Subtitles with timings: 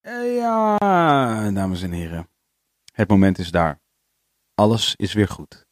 [0.00, 2.30] Eh, ja, dames en heren.
[2.92, 3.80] Het moment is daar.
[4.54, 5.66] Alles is weer goed.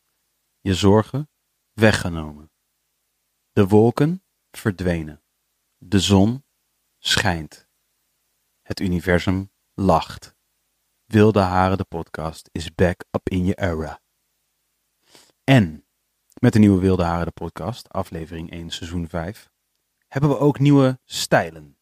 [0.60, 1.30] Je zorgen
[1.72, 2.50] weggenomen.
[3.52, 5.22] De wolken verdwenen.
[5.78, 6.44] De zon
[6.98, 7.68] schijnt.
[8.62, 10.34] Het universum lacht.
[11.04, 14.00] Wilde Haren, de podcast, is back up in your era.
[15.44, 15.86] En
[16.40, 19.50] met de nieuwe Wilde Haren, de podcast, aflevering 1, seizoen 5,
[20.08, 21.75] hebben we ook nieuwe stijlen.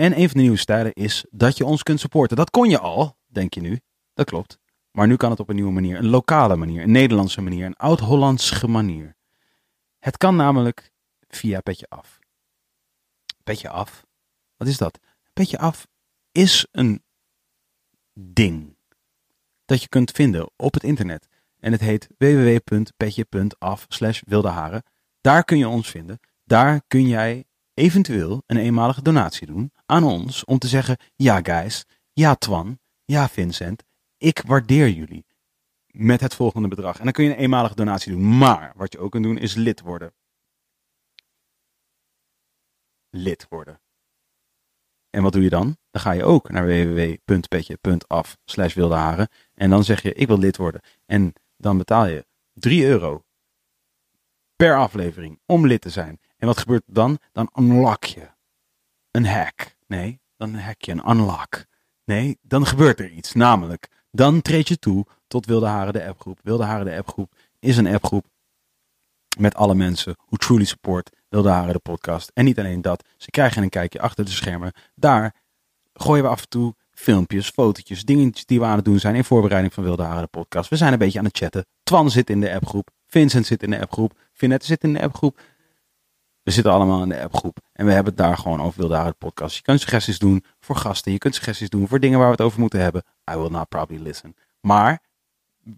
[0.00, 2.36] En een van de nieuwe stijlen is dat je ons kunt supporten.
[2.36, 3.80] Dat kon je al, denk je nu.
[4.14, 4.58] Dat klopt.
[4.90, 5.98] Maar nu kan het op een nieuwe manier.
[5.98, 9.16] Een lokale manier, een Nederlandse manier, een oud-Hollandse manier.
[9.98, 10.90] Het kan namelijk
[11.28, 12.18] via Petje Af.
[13.44, 14.06] Petje Af?
[14.56, 14.98] Wat is dat?
[15.32, 15.86] Petje Af
[16.32, 17.04] is een
[18.12, 18.76] ding
[19.64, 21.28] dat je kunt vinden op het internet.
[21.58, 24.82] En het heet www.petje.af slash wildeharen.
[25.20, 26.20] Daar kun je ons vinden.
[26.44, 27.44] Daar kun jij
[27.80, 33.28] eventueel een eenmalige donatie doen aan ons om te zeggen, ja guys, ja Twan, ja
[33.28, 33.84] Vincent,
[34.16, 35.26] ik waardeer jullie
[35.86, 36.98] met het volgende bedrag.
[36.98, 38.38] En dan kun je een eenmalige donatie doen.
[38.38, 40.14] Maar wat je ook kunt doen is lid worden.
[43.10, 43.80] Lid worden.
[45.10, 45.76] En wat doe je dan?
[45.90, 49.28] Dan ga je ook naar www.petje.af slash wildeharen.
[49.54, 50.80] En dan zeg je, ik wil lid worden.
[51.06, 53.24] En dan betaal je 3 euro
[54.56, 56.20] per aflevering om lid te zijn.
[56.40, 57.18] En wat gebeurt er dan?
[57.32, 58.28] Dan unlock je
[59.10, 59.76] een hack.
[59.86, 61.64] Nee, dan hack je een unlock.
[62.04, 63.32] Nee, dan gebeurt er iets.
[63.32, 66.38] Namelijk, dan treed je toe tot Wilde Haren de appgroep.
[66.42, 68.26] Wilde Haren de appgroep is een appgroep
[69.38, 72.30] met alle mensen who truly support Wilde Haren de podcast.
[72.34, 74.72] En niet alleen dat, ze krijgen een kijkje achter de schermen.
[74.94, 75.34] Daar
[75.92, 79.24] gooien we af en toe filmpjes, fotootjes, dingetjes die we aan het doen zijn in
[79.24, 80.70] voorbereiding van Wilde Haren de podcast.
[80.70, 81.66] We zijn een beetje aan het chatten.
[81.82, 82.90] Twan zit in de appgroep.
[83.06, 84.18] Vincent zit in de appgroep.
[84.32, 85.40] Vinette zit in de appgroep.
[86.42, 87.58] We zitten allemaal in de appgroep.
[87.72, 89.56] En we hebben het daar gewoon over Wilde Haren podcast.
[89.56, 91.12] Je kunt suggesties doen voor gasten.
[91.12, 93.02] Je kunt suggesties doen voor dingen waar we het over moeten hebben.
[93.30, 94.34] I will not probably listen.
[94.60, 95.02] Maar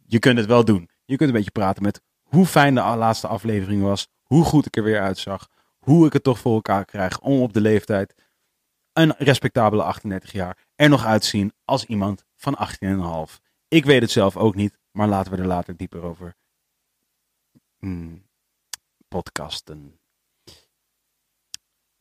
[0.06, 0.90] je kunt het wel doen.
[1.04, 4.08] Je kunt een beetje praten met hoe fijn de laatste aflevering was.
[4.22, 5.48] Hoe goed ik er weer uitzag.
[5.78, 8.14] Hoe ik het toch voor elkaar krijg om op de leeftijd,
[8.92, 12.58] een respectabele 38 jaar, er nog uitzien als iemand van
[13.28, 13.40] 18,5.
[13.68, 16.34] Ik weet het zelf ook niet, maar laten we er later dieper over
[17.78, 18.26] hmm,
[19.08, 20.00] podcasten.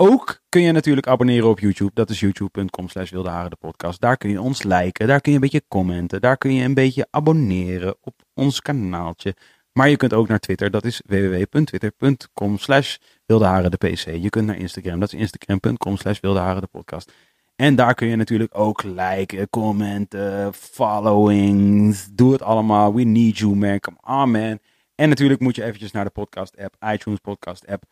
[0.04, 1.92] Ook kun je natuurlijk abonneren op YouTube.
[1.94, 4.02] Dat is youtube.com slash de podcast.
[4.02, 6.74] Daar kun je ons liken, daar kun je een beetje commenten, daar kun je een
[6.74, 9.36] beetje abonneren op ons kanaaltje.
[9.72, 14.06] Maar je kunt ook naar Twitter, dat is www.twitter.com slash de pc.
[14.22, 17.12] Je kunt naar Instagram, dat is instagram.com slash de podcast.
[17.56, 22.08] En daar kun je natuurlijk ook liken, commenten, followings.
[22.14, 22.94] Doe het allemaal.
[22.94, 23.80] We need you, man.
[23.80, 24.60] Come on, man.
[24.96, 27.84] En natuurlijk moet je eventjes naar de podcast app, iTunes podcast app.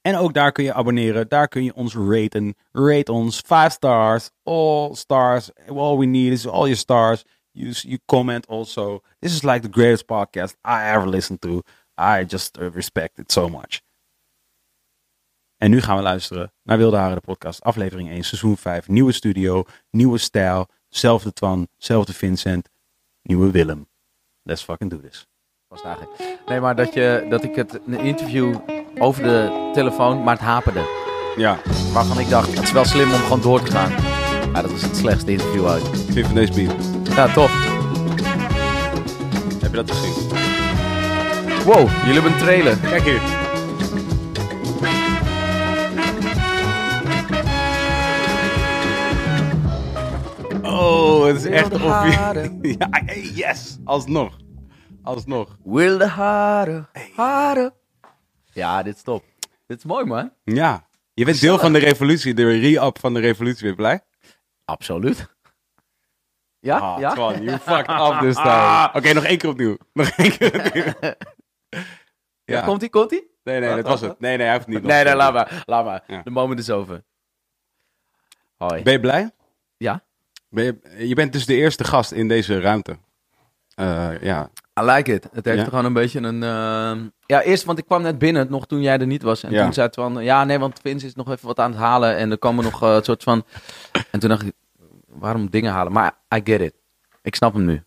[0.00, 1.28] En ook daar kun je abonneren.
[1.28, 2.54] Daar kun je ons raten.
[2.72, 3.36] Rate ons.
[3.36, 4.30] Five stars.
[4.42, 5.50] All stars.
[5.68, 7.24] All we need is all your stars.
[7.50, 9.00] You, you comment also.
[9.18, 11.62] This is like the greatest podcast I ever listened to.
[12.00, 13.80] I just uh, respect it so much.
[15.56, 17.62] En nu gaan we luisteren naar Wilde Haren de podcast.
[17.62, 18.88] Aflevering 1, seizoen 5.
[18.88, 20.66] Nieuwe studio, nieuwe stijl.
[20.88, 22.68] Zelfde Twan, zelfde Vincent,
[23.22, 23.88] nieuwe Willem.
[24.42, 25.26] Let's fucking do this.
[25.66, 26.38] Was eigenlijk.
[26.46, 28.54] Nee, maar dat, je, dat ik het een interview
[28.98, 30.80] over de telefoon, maar het haperde.
[31.36, 31.58] Ja,
[31.92, 33.90] Waarvan ik dacht, het is wel slim om gewoon door te gaan.
[34.52, 35.88] Ja, dat was het slechtste interview uit.
[36.12, 36.74] vind van deze beat.
[37.16, 37.52] Ja, tof.
[39.60, 40.28] Heb je dat gezien?
[41.64, 42.76] Wow, jullie hebben een trailer.
[42.78, 43.20] Kijk hier.
[50.62, 52.58] Oh, het is echt Wilde of haren.
[52.78, 53.78] Ja, hey, yes.
[53.84, 54.36] Alsnog.
[55.02, 55.56] Alsnog.
[55.64, 57.72] Wilde haren, haren.
[58.58, 59.24] Ja, dit is top.
[59.66, 60.32] Dit is mooi, man.
[60.44, 60.86] Ja.
[61.14, 63.60] Je bent deel van de revolutie, de re-up van de revolutie.
[63.60, 64.00] Ben je blij?
[64.64, 65.34] Absoluut.
[66.60, 66.78] Ja?
[66.78, 67.12] Ah, ja?
[67.12, 68.90] Twan, you fucked up this time.
[68.96, 69.76] Oké, nog één keer opnieuw.
[69.92, 71.12] Nog één keer opnieuw.
[72.44, 72.64] Ja.
[72.64, 73.30] Komt ie, komt ie?
[73.42, 74.20] Nee, nee, dat was het.
[74.20, 74.82] Nee, nee, hij hoeft niet.
[74.82, 75.62] nog Nee, nee, laat maar.
[75.66, 76.04] Laat maar.
[76.06, 76.22] Ja.
[76.22, 77.04] De moment is over.
[78.56, 78.82] Hoi.
[78.82, 79.30] Ben je blij?
[79.76, 80.04] Ja?
[80.48, 82.98] Ben je, je bent dus de eerste gast in deze ruimte.
[83.74, 84.50] Eh, ja.
[84.82, 85.28] I like it.
[85.32, 85.64] Het heeft Ja?
[85.64, 86.42] gewoon een beetje een...
[86.42, 89.42] eh, Ja, eerst, want ik kwam net binnen, nog toen jij er niet was.
[89.42, 89.62] En Ja.
[89.64, 92.16] toen zei het van, ja, nee, want Vince is nog even wat aan het halen.
[92.16, 93.44] En er komen nog het soort van...
[94.10, 94.52] En toen dacht ik,
[95.08, 95.92] waarom dingen halen?
[95.92, 96.74] Maar I get it.
[97.22, 97.82] Ik snap hem nu.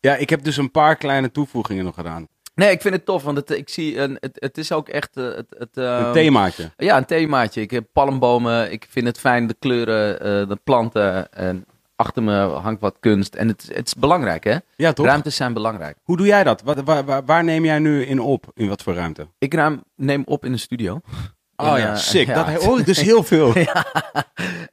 [0.00, 2.28] ja, ik heb dus een paar kleine toevoegingen nog gedaan.
[2.54, 5.16] Nee, ik vind het tof, want het, ik zie, een, het, het is ook echt...
[5.16, 6.70] eh, het, het, Een eh, themaatje.
[6.76, 7.60] Ja, een themaatje.
[7.60, 8.72] Ik heb palmbomen.
[8.72, 11.32] Ik vind het fijn, de kleuren, eh, de planten.
[11.32, 11.64] En
[11.96, 13.34] achter me hangt wat kunst.
[13.34, 14.56] En het, het is belangrijk, hè?
[14.76, 15.06] Ja, toch?
[15.06, 15.96] Ruimtes zijn belangrijk.
[16.02, 16.62] Hoe doe jij dat?
[16.62, 18.50] Wat, waar, waar, waar neem jij nu in op?
[18.54, 19.28] In wat voor ruimte?
[19.38, 21.00] Ik ruim, neem op in de studio.
[21.56, 22.26] Oh ja, eh, sick.
[22.26, 22.34] ja.
[22.44, 23.52] Dat hoor ik dus heel veel.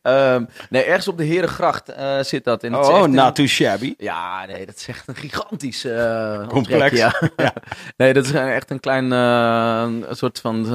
[0.01, 2.63] Ehm, nee, ergens op de Herengracht eh, zit dat.
[2.63, 3.94] En Oh, een- not too shabby.
[3.98, 7.01] Ja, nee, dat is echt een gigantisch eh Complex.
[7.01, 7.54] onttrek, Ja.
[7.98, 9.10] nee, dat is echt een klein
[10.16, 10.66] soort van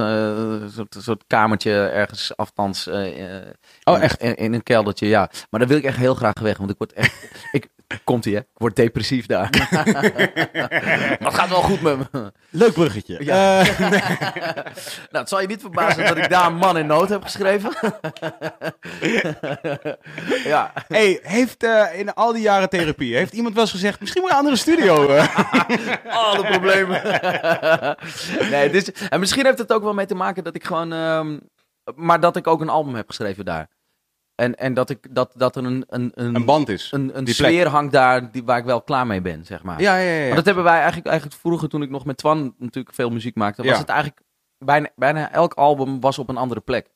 [0.75, 2.87] soort, soort kamertje ergens afstands.
[2.87, 4.21] Oh, in- echt?
[4.21, 5.29] In, in een keldertje, ja.
[5.49, 7.13] Maar daar wil ik echt heel graag weg, want ik word echt...
[7.51, 7.67] ik,
[8.03, 8.39] komt ie, hè?
[8.39, 9.49] Ik word depressief daar.
[11.19, 12.31] maar het gaat wel goed met me.
[12.49, 13.23] Leuk bruggetje.
[13.23, 13.59] Ja.
[13.59, 13.79] Eh,
[15.11, 17.71] nou, het zal je niet verbazen dat ik daar een man in nood heb geschreven.
[20.43, 20.73] ja.
[20.87, 24.31] hey, heeft eh, in al die jaren therapie, heeft iemand wel eens gezegd, misschien moet
[24.31, 25.07] je een andere studio.
[25.07, 25.37] eh?
[26.27, 27.01] Alle problemen.
[28.51, 30.93] nee, dus, en misschien heeft het ook wel mee te maken dat ik gewoon.
[30.93, 31.37] ehm,
[31.95, 33.67] maar dat ik ook een album heb geschreven daar.
[34.37, 36.91] En, en dat, ik, dat, dat er een, een, een, een band is.
[36.91, 37.35] een, een plek.
[37.35, 39.81] sfeer hangt daar die, waar ik wel klaar mee ben, zeg maar.
[39.81, 40.19] Ja, ja, ja.
[40.21, 40.25] ja.
[40.27, 43.35] Maar dat hebben wij eigenlijk, eigenlijk vroeger, toen ik nog met Twan natuurlijk veel muziek
[43.35, 43.77] maakte, was Ja.
[43.77, 44.21] het eigenlijk
[44.57, 46.87] bijna, bijna elk album was op een andere plek.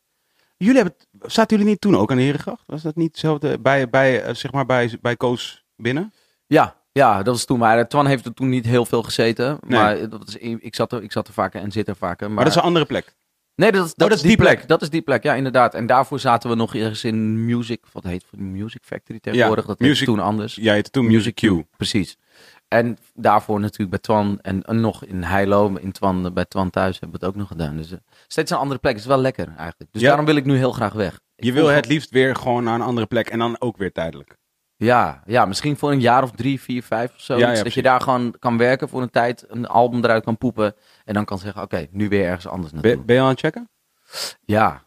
[0.58, 2.64] Jullie hebben, zaten jullie niet toen ook aan de Herengracht?
[2.66, 6.14] Was dat niet hetzelfde bij, bij, eh, zeg maar bij, bij Koos binnen?
[6.48, 7.60] Ja, ja, dat was toen.
[7.60, 9.58] Maar Twan heeft er toen niet heel veel gezeten.
[9.68, 9.80] Nee.
[9.80, 12.26] Maar dat is, ik, zat er, ik zat er vaker en zit er vaker.
[12.28, 13.16] Maar, Maar, dat is een andere plek.
[13.62, 14.56] Nee, dat, is- dat, dat is die plek.
[14.56, 14.68] plek.
[14.68, 15.74] Dat is die plek, ja, inderdaad.
[15.74, 18.40] En daarvoor zaten we nog ergens in Music, wat heet het?
[18.40, 19.66] Music Factory tegenwoordig.
[19.66, 20.56] dat Music- toen anders.
[20.56, 21.64] Jij heette toen Music Q.
[21.78, 22.18] Precies.
[22.68, 27.00] En daarvoor natuurlijk bij Twan en, en nog in Heilo, in Twan, bij Twan thuis
[27.00, 27.78] hebben we het ook nog gedaan.
[27.78, 27.98] Dus eh,
[28.28, 28.94] steeds een andere plek.
[28.94, 29.92] Het is wel lekker eigenlijk.
[29.92, 30.08] Dus Ja.
[30.08, 31.20] daarom wil ik nu heel graag weg.
[31.36, 33.92] Ik Je wil het liefst weer gewoon naar een andere plek en dan ook weer
[33.92, 34.40] tijdelijk.
[34.76, 37.38] Ja, ja, misschien voor een jaar of drie, vier, vijf of zo.
[37.38, 40.38] Ja, ja, dat je daar gewoon kan werken voor een tijd, een album eruit kan
[40.38, 40.76] poepen.
[41.12, 42.96] En dan kan zeggen, oké, nu weer ergens anders naartoe.
[42.96, 43.70] Ben, ben je al aan het checken?
[44.42, 44.86] Ja.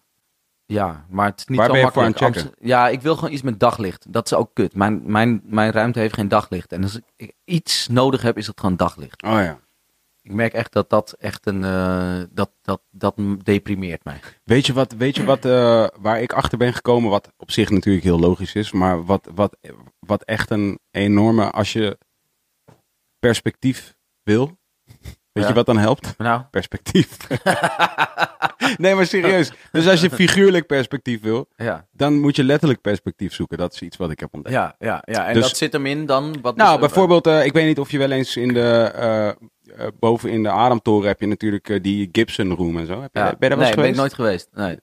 [0.67, 2.25] Ja, maar het is niet Waar zo ben je voor makkelijk.
[2.25, 2.59] aan het checken?
[2.59, 4.13] Amst- Ja, ik wil gewoon iets met daglicht.
[4.13, 4.75] Dat is ook kut.
[4.75, 6.73] Mijn, mijn, mijn ruimte heeft geen daglicht.
[6.73, 9.23] En als ik iets nodig heb, is het gewoon daglicht.
[9.23, 9.61] Oh ja.
[10.23, 11.65] Ik merk echt dat dat echt een...
[11.65, 14.21] eh, dat, dat, dat deprimeert mij.
[14.45, 17.71] Weet je wat, weet je wat eh, waar ik achter ben gekomen, wat op zich
[17.71, 19.57] natuurlijk heel logisch is, maar wat, wat,
[19.99, 21.99] wat echt een enorme, als je
[23.19, 24.59] perspectief wil,
[25.35, 25.49] weet Ja.
[25.51, 26.15] je wat dan helpt?
[26.19, 27.17] Nou, Perspectief.
[28.77, 29.53] nee, maar serieus.
[29.73, 31.87] Dus als je figuurlijk perspectief wil, ja.
[31.93, 33.59] dan moet je letterlijk perspectief zoeken.
[33.59, 34.55] Dat is iets wat ik heb ontdekt.
[34.55, 35.27] Ja, ja, ja.
[35.27, 36.37] En Dus- dat zit hem in dan?
[36.43, 38.71] Wat Nou, bijvoorbeeld, eh, ik weet niet of je wel eens in de,
[39.77, 43.01] eh, boven in de Ademtoren heb je natuurlijk die Gibson Room en zo.
[43.01, 43.25] Heb je, Ja.
[43.25, 43.97] Ben je daar wel nee, eens ben ik geweest?
[43.99, 44.49] nooit geweest.
[44.53, 44.79] Nee.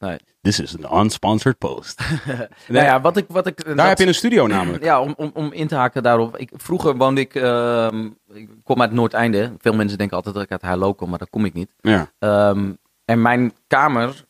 [0.00, 0.18] Nee.
[0.40, 2.00] This is an unsponsored post.
[2.68, 3.24] Nou ja, wat ik...
[3.28, 4.84] Wat ik Daar dat- heb je een studio namelijk.
[4.84, 6.36] Ja, om, om, om in te haken daarop.
[6.36, 7.34] Ik, vroeger woonde ik...
[7.34, 9.52] ehm, ik kom uit Noordeinde.
[9.58, 11.70] Veel mensen denken altijd dat ik uit Heilo kom, maar daar kom ik niet.
[11.80, 12.10] Ja.
[12.18, 12.72] Ehm,
[13.04, 14.24] en mijn kamer...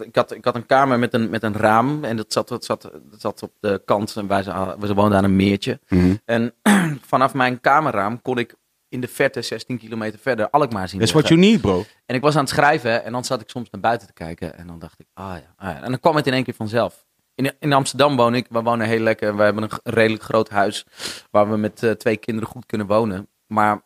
[0.00, 2.04] Ik had, ik had een kamer met een, met een raam.
[2.04, 4.16] En dat zat, dat, zat, dat zat op de kant.
[4.16, 5.80] En wij, ze- we woonden aan een meertje.
[5.88, 6.14] Mhm.
[6.24, 6.54] En
[7.12, 8.54] vanaf mijn kamerraam kon ik
[8.92, 11.84] in de verte, 16 kilometer verder, Alkmaar zien That's what you need, bro.
[12.06, 14.56] En ik was aan het schrijven en dan zat ik soms naar buiten te kijken.
[14.56, 15.54] En dan dacht ik, ah ja.
[15.56, 15.82] Ah ja.
[15.82, 17.06] En dan kwam het in één keer vanzelf.
[17.34, 18.46] In, in Amsterdam woon ik.
[18.50, 19.36] We wonen heel lekker.
[19.36, 20.86] We hebben een redelijk groot huis.
[21.30, 23.28] Waar we met eh, twee kinderen goed kunnen wonen.
[23.46, 23.82] Maar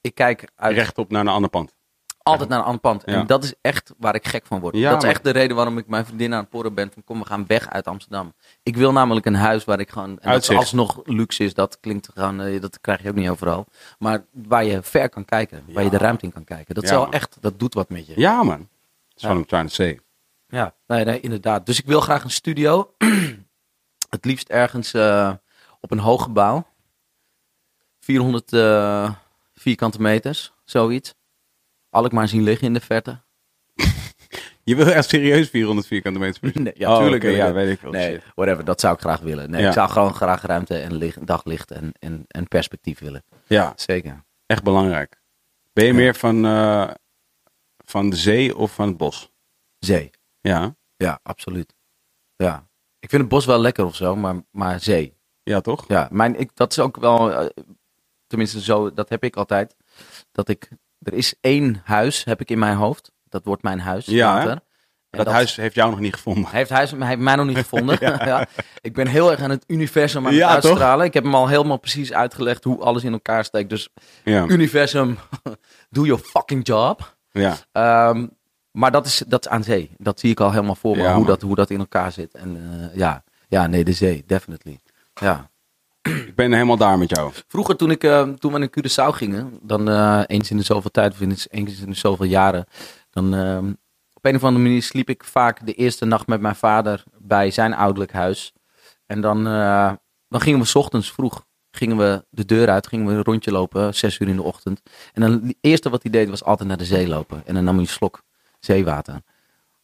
[0.00, 1.74] ik kijk uit, Rechtop naar een ander pand.
[2.30, 3.04] Altijd naar een ander pand.
[3.04, 4.76] En dat is echt waar ik gek van word.
[4.76, 6.90] Ja, dat is maar- echt de reden waarom ik mijn vriendin aan het porren ben.
[6.92, 8.32] Van kom, we gaan weg uit Amsterdam.
[8.62, 10.08] Ik wil namelijk een huis waar ik gewoon...
[10.08, 10.58] En dat Uitzicht.
[10.58, 11.54] alsnog luxe is.
[11.54, 12.40] Dat klinkt gewoon...
[12.40, 13.66] eh, dat krijg je ook niet overal.
[13.98, 15.64] Maar waar je ver kan kijken.
[15.68, 16.74] Waar je de ruimte in kan kijken.
[16.74, 17.14] Dat is Ja, wel man.
[17.14, 17.36] echt...
[17.40, 18.12] Dat doet wat met je.
[18.16, 18.68] Ja, man.
[19.08, 20.00] That's what I'm trying to say.
[20.48, 21.66] Ja, nee, nee, inderdaad.
[21.66, 22.94] Dus ik wil graag een studio.
[24.10, 25.32] het liefst ergens eh,
[25.80, 26.66] op een hoog gebouw.
[28.00, 29.10] 400 eh,
[29.54, 31.14] vierkante meters, zoiets.
[31.90, 33.20] Alkmaar zien liggen in de verte.
[34.64, 37.52] Je wil echt serieus 400 vierkante meter per Nee, ja, tuurlijk oké, wil ik ja,
[37.52, 37.90] weet ik wel.
[37.92, 39.50] Nee, whatever, dat zou ik graag willen.
[39.50, 39.66] Nee, Ja.
[39.66, 43.24] ik zou gewoon graag ruimte en licht, daglicht en, en, en perspectief willen.
[43.46, 44.24] Ja, Zeker.
[44.46, 45.20] echt belangrijk.
[45.72, 45.96] Ben je Ja.
[45.96, 46.90] meer van, eh,
[47.84, 49.30] van de zee of van het bos?
[49.78, 50.10] Zee.
[50.40, 50.76] Ja.
[50.96, 51.74] Ja, absoluut.
[52.36, 52.68] Ja.
[52.98, 55.16] Ik vind het bos wel lekker of zo, maar, maar zee.
[55.42, 55.84] Ja, toch?
[55.88, 57.46] Ja, mijn, ik, dat is ook wel, eh,
[58.26, 59.76] tenminste zo, dat heb ik altijd.
[60.32, 60.68] Dat ik,
[61.02, 63.10] er is één huis, heb ik in mijn hoofd.
[63.28, 64.46] Dat wordt mijn huis Ja?
[64.48, 66.50] En Dat, huis heeft jou nog niet gevonden.
[66.50, 67.98] Heeft, huis, hij heeft mij nog niet gevonden.
[68.24, 68.46] ja.
[68.80, 70.70] Ik ben heel erg aan het universum aan het Ja, toch?
[70.70, 71.06] uitstralen.
[71.06, 73.70] Ik heb hem al helemaal precies uitgelegd hoe alles in elkaar steekt.
[73.70, 73.88] Dus
[74.24, 74.46] Ja.
[74.46, 75.18] universum,
[75.90, 77.16] do your fucking job.
[77.30, 77.56] ja.
[77.72, 78.26] Ehm,
[78.70, 79.90] maar dat is, dat is aan zee.
[79.98, 81.26] Dat zie ik al helemaal voor me, hoe, man.
[81.26, 82.34] dat, hoe dat in elkaar zit.
[82.34, 82.56] En
[82.90, 83.24] eh, ja.
[83.48, 84.78] ja, nee, de zee, definitely.
[85.14, 85.50] Ja.
[86.26, 87.32] Ik ben helemaal daar met jou.
[87.48, 90.90] Vroeger toen, ik, eh, toen we naar Curaçao gingen, dan eh, eens in de zoveel
[90.90, 92.64] tijd, of de- eens in de zoveel jaren,
[93.10, 93.68] dan ehm,
[94.14, 97.50] op een of andere manier sliep ik vaak de eerste nacht met mijn vader bij
[97.50, 98.52] zijn ouderlijk huis.
[99.06, 99.92] En dan, eh,
[100.28, 103.50] dan gingen we 's ochtends vroeg gingen we de deur uit, gingen we een rondje
[103.52, 104.80] lopen, zes uur in de ochtend.
[105.12, 107.42] En dan het eerste wat hij deed was altijd naar de zee lopen.
[107.46, 108.22] En dan nam hij een slok
[108.60, 109.20] zeewater.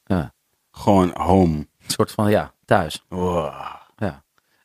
[0.05, 0.33] Ja,
[0.71, 1.55] Gewoon home.
[1.57, 3.05] een soort van, ja, thuis.
[3.09, 3.53] Wow.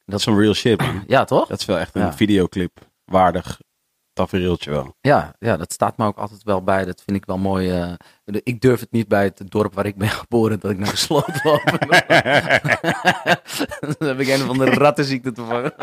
[0.10, 1.04] Dat is een real shit, man.
[1.08, 1.48] ja toch?
[1.48, 2.13] Dat is wel echt een Ja.
[2.13, 3.60] videoclip waardig
[4.13, 4.96] tafereeltje wel.
[5.01, 6.86] Ja, ja, dat staat me ook altijd wel bij.
[6.86, 7.70] Dat vind ik wel mooi.
[7.72, 7.92] eh.
[8.44, 10.96] Ik durf het niet bij het dorp waar ik ben geboren, dat ik naar de
[10.96, 11.63] sloot loop.
[13.98, 15.74] Dan heb ik een van de rattenziekte te vangen.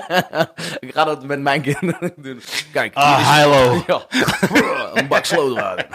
[0.86, 2.40] ik ga dat met mijn kinderen doen.
[2.72, 2.94] Kijk.
[2.94, 3.80] Ah.
[3.86, 4.06] Ja,
[4.94, 5.86] een bak slootwater.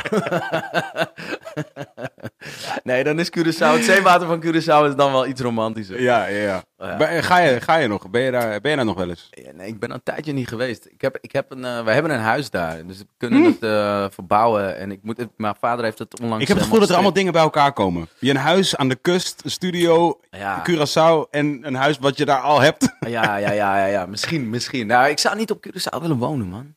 [2.83, 6.01] nee, dan is Curaçao, het zeewater van Curaçao is dan wel iets romantischer.
[6.01, 6.63] Ja, ja, ja.
[6.79, 6.97] Oh, ja.
[6.97, 8.09] Ben- Ga, je, ga je nog?
[8.09, 9.27] Ben je, daar, ben je daar nog wel eens?
[9.31, 10.85] Ja, nee, ik ben al een tijdje niet geweest.
[10.85, 13.63] Ik heb, ik heb een, eh, we hebben een huis daar, dus we kunnen het
[13.63, 14.77] eh, verbouwen.
[14.77, 16.41] En ik moet het, mijn vader heeft het onlangs.
[16.41, 18.07] Ik heb het eh, gevoel dat er allemaal dingen bij elkaar komen.
[18.19, 20.63] Je een huis aan de kust, een studio, Ja.
[20.69, 22.85] Curaçao en een huis wat je daar al hebt.
[22.99, 24.87] Ja, ja, ja, ja, ja, misschien, misschien.
[24.87, 26.61] Nou, ik zou niet op Curaçao willen wonen, man.
[26.61, 26.75] Ben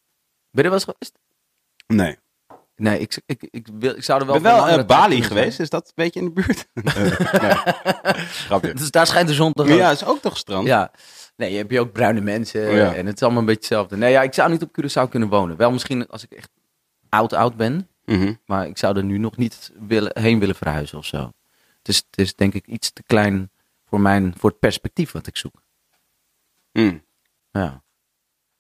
[0.51, 1.19] je er wel eens geweest?
[1.87, 2.19] Nee.
[2.81, 5.61] Nee, ik, ik, ik, wil, ik zou er Ik wel ben wel tijd Bali geweest.
[5.61, 6.69] Is dat een beetje in de buurt?
[8.61, 8.75] Nee.
[8.75, 9.77] Dus daar schijnt de zon toch ook.
[9.79, 10.67] Ja, is ook toch strand?
[10.67, 10.91] Ja.
[11.37, 12.95] Nee, je hebt je ook bruine mensen Oh, ja.
[12.95, 13.97] en het is allemaal een beetje hetzelfde.
[13.97, 15.57] Nee, ja, ik zou niet op Curaçao kunnen wonen.
[15.57, 16.51] Wel misschien als ik echt
[17.09, 17.89] oud, oud ben.
[18.05, 18.35] Mhm.
[18.47, 21.33] Maar ik zou er nu nog niet willen, heen willen verhuizen of zo.
[21.79, 23.51] Het is, het is denk ik iets te klein
[23.85, 25.63] voor, mijn, voor het perspectief wat ik zoek.
[26.73, 27.05] Mm.
[27.51, 27.83] Ja.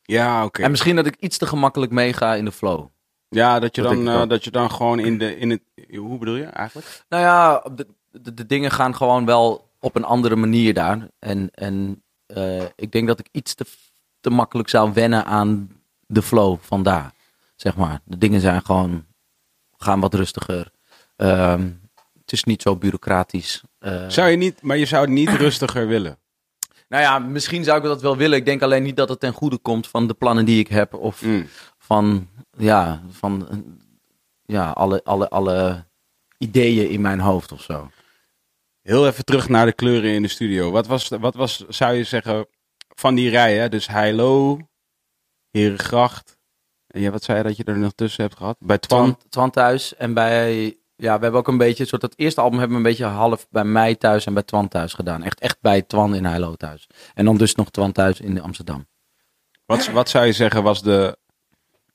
[0.03, 0.63] Ja, oké.
[0.63, 2.89] En misschien dat ik iets te gemakkelijk meega in de flow.
[3.31, 5.63] Ja, dat je, Dat dan, eh, dat je dan gewoon in, de, in het...
[5.97, 7.05] Hoe bedoel je eigenlijk?
[7.09, 11.09] Nou ja, de, de, de dingen gaan gewoon wel op een andere manier daar.
[11.19, 13.65] En, en eh, ik denk dat ik iets te,
[14.21, 15.71] te makkelijk zou wennen aan
[16.07, 17.13] de flow van daar.
[17.57, 18.01] Zeg maar.
[18.05, 19.05] De dingen zijn gewoon,
[19.79, 20.71] gaan wat rustiger.
[21.17, 21.69] Ehm,
[22.21, 23.63] het is niet zo bureaucratisch.
[23.79, 26.19] Eh, Zou je niet, maar je zou het niet rustiger willen.
[26.89, 28.39] Nou ja, misschien zou ik dat wel willen.
[28.39, 30.95] Ik denk alleen niet dat het ten goede komt van de plannen die ik heb.
[30.95, 31.47] Of Mm.
[31.79, 33.49] van, ja, van
[34.43, 35.85] ja, alle, alle, alle
[36.39, 37.91] ideeën in mijn hoofd of zo.
[38.83, 40.71] Heel even terug naar de kleuren in de studio.
[40.71, 42.47] Wat was, wat was zou je zeggen,
[42.89, 43.71] van die rijen?
[43.71, 44.59] Dus Heilo,
[45.51, 46.39] Herengracht.
[46.87, 48.57] En ja, wat zei je dat je er nog tussen hebt gehad?
[48.59, 49.17] Bij Twan.
[49.17, 52.59] Twan, Twan thuis en bij, ja, we hebben ook een beetje, soort dat eerste album
[52.59, 55.23] hebben we een beetje half bij mij thuis en bij Twan thuis gedaan.
[55.23, 56.87] Echt, echt bij Twan in Heilo thuis.
[57.15, 58.89] En dan dus nog Twan thuis in Amsterdam.
[59.67, 61.19] Wat, wat zou je zeggen was de,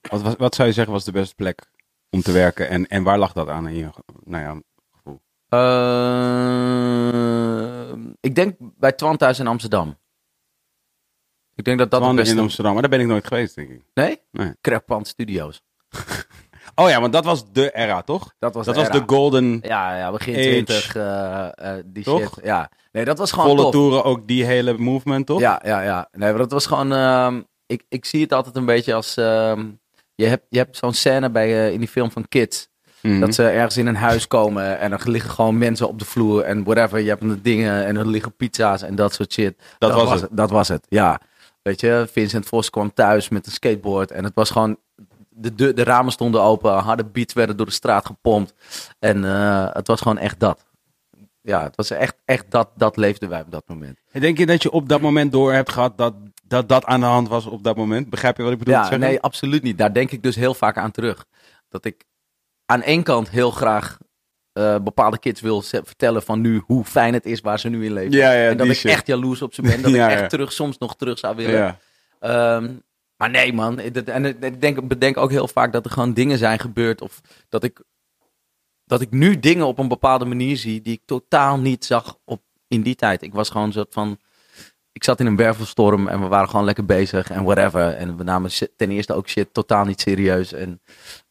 [0.09, 1.71] wat, wat, wat zou je zeggen was de beste plek
[2.09, 2.69] om te werken?
[2.69, 3.89] En, en waar lag dat aan in je,
[4.23, 5.21] nou ja, gevoel?
[5.49, 5.59] Eh,
[8.19, 9.97] ik denk bij Twan thuis in Amsterdam.
[11.55, 12.33] Ik denk dat dat Twan beste...
[12.33, 13.85] in Amsterdam, maar daar ben ik nooit geweest, denk ik.
[13.93, 14.21] Nee?
[14.31, 14.53] Nee.
[15.01, 15.61] Studios.
[16.75, 18.33] Oh ja, want dat was de era, toch?
[18.39, 20.43] Dat was, Dat de was de golden Ja, ja, begin Age.
[20.49, 22.19] 20, eh, eh, die Toch?
[22.19, 22.39] shit.
[22.43, 23.71] Ja, nee, dat was gewoon volle tof.
[23.71, 25.39] toeren, ook die hele movement, toch?
[25.39, 26.07] Ja, ja, ja.
[26.11, 26.91] Nee, maar dat was gewoon.
[26.93, 29.17] ehm, ik, ik zie het altijd een beetje als.
[29.17, 29.67] ehm,
[30.15, 32.69] je hebt, je hebt zo'n scène bij, eh, in die film van Kids.
[33.01, 33.19] Mhm.
[33.19, 36.41] Dat ze ergens in een huis komen en er liggen gewoon mensen op de vloer
[36.41, 36.99] en whatever.
[36.99, 39.61] Je hebt de dingen en er liggen pizza's en dat soort shit.
[39.77, 40.29] Dat was het.
[40.31, 41.19] Dat was het, ja.
[41.61, 44.77] Weet je, Vincent Vos kwam thuis met een skateboard en het was gewoon.
[45.37, 48.53] De, de, de ramen stonden open, harde beats werden door de straat gepompt.
[48.99, 50.65] En eh, het was gewoon echt dat.
[51.41, 53.99] Ja, het was echt, echt dat, dat leefden wij op dat moment.
[54.11, 56.13] En Denk je dat je op dat moment door hebt gehad dat
[56.47, 58.09] dat, dat aan de hand was op dat moment?
[58.09, 58.73] Begrijp je wat ik bedoel?
[58.73, 59.77] Ja, nee, absoluut niet.
[59.77, 61.25] Daar denk ik dus heel vaak aan terug.
[61.69, 62.03] Dat ik
[62.65, 63.97] aan één kant heel graag
[64.53, 67.93] eh, bepaalde kids wil vertellen van nu hoe fijn het is waar ze nu in
[67.93, 68.11] leven.
[68.11, 68.91] Ja, ja, en dat ik shit.
[68.91, 69.81] echt jaloers op ze ben.
[69.81, 71.79] Dat Ja, ik echt terug, soms nog terug zou willen.
[72.19, 72.73] Ehm,
[73.17, 73.75] maar nee, man.
[73.91, 77.01] Dat- En ik denk, bedenk ook heel vaak dat er gewoon dingen zijn gebeurd.
[77.01, 77.81] Of dat ik,
[78.85, 82.41] dat ik nu dingen op een bepaalde manier zie die ik totaal niet zag op,
[82.67, 83.21] in die tijd.
[83.21, 84.19] Ik was gewoon een soort van.
[84.95, 87.87] Ik zat in een wervelstorm en we waren gewoon lekker bezig en whatever.
[87.93, 90.53] En we namen ten eerste ook shit totaal niet serieus.
[90.53, 90.81] En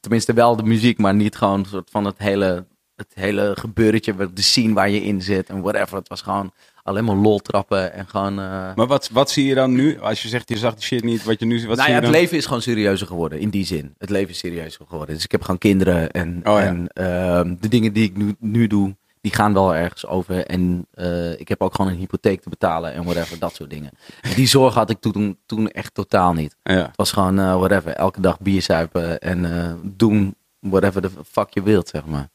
[0.00, 2.64] tenminste wel de muziek, maar niet gewoon een soort van het hele,
[2.96, 5.96] het hele gebeurtje, de scene waar je in zit en whatever.
[5.96, 6.52] Het was gewoon
[6.82, 8.38] alleen maar lol trappen en gewoon...
[8.38, 10.00] eh, Maar wat, wat zie je dan nu?
[10.00, 11.94] Als je zegt, je zag die shit niet, wat je nu ziet, wat nou ja,
[12.00, 13.94] het leven is gewoon serieuzer geworden, in die zin.
[13.98, 15.14] Het leven is serieuzer geworden.
[15.14, 16.60] Dus ik heb gewoon kinderen en, Oh ja.
[16.60, 20.46] en ehm, de dingen die ik nu, nu doe, die gaan wel ergens over.
[20.46, 23.90] En eh, ik heb ook gewoon een hypotheek te betalen en whatever, dat soort dingen.
[24.20, 26.56] En die zorg had ik toen, toen echt totaal niet.
[26.62, 26.74] Ja.
[26.74, 31.50] Het was gewoon eh, whatever, elke dag bier zuipen en eh, doen whatever the fuck
[31.50, 32.28] je wilt, zeg maar.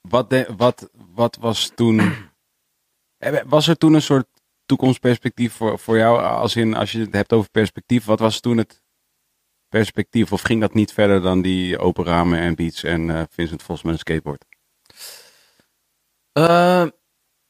[0.00, 2.12] Wat, de- wat, wat was toen...
[3.46, 4.26] Was er toen een soort
[4.66, 6.22] toekomstperspectief voor, voor jou?
[6.22, 8.82] Als, in, als je het hebt over perspectief, wat was toen het
[9.68, 10.32] perspectief?
[10.32, 13.92] Of ging dat niet verder dan die open ramen en beats en Vincent Vos met
[13.92, 14.44] een skateboard?
[16.38, 16.86] Eh,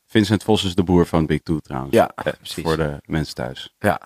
[0.06, 1.94] Vincent Vos is de boer van Big Two trouwens.
[1.94, 2.64] Ja, Eh, precies.
[2.64, 3.74] Voor de mensen thuis.
[3.78, 4.00] ja,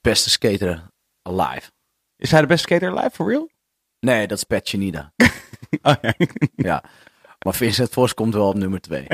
[0.00, 0.90] beste skater
[1.22, 1.70] alive.
[2.16, 3.50] Is hij de beste skater live, for real?
[4.00, 5.12] Nee, dat is Pat Chenida.
[5.82, 6.14] Oh, ja.
[6.56, 6.84] Ja.
[7.44, 9.06] Maar Vincent Vos komt wel op nummer twee.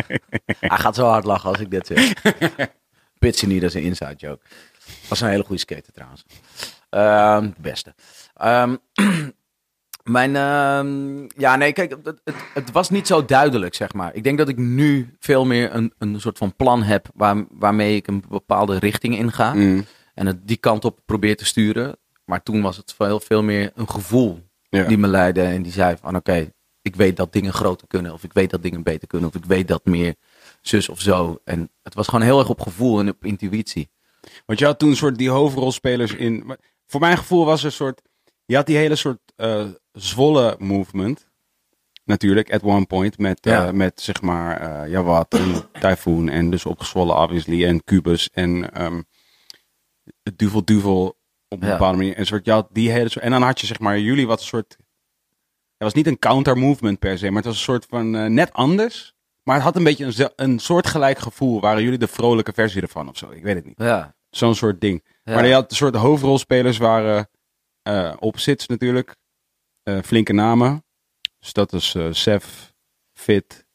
[0.60, 2.12] Hij gaat zo hard lachen als ik dit zeg.
[3.18, 4.44] Pitchen niet, dat is een inside joke.
[5.08, 6.24] Was een hele goede skater trouwens.
[6.90, 7.94] Ehm, de beste.
[8.34, 8.76] Ehm,
[10.10, 14.14] mijn, ehm, ja nee, kijk, het, het, het was niet zo duidelijk, zeg maar.
[14.14, 17.96] Ik denk dat ik nu veel meer een, een soort van plan heb waar, waarmee
[17.96, 19.54] ik een bepaalde richting in ga.
[19.54, 19.84] Mm,
[20.14, 21.96] En het die kant op probeer te sturen.
[22.24, 24.84] Maar toen was het veel, veel meer een gevoel ja.
[24.84, 26.50] die me leidde en die zei van oké,
[26.82, 29.44] ik weet dat dingen groter kunnen of ik weet dat dingen beter kunnen of ik
[29.44, 30.14] weet dat meer
[30.60, 31.38] zus of zo.
[31.44, 33.88] En het was gewoon heel erg op gevoel en op intuïtie.
[34.46, 36.56] Want je had toen een soort die hoofdrolspelers in.
[36.86, 38.02] Voor mijn gevoel was er een soort.
[38.46, 41.28] Je had die hele soort eh Zwolle movement.
[42.04, 43.18] Natuurlijk, at one point.
[43.18, 43.72] Met, eh, Ja.
[43.72, 46.28] met zeg maar eh Jawad en Typhoon.
[46.28, 47.64] En dus opgezwollen, obviously.
[47.66, 48.30] En Cubus.
[48.30, 49.00] En ehm
[50.36, 51.18] Duvel Duvel.
[51.48, 51.72] Op een Ja.
[51.72, 52.18] bepaalde manier.
[52.18, 53.24] Een soort, had die hele soort.
[53.24, 54.76] En dan had je zeg maar jullie wat een soort.
[55.78, 57.26] Het was niet een counter movement per se.
[57.26, 59.14] Maar het was een soort van net anders.
[59.42, 61.60] Maar het had een beetje een, een soortgelijk gevoel.
[61.60, 63.30] Waren jullie de vrolijke versie ervan of zo?
[63.30, 63.78] Ik weet het niet.
[63.78, 64.14] Ja.
[64.30, 65.04] Zo'n soort ding.
[65.24, 65.34] Ja.
[65.34, 67.28] Maar je had een soort hoofdrolspelers waren
[67.86, 69.16] eh opzits natuurlijk.
[69.82, 70.84] Eh, flinke namen.
[71.38, 72.74] Dus dat is eh Sef,
[73.12, 73.66] Fit,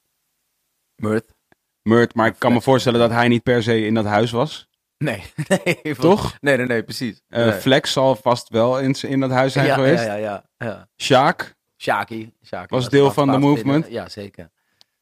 [0.95, 1.34] Mirth?
[1.82, 2.15] Murt.
[2.15, 4.67] Maar ik kan me voorstellen dat hij niet per se in dat huis was.
[4.97, 5.24] Nee.
[5.63, 6.38] nee Toch?
[6.39, 7.21] Nee, nee, nee, precies.
[7.28, 7.52] Nee.
[7.52, 10.04] Flex zal vast wel in, in dat huis zijn ja, geweest.
[10.04, 10.65] Ja, ja, ja.
[10.67, 10.88] ja.
[10.97, 11.56] Sjaak.
[11.78, 12.34] Shaki.
[12.45, 13.88] Shaki Was deel van de movement?
[13.89, 14.52] Ja, zeker.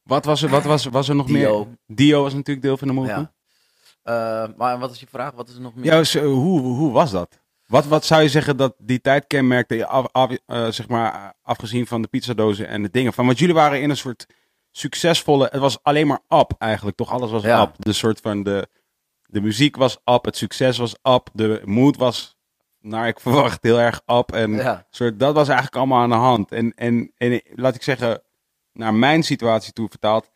[0.02, 1.64] Wat was er, wat was, was er nog Dio.
[1.64, 1.76] meer?
[1.86, 3.30] Dio was natuurlijk deel van de movement.
[4.02, 4.52] Ja.
[4.56, 5.32] Maar wat is je vraag?
[5.32, 5.84] Wat is er nog meer?
[5.84, 7.40] Ja, dus, hoe, hoe was dat?
[7.70, 11.86] Wat, wat zou je zeggen dat die tijd kenmerkte, af, af- eh, zeg maar, afgezien
[11.86, 13.12] van de pizzadozen en de dingen?
[13.12, 14.26] Van, want jullie waren in een soort
[14.70, 17.10] succesvolle, het was alleen maar up eigenlijk, toch?
[17.10, 17.62] Alles was Ja.
[17.62, 17.74] up.
[17.76, 18.68] De soort van, de,
[19.22, 22.36] de muziek was up, het succes was up, de mood was,
[22.80, 24.32] naar ik verwacht, heel erg up.
[24.32, 24.86] En Ja.
[24.90, 26.52] soort, dat was eigenlijk allemaal aan de hand.
[26.52, 28.22] En, en, en laat ik zeggen,
[28.72, 30.30] naar mijn situatie toe vertaald,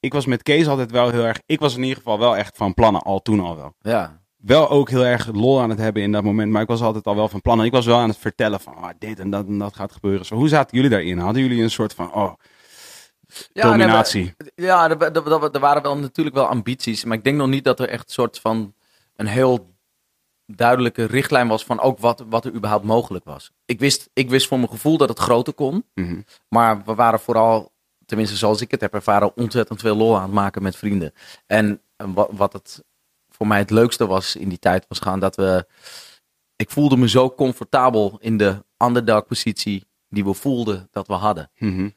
[0.00, 2.56] ik was met Kees altijd wel heel erg, ik was in ieder geval wel echt
[2.56, 4.20] van plannen, al toen al wel Ja.
[4.48, 6.52] Wel ook heel erg lol aan het hebben in dat moment.
[6.52, 7.58] Maar ik was altijd al wel van plan.
[7.60, 9.92] En ik was wel aan het vertellen van ah, dit en dat en dat gaat
[9.92, 10.26] gebeuren.
[10.26, 11.18] Zo, hoe zaten jullie daarin?
[11.18, 12.32] Hadden jullie een soort van oh,
[13.52, 14.22] Ja, dominatie?
[14.22, 17.04] nee, maar- ja, er, er, er- er waren wel natuurlijk wel ambities.
[17.04, 18.74] Maar ik denk nog niet dat er echt een soort van
[19.16, 19.76] een heel
[20.46, 23.50] duidelijke richtlijn was van ook wat, wat er überhaupt mogelijk was.
[23.64, 25.84] Ik wist, ik wist voor mijn gevoel dat het groter kon.
[25.94, 26.20] Mhm.
[26.48, 27.72] Maar we waren vooral,
[28.06, 31.12] tenminste zoals ik het heb ervaren, ontzettend veel lol aan het maken met vrienden.
[31.46, 32.84] En eh, wat, wat het
[33.38, 35.66] voor mij het leukste was in die tijd, was gewoon dat we...
[36.56, 41.50] Ik voelde me zo comfortabel in de underdog positie die we voelden dat we hadden.
[41.58, 41.88] Mhm.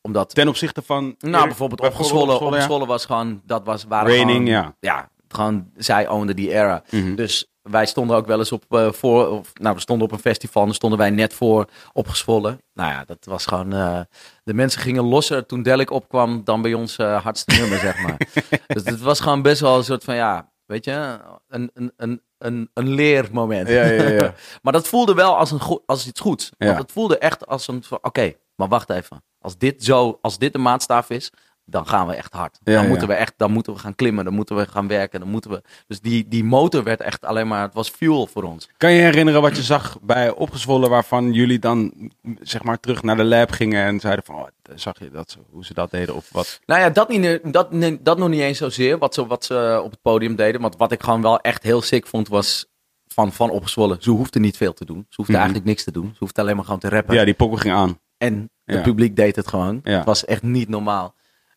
[0.00, 1.14] Omdat Ten opzichte van...
[1.18, 2.40] nou, bijvoorbeeld opgezwollen.
[2.40, 2.92] opgezwollen, ja.
[2.92, 4.76] Was gewoon, dat was, waren Raining, gewoon, ja.
[4.80, 6.82] ja, gewoon, zij ownden die era.
[6.90, 7.14] Mhm.
[7.14, 10.18] Dus wij stonden ook wel eens op, eh, voor, of, nou, we stonden op een
[10.18, 12.60] festival en dan stonden wij net voor opgezwollen.
[12.72, 14.00] Nou ja, dat was gewoon, eh,
[14.42, 18.16] de mensen gingen losser toen Delik opkwam dan bij ons eh, hardste nummer, zeg maar.
[18.74, 22.22] Dus het was gewoon best wel een soort van, ja, weet je, een, een, een,
[22.38, 23.68] een, een leermoment.
[23.68, 24.34] Ja, ja, ja.
[24.62, 26.50] maar dat voelde wel als, een go- als iets goeds.
[26.58, 29.24] Want het voelde echt als een, oké, maar wacht even.
[29.38, 31.30] Als dit zo, als dit de maatstaaf is,
[31.66, 32.58] dan gaan we echt hard.
[32.64, 32.88] Ja, dan, ja.
[32.88, 35.50] moeten we echt, dan moeten we gaan klimmen, dan moeten we gaan werken, dan moeten
[35.50, 35.62] we...
[35.86, 38.68] Dus die, die motor werd echt alleen maar, het was fuel voor ons.
[38.76, 40.90] Kan je herinneren wat je zag bij Opgezwollen...
[40.90, 41.92] waarvan jullie dan
[42.40, 43.84] zeg maar terug naar de lab gingen...
[43.84, 46.60] en zeiden van, oh, zag je dat, hoe ze dat deden of wat?
[46.66, 47.68] Nou ja, dat, niet, dat,
[48.00, 50.60] dat nog niet eens zozeer, wat ze, wat ze op het podium deden.
[50.60, 52.66] Want wat ik gewoon wel echt heel sick vond, was
[53.06, 53.96] van, van opgezwollen.
[54.00, 55.06] Ze hoefde niet veel te doen.
[55.08, 55.40] Ze hoefde Mhm.
[55.40, 56.08] eigenlijk niks te doen.
[56.12, 57.14] Ze hoefde alleen maar gewoon te rappen.
[57.14, 57.98] Ja, die pokken ging aan.
[58.18, 58.82] En het Ja.
[58.82, 59.80] publiek deed het gewoon.
[59.82, 61.14] Het was echt niet normaal.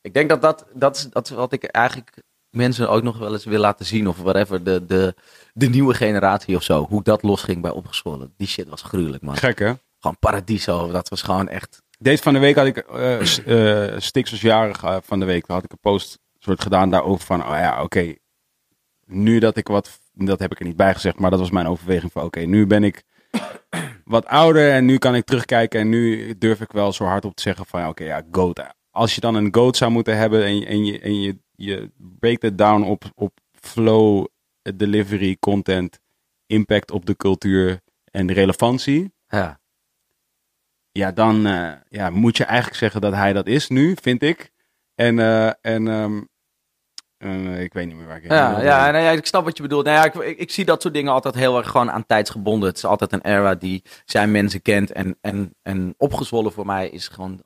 [0.08, 2.12] Ik denk dat dat, dat, is, dat is wat ik eigenlijk
[2.50, 4.08] mensen ook nog wel eens wil laten zien.
[4.08, 4.64] Of whatever.
[4.64, 5.16] De, de,
[5.54, 6.86] de nieuwe generatie of zo.
[6.90, 8.34] Hoe dat losging bij opgezwollen.
[8.38, 9.38] Die shit was gruwelijk, man.
[9.38, 9.74] Gek, hè?
[10.00, 10.92] Gewoon paradiso.
[10.92, 11.82] Dat was gewoon echt...
[12.00, 12.86] Deze van de week had ik,
[14.02, 17.26] Stix was jarig eh, van de week, daar had ik een post soort gedaan daarover
[17.26, 18.16] van, oh ja, oké,
[19.06, 21.68] nu dat ik wat, dat heb ik er niet bij gezegd, maar dat was mijn
[21.68, 23.04] overweging van oké, nu ben ik
[24.06, 27.36] wat ouder en nu kan ik terugkijken en nu durf ik wel zo hard op
[27.36, 28.76] te zeggen van ja, oké, ja, GOAT.
[28.98, 31.92] Als je dan een GOAT zou moeten hebben en, je- en, je, en je, je
[31.98, 34.26] breakt het down op, op flow,
[34.76, 36.00] delivery, content,
[36.46, 37.82] impact op de cultuur
[38.12, 39.60] en relevantie, Ja.
[40.92, 44.52] ja, dan eh, ja, moet je eigenlijk zeggen dat hij dat is nu, vind ik.
[44.96, 46.22] En, eh, en ehm,
[47.18, 49.58] eh, ik weet niet meer waar ik heen Ja, ja, nou ja, ik snap wat
[49.58, 49.86] je bedoelt.
[49.86, 52.68] Nou ja, ik, ik, ik zie dat soort dingen altijd heel erg gewoon aan tijdsgebonden.
[52.70, 54.92] Het is altijd een era die zijn mensen kent.
[54.92, 57.42] En, en, en opgezwollen voor mij is gewoon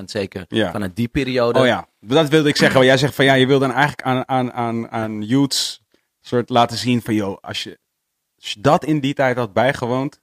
[0.00, 0.70] 100% zeker Ja.
[0.70, 1.58] vanuit die periode.
[1.58, 2.76] Oh ja, dat wilde ik zeggen.
[2.76, 5.82] Want jij zegt van ja, je wil dan eigenlijk aan, aan, aan, aan youths
[6.20, 7.78] soort laten zien van joh, als je,
[8.36, 10.20] als je dat in die tijd had bijgewoond,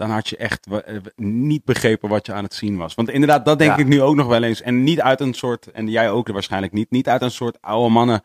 [0.00, 2.94] dan had je echt eh, niet begrepen wat je aan het zien was.
[2.94, 3.76] Want inderdaad, dat denk Ja.
[3.78, 4.62] ik nu ook nog wel eens.
[4.62, 7.92] En niet uit een soort, en jij ook waarschijnlijk niet, niet uit een soort oude
[7.92, 8.22] mannen.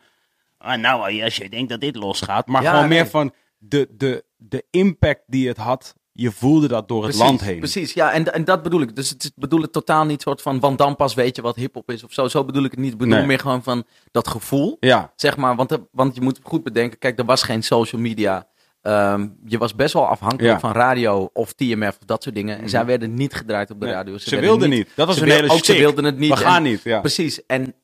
[0.58, 2.46] Ah, nou, als je denkt dat dit losgaat.
[2.46, 2.98] Maar Ja, gewoon nee.
[2.98, 5.94] meer van de, de, de impact die het had.
[6.12, 7.58] Je voelde dat door het land heen.
[7.58, 8.96] Precies, ja, en, en dat bedoel ik.
[8.96, 11.90] Dus het bedoel het totaal niet soort van, van dan pas weet je wat hip-hop
[11.90, 12.28] is of zo.
[12.28, 12.92] Zo bedoel ik het niet.
[12.92, 13.26] Ik bedoel Nee.
[13.26, 14.76] meer gewoon van dat gevoel.
[14.80, 18.46] Ja, Zeg maar, want, want je moet goed bedenken, kijk, er was geen social media.
[18.86, 20.60] Ehm, je was best wel afhankelijk Ja.
[20.60, 22.54] van radio of TMF of dat soort dingen.
[22.54, 22.68] En Mhm.
[22.70, 24.18] zij werden niet gedraaid op de Nee, radio.
[24.18, 24.88] ze wilden niet.
[24.94, 26.30] Dat was ze een hele Ook ze wilden het niet.
[26.30, 26.82] we gaan En- niet.
[26.82, 27.00] Ja.
[27.00, 27.46] Precies.
[27.46, 27.74] En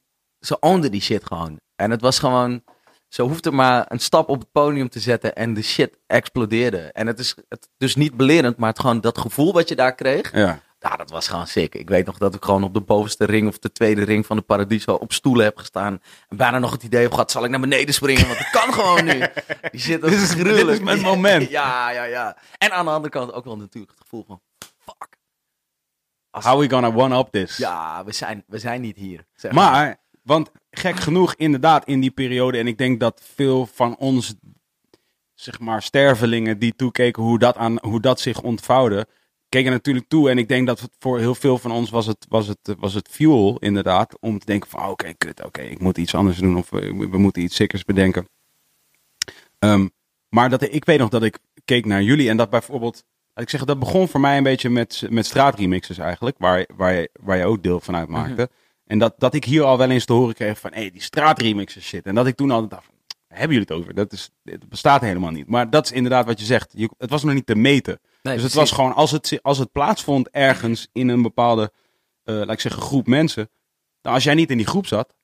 [0.40, 1.60] ze ownden die shit gewoon.
[1.76, 2.62] En het was gewoon...
[3.08, 6.78] Ze hoefde maar een stap op het podium te zetten en de shit explodeerde.
[6.78, 9.94] En het is het, dus niet belerend, maar het gewoon dat gevoel wat je daar
[9.94, 10.32] kreeg.
[10.34, 10.60] Ja.
[10.82, 11.74] Ja, dat was gewoon sick.
[11.74, 14.36] Ik weet nog dat ik gewoon op de bovenste ring of de tweede ring van
[14.36, 16.00] de Paradiso op stoelen heb gestaan.
[16.28, 18.26] En bijna nog het idee heb gehad, zal ik naar beneden springen?
[18.26, 19.10] Want het kan gewoon nu.
[19.70, 20.66] Die was Dit is- gruwelijk.
[20.66, 21.50] dit is mijn moment.
[21.50, 22.36] Ja, ja, ja.
[22.58, 24.40] En aan de andere kant ook wel natuurlijk het gevoel van,
[24.78, 25.16] fuck.
[26.30, 27.56] Als- How we gonna one-up this?
[27.56, 29.26] Ja, we zijn, we zijn niet hier.
[29.34, 29.70] zeg maar.
[29.70, 34.34] Maar, want gek genoeg, inderdaad, in die periode, en ik denk dat veel van ons,
[35.34, 39.06] zeg maar, stervelingen die toekeken hoe dat, aan, hoe dat zich ontvouwde,
[39.52, 40.30] keken natuurlijk toe.
[40.30, 43.08] En ik denk dat voor heel veel van ons was het, was het, was het
[43.08, 46.56] fuel, inderdaad, om te denken van, oh, oké, kut, oké, ik moet iets anders doen
[46.56, 48.28] of we, we moeten iets sickers bedenken.
[49.58, 49.88] Ehm,
[50.28, 53.68] maar dat, ik weet nog dat ik keek naar jullie en dat bijvoorbeeld, ik zeggen,
[53.68, 57.62] dat begon voor mij een beetje met, met straatremixes eigenlijk, waar, waar, waar je ook
[57.62, 58.50] deel van uitmaakte.
[58.86, 61.02] En dat, dat ik hier al wel eens te horen kreeg van, hé, hey, die
[61.02, 62.06] straatremixes shit.
[62.06, 62.90] En dat ik toen altijd dacht,
[63.28, 63.94] hebben jullie het over?
[63.94, 65.48] Dat, is, dat bestaat helemaal niet.
[65.48, 66.72] Maar dat is inderdaad wat je zegt.
[66.76, 68.00] Je, het was nog niet te meten.
[68.22, 68.70] Nee, dus het precies.
[68.70, 71.72] was gewoon, als het, als het plaatsvond ergens in een bepaalde,
[72.22, 73.50] eh, laat ik zeggen, groep mensen.
[74.00, 75.14] Dan als jij niet in die groep zat,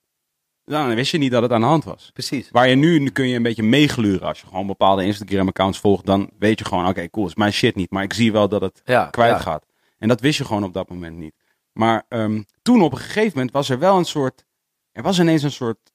[0.64, 2.10] dan wist je niet dat het aan de hand was.
[2.12, 2.50] Precies.
[2.50, 4.26] Waar je nu, nu kun je een beetje meegluren.
[4.28, 7.74] Als je gewoon bepaalde Instagram-accounts volgt, dan weet je gewoon, oké, cool, is mijn shit
[7.74, 7.90] niet.
[7.90, 9.66] Maar ik zie wel dat het Ja, kwijtgaat.
[9.98, 11.34] En dat wist je gewoon op dat moment niet.
[11.72, 14.44] Maar ehm, toen op een gegeven moment was er wel een soort,
[14.92, 15.92] er was ineens een soort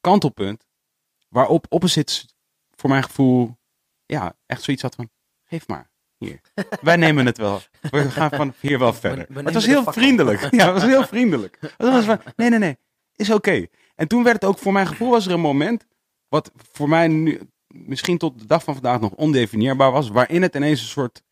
[0.00, 0.66] kantelpunt.
[1.28, 2.34] Waarop opposites,
[2.70, 3.56] voor mijn gevoel,
[4.06, 5.10] ja, echt zoiets had van,
[5.44, 5.90] geef maar,
[6.24, 6.40] hier.
[6.80, 7.60] Wij nemen het wel.
[7.90, 9.26] We gaan van hier wel verder.
[9.28, 10.40] we Maar het was heel vriendelijk.
[10.50, 11.58] Ja, het was heel vriendelijk.
[11.60, 12.76] Het was van, nee, nee, nee,
[13.16, 13.66] is oké.
[13.94, 15.86] En toen werd het ook, voor mijn gevoel was er een moment,
[16.28, 20.54] wat voor mij nu, misschien tot de dag van vandaag nog ondefinieerbaar was, waarin het
[20.54, 21.22] ineens een soort,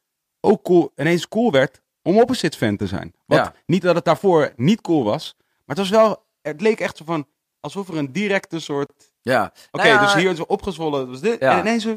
[0.41, 3.15] ook cool, ineens cool werd om opposites fan te zijn.
[3.27, 3.55] Wat, Ja.
[3.67, 7.05] Niet dat het daarvoor niet cool was, maar het was wel, het leek echt zo
[7.05, 7.27] van,
[7.61, 9.53] alsof er een directe soort, Ja.
[9.73, 11.53] oké, Nou ja, dus hier is opgezwollen, dus dit, Ja.
[11.53, 11.95] en ineens zo,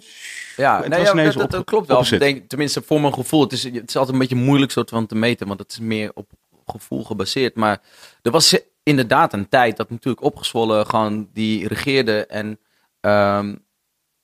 [0.58, 1.96] Ja, het nee, was ja, ineens dat, dat, op- dat klopt wel.
[1.98, 2.20] opposite.
[2.24, 3.42] Denk, tenminste, voor mijn gevoel.
[3.42, 5.80] Het is, het is altijd een beetje moeilijk soort van te meten, want het is
[5.80, 6.30] meer op
[6.66, 7.56] gevoel gebaseerd.
[7.56, 7.82] Maar
[8.22, 12.60] er was inderdaad een tijd dat natuurlijk opgezwollen gewoon die regeerde en
[13.00, 13.56] ehm,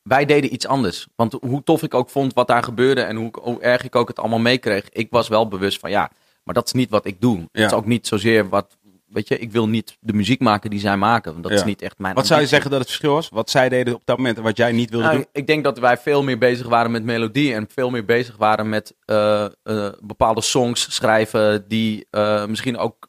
[0.02, 1.08] wij deden iets anders.
[1.16, 4.08] Want hoe tof ik ook vond wat daar gebeurde en hoe, hoe erg ik ook
[4.08, 6.12] het allemaal meekreeg, ik was wel bewust van ja,
[6.44, 7.38] maar dat is niet wat ik doe.
[7.38, 7.48] Ja.
[7.52, 8.78] Het is ook niet zozeer wat,
[9.10, 11.82] weet je, ik wil niet de muziek maken die zij maken, want dat is niet
[11.82, 13.30] echt mijn Wat zou je zeggen dat het verschil was?
[13.30, 15.26] Wat zij deden op dat moment en wat jij niet wilde Nou, doen?
[15.32, 18.70] ik denk dat wij veel meer bezig waren met melodie en veel meer bezig waren
[18.70, 19.52] met eh, eh,
[20.02, 23.09] bepaalde songs schrijven die eh, misschien ook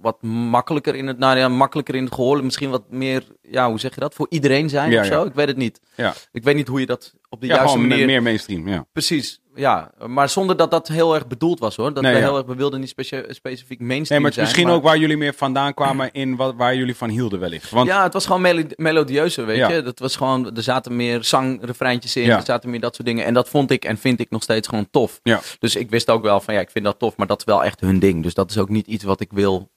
[0.00, 3.80] wat makkelijker in het, nou ja, makkelijker in het gehoor, misschien wat meer, ja, hoe
[3.80, 5.20] zeg je dat, voor iedereen zijn Ja, of zo.
[5.20, 5.26] ja.
[5.26, 5.80] Ik weet het niet.
[5.96, 6.14] Ja.
[6.32, 8.06] Ik weet niet hoe je dat op de juiste manier.
[8.06, 8.86] meer mainstream, ja.
[8.92, 9.90] Precies, ja.
[10.06, 11.92] Maar zonder dat dat heel erg bedoeld was hoor.
[11.94, 12.24] Dat Nee, we ja.
[12.24, 12.88] heel erg, we wilden niet
[13.28, 16.12] specifiek mainstream Nee, maar het is zijn, misschien maar- ook waar jullie meer vandaan kwamen
[16.12, 17.70] in wat, waar jullie van hielden wellicht.
[17.70, 19.82] Want Ja, het was gewoon melo- melodieuzer, weet je.
[19.82, 23.24] Dat was gewoon, er zaten meer zangrefreintjes in, er zaten meer dat soort dingen.
[23.24, 25.20] En dat vond ik en vind ik nog steeds gewoon tof.
[25.22, 25.40] Ja.
[25.58, 27.64] Dus ik wist ook wel van, ja, ik vind dat tof, maar dat is wel
[27.64, 28.22] echt hun ding.
[28.22, 29.70] Dus dat is ook niet iets wat ik wil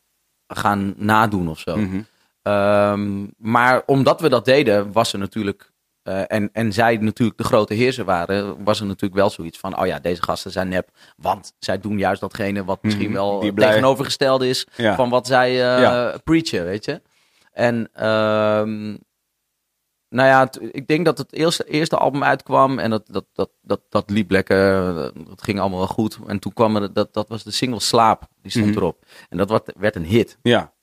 [0.55, 1.77] gaan nadoen of zo.
[1.77, 2.01] Mhm.
[2.41, 5.71] Ehm, maar omdat we dat deden, was er natuurlijk...
[6.03, 9.79] eh, en, en zij natuurlijk de grote heerser waren, was er natuurlijk wel zoiets van:
[9.79, 10.89] oh ja, deze gasten zijn nep.
[11.17, 14.95] Want zij doen juist datgene wat misschien Mhm, wel die tegenovergestelde is Ja.
[14.95, 16.15] van wat zij eh Ja.
[16.23, 17.01] preachen, weet je.
[17.51, 18.95] En ehm,
[20.11, 23.81] nou ja, ik denk dat het eerste, eerste album uitkwam en dat, dat, dat, dat,
[23.89, 24.93] dat liep lekker.
[25.25, 26.17] Dat ging allemaal wel goed.
[26.27, 28.77] En toen kwam er, dat, dat was de single Slaap, die stond Mhm.
[28.77, 29.05] erop.
[29.29, 30.37] En dat werd, werd een hit.
[30.41, 30.73] Ja.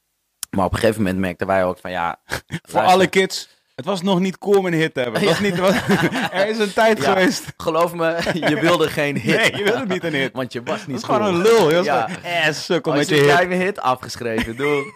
[0.50, 2.20] Maar op een gegeven moment merkten wij ook van ja...
[2.26, 2.40] Voor
[2.72, 3.48] luister, alle kids.
[3.78, 5.20] Het was nog niet cool om een hit te hebben.
[5.20, 5.58] Het was niet,
[6.32, 7.04] er is een tijd Ja.
[7.12, 7.44] geweest.
[7.56, 9.36] Geloof me, je wilde geen hit.
[9.36, 10.32] Nee, je wilde niet een hit.
[10.32, 11.34] Want je was niet gewoon cool.
[11.34, 11.68] een lul.
[11.70, 12.08] Je was Ja.
[12.22, 13.30] eh, sukkel Als met je je hit.
[13.30, 14.94] kleine hit afgeschreven, doe.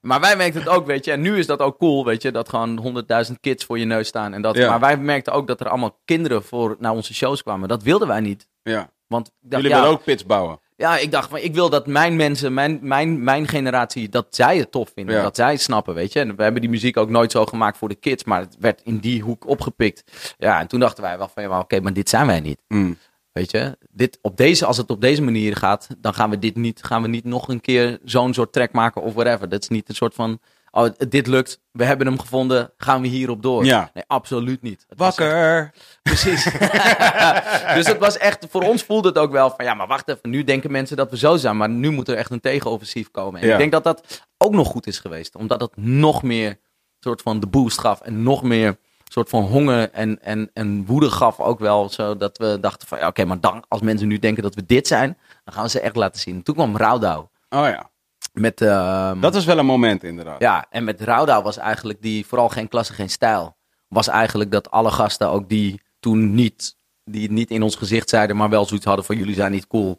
[0.00, 1.10] maar wij merkten het ook, weet je.
[1.12, 2.30] En nu is dat ook cool, weet je.
[2.32, 2.78] Dat gewoon
[3.26, 4.34] 100.000 kids voor je neus staan.
[4.34, 4.68] En dat, Ja.
[4.68, 7.68] Maar wij merkten ook dat er allemaal kinderen voor naar onze shows kwamen.
[7.68, 8.48] Dat wilden wij niet.
[8.62, 8.90] Ja.
[9.06, 10.60] Want Jullie willen ook pits bouwen.
[10.76, 14.58] Ja, ik dacht van, ik wil dat mijn mensen, mijn, mijn, mijn generatie, dat zij
[14.58, 15.14] het tof vinden.
[15.14, 15.22] Ja.
[15.22, 16.20] Dat zij het snappen, weet je.
[16.20, 18.24] En we hebben die muziek ook nooit zo gemaakt voor de kids.
[18.24, 20.34] Maar het werd in die hoek opgepikt.
[20.38, 22.58] Ja, en toen dachten wij wel van, ja, maar oké, maar dit zijn wij niet.
[22.68, 22.98] Mm.
[23.32, 26.56] Weet je, dit, op deze, als het op deze manier gaat, dan gaan we dit
[26.56, 29.48] niet, gaan we niet nog een keer zo'n soort track maken of whatever.
[29.48, 30.38] Dat is niet een soort van,
[30.74, 33.64] oh, dit lukt, we hebben hem gevonden, gaan we hierop door.
[33.64, 33.90] Ja.
[33.94, 34.84] Nee, absoluut niet.
[34.88, 35.72] Het was echt- Wakker.
[36.02, 36.44] precies.
[37.76, 40.30] dus het was echt, voor ons voelde het ook wel van, ja, maar wacht even,
[40.30, 43.40] nu denken mensen dat we zo zijn, maar nu moet er echt een tegenoffensief komen.
[43.40, 43.52] En Ja.
[43.52, 46.58] ik denk dat dat ook nog goed is geweest, omdat het nog meer
[47.00, 51.10] soort van de boost gaf en nog meer soort van honger en, en, en woede
[51.10, 54.42] gaf ook wel, zodat we dachten van, ja, oké, maar dan, als mensen nu denken
[54.42, 56.42] dat we dit zijn, dan gaan we ze echt laten zien.
[56.42, 57.90] Toen kwam Raudau Oh ja.
[58.34, 60.40] Met, ehm, Dat was wel een moment inderdaad.
[60.40, 63.56] ja, en met Raudau was eigenlijk die, vooral geen klasse, geen stijl.
[63.88, 68.08] Was eigenlijk dat alle gasten ook die toen niet, die het niet in ons gezicht
[68.08, 69.98] zeiden, maar wel zoiets hadden van jullie zijn niet cool.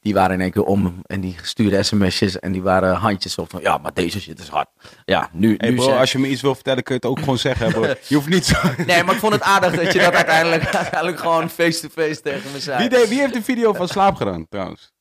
[0.00, 3.50] Die waren in één keer om en die stuurden sms'jes en die waren handjes op
[3.50, 4.68] van ja, maar deze shit is hard.
[5.04, 7.10] Ja, nu, Hey nu bro, zeg- als je me iets wil vertellen, kun je het
[7.10, 7.70] ook gewoon zeggen.
[7.72, 7.82] Bro.
[8.08, 8.56] Je hoeft niet zo...
[8.86, 12.60] Nee, maar ik vond het aardig dat je dat uiteindelijk, uiteindelijk gewoon face-to-face tegen me
[12.60, 12.78] zei.
[12.78, 14.92] Wie, deed, wie heeft de video van Slaap gedaan, trouwens?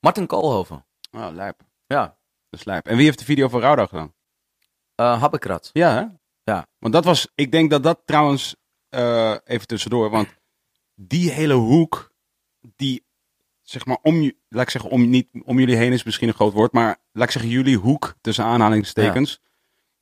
[0.00, 0.86] Martin Koolhoven.
[1.10, 1.60] Oh, lijp.
[1.88, 2.16] Ja.
[2.50, 2.86] Dat is lijp.
[2.86, 4.12] En wie heeft de video van Roudau gedaan?
[5.20, 5.70] Habbekrat.
[5.72, 6.04] Ja, hè?
[6.52, 6.66] Ja.
[6.78, 7.28] Want dat was...
[7.34, 8.56] Ik denk dat dat trouwens...
[8.88, 10.28] eh, even tussendoor, want
[10.94, 12.12] die hele hoek...
[12.76, 13.06] Die,
[13.62, 14.14] zeg maar, om...
[14.22, 16.72] je- Laat ik zeggen, om, niet, om jullie heen is misschien een groot woord.
[16.72, 19.40] Maar laat ik zeggen, jullie hoek, tussen aanhalingstekens...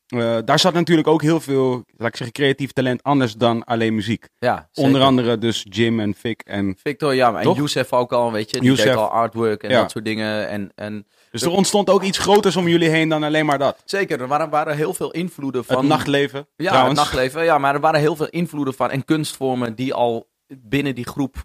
[0.06, 3.94] eh, daar zat natuurlijk ook heel veel, laat ik zeggen, creatief talent anders dan alleen
[3.94, 4.28] muziek.
[4.38, 4.90] Ja, zeker.
[4.90, 7.56] Onder andere dus Jim en Fik en Victor, ja, en Toch?
[7.56, 8.58] Youssef ook al, weet je.
[8.58, 8.86] Die Youssef.
[8.86, 9.80] deed al artwork en Ja.
[9.80, 10.48] dat soort dingen.
[10.48, 13.82] En, en Dus er ontstond ook iets groters om jullie heen dan alleen maar dat.
[13.84, 15.76] Zeker, er waren, waren heel veel invloeden van...
[15.76, 16.98] het nachtleven, Ja, trouwens.
[17.00, 17.44] het nachtleven.
[17.44, 21.36] Ja, maar er waren heel veel invloeden van en kunstvormen die al binnen die groep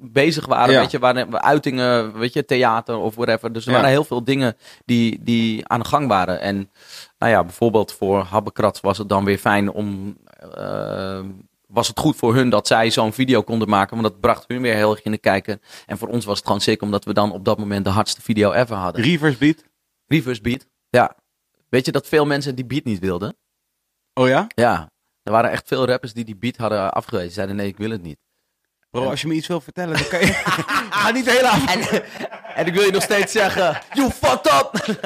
[0.00, 0.72] bezig waren.
[0.74, 0.80] Ja.
[0.80, 3.52] Weet je, waren uitingen, weet je, theater of whatever.
[3.52, 3.76] Dus er Ja.
[3.76, 6.40] waren heel veel dingen die, die aan de gang waren.
[6.40, 6.70] En
[7.18, 10.16] nou ja, bijvoorbeeld voor Habbekrat was het dan weer fijn om...
[10.54, 11.20] eh,
[11.72, 14.62] was het goed voor hun dat zij zo'n video konden maken, want dat bracht hun
[14.62, 15.60] weer heel erg in de kijken.
[15.86, 18.22] En voor ons was het gewoon zeker omdat we dan op dat moment de hardste
[18.22, 19.02] video ever hadden.
[19.02, 19.64] Reverse beat.
[20.06, 20.66] Reverse beat.
[20.88, 21.16] Ja.
[21.68, 23.36] Weet je dat veel mensen die beat niet wilden?
[24.14, 24.46] Oh ja?
[24.54, 24.90] Ja.
[25.22, 27.32] Er waren echt veel rappers die die beat hadden afgewezen.
[27.32, 28.18] Zeiden nee, ik wil het niet.
[28.90, 30.32] Bro, als je me iets wil vertellen, dan kan je...
[30.90, 31.74] Ga niet heel af.
[31.74, 32.02] En,
[32.54, 34.96] en ik wil je nog steeds zeggen, you fucked up!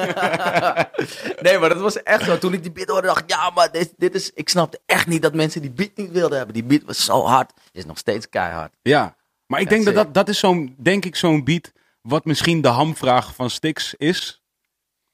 [1.45, 2.37] nee, maar dat was echt zo.
[2.37, 4.31] Toen ik die beat hoorde, dacht ik, ja, maar dit, dit is...
[4.33, 6.53] Ik snapte echt niet dat mensen die beat niet wilden hebben.
[6.53, 7.51] Die beat was zo hard.
[7.71, 8.73] Is nog steeds keihard.
[8.81, 9.15] Ja,
[9.45, 13.35] maar ik denk dat dat is zo'n, denk ik, zo'n beat wat misschien de hamvraag
[13.35, 14.41] van Stix is.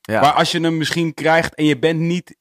[0.01, 0.21] Ja.
[0.21, 2.37] Maar als je hem misschien krijgt en je bent niet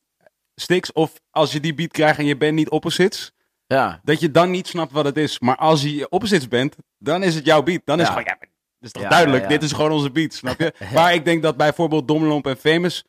[0.55, 3.33] Stix, of als je die beat krijgt en je bent niet opposites,
[3.69, 4.01] ja.
[4.05, 5.39] dat je dan niet snapt wat het is.
[5.39, 7.81] Maar als je opposites bent, dan is het jouw beat.
[7.85, 9.55] Dan is het gewoon, ja, maar dat is toch Ja, duidelijk, ja, ja.
[9.59, 10.73] dit is gewoon onze beat, snap je?
[10.95, 13.05] Maar ik denk dat bijvoorbeeld Dommelomp en Famous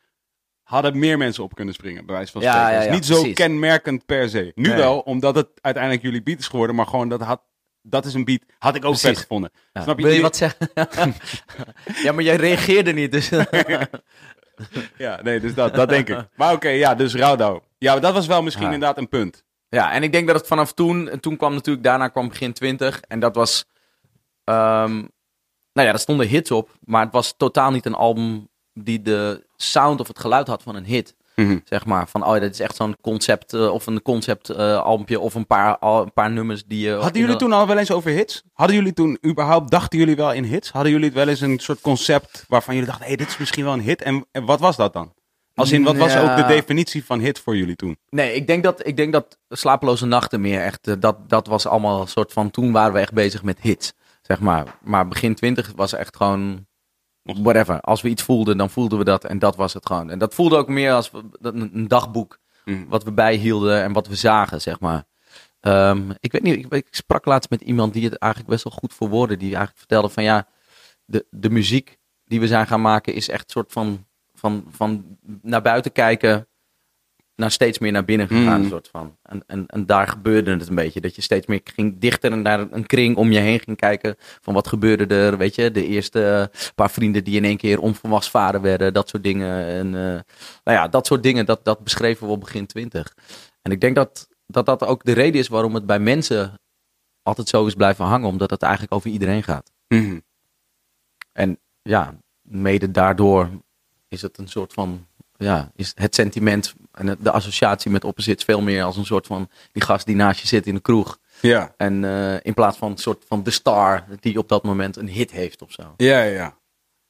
[0.62, 2.72] hadden meer mensen op kunnen springen, bij wijze van Ja, spreken.
[2.72, 3.34] ja, Dus ja, niet zo precies.
[3.34, 4.52] kenmerkend per se.
[4.54, 4.76] Nu Nee.
[4.76, 7.42] wel, omdat het uiteindelijk jullie beat is geworden, maar gewoon dat had...
[7.82, 8.40] Dat is een beat.
[8.58, 9.08] Had ik ook Precies.
[9.08, 9.50] vet gevonden.
[9.72, 9.82] Ja.
[9.82, 10.04] Snap je?
[10.04, 10.70] Wil je wat zeggen?
[12.04, 13.30] ja, maar jij reageerde niet, dus...
[14.96, 16.26] Ja, nee, dus dat, dat denk ik.
[16.36, 17.60] Maar oké, ja, dus Roudau.
[17.78, 18.72] Ja, dat was wel misschien Ja.
[18.72, 19.44] inderdaad een punt.
[19.70, 22.52] Ja, en ik denk dat het vanaf toen, en toen kwam natuurlijk, daarna kwam begin
[22.52, 23.00] 20.
[23.00, 23.64] En dat was,
[24.44, 24.94] ehm,
[25.72, 26.70] nou ja, daar stonden hits op.
[26.84, 30.74] Maar het was totaal niet een album die de sound of het geluid had van
[30.74, 31.14] een hit.
[31.64, 35.20] Zeg maar, van oh, dit is echt zo'n concept, eh, of een concept eh, albumje,
[35.20, 36.92] of een paar, al, een paar nummers die je...
[36.92, 38.42] Hadden jullie toen al wel eens over hits?
[38.52, 40.70] Hadden jullie toen überhaupt, dachten jullie wel in hits?
[40.70, 43.64] Hadden jullie wel eens een soort concept waarvan jullie dachten, hé, hey, dit is misschien
[43.64, 44.02] wel een hit?
[44.02, 45.12] En, en wat was dat dan?
[45.60, 46.30] Als in, wat was Ja.
[46.30, 47.96] ook de definitie van hit voor jullie toen?
[48.08, 51.66] Nee, ik denk dat, ik denk dat Slapeloze Nachten meer echt, eh, dat, dat was
[51.66, 53.92] allemaal een soort van, toen waren we echt bezig met hits,
[54.22, 54.78] zeg maar.
[54.82, 56.66] Maar begin 20 was echt gewoon,
[57.22, 57.80] whatever.
[57.80, 60.10] Als we iets voelden, dan voelden we dat en dat was het gewoon.
[60.10, 62.84] En dat voelde ook meer als een, dagboek, Mhm.
[62.88, 65.04] wat we bijhielden en wat we zagen, zeg maar.
[65.60, 68.72] Ehm, ik weet niet, ik, ik sprak laatst met iemand die het eigenlijk best wel
[68.72, 70.46] goed verwoordde, die eigenlijk vertelde van ja,
[71.04, 74.06] de, de muziek die we zijn gaan maken is echt een soort van,
[74.40, 76.48] van, van naar buiten kijken
[77.40, 78.58] naar steeds meer naar binnen gegaan.
[78.58, 78.64] Mm.
[78.64, 79.16] Een soort van.
[79.22, 81.00] En, en, en daar gebeurde het een beetje.
[81.00, 84.16] Dat je steeds meer ging dichter naar een kring om je heen ging kijken.
[84.18, 85.70] Van wat gebeurde er, weet je.
[85.70, 88.92] De eerste paar vrienden die in één keer onvolwassen vader werden.
[88.92, 89.66] Dat soort dingen.
[89.66, 90.20] En eh,
[90.64, 93.14] nou ja, dat soort dingen, dat, dat beschreven we op begin twintig.
[93.62, 96.54] En ik denk dat, dat dat ook de reden is waarom het bij mensen
[97.22, 98.28] altijd zo is blijven hangen.
[98.28, 99.72] Omdat het eigenlijk over iedereen gaat.
[99.88, 100.18] Mhm.
[101.32, 103.50] En ja, mede daardoor
[104.10, 108.60] is het een soort van, ja, is het sentiment en de associatie met opposites veel
[108.60, 111.18] meer als een soort van die gast die naast je zit in de kroeg.
[111.40, 111.74] Ja.
[111.76, 115.08] En eh, in plaats van een soort van de star die op dat moment een
[115.08, 115.94] hit heeft of zo.
[115.96, 116.56] Ja, ja, ja.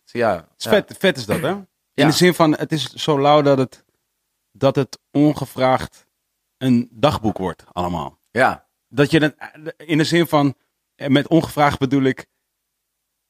[0.05, 0.71] Dus ja, Het is ja.
[0.71, 1.51] vet, vet is dat, hè?
[1.51, 2.07] In Ja.
[2.07, 3.85] de zin van, het is zo lauw dat het,
[4.53, 6.07] dat het ongevraagd
[6.59, 8.19] een dagboek wordt, allemaal.
[8.31, 9.35] Ja, Dat je het,
[9.77, 10.55] in de zin van,
[10.95, 12.27] eh, met ongevraagd bedoel ik,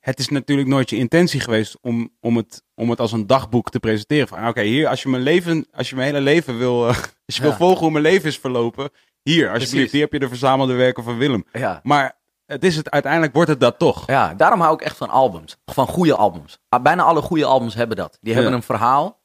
[0.01, 3.71] het is natuurlijk nooit je intentie geweest om, om, het, om het als een dagboek
[3.71, 4.29] te presenteren.
[4.29, 6.97] Van, ah, oké, hier, als je mijn leven, als je mijn hele leven wil, eh,
[7.27, 8.91] als je wil volgen hoe mijn leven is verlopen,
[9.23, 11.45] hier, alsjeblieft, hier heb je de verzamelde werken van Willem.
[11.53, 11.81] ja.
[11.83, 14.07] Maar het is het, uiteindelijk wordt het dat toch.
[14.07, 15.57] Ja, daarom hou ik echt van albums.
[15.65, 16.59] Van goede albums.
[16.69, 18.19] Ah, Bijna alle goede albums hebben dat.
[18.21, 18.57] Die hebben Ja.
[18.57, 19.21] een verhaal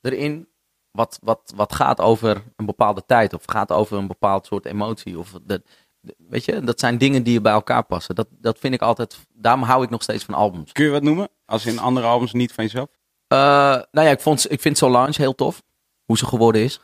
[0.00, 0.48] erin
[0.90, 3.32] wat, wat, wat gaat over een bepaalde tijd.
[3.34, 5.18] Of gaat over een bepaald soort emotie.
[5.18, 5.62] Of de-
[6.28, 8.14] weet je, dat zijn dingen die bij elkaar passen.
[8.14, 10.72] Dat, dat vind ik altijd, daarom hou ik nog steeds van albums.
[10.72, 11.28] Kun je wat noemen?
[11.44, 12.88] Als in andere albums niet van jezelf?
[13.26, 13.38] Eh,
[13.90, 15.62] nou ja, ik, vond, ik vind Solange heel tof.
[16.04, 16.80] Hoe ze geworden is.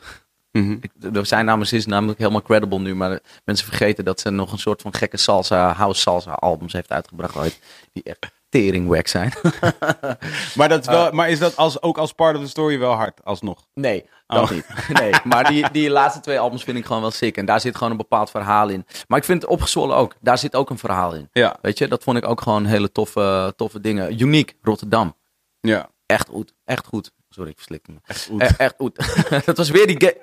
[0.81, 4.53] Ik, er zijn namens is namelijk helemaal credible nu, maar mensen vergeten dat ze nog
[4.53, 7.61] een soort van gekke salsa, house salsa albums heeft uitgebracht ooit,
[7.93, 9.33] die echt teringwack zijn.
[10.57, 12.93] Maar, dat is wel, maar is dat als, ook als part of the story wel
[12.93, 13.67] hard, alsnog?
[13.75, 14.51] Nee, dat Oh.
[14.51, 14.67] niet.
[14.93, 17.77] Nee, maar die, die laatste twee albums vind ik gewoon wel sick en daar zit
[17.77, 18.87] gewoon een bepaald verhaal in.
[19.09, 21.29] Maar ik vind opgezwollen ook, daar zit ook een verhaal in.
[21.33, 21.57] Ja.
[21.63, 24.21] Weet je, dat vond ik ook gewoon hele toffe, toffe dingen.
[24.21, 25.17] Uniek, Rotterdam.
[25.61, 25.91] Ja.
[26.07, 27.11] Echt goed, echt goed.
[27.29, 27.99] Sorry, ik verslikte me.
[28.05, 28.41] Echt goed.
[28.41, 28.97] Eh, echt goed.
[29.47, 30.19] dat was weer die...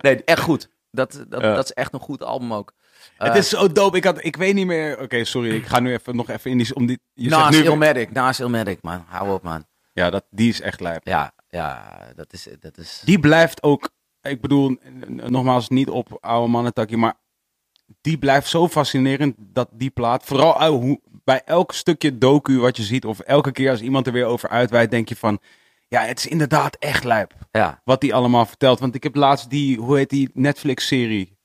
[0.00, 0.68] nee, echt goed.
[0.90, 2.72] Dat, dat, dat is echt een goed album ook.
[3.16, 3.96] Het Eh, is zo dope.
[3.96, 5.00] Ik, had, ik weet niet meer.
[5.00, 5.54] Oké, sorry.
[5.54, 6.74] Ik ga nu even nog even in die.
[6.74, 9.04] Om die je zegt Naast nu, Ilmatic, naast Ilmatic, man.
[9.08, 9.64] Hou op, man.
[9.92, 11.06] Ja, dat, die is echt lijp.
[11.06, 12.48] Ja, ja, dat is...
[12.60, 13.02] Dat is...
[13.04, 13.90] Die blijft ook.
[14.22, 17.14] Ik bedoel, nogmaals, niet op oude mannentakje, maar
[18.00, 20.24] die blijft zo fascinerend dat die plaat.
[20.24, 24.06] Vooral uit hoe, bij elk stukje docu wat je ziet, of elke keer als iemand
[24.06, 25.38] er weer over uitwijdt, denk je van.
[25.88, 27.32] Ja, het is inderdaad echt lijp.
[27.50, 28.78] Ja, Wat die allemaal vertelt.
[28.80, 31.35] Want ik heb laatst die, hoe heet die Netflix-serie?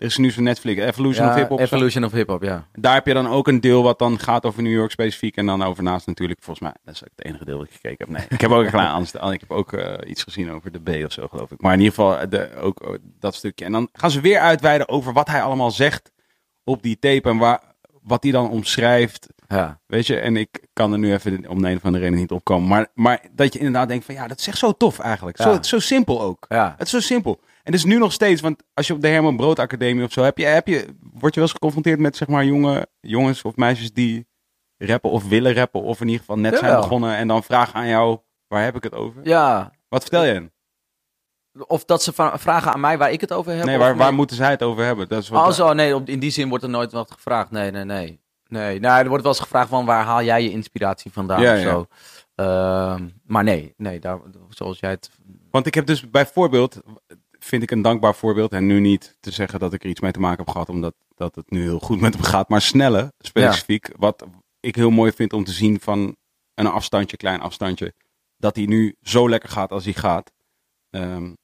[0.00, 1.60] Er is nu zo'n Netflix, Evolution ja of Hip Hop.
[1.60, 2.66] Evolution of Hip Hop, ja.
[2.72, 5.36] Daar heb je dan ook een deel wat dan gaat over New York specifiek.
[5.36, 7.72] En dan over naast natuurlijk, volgens mij, dat is ook het enige deel dat ik
[7.72, 8.08] gekeken heb.
[8.08, 9.12] Nee, ik heb ook een klein anders.
[9.12, 11.60] Ik heb ook eh, iets gezien over de B of zo, geloof ik.
[11.60, 13.64] Maar in ieder geval, eh, de, ook oh, dat stukje.
[13.64, 16.12] En dan gaan ze weer uitweiden over wat hij allemaal zegt
[16.64, 17.28] op die tape.
[17.28, 17.62] En waar,
[18.02, 19.26] wat hij dan omschrijft.
[19.48, 22.18] Ja, Weet je, en ik kan er nu even om de een of andere reden
[22.18, 22.68] niet opkomen.
[22.68, 25.36] Maar, maar dat je inderdaad denkt van, ja, dat is echt zo tof eigenlijk.
[25.36, 26.44] Zo, zo simpel ook.
[26.48, 26.74] ja.
[26.78, 27.40] Het is zo simpel.
[27.62, 30.22] En is nu nog steeds, want als je op de Herman Brood Academie of zo,
[30.22, 33.56] heb je, heb je, word je wel eens geconfronteerd met zeg maar jonge jongens of
[33.56, 34.26] meisjes die
[34.78, 37.88] rappen of willen rappen of in ieder geval net zijn begonnen en dan vragen aan
[37.88, 39.20] jou, waar heb ik het over?
[39.24, 39.72] ja.
[39.88, 40.52] Wat vertel je hen?
[41.66, 43.64] Of dat ze vragen aan mij waar ik het over heb.
[43.64, 45.08] Nee, waar, waar moeten zij het over hebben?
[45.08, 47.50] Dat is wat, Oh zo, nee, in die zin wordt er nooit wat gevraagd.
[47.50, 48.20] Nee, nee, nee.
[48.46, 51.52] Nee, nou, er wordt wel eens gevraagd van waar haal jij je inspiratie vandaan Ja,
[51.52, 51.70] of ja.
[51.70, 51.86] zo.
[52.34, 55.10] Ehm, maar nee, nee, daar, zoals jij het...
[55.50, 56.80] Want ik heb dus bijvoorbeeld,
[57.44, 60.12] vind ik een dankbaar voorbeeld, en nu niet te zeggen dat ik er iets mee
[60.12, 63.12] te maken heb gehad, omdat dat het nu heel goed met hem gaat, maar snelle
[63.18, 64.26] specifiek, wat
[64.60, 66.16] ik heel mooi vind om te zien van
[66.54, 67.94] een afstandje, klein afstandje,
[68.36, 70.32] dat hij nu zo lekker gaat als hij gaat.
[70.90, 71.34] Ehm,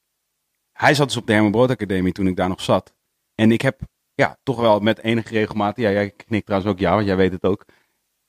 [0.73, 2.93] hij zat dus op de Herman Brood Academie toen ik daar nog zat.
[3.35, 3.81] En ik heb
[4.13, 7.31] ja, toch wel met enige regelmaat, ja, jij knikt trouwens ook ja, want jij weet
[7.31, 7.65] het ook,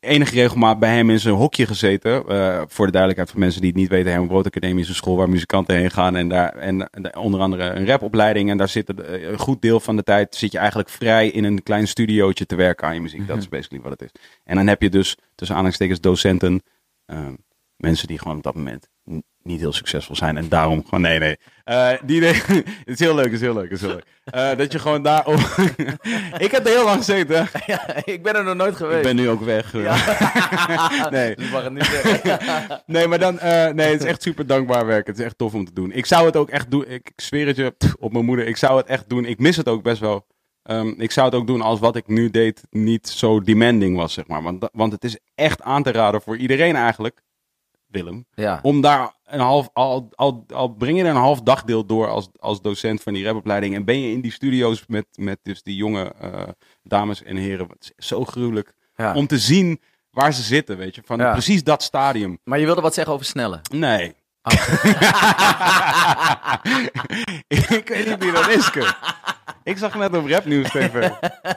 [0.00, 2.28] enige regelmaat bij hem in zijn hokje gezeten.
[2.28, 4.94] Eh, voor de duidelijkheid voor mensen die het niet weten, Herman Brood Academie is een
[4.94, 6.16] school waar muzikanten heen gaan.
[6.16, 8.50] En daar en, en onder andere een rapopleiding.
[8.50, 11.44] En daar zit eh, een goed deel van de tijd zit je eigenlijk vrij in
[11.44, 13.26] een klein studiootje te werken aan je muziek.
[13.26, 14.20] Dat is basically wat het is.
[14.44, 16.62] En dan heb je dus tussen aanhalingstekens docenten.
[17.06, 17.34] ehm,
[17.78, 18.88] mensen die gewoon op dat moment
[19.42, 20.36] niet heel succesvol zijn.
[20.36, 21.36] En daarom gewoon, nee, nee.
[21.64, 22.32] Eh, die, nee,
[22.84, 24.04] het is heel leuk, het is heel leuk, het is heel leuk.
[24.24, 25.28] Eh, dat je gewoon daar...
[26.46, 27.48] ik heb er heel lang gezeten.
[27.66, 29.02] Ja, ik ben er nog nooit Ik geweest.
[29.02, 29.72] ben nu ook weg.
[29.72, 31.34] Nee.
[31.34, 32.82] Dus ik mag het niet zeggen.
[32.86, 35.06] Nee, maar dan, eh, nee, het is echt super dankbaar werk.
[35.06, 35.92] Het is echt tof om te doen.
[35.92, 36.84] Ik zou het ook echt doen.
[36.88, 38.46] Ik, ik zweer het je pff, op mijn moeder.
[38.46, 39.24] Ik zou het echt doen.
[39.24, 40.26] Ik mis het ook best wel.
[40.62, 44.12] Ehm, ik zou het ook doen als wat ik nu deed niet zo demanding was,
[44.12, 44.42] zeg maar.
[44.42, 47.22] Want, want het is echt aan te raden voor iedereen eigenlijk,
[47.88, 48.26] Willem.
[48.34, 52.08] Ja, Om daar een half, al, al, al breng je er een half dagdeel door
[52.08, 53.74] als, als docent van die rapopleiding.
[53.74, 56.42] En ben je in die studio's met, met dus die jonge eh,
[56.82, 57.68] dames en heren.
[57.68, 59.14] Het is zo gruwelijk ja.
[59.14, 59.80] om te zien
[60.10, 61.02] waar ze zitten, weet je.
[61.04, 61.32] Van Ja.
[61.32, 62.38] precies dat stadium.
[62.44, 63.60] Maar je wilde wat zeggen over snelle.
[63.72, 64.14] Nee.
[67.48, 68.96] ik weet niet wie dat is, Kurt.
[69.64, 71.10] Ik zag net op Rapnieuws TV.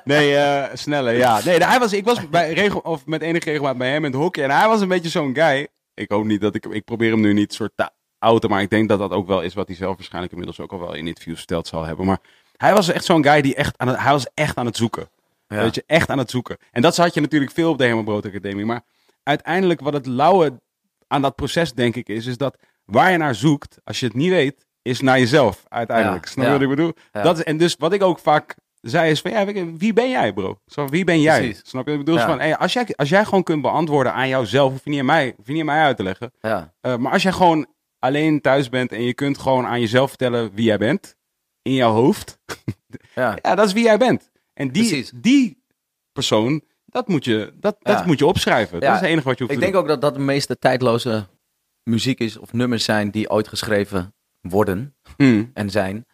[0.04, 0.38] Nee,
[0.74, 1.40] sneller, ja.
[1.46, 4.22] Nee, hij was, ik was bij regel, of met enige regelmaat bij hem in het
[4.22, 4.44] hockey.
[4.44, 5.68] En hij was een beetje zo'n guy.
[5.94, 6.66] Ik hoop niet dat ik...
[6.66, 7.90] Ik probeer hem nu niet soort te
[8.20, 8.50] outen.
[8.50, 10.80] Maar ik denk dat dat ook wel is wat hij zelf waarschijnlijk inmiddels ook al
[10.80, 12.06] wel in interviews verteld zal hebben.
[12.06, 12.20] Maar
[12.58, 14.00] hij was echt zo'n guy die echt aan het...
[14.00, 15.10] Hij was echt aan het zoeken.
[15.48, 15.62] Ja.
[15.62, 16.58] Weet je, echt aan het zoeken.
[16.72, 18.66] En dat had je natuurlijk veel op de Helemaal Brood Academie.
[18.66, 18.82] Maar
[19.24, 20.62] uiteindelijk wat het lauwe
[21.08, 24.16] aan dat proces denk ik is, is dat waar je naar zoekt, als je het
[24.16, 26.26] niet weet, is naar jezelf uiteindelijk.
[26.26, 26.58] Ja, Snap je ja.
[26.58, 26.94] wat ik bedoel?
[27.12, 27.22] Ja.
[27.22, 29.46] Dat is, en dus wat ik ook vaak zei is van, ja,
[29.78, 30.60] wie ben jij bro?
[30.66, 31.40] Zo, wie ben jij?
[31.40, 31.62] Precies.
[31.70, 32.16] Snap je ik bedoel?
[32.16, 32.26] Ja.
[32.26, 35.06] Van, hey, als, jij, als jij gewoon kunt beantwoorden aan jouzelf, hoef je niet aan
[35.06, 36.32] mij, hoef je niet aan mij uit te leggen.
[36.40, 37.68] Ja, Eh, maar als jij gewoon
[38.00, 41.16] alleen thuis bent en je kunt gewoon aan jezelf vertellen wie jij bent,
[41.62, 42.40] in jouw hoofd,
[43.16, 43.38] ja.
[43.42, 44.32] ja, dat is wie jij bent.
[44.54, 45.12] En die, Precies.
[45.16, 45.64] die
[46.12, 48.80] persoon, dat moet je, dat, dat moet je opschrijven.
[48.80, 50.58] Dat is het enige wat je hoeft Ik te denk ook dat dat de meeste
[50.58, 51.28] tijdloze
[51.84, 54.96] muziek is of nummers zijn die ooit geschreven worden.
[55.18, 56.06] Hmm, en zijn.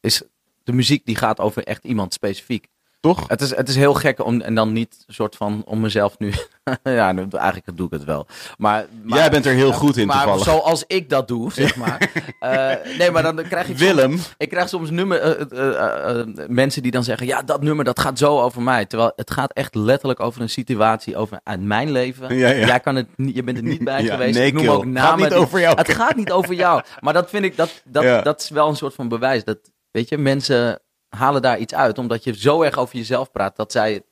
[0.00, 0.22] Is
[0.64, 2.66] de muziek die gaat over echt iemand specifiek.
[3.00, 3.28] toch?
[3.28, 6.32] Het is, het is heel gek om en dan niet soort van om mezelf nu.
[6.82, 8.26] ja, nu- eigenlijk doe ik het wel.
[8.58, 10.44] Maar, maar Jij bent er heel goed in maar toevallig.
[10.44, 12.10] zoals ik dat doe, zeg maar.
[12.40, 14.18] Eh, nee, maar dan krijg ik soms- Willem.
[14.36, 18.18] ik krijg soms nummer, eh, eh, mensen die dan zeggen: Ja, dat nummer dat gaat
[18.18, 18.86] zo over mij.
[18.86, 22.36] Terwijl het gaat echt letterlijk over een situatie over uit mijn leven.
[22.36, 22.66] Ja, ja.
[22.66, 24.38] Jij kan het niet, je bent er niet bij geweest.
[24.38, 24.72] nee, ik noem kill.
[24.72, 25.18] ook Gaat namen.
[25.20, 25.76] niet die- over jou.
[25.76, 26.82] Het gaat niet over jou.
[27.00, 29.44] Maar dat vind ik, dat, dat, dat is wel een soort van bewijs.
[29.44, 29.58] Dat,
[29.92, 31.98] weet je, mensen halen daar iets uit.
[31.98, 34.04] Omdat je zo erg over jezelf praat dat zij het,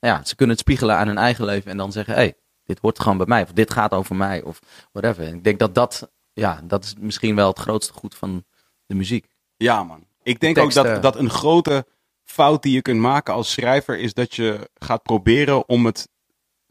[0.00, 1.70] nou ja, ze kunnen het spiegelen aan hun eigen leven.
[1.70, 3.42] En dan zeggen: Hé, hey, dit hoort gewoon bij mij.
[3.42, 4.42] Of dit gaat over mij.
[4.42, 4.58] Of
[4.92, 5.26] whatever.
[5.26, 8.44] En ik denk dat dat, ja, dat is misschien wel het grootste goed van
[8.86, 9.26] de muziek.
[9.56, 10.06] Ja, man.
[10.22, 11.86] Ik denk ook dat, dat een grote
[12.24, 16.08] fout die je kunt maken als schrijver is dat je gaat proberen om het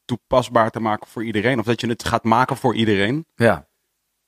[0.06, 1.60] toepasbaar te maken voor iedereen.
[1.60, 3.26] Of dat je het gaat maken voor iedereen.
[3.36, 3.68] Ja,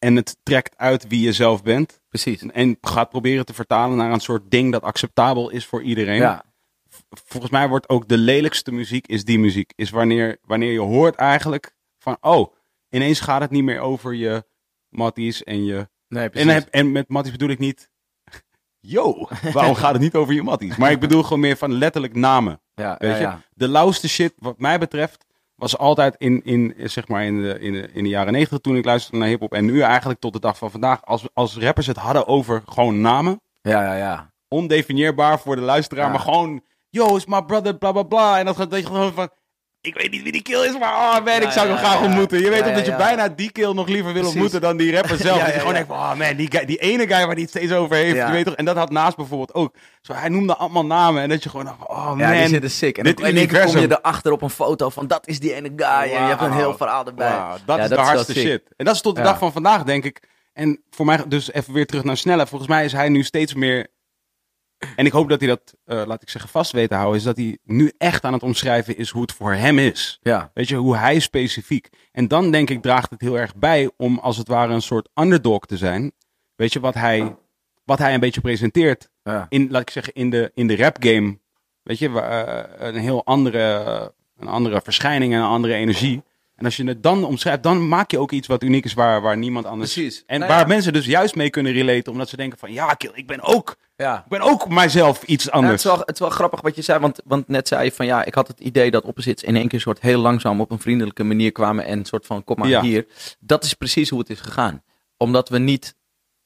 [0.03, 2.01] En het trekt uit wie je zelf bent.
[2.09, 2.41] precies.
[2.41, 6.15] En, en gaat proberen te vertalen naar een soort ding dat acceptabel is voor iedereen.
[6.19, 6.43] Ja,
[7.09, 9.71] Volgens mij wordt ook de lelijkste muziek is die muziek.
[9.75, 12.53] Is wanneer, wanneer je hoort eigenlijk van, oh,
[12.89, 14.45] ineens gaat het niet meer over je
[14.89, 16.51] matties en je nee, En, precies.
[16.53, 17.89] heb- en met matties bedoel ik niet.
[18.79, 20.75] Yo, waarom gaat het niet over je matties?
[20.75, 22.61] Maar ik bedoel gewoon meer van letterlijk namen.
[22.73, 23.21] ja, Weet ja, je?
[23.23, 23.41] ja.
[23.53, 25.25] De lauwste shit, wat mij betreft,
[25.63, 28.75] was altijd in, in, zeg maar in, de, in, de, in de jaren negentig toen
[28.75, 29.53] ik luisterde naar hip-hop.
[29.53, 31.05] En nu eigenlijk tot de dag van vandaag.
[31.05, 33.41] Als, als rappers het hadden over gewoon namen.
[33.61, 34.31] ja, ja, ja.
[34.47, 36.05] Ondefinieerbaar voor de luisteraar.
[36.05, 36.11] Ja.
[36.11, 38.39] Maar gewoon, yo, is my brother, bla bla bla.
[38.39, 39.29] En dat gaat gewoon van.
[39.83, 42.39] Ik weet niet wie die kill is, maar oh man, ik zou hem graag ontmoeten.
[42.39, 45.17] Je weet toch dat je bijna die kill nog liever wil ontmoeten dan die rapper
[45.27, 45.37] zelf.
[45.37, 47.49] Ja, ja, gewoon denkt van, oh man, die, guy- die ene guy waar hij het
[47.49, 48.15] steeds over heeft.
[48.15, 48.25] Ja.
[48.27, 48.55] Je weet toch?
[48.55, 49.75] En dat had naast bijvoorbeeld ook.
[50.01, 52.17] Zo, hij noemde allemaal namen en dat je gewoon dacht, oh man.
[52.17, 52.97] Ja, die zitten sick.
[52.97, 55.71] En dit dan in kom je erachter op een foto van dat is die ene
[55.75, 55.87] guy.
[55.87, 57.27] En je hebt een heel verhaal erbij.
[57.65, 58.61] Dat is de hardste shit.
[58.77, 60.21] En dat is tot de dag van vandaag, denk ik.
[60.53, 62.47] En voor mij, dus even weer terug naar Snelle.
[62.47, 63.87] Volgens mij is hij nu steeds meer.
[64.95, 67.17] En ik hoop dat hij dat, eh, laat ik zeggen, vast weet te houden.
[67.17, 70.19] Is dat hij nu echt aan het omschrijven is hoe het voor hem is.
[70.21, 71.89] Ja, Weet je, hoe hij specifiek.
[72.11, 75.09] En dan denk ik, draagt het heel erg bij om als het ware een soort
[75.13, 76.11] underdog te zijn.
[76.55, 77.35] Weet je, wat hij,
[77.85, 79.09] wat hij een beetje presenteert.
[79.23, 79.45] ja.
[79.49, 81.39] In, laat ik zeggen, in de, in de rap game.
[81.83, 86.23] Weet je, eh, een heel andere, een andere verschijning en een andere energie.
[86.55, 89.21] En als je het dan omschrijft, dan maak je ook iets wat uniek is waar,
[89.21, 89.93] waar niemand anders...
[89.93, 90.23] Precies.
[90.25, 90.67] En Nou waar ja.
[90.67, 93.75] mensen dus juist mee kunnen relaten, omdat ze denken van, ja, kill, ik ben ook,
[94.03, 94.17] ja.
[94.17, 95.83] ik ben ook mijzelf iets Ja, het, anders.
[95.83, 98.05] is wel, het is wel grappig wat je zei, want, want net zei je van
[98.05, 100.79] ja, ik had het idee dat opposites in één keer soort heel langzaam op een
[100.79, 102.81] vriendelijke manier kwamen en soort van kom maar Ja.
[102.81, 103.05] hier.
[103.39, 104.83] Dat is precies hoe het is gegaan.
[105.17, 105.95] Omdat we niet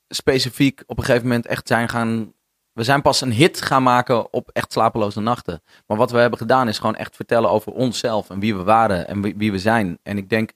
[0.07, 2.33] specifiek op een gegeven moment echt zijn gaan,
[2.73, 5.61] we zijn pas een hit gaan maken op echt slapeloze nachten.
[5.87, 9.07] Maar wat we hebben gedaan is gewoon echt vertellen over onszelf en wie we waren
[9.07, 9.99] en wie, wie we zijn.
[10.03, 10.51] En ik denk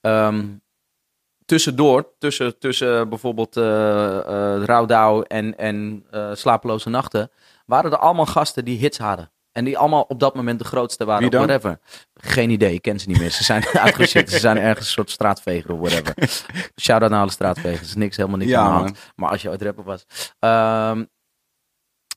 [0.00, 0.44] ehm,
[1.46, 3.62] tussendoor, tussen, tussen bijvoorbeeld eh,
[4.64, 7.30] Rauwdouw en, en eh, Slapeloze Nachten,
[7.66, 9.30] waren er allemaal gasten die hits hadden.
[9.52, 11.30] En die allemaal op dat moment de grootste waren.
[11.30, 11.46] Wie of dan?
[11.46, 11.80] Whatever.
[12.14, 13.30] Geen idee, ik ken ze niet meer.
[13.30, 14.30] Ze zijn uitgezet.
[14.30, 16.14] Ze zijn ergens een soort straatveger of whatever.
[16.80, 17.94] Shout-out naar alle straatvegers.
[17.94, 18.98] Niks, helemaal niks Ja, aan de hand.
[19.14, 20.06] Maar als je ooit rapper was.
[20.38, 21.04] Ehm,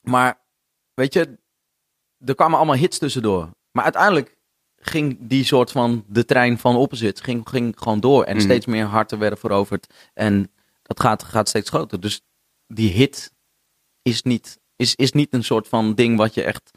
[0.01, 0.41] maar,
[0.93, 1.39] weet je,
[2.25, 3.49] er kwamen allemaal hits tussendoor.
[3.71, 4.37] Maar uiteindelijk
[4.81, 8.23] ging die soort van, de trein van opposite, ging, ging gewoon door.
[8.23, 8.43] En Mhm.
[8.45, 9.93] steeds meer harten werden veroverd.
[10.13, 10.51] En
[10.81, 11.99] dat gaat, gaat steeds groter.
[11.99, 12.21] Dus
[12.67, 13.31] die hit
[14.01, 16.71] is niet, is, is niet een soort van ding wat je echt,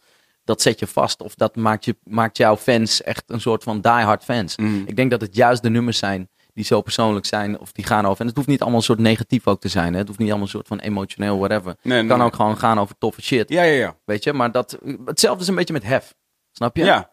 [0.44, 1.22] dat zet je vast.
[1.22, 4.56] Of dat maakt, je, maakt jouw fans echt een soort van diehard fans.
[4.56, 4.82] Mm.
[4.86, 8.06] Ik denk dat het juist de nummers zijn die zo persoonlijk zijn of die gaan
[8.06, 8.20] over.
[8.20, 9.92] En het hoeft niet allemaal een soort negatief ook te zijn.
[9.92, 9.98] Hè?
[9.98, 11.76] Het hoeft niet allemaal een soort van emotioneel whatever.
[11.82, 12.26] Nee, Het kan nee.
[12.26, 13.48] ook gewoon gaan over toffe shit.
[13.48, 13.96] Ja, ja, ja.
[14.04, 16.14] Weet je, maar dat, hetzelfde is een beetje met Hef.
[16.50, 16.84] Snap je?
[16.84, 17.11] Ja,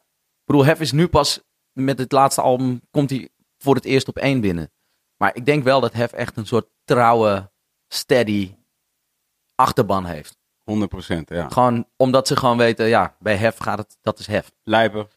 [0.49, 1.39] bedoel, Hef is nu pas
[1.71, 4.71] met het laatste album, komt hij voor het eerst op één binnen.
[5.17, 7.51] Maar ik denk wel dat Hef echt een soort trouwe,
[7.87, 8.55] steady
[9.55, 10.37] achterban heeft.
[10.37, 11.49] 100%, ja.
[11.49, 14.51] Gewoon omdat ze gewoon weten, ja, bij Hef gaat het, dat is Hef.
[14.63, 15.07] Lijpen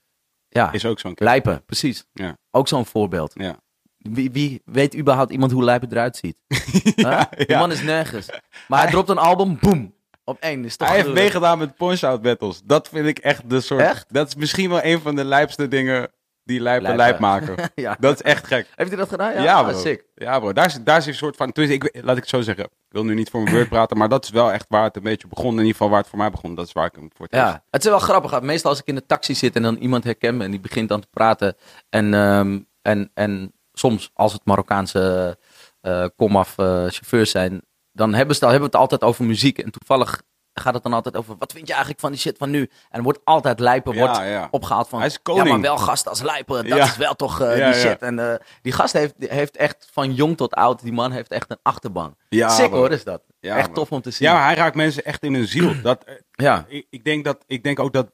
[0.48, 2.06] Ja, is ook zo'n Lijpen, precies.
[2.12, 2.38] Ja.
[2.50, 3.32] Ook zo'n voorbeeld.
[3.34, 3.60] Ja.
[3.96, 6.36] Wie, wie weet überhaupt iemand hoe Lijpen eruit ziet?
[6.96, 7.22] Huh?
[7.36, 7.58] Die ja.
[7.58, 8.28] man is nergens.
[8.68, 10.64] Maar hij dropt een album, boom, op één.
[10.64, 12.60] Is toch Hij heeft meegedaan met Punch-Out Battles.
[12.64, 13.80] Dat vind ik echt de soort...
[13.80, 14.04] Echt?
[14.08, 16.10] Dat is misschien wel een van de lijpste dingen
[16.44, 17.70] die lijpen lijp maken.
[17.74, 17.96] ja.
[18.00, 18.66] Dat is echt gek.
[18.74, 19.32] Heeft hij dat gedaan?
[19.32, 19.78] Ja, Ja, Ah, bro.
[19.78, 20.04] sick.
[20.14, 20.52] Ja, bro.
[20.52, 21.50] Daar is, daar is een soort van...
[21.54, 22.64] ik, laat ik het zo zeggen.
[22.64, 24.96] Ik wil nu niet voor mijn beurt praten, maar dat is wel echt waar het
[24.96, 25.50] een beetje begon.
[25.52, 26.54] In ieder geval waar het voor mij begon.
[26.54, 27.46] Dat is waar ik hem voor het eerst...
[27.46, 28.40] Ja, het is wel grappig.
[28.40, 30.88] Meestal als ik in de taxi zit en dan iemand herken me en die begint
[30.88, 31.56] dan te praten.
[31.90, 35.38] En, ehm, en, en soms, als het Marokkaanse
[35.80, 37.62] eh komaf eh, chauffeurs zijn,
[37.92, 39.58] dan hebben, ze, hebben we het altijd over muziek.
[39.58, 40.22] En toevallig
[40.54, 42.70] gaat het dan altijd over, wat vind je eigenlijk van die shit van nu?
[42.90, 44.48] En wordt altijd lijpen Ja, wordt ja.
[44.50, 45.48] opgehaald van, Hij is ja, koning.
[45.48, 46.84] maar wel gast als lijpen, dat Ja.
[46.84, 47.88] is wel toch eh, Ja, die ja.
[47.88, 48.02] shit.
[48.02, 51.50] En eh, die gast heeft, heeft echt van jong tot oud, die man heeft echt
[51.50, 52.16] een achterban.
[52.28, 53.22] Ja, Sick hoor, is dat.
[53.40, 54.28] Ja, echt tof om te zien.
[54.28, 55.80] Ja, hij raakt mensen echt in hun ziel.
[55.82, 56.64] Dat, eh, ja.
[56.68, 58.10] ik, ik, denk dat, ik denk ook dat...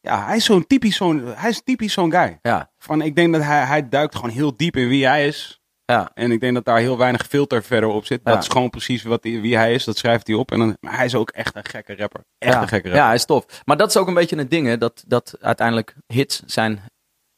[0.00, 1.22] Ja, hij is zo'n typisch zo'n...
[1.26, 2.38] Hij is typisch zo'n guy.
[2.42, 2.70] ja.
[2.78, 5.60] Van, ik denk dat hij, hij duikt gewoon heel diep in wie hij is.
[5.86, 6.10] Ja.
[6.14, 8.20] En ik denk dat daar heel weinig filter verder op zit.
[8.24, 8.32] Ja.
[8.32, 9.84] Dat is gewoon precies wat hij, wie hij is.
[9.84, 10.52] Dat schrijft hij op.
[10.52, 12.20] En dan, maar hij is ook echt een gekke rapper.
[12.38, 12.62] Echt ja.
[12.62, 13.02] een gekke rapper.
[13.02, 13.62] Ja, hij is tof.
[13.64, 14.78] Maar dat is ook een beetje het ding, hè?
[14.78, 16.80] Dat, dat uiteindelijk hits zijn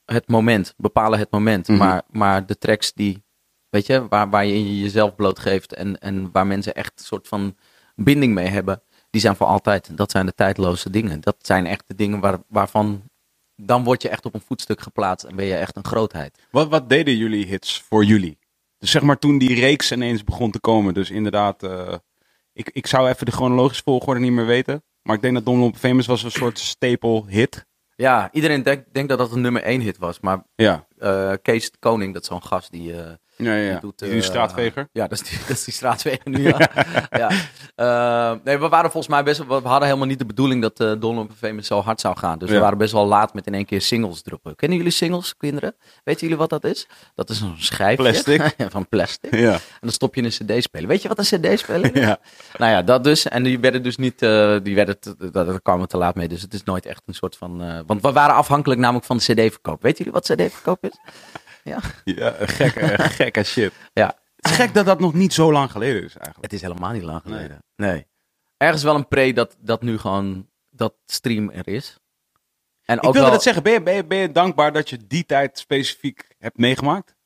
[0.05, 1.69] het moment, bepalen het moment.
[1.69, 1.79] Mhm.
[1.79, 3.23] maar, maar de tracks die,
[3.69, 7.57] weet je, waar, waar je jezelf blootgeeft en, en waar mensen echt een soort van
[7.95, 9.97] binding mee hebben, die zijn voor altijd.
[9.97, 11.21] Dat zijn de tijdloze dingen.
[11.21, 13.03] Dat zijn echt de dingen waar, waarvan,
[13.57, 16.39] dan word je echt op een voetstuk geplaatst en ben je echt een grootheid.
[16.51, 18.38] Wat, wat deden jullie hits voor jullie?
[18.79, 20.95] Dus zeg maar toen die reeks ineens begon te komen.
[20.95, 21.95] Dus inderdaad, eh,
[22.53, 24.83] ik, ik zou even de chronologische volgorde niet meer weten.
[25.03, 27.67] Maar ik denk dat Don Lomp Famous was een soort staple hit.
[27.97, 30.87] Ja, iedereen denkt dat dat een nummer één hit was, maar Ja.
[30.99, 33.03] eh, Kees Koning, dat is zo'n gast die...
[33.03, 33.71] eh, Ja, ja.
[33.71, 34.89] Die doet, eh, straatveger.
[34.93, 36.59] Ja, dat is die, dat is die straatveger nu, ja.
[37.11, 37.31] ja.
[37.75, 39.63] Eh, nee, we waren volgens mij best wel...
[39.63, 42.39] We hadden helemaal niet de bedoeling dat uh, Donald Famous zo hard zou gaan.
[42.39, 44.55] Dus we waren best wel laat met in één keer singles droppen.
[44.57, 45.75] Kennen jullie singles, kinderen?
[46.05, 46.87] Weten jullie wat dat is?
[47.15, 47.97] Dat is een schijfje.
[47.97, 48.55] Plastic.
[48.71, 49.35] van plastic.
[49.35, 49.53] Ja.
[49.53, 50.89] En dan stop je in een cd-speler.
[50.89, 52.03] Weet je wat een cd-speler is?
[52.03, 52.19] ja.
[52.57, 53.29] Nou ja, dat dus.
[53.29, 56.29] En die werden dus niet, eh, die werden, te- daar kwamen we te laat mee.
[56.29, 59.17] Dus het is nooit echt een soort van, eh, want we waren afhankelijk namelijk van
[59.17, 59.83] de cd-verkoop.
[59.83, 60.99] Weten jullie wat cd-verkoop is?
[61.65, 61.81] Ja.
[62.05, 63.73] ja gekke, gekke shit.
[63.93, 64.17] Ja.
[64.37, 66.43] Het is gek dat dat nog niet zo lang geleden is eigenlijk.
[66.43, 67.59] Het is helemaal niet lang geleden.
[67.77, 68.07] Nee.
[68.57, 71.99] Ergens wel een pre dat, dat nu gewoon, dat stream er is.
[72.85, 73.63] En Ik ook wilde wel, dat zeggen.
[73.63, 77.17] Ben je, ben, je, ben je dankbaar dat je die tijd specifiek hebt meegemaakt?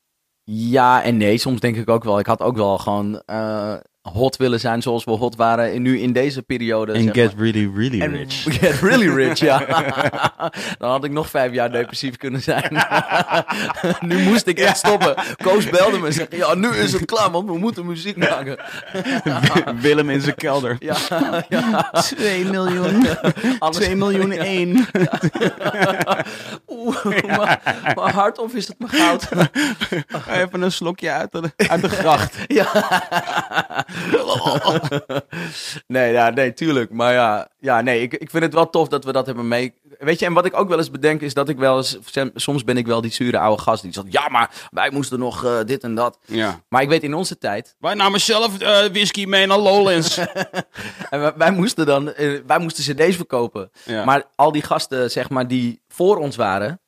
[0.45, 2.19] Ja en nee, soms denk ik ook wel.
[2.19, 6.01] Ik had ook wel gewoon eh, hot willen zijn zoals we hot waren in, nu
[6.01, 6.93] in deze periode.
[7.03, 7.33] zeg maar.
[7.37, 8.31] really, really En
[8.61, 9.59] Get really rich, ja.
[10.79, 12.85] Dan had ik nog vijf jaar depressief kunnen zijn.
[14.01, 15.15] nu moest ik echt stoppen.
[15.43, 18.59] Koos belde me en zei, ja, nu is het klaar, want we moeten muziek maken.
[19.81, 20.77] Willem in zijn kelder.
[20.79, 20.97] Ja,
[21.49, 21.91] ja.
[21.91, 23.07] 2 miljoen.
[23.59, 24.87] Anders- 2 miljoen 1.
[26.69, 27.61] Oeh, maar,
[27.95, 29.29] maar hard of is het maar goud?
[30.31, 32.37] Even een slokje uit de, uit de gracht.
[32.47, 32.69] Ja.
[35.87, 36.91] nee, ja, nee, tuurlijk.
[36.91, 39.75] Maar ja, ja nee, ik, ik vind het wel tof dat we dat hebben mee.
[39.99, 41.99] Weet je, en wat ik ook wel eens bedenk is dat ik wel eens.
[42.35, 45.45] Soms ben ik wel die zure oude gast die zegt: ja, maar wij moesten nog
[45.45, 46.19] eh, dit en dat.
[46.27, 46.61] Ja.
[46.69, 47.77] Maar ik weet in onze tijd.
[47.79, 50.19] Wij namen zelf eh, whisky mee naar Lowlands.
[51.11, 52.13] En wij, wij moesten dan.
[52.13, 53.71] eh, wij moesten CD's verkopen.
[53.85, 54.05] Ja.
[54.05, 56.81] Maar al die gasten, zeg maar, die voor ons waren.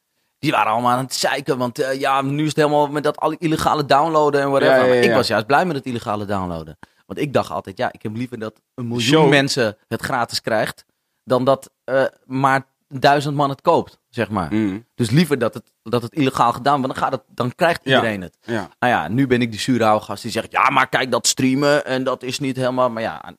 [0.45, 1.59] Die waren allemaal aan het zeiken.
[1.59, 4.75] Want eh, ja, nu is het helemaal met dat illegale downloaden en whatever.
[4.75, 6.79] Ja, ja, ja, Maar ik was juist blij met het illegale downloaden.
[7.07, 9.29] Want ik dacht altijd, ja, ik heb liever dat een miljoen Show.
[9.29, 10.85] mensen het gratis krijgt.
[11.23, 14.55] Dan dat eh, maar duizend man het koopt, zeg maar.
[14.55, 14.87] Mm.
[14.95, 16.95] Dus liever dat het, dat het illegaal gedaan wordt.
[16.95, 18.39] Dan, gaat het, dan krijgt iedereen het.
[18.43, 18.69] Ja.
[18.79, 20.53] Nou ja, nu ben ik die zure gast die zegt...
[20.53, 22.91] Ja, maar kijk, dat streamen en dat is niet helemaal...
[22.91, 23.35] Maar ja,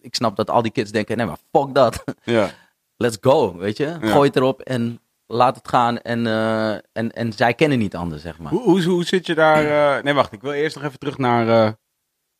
[0.00, 1.16] ik snap dat al die kids denken...
[1.16, 2.04] Nee, maar fuck dat.
[2.24, 2.50] Ja.
[3.02, 3.96] Let's go, weet je.
[4.00, 5.00] Gooi het erop en
[5.30, 5.98] laat het gaan.
[5.98, 8.52] En, eh, en, en zij kennen niet anders, zeg maar.
[8.52, 9.96] Hoe, hoe, hoe zit je daar...
[9.96, 10.32] eh, Nee, wacht.
[10.32, 11.76] Ik wil eerst nog even terug naar...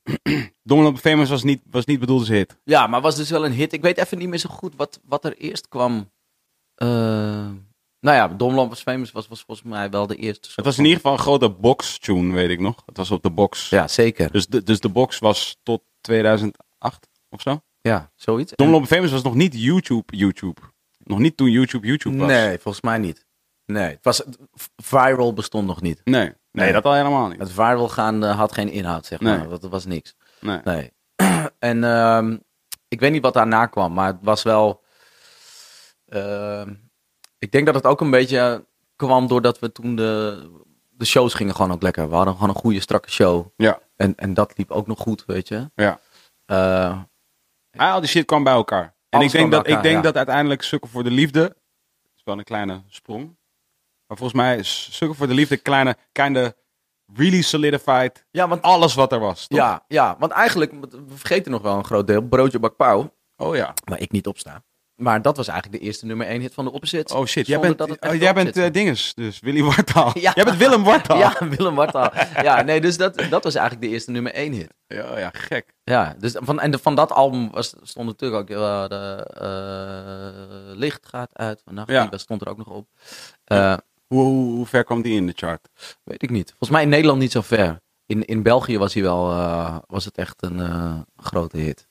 [0.62, 2.58] Donald Famous was niet, was niet bedoeld als hit.
[2.64, 3.72] Ja, maar was dus wel een hit.
[3.72, 6.10] Ik weet even niet meer zo goed wat, wat er eerst kwam.
[8.00, 10.48] Nou ja, Dom Lampers Famous was, was volgens mij wel de eerste.
[10.54, 12.82] Het was in ieder geval een grote box-tune, weet ik nog.
[12.86, 13.68] Het was op de box.
[13.68, 14.30] Ja, zeker.
[14.32, 17.60] Dus, de, dus de box was tot 2008 of zo.
[17.80, 18.52] Ja, zoiets.
[18.56, 20.60] Don En- Famous was nog niet YouTube, YouTube.
[21.10, 22.26] Nog niet toen YouTube, YouTube was.
[22.26, 23.26] Nee, volgens mij niet.
[23.66, 24.22] Nee, het was,
[24.76, 26.00] viral bestond nog niet.
[26.04, 26.72] Nee, nee, Nee.
[26.72, 27.38] dat al helemaal niet.
[27.38, 29.38] Het viral gaan eh, had geen inhoud, zeg maar.
[29.38, 29.48] Nee.
[29.48, 30.14] Dat was niks.
[30.40, 30.60] Nee.
[30.64, 30.92] Nee.
[31.58, 32.36] en ehm,
[32.88, 34.82] ik weet niet wat daarna kwam, maar het was wel.
[36.08, 36.74] ehm,
[37.38, 40.42] ik denk dat het ook een beetje kwam doordat we toen de.
[40.88, 42.08] de shows gingen gewoon ook lekker.
[42.08, 43.46] We hadden gewoon een goede, strakke show.
[43.56, 43.78] Ja.
[43.96, 45.70] En, en dat liep ook nog goed, weet je.
[45.74, 46.00] Ja.
[46.46, 48.94] Ah, al die shit kwam bij elkaar.
[49.10, 50.00] En ik denk, dat, ik denk ja.
[50.00, 51.56] dat uiteindelijk Sukken voor de Liefde...
[52.16, 53.24] Is wel een kleine sprong.
[54.06, 55.96] Maar volgens mij is Sukken voor de Liefde kleine...
[56.12, 56.52] Kinda
[57.14, 59.46] really solidified ja, want, alles wat er was.
[59.46, 59.58] toch?
[59.58, 62.22] ja, ja, want eigenlijk, we vergeten nog wel een groot deel.
[62.22, 63.74] Broodje bakpauw, Oh ja.
[63.84, 64.62] waar ik niet op sta.
[65.00, 67.14] Maar dat was eigenlijk de eerste nummer 1 hit van de Opposite.
[67.14, 67.46] Oh shit.
[67.46, 69.14] Jij bent, dat oh, jij bent eh, dinges.
[69.14, 70.10] Dus Willy Wartaal.
[70.20, 70.32] Ja.
[70.34, 71.18] Jij bent Willem Wartaal.
[71.24, 72.10] Ja, Willem Wartaal.
[72.42, 74.74] ja, nee, dus dat, dat was eigenlijk de eerste nummer 1 hit.
[74.86, 75.74] ja, ja, gek.
[75.84, 80.76] Ja, dus van, en de, van dat album was, stond natuurlijk ook eh, de, eh,
[80.76, 81.90] Licht gaat uit vannacht.
[81.90, 82.08] Ja.
[82.08, 82.88] Was- stond er ook nog op.
[83.44, 85.68] Hoe, hoe, hoe ver kwam die in de chart?
[86.04, 86.48] Weet ik niet.
[86.48, 87.80] Volgens mij in Nederland niet zo ver.
[88.06, 89.24] In, in België was hij wel,
[89.86, 91.88] was het echt een grote hit.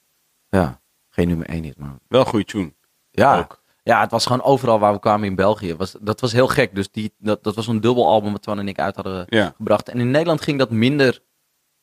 [0.50, 2.78] Ja, geen nummer 1 hit, maar Wel goede tune.
[3.12, 3.38] Ja.
[3.38, 3.58] Ook.
[3.84, 5.76] Ja, het was gewoon overal waar we kwamen in België.
[5.76, 6.76] Was, dat was heel gek.
[6.76, 9.54] Dus die, dat, dat was een dubbel album wat Twan en ik uit hadden Ja.
[9.58, 9.90] gebracht.
[9.90, 11.20] En in Nederland ging dat minder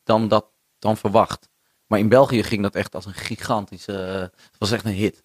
[0.04, 0.46] dan, dat,
[0.78, 1.48] dan verwacht.
[1.86, 3.92] Maar in België ging dat echt als een gigantische...
[4.04, 5.22] eh, het was echt een hit.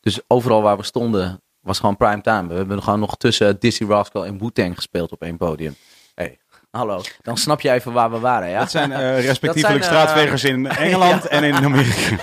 [0.00, 2.48] Dus overal waar we stonden was gewoon prime time.
[2.48, 5.76] We hebben gewoon nog tussen Dizzy Rascal en Wu-Tang gespeeld op één podium.
[6.14, 6.38] hey,
[6.70, 7.00] hallo.
[7.22, 8.58] Dan snap je even waar we waren, ja?
[8.58, 12.16] Dat zijn eh, respectievelijk Dat zijn, eh, straatvegers in Engeland en in Amerika.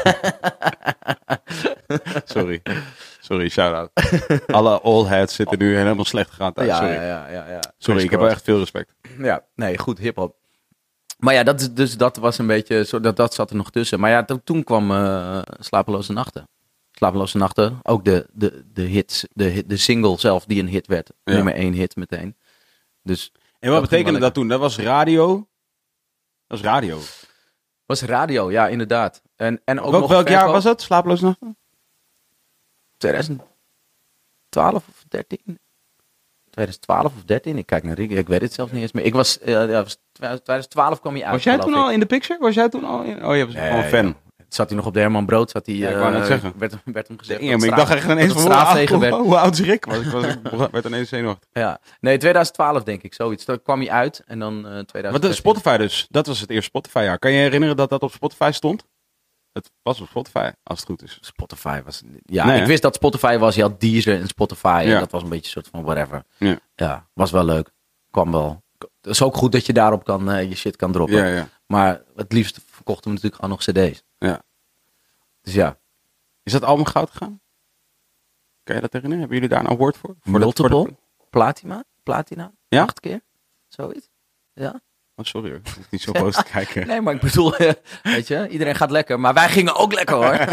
[2.25, 2.61] Sorry.
[3.32, 3.91] Sorry, shout-out.
[4.57, 6.67] Alle all heads zitten nu helemaal slecht gegaan thuis.
[6.67, 7.59] ja, Sorry, ja, ja, ja, ja.
[7.77, 8.93] Sorry ik heb wel echt veel respect.
[9.17, 10.36] Ja, nee, goed, hip-hop.
[11.17, 13.71] Maar ja, dat, is, dus dat was een beetje, zo, dat, dat zat er nog
[13.71, 13.99] tussen.
[13.99, 16.49] Maar ja, to- toen kwam eh, Slapeloze Nachten.
[16.91, 20.88] Slapeloze Nachten, ook de, de, de hits, de, hit- de single zelf die een hit
[20.88, 21.11] werd.
[21.23, 21.34] Ja.
[21.34, 22.38] Nummer één hit meteen.
[23.03, 24.47] Dus En wat Dat betekende dat toen?
[24.47, 25.27] Dat was radio?
[26.47, 26.99] Dat was radio.
[27.86, 29.21] was radio, ja, inderdaad.
[29.36, 30.82] En, en ook Welk, nog welk jaar was het?
[30.82, 31.57] Slaaploos nachten?
[33.02, 33.47] 2012
[34.76, 35.60] of 13?
[36.49, 37.58] 2012 of 13?
[37.58, 39.06] Ik kijk naar Rick, ik weet het zelfs niet eens meer.
[39.06, 41.34] Ik was, eh, ja, was 2012 kwam hij uit.
[41.34, 41.76] Was jij toen ik.
[41.76, 42.39] al in de picture?
[42.39, 43.26] Was jij toen al in?
[43.26, 44.16] Oh, je was Nee, gewoon fan.
[44.54, 45.49] Zat hij nog op de Herman Brood?
[45.49, 46.54] Zat hij, Ja, ik eh, wou net zeggen.
[46.58, 47.41] Werd, werd hem gezegd.
[47.41, 49.86] Ja, ik dacht echt ineens van hoe, hoe, hoe oud is Rick?
[49.86, 51.49] Was, ik was, ik werd ineens zenuwachtig.
[51.52, 51.80] Ja.
[51.99, 53.45] Nee, 2012 denk ik, zoiets.
[53.45, 55.22] Toen kwam hij uit en dan eh 2013.
[55.22, 56.08] Wat Spotify dus?
[56.10, 57.20] Dat was het eerste Spotify jaar.
[57.20, 58.86] Kan je je herinneren dat dat op Spotify stond?
[59.52, 61.18] Het was op Spotify, als het goed is.
[61.22, 62.02] Spotify was...
[62.26, 62.68] Ja, Nee, ik hè?
[62.68, 63.56] wist dat Spotify was.
[63.56, 64.84] Je had Deezer en Spotify.
[64.86, 64.93] Ja.
[64.93, 66.24] En dat was een beetje een soort van whatever.
[66.38, 66.60] Ja.
[66.76, 67.72] Ja, was wel leuk.
[68.12, 68.64] Kwam wel.
[68.78, 71.16] Het is ook goed dat je daarop kan, eh, je shit kan droppen.
[71.16, 71.47] Ja, ja.
[71.66, 74.04] Maar het liefst verkochten we natuurlijk gewoon nog cd's.
[74.18, 74.41] Ja.
[75.41, 75.80] Dus ja,
[76.43, 77.41] Is dat album goud gegaan?
[78.64, 79.20] Kan je dat herinneren?
[79.20, 80.16] Hebben jullie daar een award voor?
[80.20, 80.97] voor dat- voor multiple,
[81.30, 82.82] platina, platina, Ja?
[82.84, 83.22] acht keer,
[83.68, 84.10] zoiets.
[84.54, 84.82] Ja.
[85.22, 85.57] Oh, sorry hoor.
[85.57, 86.88] Ik niet zo boos te kijken.
[86.88, 87.72] Nee, maar ik bedoel, eh,
[88.03, 90.38] weet je, iedereen gaat lekker, maar wij gingen ook lekker hoor.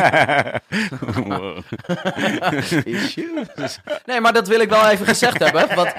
[4.04, 5.74] Nee, maar dat wil ik wel even gezegd hebben.
[5.74, 5.92] Want...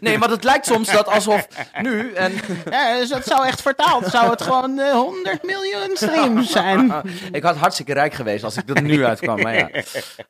[0.00, 1.46] nee, maar het lijkt soms dat alsof
[1.82, 2.32] nu en
[2.70, 6.92] Ja, dus dat zou echt vertaald, zou het gewoon eh, 100 miljoen streams zijn.
[7.32, 9.42] ik had hartstikke rijk geweest als ik er nu uitkwam.
[9.42, 9.68] Maar ja,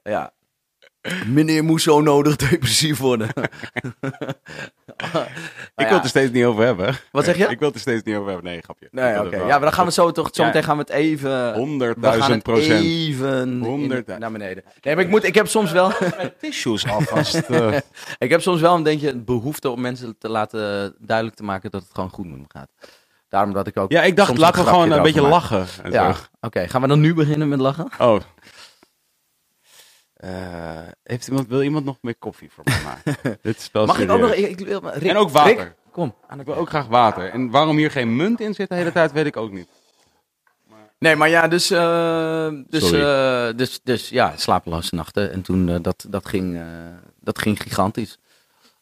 [0.02, 0.32] ja.
[1.26, 3.28] Meneer moest zo nodig depressief worden.
[5.76, 6.94] Ik wil het er steeds niet over hebben.
[7.12, 7.46] Wat zeg je?
[7.46, 8.50] Ik wil het er steeds niet over hebben.
[8.50, 8.88] Nee, grapje.
[8.90, 9.36] Nee, oké.
[9.36, 10.28] Ja, maar dan gaan we zo toch.
[10.32, 10.48] Zo Ja.
[10.48, 11.30] meteen gaan we het even.
[11.30, 12.84] We gaan Honderdduizend het procent.
[12.84, 14.64] even in- Honderd- naar beneden.
[14.82, 15.92] Nee, maar ik, moet, ik heb soms wel.
[16.40, 17.34] Tissues alvast.
[17.48, 17.76] eh.
[18.18, 21.82] ik heb soms wel een beetje behoefte om mensen te laten duidelijk te maken dat
[21.82, 22.70] het gewoon goed met me gaat.
[23.28, 23.90] Daarom dat ik ook.
[23.92, 25.66] ja, ik dacht, laten we gewoon een beetje lachen.
[25.82, 26.68] en Ja, oké.
[26.68, 27.88] Gaan we dan nu beginnen met lachen?
[27.98, 28.20] Oh.
[30.14, 33.16] Eh, heeft iemand, wil iemand nog meer koffie voor mij maken?
[33.42, 34.32] Dit is wel Mag ik ook nog.
[34.32, 35.56] Ik, ik wil, Rick, En ook water.
[35.56, 36.14] Rick, kom.
[36.26, 37.30] Aan Ik wil ook graag water.
[37.30, 39.68] En waarom hier geen munt in zit de hele tijd, weet ik ook niet.
[40.98, 45.32] Nee, maar ja, dus, eh, dus, eh, dus, dus ja, slapeloze nachten.
[45.32, 46.62] En toen, eh, dat, dat, ging, eh,
[47.20, 48.18] dat ging gigantisch.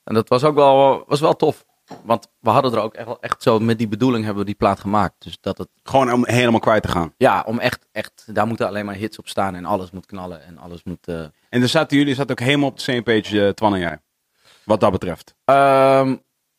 [0.04, 1.64] En dat was ook wel, was wel tof.
[2.04, 4.58] Want we hadden er ook echt, wel- echt zo, met die bedoeling hebben we die
[4.58, 5.14] plaat gemaakt.
[5.18, 7.12] Dus dat het, Gewoon om helemaal kwijt te gaan.
[7.16, 9.54] ja, om echt, echt, daar moeten alleen maar hits op staan.
[9.54, 11.06] En alles moet knallen en alles moet...
[11.08, 13.80] eh, En er zaten jullie zaten ook helemaal op de same page, eh, Twan en
[13.80, 13.98] jij.
[14.64, 15.34] Wat dat betreft.
[15.44, 16.16] Ehm,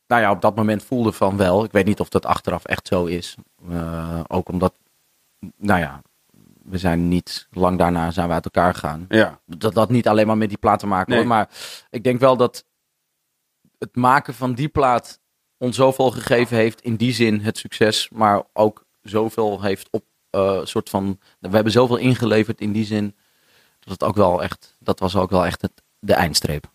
[0.08, 1.64] nou ja, op dat moment voelde van wel.
[1.64, 3.36] Ik weet niet of dat achteraf echt zo is.
[3.70, 4.74] Eh, ook omdat,
[5.58, 6.02] nou ja,
[6.64, 9.06] we zijn niet lang daarna zijn we uit elkaar gegaan.
[9.10, 9.40] Ja.
[9.46, 11.20] Dat dat niet alleen maar met die plaat te maken Nee.
[11.20, 11.28] hoor.
[11.28, 11.50] Maar
[11.90, 12.66] ik denk wel dat
[13.78, 15.20] het maken van die plaat
[15.58, 16.82] ons zoveel gegeven heeft.
[16.82, 18.10] In die zin het succes.
[18.10, 21.20] Maar ook zoveel heeft op eh soort van.
[21.40, 23.16] We hebben zoveel ingeleverd in die zin.
[23.80, 24.76] Dat het ook wel echt.
[24.80, 26.72] Dat was ook wel echt het, de eindstreep.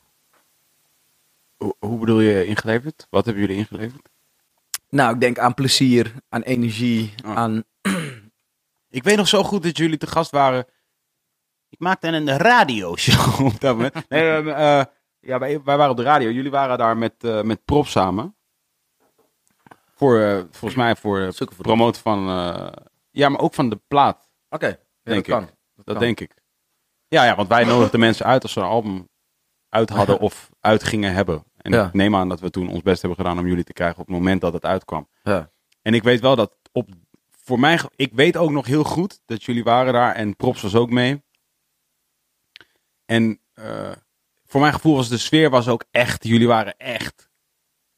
[1.57, 3.07] Hoe, hoe bedoel je ingeleverd?
[3.11, 4.09] Wat hebben jullie ingeleverd?
[4.88, 7.36] Nou, ik denk aan plezier, aan energie, Oh.
[7.36, 7.64] aan...
[8.90, 10.66] Ik weet nog zo goed dat jullie te gast waren.
[11.68, 14.09] Ik maakte een radioshow op dat moment.
[14.09, 14.42] Nee,
[15.24, 16.30] Ja, wij, wij waren op de radio.
[16.30, 18.36] Jullie waren daar met, eh met Prop samen.
[19.94, 22.28] Voor, eh, volgens mij voor het promoten van...
[22.28, 22.72] eh,
[23.10, 25.24] ja, maar ook van de plaat, Oké, ja, Denk dat ik.
[25.24, 25.56] kan.
[25.74, 25.98] dat kan.
[25.98, 26.34] denk ik.
[27.08, 29.08] Ja, ja, want wij nodigden mensen uit als ze een album
[29.68, 31.44] uit hadden of uit gingen hebben.
[31.56, 31.86] En Ja.
[31.86, 34.06] ik neem aan dat we toen ons best hebben gedaan om jullie te krijgen op
[34.06, 35.08] het moment dat het uitkwam.
[35.22, 35.50] Ja.
[35.82, 36.88] En ik weet wel dat op,
[37.30, 40.74] voor mij, ik weet ook nog heel goed dat jullie waren daar en Props was
[40.74, 41.22] ook mee.
[43.04, 43.40] En
[44.53, 47.30] voor mijn gevoel was de sfeer was ook echt, jullie waren echt,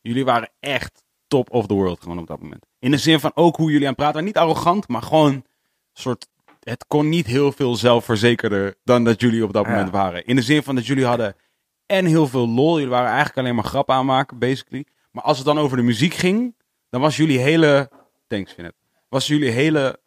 [0.01, 2.67] jullie waren echt top of the world gewoon op dat moment.
[2.79, 4.29] In de zin van ook hoe jullie aan het praten waren.
[4.29, 5.45] Niet arrogant, maar gewoon
[5.93, 6.29] soort,
[6.61, 9.71] het kon niet heel veel zelfverzekerder dan dat jullie op dat Ja.
[9.71, 10.25] moment waren.
[10.27, 11.37] In de zin van dat jullie hadden
[11.87, 12.75] en heel veel lol.
[12.75, 14.87] Jullie waren eigenlijk alleen maar grappen aanmaken, basically.
[15.11, 16.57] Maar als het dan over de muziek ging,
[16.89, 17.91] dan was jullie hele,
[18.27, 18.75] thanks Vinet,
[19.09, 20.01] was jullie hele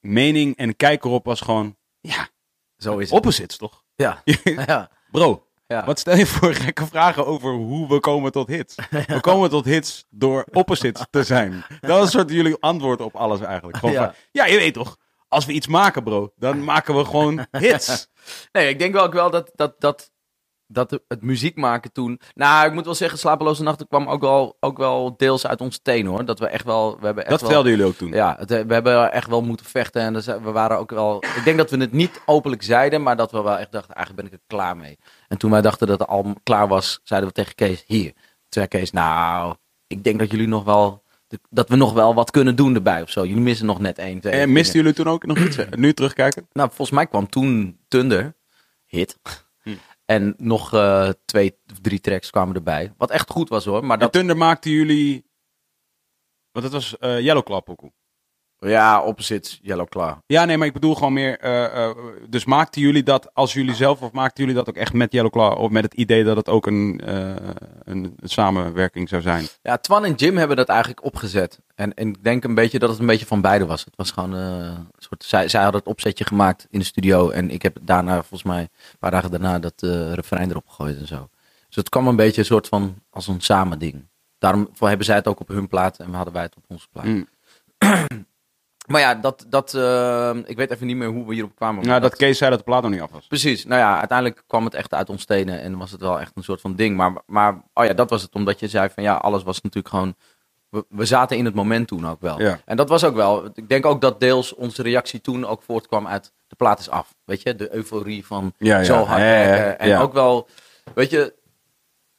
[0.00, 2.28] mening en kijk erop was gewoon, ja,
[2.76, 3.18] Zo is het.
[3.18, 3.86] opposites toch?
[4.04, 4.22] Ja.
[4.44, 4.90] ja.
[5.10, 5.84] Bro, ja.
[5.84, 8.74] wat stel je voor gekke vragen over hoe we komen tot hits?
[9.06, 11.64] We komen tot hits door opposites te zijn.
[11.80, 13.76] Dat is een soort jullie antwoord op alles eigenlijk.
[13.76, 14.04] Gewoon Ja.
[14.04, 14.96] van, ja, je weet toch,
[15.28, 18.06] als we iets maken bro, dan maken we gewoon hits.
[18.52, 20.10] Nee, ik denk wel ook wel dat, dat, dat,
[20.68, 22.20] dat het muziek maken toen...
[22.34, 25.78] Nou, ik moet wel zeggen, Slapeloze Nachten kwam ook wel, ook wel deels uit ons
[25.82, 26.24] teen hoor.
[26.24, 26.98] Dat we echt wel...
[27.00, 28.12] We hebben echt Dat wel, vertelden jullie ook toen.
[28.12, 30.02] Ja, het, we hebben echt wel moeten vechten.
[30.02, 31.24] En dus, eh, we waren ook wel...
[31.36, 34.28] Ik denk dat we het niet openlijk zeiden, maar dat we wel echt dachten, eigenlijk
[34.28, 34.98] ben ik er klaar mee.
[35.28, 38.12] En toen wij dachten dat het album klaar was, zeiden we tegen Kees, hier.
[38.12, 39.54] Toen zei Kees, nou,
[39.86, 41.06] ik denk dat jullie nog wel...
[41.50, 43.24] Dat we nog wel wat kunnen doen erbij of zo.
[43.26, 44.32] Jullie missen nog net één, twee.
[44.32, 45.58] En misten jullie toen ook nog iets?
[45.76, 46.48] Nu terugkijken?
[46.52, 48.34] Nou, volgens mij kwam toen Thunder,
[48.86, 49.18] hit.
[50.10, 52.92] En nog eh, twee of drie tracks kwamen erbij.
[52.96, 53.84] Wat echt goed was hoor.
[53.84, 55.24] Maar En dat, Thunder maakten jullie,
[56.50, 57.92] want het was eh Yellow ook.
[58.60, 60.16] Ja, opposites, Yellow Claw.
[60.26, 61.38] Ja, nee, maar ik bedoel gewoon meer.
[61.38, 61.96] eh, eh,
[62.28, 65.30] dus maakten jullie dat als jullie zelf, of maakten jullie dat ook echt met Yellow
[65.32, 65.58] Claw?
[65.58, 67.28] Of met het idee dat het ook een, eh,
[67.84, 69.46] een, een samenwerking zou zijn?
[69.62, 71.60] Ja, Twan en Jim hebben dat eigenlijk opgezet.
[71.74, 73.84] En, en ik denk een beetje dat het een beetje van beide was.
[73.84, 75.24] Het was gewoon eh, een soort.
[75.24, 77.30] Zij, zij hadden het opzetje gemaakt in de studio.
[77.30, 80.98] En ik heb daarna, volgens mij, een paar dagen daarna, dat eh refrein erop gegooid
[80.98, 81.28] en zo.
[81.66, 84.08] Dus het kwam een beetje een soort van als een samen ding.
[84.38, 87.04] Daarom hebben zij het ook op hun plaat en hadden wij het op onze plaat.
[87.04, 87.28] Mm.
[88.88, 91.86] Maar ja, dat, dat, eh, ik weet even niet meer hoe we hierop kwamen.
[91.86, 93.26] Nou, dat Kees zei dat de plaat nog niet af was.
[93.26, 93.64] Precies.
[93.64, 96.42] Nou ja, uiteindelijk kwam het echt uit ons stenen en was het wel echt een
[96.42, 96.96] soort van ding.
[96.96, 98.34] Maar, maar oh ja, dat was het.
[98.34, 100.14] Omdat je zei van ja, alles was natuurlijk gewoon...
[100.68, 102.40] We, we zaten in het moment toen ook wel.
[102.40, 102.60] Ja.
[102.64, 103.44] En dat was ook wel...
[103.54, 107.14] Ik denk ook dat deels onze reactie toen ook voortkwam uit de plaat is af.
[107.24, 108.84] Weet je, de euforie van Ja, ja.
[108.84, 109.78] zo hard Ja, werken.
[109.78, 110.48] En ook wel,
[110.94, 111.34] weet je,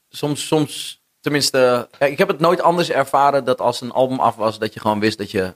[0.09, 4.59] soms, soms, tenminste, ik heb het nooit anders ervaren dat als een album af was,
[4.59, 5.55] dat je gewoon wist dat je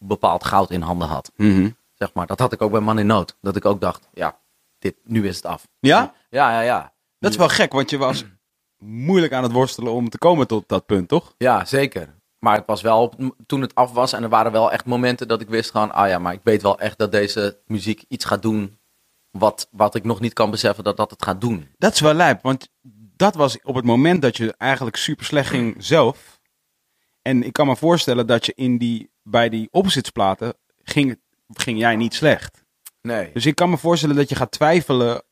[0.00, 1.32] bepaald goud in handen had.
[1.36, 1.70] Mhm.
[1.94, 2.26] Zeg maar.
[2.26, 3.36] Dat had ik ook bij Man in Nood.
[3.40, 4.38] Dat ik ook dacht, ja,
[4.78, 5.68] dit, nu is het af.
[5.80, 6.14] Ja?
[6.30, 6.92] Ja, ja, ja.
[7.18, 8.24] Dat is wel gek, want je was
[9.06, 11.34] moeilijk aan het worstelen om te komen tot dat punt, toch?
[11.38, 12.18] Ja, zeker.
[12.38, 13.14] Maar het was wel
[13.46, 16.08] toen het af was en er waren wel echt momenten dat ik wist gewoon, ah
[16.08, 18.78] ja, maar ik weet wel echt dat deze muziek iets gaat doen
[19.30, 21.68] wat, wat ik nog niet kan beseffen dat dat het gaat doen.
[21.78, 22.68] Dat is wel lijp, want
[23.16, 26.40] dat was op het moment dat je eigenlijk super slecht ging zelf.
[27.22, 31.20] En ik kan me voorstellen dat je in die, bij die oppositesplaten ging,
[31.52, 32.64] ging jij niet slecht.
[33.02, 33.30] Nee.
[33.32, 35.22] Dus ik kan me voorstellen dat je gaat twijfelen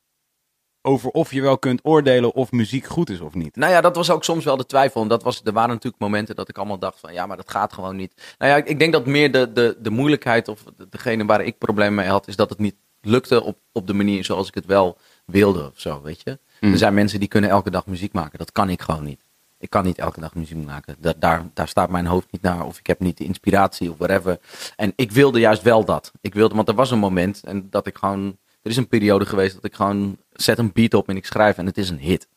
[0.82, 3.56] over of je wel kunt oordelen of muziek goed is of niet.
[3.56, 5.02] Nou ja, dat was ook soms wel de twijfel.
[5.02, 7.50] En dat was, er waren natuurlijk momenten dat ik allemaal dacht van, ja, maar dat
[7.50, 8.34] gaat gewoon niet.
[8.38, 11.58] Nou ja, ik, denk dat meer de, de, de moeilijkheid of de- degene waar ik
[11.58, 14.66] problemen mee had, is dat het niet lukte op, op de manier zoals ik het
[14.66, 16.38] wel wilde of zo, weet je.
[16.60, 16.72] Mm.
[16.72, 18.38] Er zijn mensen die kunnen elke dag muziek maken.
[18.38, 19.24] Dat kan ik gewoon niet.
[19.58, 20.96] Ik kan niet elke dag muziek maken.
[20.98, 22.64] Da- daar, daar staat mijn hoofd niet naar.
[22.64, 24.38] Of ik heb niet de inspiratie of whatever.
[24.76, 26.12] En ik wilde juist wel dat.
[26.20, 28.38] Ik wilde, want er was een moment en dat ik gewoon...
[28.62, 31.58] Er is een periode geweest dat ik gewoon zet een beat op en ik schrijf
[31.58, 32.28] en het is een hit.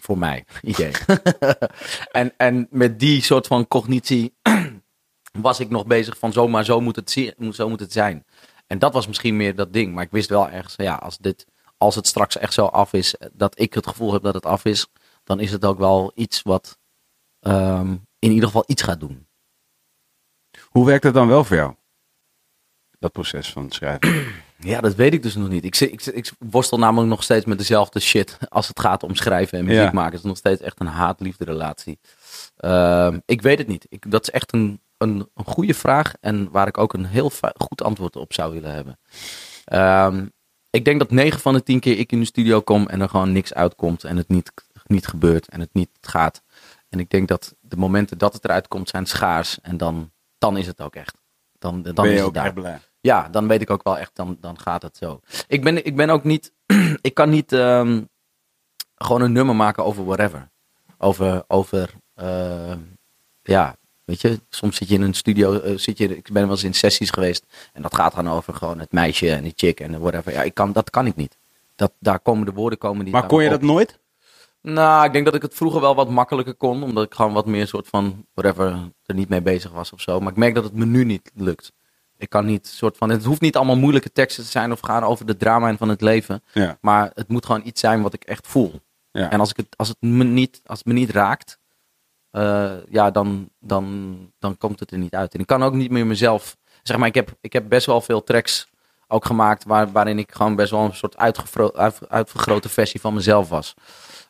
[0.00, 0.92] Voor mij, idee.
[2.12, 4.34] en, en met die soort van cognitie
[5.32, 8.24] was ik nog bezig van zomaar zo moet het, zo moet het zijn.
[8.66, 9.94] En dat was misschien meer dat ding.
[9.94, 11.46] Maar ik wist wel ergens, ja, als, dit,
[11.76, 14.64] als het straks echt zo af is, dat ik het gevoel heb dat het af
[14.64, 14.86] is,
[15.28, 16.78] dan is het ook wel iets wat
[17.40, 19.26] ehm, in ieder geval iets gaat doen.
[20.68, 21.74] Hoe werkt het dan wel voor jou?
[22.98, 24.26] Dat proces van schrijven.
[24.60, 25.64] Ja, dat weet ik dus nog niet.
[25.64, 29.64] Ik, ik, worstel namelijk nog steeds met dezelfde shit als het gaat om schrijven en
[29.64, 29.92] muziek Ja.
[29.92, 30.12] maken.
[30.12, 31.98] Het is nog steeds echt een haat-liefde relatie.
[32.56, 33.86] Ehm, ik weet het niet.
[33.88, 37.30] Ik, dat is echt een, een, een goede vraag en waar ik ook een heel
[37.56, 38.98] goed antwoord op zou willen hebben.
[39.64, 40.26] Ehm,
[40.70, 43.08] ik denk dat 9 van de 10 keer ik in de studio kom en er
[43.08, 44.52] gewoon niks uitkomt en het niet,
[44.88, 46.42] niet gebeurt en het niet gaat.
[46.88, 50.56] En ik denk dat de momenten dat het eruit komt zijn schaars en dan, dan
[50.56, 51.16] is het ook echt.
[51.58, 52.52] Dan, dan ben is je het ook daar.
[52.52, 52.80] blij.
[53.00, 55.20] Ja, dan weet ik ook wel echt, dan, dan gaat het zo.
[55.46, 56.52] Ik ben, ik ben ook niet
[57.00, 58.02] ik kan niet ehm,
[58.94, 60.48] gewoon een nummer maken over whatever.
[60.98, 62.76] Over, over eh,
[63.42, 66.50] ja, weet je, soms zit je in een studio, eh, zit je, ik ben wel
[66.50, 69.80] eens in sessies geweest en dat gaat dan over gewoon het meisje en die chick
[69.80, 70.32] en whatever.
[70.32, 71.36] Ja, ik kan, dat kan ik niet.
[71.74, 73.98] Dat, daar komen de woorden komen niet Maar kon je dat nooit?
[74.72, 77.46] Nou, ik denk dat ik het vroeger wel wat makkelijker kon, omdat ik gewoon wat
[77.46, 78.66] meer soort van whatever
[79.06, 80.20] er niet mee bezig was of zo.
[80.20, 81.72] Maar ik merk dat het me nu niet lukt.
[82.16, 85.02] Ik kan niet soort van, het hoeft niet allemaal moeilijke teksten te zijn of gaan
[85.04, 86.78] over de drama van het leven, Ja.
[86.80, 88.80] maar het moet gewoon iets zijn wat ik echt voel.
[89.10, 89.30] Ja.
[89.30, 91.58] En als, ik het, als, het me niet, als het me niet raakt,
[92.30, 95.34] eh, ja, dan, dan, dan komt het er niet uit.
[95.34, 96.56] En ik kan ook niet meer mezelf.
[96.82, 98.68] Zeg maar, ik heb, ik heb best wel veel tracks
[99.06, 103.14] ook gemaakt waar, waarin ik gewoon best wel een soort uitgevro- uit- uitvergrote versie van
[103.14, 103.74] mezelf was.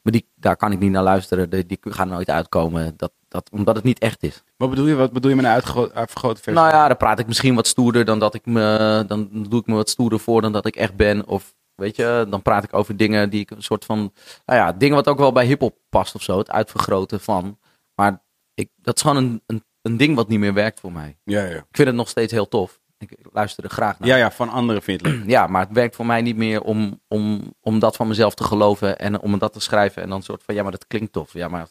[0.03, 1.51] Maar die, daar kan ik niet naar luisteren.
[1.51, 2.94] Die, die gaan nooit uitkomen.
[2.96, 4.42] Dat, dat, omdat het niet echt is.
[4.57, 6.62] Wat bedoel je, wat bedoel je met een uitvergrote versie?
[6.62, 9.05] Nou ja, dan praat ik misschien wat stoerder dan dat ik me.
[9.07, 11.26] Dan doe ik me wat stoerder voor dan dat ik echt ben.
[11.26, 14.12] Of weet je, dan praat ik over dingen die ik een soort van.
[14.46, 16.38] Nou ja, dingen wat ook wel bij hip-hop past of zo.
[16.38, 17.59] Het uitvergroten van.
[17.94, 18.22] Maar
[18.55, 21.18] ik, dat is gewoon een, een, een ding wat niet meer werkt voor mij.
[21.24, 21.57] Ja, ja.
[21.57, 22.80] Ik vind het nog steeds heel tof.
[22.99, 24.09] Ik, ik luister er graag naar.
[24.09, 25.22] Ja, ja, van anderen vind leuk.
[25.26, 28.44] Ja, maar het werkt voor mij niet meer om, om, om dat van mezelf te
[28.44, 30.03] geloven en om dat te schrijven.
[30.03, 31.32] En dan soort van, ja, maar dat klinkt tof.
[31.32, 31.68] Ja, maar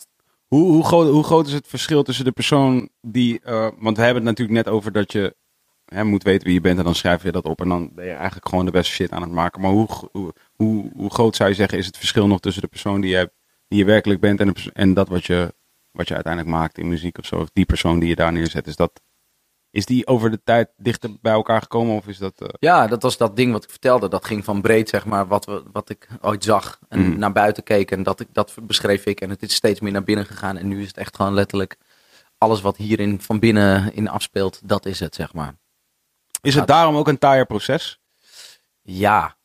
[0.47, 3.39] Hoe, hoe, groot, hoe groot is het verschil tussen de persoon die...
[3.39, 5.35] eh, want we hebben het natuurlijk net over dat je
[5.85, 7.61] hè, moet weten wie je bent en dan schrijf je dat op.
[7.61, 9.61] En dan ben je eigenlijk gewoon de beste shit aan het maken.
[9.61, 12.67] Maar hoe, hoe, hoe, hoe groot zou je zeggen is het verschil nog tussen de
[12.67, 13.31] persoon die je,
[13.67, 15.53] die je werkelijk bent en, de en dat wat je,
[15.91, 17.35] wat je uiteindelijk maakt in muziek of zo?
[17.35, 18.67] Of die persoon die je daar neerzet.
[18.67, 19.01] Is, dat,
[19.69, 22.41] is die over de tijd dichter bij elkaar gekomen of is dat...
[22.41, 24.09] eh, Ja, dat was dat ding wat ik vertelde.
[24.09, 26.79] Dat ging van breed, zeg maar, wat, we, wat ik ooit zag.
[26.89, 27.19] En Mhm.
[27.19, 27.91] naar buiten keek.
[27.91, 29.21] En dat, ik, dat beschreef ik.
[29.21, 30.57] En het is steeds meer naar binnen gegaan.
[30.57, 31.77] En nu is het echt gewoon letterlijk
[32.37, 34.59] alles wat hierin van binnen in afspeelt.
[34.63, 35.55] Dat is het, zeg maar.
[36.41, 37.99] is het daarom ook een taaier proces?
[38.81, 39.35] Ja.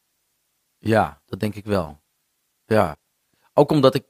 [0.79, 2.01] Ja, dat denk ik wel.
[2.67, 2.97] Ja.
[3.55, 4.05] Ook omdat ik...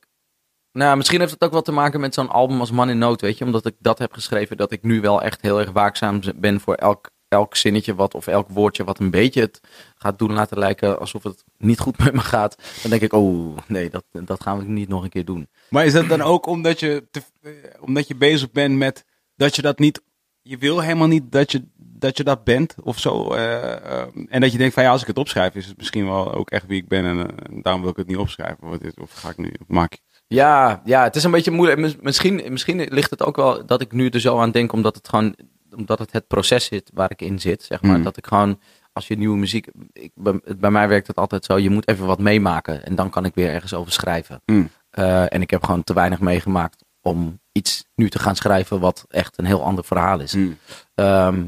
[0.73, 3.21] Nou, misschien heeft het ook wel te maken met zo'n album als Man in Nood,
[3.21, 3.45] weet je.
[3.45, 6.75] Omdat ik dat heb geschreven, dat ik nu wel echt heel erg waakzaam ben voor
[6.75, 9.61] elk, elk zinnetje wat, of elk woordje wat een beetje het
[9.97, 12.57] gaat doen laten lijken alsof het niet goed met me gaat.
[12.83, 15.49] Dan denk ik, oh nee, dat, dat gaan we niet nog een keer doen.
[15.69, 17.05] Maar is dat dan ook omdat je,
[17.41, 17.51] eh,
[17.81, 19.05] omdat je bezig bent met
[19.37, 20.03] dat je dat niet.
[20.43, 23.33] Je wil helemaal niet dat je dat, je dat bent of zo.
[23.33, 26.05] eh, eh, en dat je denkt van ja, als ik het opschrijf, is het misschien
[26.05, 27.05] wel ook echt wie ik ben.
[27.05, 28.81] En, daarom wil ik het niet opschrijven.
[28.81, 30.01] Is, of ga ik nu, of maak ik.
[30.33, 31.81] Ja, ja, het is een beetje moeilijk.
[31.81, 34.97] Mis- Misschien, misschien ligt het ook wel dat ik nu er zo aan denk, omdat
[34.97, 35.35] het gewoon,
[35.77, 37.97] omdat het het proces zit waar ik in zit, zeg maar.
[37.97, 38.03] Mm.
[38.03, 38.61] Dat ik gewoon,
[38.93, 42.07] als je nieuwe muziek, ik, bij, bij mij werkt het altijd zo, je moet even
[42.07, 44.43] wat meemaken en dan kan ik weer ergens over schrijven.
[44.47, 44.69] Mm.
[44.91, 49.05] Eh, en ik heb gewoon te weinig meegemaakt om iets nu te gaan schrijven wat
[49.09, 50.35] echt een heel ander verhaal is.
[50.35, 50.59] Mm.
[50.95, 51.45] Ehm,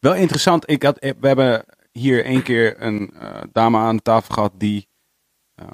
[0.00, 0.70] Wel interessant.
[0.70, 4.88] Ik had, we hebben hier één keer een eh, dame aan tafel gehad die
[5.54, 5.66] eh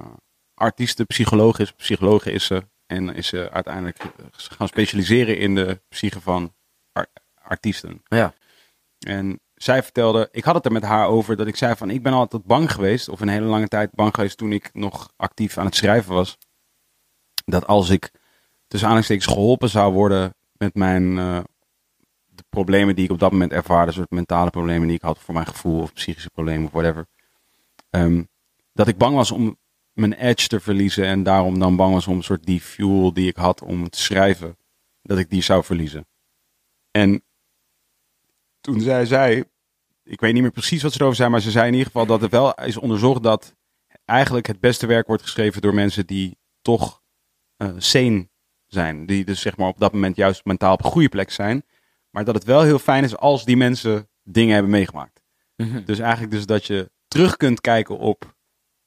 [0.59, 1.73] artiesten, psycholoog is.
[1.73, 2.63] Psycholoog is ze.
[2.87, 3.99] En is ze uiteindelijk
[4.33, 6.55] gaan specialiseren in de psyche van
[6.93, 8.03] ar- artiesten.
[8.09, 8.35] ja.
[8.99, 12.03] En zij vertelde, ik had het er met haar over, dat ik zei van ik
[12.03, 15.59] ben altijd bang geweest, of een hele lange tijd bang geweest toen ik nog actief
[15.59, 16.39] aan het schrijven was.
[17.45, 18.11] Dat als ik
[18.67, 21.41] tussen aanhalingstekens geholpen zou worden met mijn eh,
[22.27, 25.35] de problemen die ik op dat moment ervaarde, soort mentale problemen die ik had voor
[25.35, 27.07] mijn gevoel of psychische problemen of whatever.
[27.91, 28.23] ehm,
[28.73, 29.59] dat ik bang was om
[29.99, 33.29] mijn edge te verliezen en daarom dan bang was om een soort die fuel die
[33.29, 34.57] ik had om te schrijven,
[35.03, 36.07] dat ik die zou verliezen.
[36.91, 37.23] En
[38.61, 39.45] toen zei zij,
[40.03, 42.07] ik weet niet meer precies wat ze erover zei, maar ze zei in ieder geval
[42.07, 43.57] dat er wel is onderzocht dat
[44.05, 47.03] eigenlijk het beste werk wordt geschreven door mensen die toch
[47.57, 48.29] eh sane
[48.67, 49.07] zijn.
[49.07, 51.65] Die dus zeg maar op dat moment juist mentaal op een goede plek zijn.
[52.11, 55.23] Maar dat het wel heel fijn is als die mensen dingen hebben meegemaakt.
[55.57, 55.85] Mhm.
[55.85, 58.37] Dus eigenlijk dus dat je terug kunt kijken op,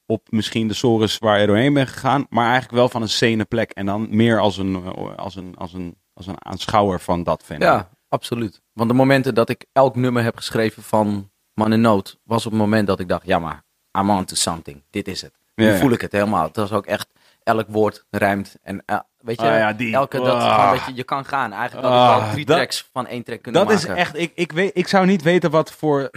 [0.05, 2.25] op misschien de sores waar je doorheen bent gegaan.
[2.29, 3.71] Maar eigenlijk wel van een sane plek.
[3.71, 4.85] En dan meer als een,
[5.15, 7.67] als een, als een, als een aanschouwer van dat fenomeen.
[7.75, 8.61] Ja, absoluut.
[8.73, 12.51] Want de momenten dat ik elk nummer heb geschreven van Man in Nood, was op
[12.51, 13.63] het moment dat ik dacht, ja maar,
[13.99, 14.83] I'm on to something.
[14.89, 15.33] Dit is het.
[15.55, 15.77] Nu Ja, ja.
[15.77, 16.43] voel ik het helemaal.
[16.43, 17.07] Het was ook echt,
[17.43, 18.55] elk woord rijmt.
[18.61, 19.93] En eh, weet je, Ah, ja, die.
[19.93, 20.55] elke, dat, Ah.
[20.55, 21.53] gewoon, weet je, je kan gaan.
[21.53, 23.95] Eigenlijk had ik wel drie dat- tracks van één track kunnen Dat is maken.
[24.01, 26.09] echt, ik, ik, weet, ik zou niet weten wat voor,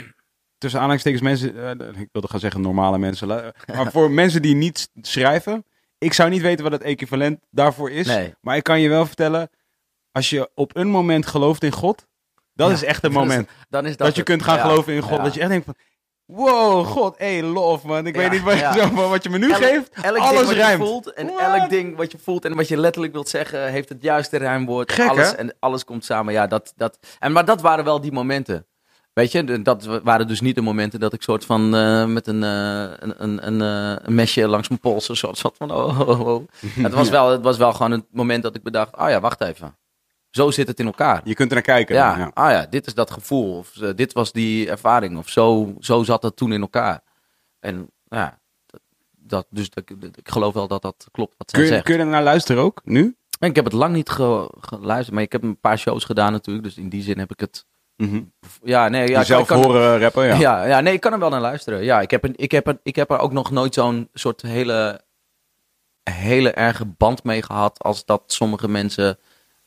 [0.65, 4.89] tussen aanhalingstekens mensen, eh, ik wilde gaan zeggen normale mensen, maar voor mensen die niet
[5.01, 5.65] schrijven,
[5.99, 8.07] ik zou niet weten wat het equivalent daarvoor is.
[8.07, 8.35] Nee.
[8.41, 9.51] Maar ik kan je wel vertellen,
[10.13, 12.07] als je op een moment gelooft in God,
[12.55, 13.49] dat Ja, is echt een is- moment.
[13.69, 14.29] Dan is dat, dat je het.
[14.29, 15.17] kunt gaan Ja, geloven in God.
[15.17, 15.23] ja.
[15.23, 15.75] Dat je echt denkt van,
[16.25, 18.07] wow, God, hey, love man.
[18.07, 20.47] Ik weet niet wat, je, zo, wat je me nu Elk- geeft, elk ding alles
[20.47, 20.57] wat.
[20.57, 21.41] Je voelt en What?
[21.41, 24.93] elk ding wat je voelt en wat je letterlijk wilt zeggen, heeft het juiste rijmwoord.
[24.93, 25.37] Gek, alles, hè?
[25.37, 26.33] En alles komt samen.
[26.33, 28.67] Ja, dat, dat, en, maar dat waren wel die momenten.
[29.15, 32.43] Weet je, dat waren dus niet de momenten dat ik soort van eh, met een,
[32.43, 36.21] eh, een, een, een, eh, een mesje langs mijn polsen soort zat van oh, oh,
[36.21, 36.49] oh.
[36.87, 39.41] Het, was wel, het was wel gewoon het moment dat ik bedacht, oh ja, wacht
[39.41, 39.77] even.
[40.31, 41.21] Zo zit het in elkaar.
[41.25, 41.95] Je kunt er naar kijken.
[41.95, 42.31] Ja, ja.
[42.35, 43.59] ah ja, dit is dat gevoel.
[43.59, 45.19] Of dit was die ervaring.
[45.19, 47.01] Of zo, zo zat dat toen in elkaar.
[47.61, 48.39] En ja,
[49.11, 49.85] dat, dus dat,
[50.15, 51.85] ik geloof wel dat dat klopt wat zij Kun, je, zegt.
[51.85, 53.17] kun je er naar luisteren ook, nu?
[53.39, 56.65] Ik heb het lang niet ge- geluisterd, maar ik heb een paar shows gedaan natuurlijk.
[56.67, 57.67] Dus in die zin heb ik het...
[58.63, 60.35] Ja, nee, ja, Jezelf kan, horen rappen, ja.
[60.35, 60.65] ja.
[60.65, 61.85] Ja, nee, ik kan er wel naar luisteren.
[61.85, 64.43] Ja, ik heb, een, ik heb, er, ik heb er ook nog nooit zo'n soort
[64.43, 65.01] hele,
[66.11, 67.79] hele erge band mee gehad.
[67.83, 69.19] Als dat sommige mensen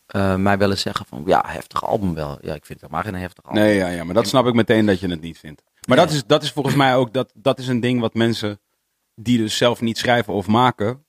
[0.07, 2.37] eh, mij willen zeggen van, ja, heftig album wel.
[2.41, 3.61] Ja, ik vind het helemaal geen heftig album.
[3.61, 5.63] Nee, ja, ja, maar dat snap ik meteen dat je het niet vindt.
[5.87, 8.59] Maar dat, is, dat is volgens mij ook, dat, dat is een ding wat mensen
[9.15, 11.05] die dus zelf niet schrijven of maken.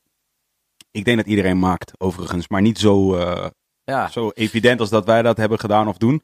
[0.91, 3.47] Ik denk dat iedereen maakt, overigens, maar niet zo, eh,
[3.85, 6.23] Ja, zo evident als dat wij dat hebben gedaan of doen.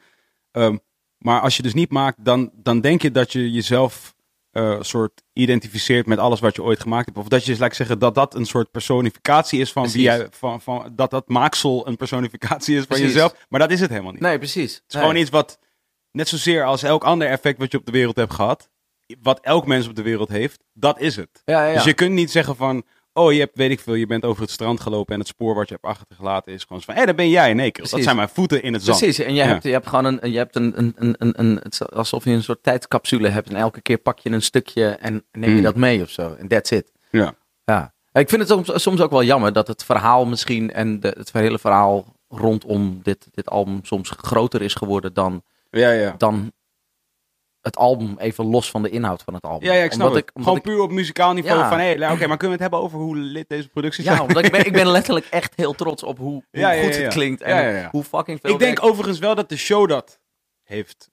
[0.54, 0.76] Ehm,
[1.18, 4.14] maar als je dus niet maakt, dan, dan denk je dat je jezelf
[4.50, 7.18] eh soort identificeert met alles wat je ooit gemaakt hebt.
[7.18, 10.26] Of dat je, laat ik zeggen, dat dat een soort personificatie is van wie jij,
[10.30, 13.12] van, van, dat dat maaksel een personificatie is van Precies.
[13.12, 13.46] jezelf.
[13.48, 14.20] Maar dat is het helemaal niet.
[14.20, 14.74] nee, precies.
[14.74, 15.58] Het is gewoon iets wat,
[16.10, 18.70] net zozeer als elk ander effect wat je op de wereld hebt gehad,
[19.22, 21.42] wat elk mens op de wereld heeft, dat is het.
[21.44, 21.74] Ja, ja, ja.
[21.74, 22.84] Dus je kunt niet zeggen van,
[23.16, 25.54] oh je hebt, weet ik veel, je bent over het strand gelopen en het spoor
[25.54, 27.54] wat je hebt achtergelaten is gewoon van, hé, daar ben jij.
[27.54, 28.98] Nee, dat zijn mijn voeten in het zand.
[28.98, 29.46] Precies, en je, Ja.
[29.46, 31.62] hebt, je hebt gewoon een, je hebt een, een, een, een, een,
[31.92, 35.50] alsof je een soort tijdcapsule hebt en elke keer pak je een stukje en neem
[35.50, 35.62] je Mm.
[35.62, 36.34] dat mee of zo.
[36.38, 36.92] En that's it.
[37.10, 37.34] Ja.
[37.64, 37.92] Ja.
[38.12, 41.32] Ik vind het soms, soms ook wel jammer dat het verhaal misschien en de, het
[41.32, 46.14] hele verhaal rondom dit, dit album soms groter is geworden dan, Ja, ja.
[46.18, 46.52] dan
[47.64, 49.68] het album, even los van de inhoud van het album.
[49.68, 50.28] Ja, ja, ik snap Omdat het.
[50.28, 51.68] Ik, omdat Gewoon puur op muzikaal niveau Ja.
[51.68, 54.10] van, hé, nou, oké, maar kunnen we het hebben over hoe lid deze producties ik,
[54.10, 54.28] ja, zijn?
[54.28, 57.14] omdat ik ben, ik ben letterlijk echt heel trots op hoe, hoe Ja, goed het
[57.14, 60.20] klinkt en hoe fucking veel Ik denk overigens wel dat de show dat
[60.62, 61.10] heeft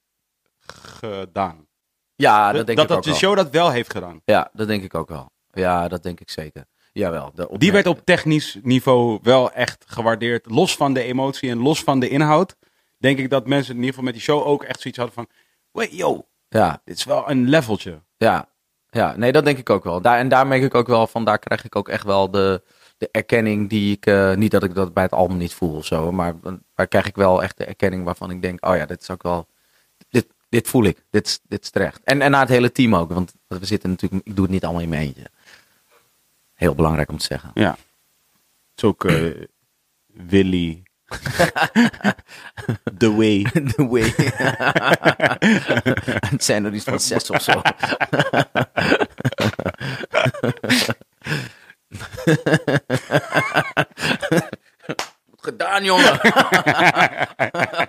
[0.59, 1.67] gedaan.
[2.15, 3.19] Ja, dat denk dat ik ook dat de wel.
[3.19, 4.21] show dat wel heeft gedaan.
[4.25, 5.31] Ja, dat denk ik ook wel.
[5.51, 6.65] Ja, dat denk ik zeker.
[6.93, 7.31] Jawel.
[7.35, 10.45] De Die werd op technisch niveau wel echt gewaardeerd.
[10.49, 12.55] Los van de emotie en los van de inhoud.
[12.97, 15.27] Denk ik dat mensen in ieder geval met die show ook echt zoiets hadden van...
[15.71, 18.01] Wait, yo, Ja, dit is wel een leveltje.
[18.17, 18.49] ja.
[18.93, 20.01] Ja, nee, dat denk ik ook wel.
[20.01, 22.63] Daar, en daar merk ik ook wel van, daar krijg ik ook echt wel de,
[22.97, 24.05] de erkenning die ik...
[24.05, 26.33] eh, niet dat ik dat bij het album niet voel of zo, maar
[26.75, 28.65] daar krijg ik wel echt de erkenning waarvan ik denk...
[28.65, 29.47] Oh ja, dit is ook wel...
[30.09, 31.05] Dit, dit voel ik.
[31.09, 32.01] Dit, is- dit is terecht.
[32.03, 34.27] En, en naar het hele team ook, want we zitten natuurlijk...
[34.27, 35.29] Ik doe het niet allemaal in mijn eentje.
[36.53, 37.51] Heel belangrijk om te zeggen.
[37.53, 37.69] Ja.
[37.71, 37.79] Het
[38.75, 39.43] is ook eh,
[40.29, 40.83] Willy.
[42.97, 43.45] The Way.
[43.75, 44.13] The way.
[46.33, 47.61] het zijn er iets van zes of zo.
[55.29, 56.19] Goed gedaan, jongen.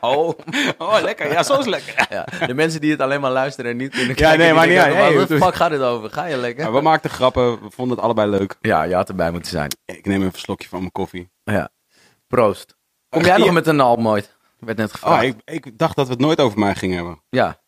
[0.01, 0.39] oh.
[0.79, 1.33] Oh, lekker.
[1.33, 2.07] Ja, zo is lekker.
[2.11, 4.39] Ja, de mensen die het alleen maar luisteren en niet kunnen Ja, kijken.
[4.39, 4.95] nee, die maar niet uit.
[4.95, 6.11] Hey, Waar de fuck gaat het over?
[6.11, 6.73] Ga je lekker?
[6.73, 7.63] We maakten grappen.
[7.63, 8.57] We vonden het allebei leuk.
[8.61, 9.69] Ja, je had erbij moeten zijn.
[9.85, 11.31] Ik neem even een slokje van mijn koffie.
[11.45, 11.69] Ja.
[12.27, 12.77] Proost.
[13.13, 14.37] Kom jij nog met een album ooit?
[14.59, 15.23] Werd net gevraagd.
[15.23, 17.23] Oh, ik, ik dacht dat we het nooit over mij gingen hebben.
[17.31, 17.61] Ja.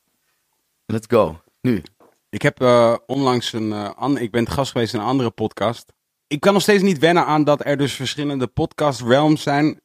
[0.87, 1.41] Let's go.
[1.61, 1.83] Nu.
[2.29, 3.73] Ik heb eh, onlangs een.
[3.73, 5.93] eh, an- ik ben gast geweest in een andere podcast.
[6.27, 9.81] Ik kan nog steeds niet wennen aan dat er dus verschillende podcast realms zijn.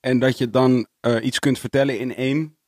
[0.00, 2.58] En dat je dan eh, iets kunt vertellen in één.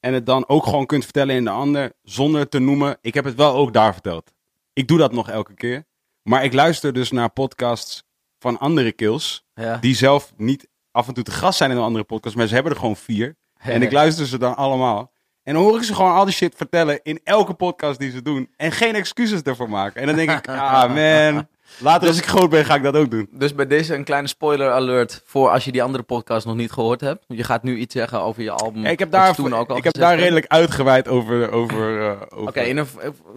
[0.00, 1.92] En het dan ook gewoon kunt vertellen in de ander.
[2.02, 2.98] Zonder te noemen.
[3.00, 4.32] Ik heb het wel ook daar verteld.
[4.72, 5.84] Ik doe dat nog elke keer.
[6.22, 8.04] Maar ik luister dus naar podcasts
[8.38, 9.44] van andere kills.
[9.54, 9.76] Ja.
[9.76, 12.36] Die zelf niet af en toe te gast zijn in een andere podcast.
[12.36, 13.36] Maar ze hebben er gewoon vier.
[13.58, 15.12] En ik luister ze dan allemaal.
[15.42, 18.22] En dan hoor ik ze gewoon al die shit vertellen in elke podcast die ze
[18.22, 18.50] doen.
[18.56, 20.00] En geen excuses ervoor maken.
[20.00, 21.48] En dan denk ik, ah man.
[21.78, 23.28] Later als ik groot ben ga ik dat ook doen.
[23.30, 26.72] Dus bij deze een kleine spoiler alert voor als je die andere podcast nog niet
[26.72, 27.24] gehoord hebt.
[27.28, 28.82] Je gaat nu iets zeggen over je album.
[28.82, 31.50] Ja, ik heb daar, toen ook al ik heb daar redelijk uitgeweid over.
[31.50, 32.48] over, eh, over.
[32.48, 32.94] Oké, in een v-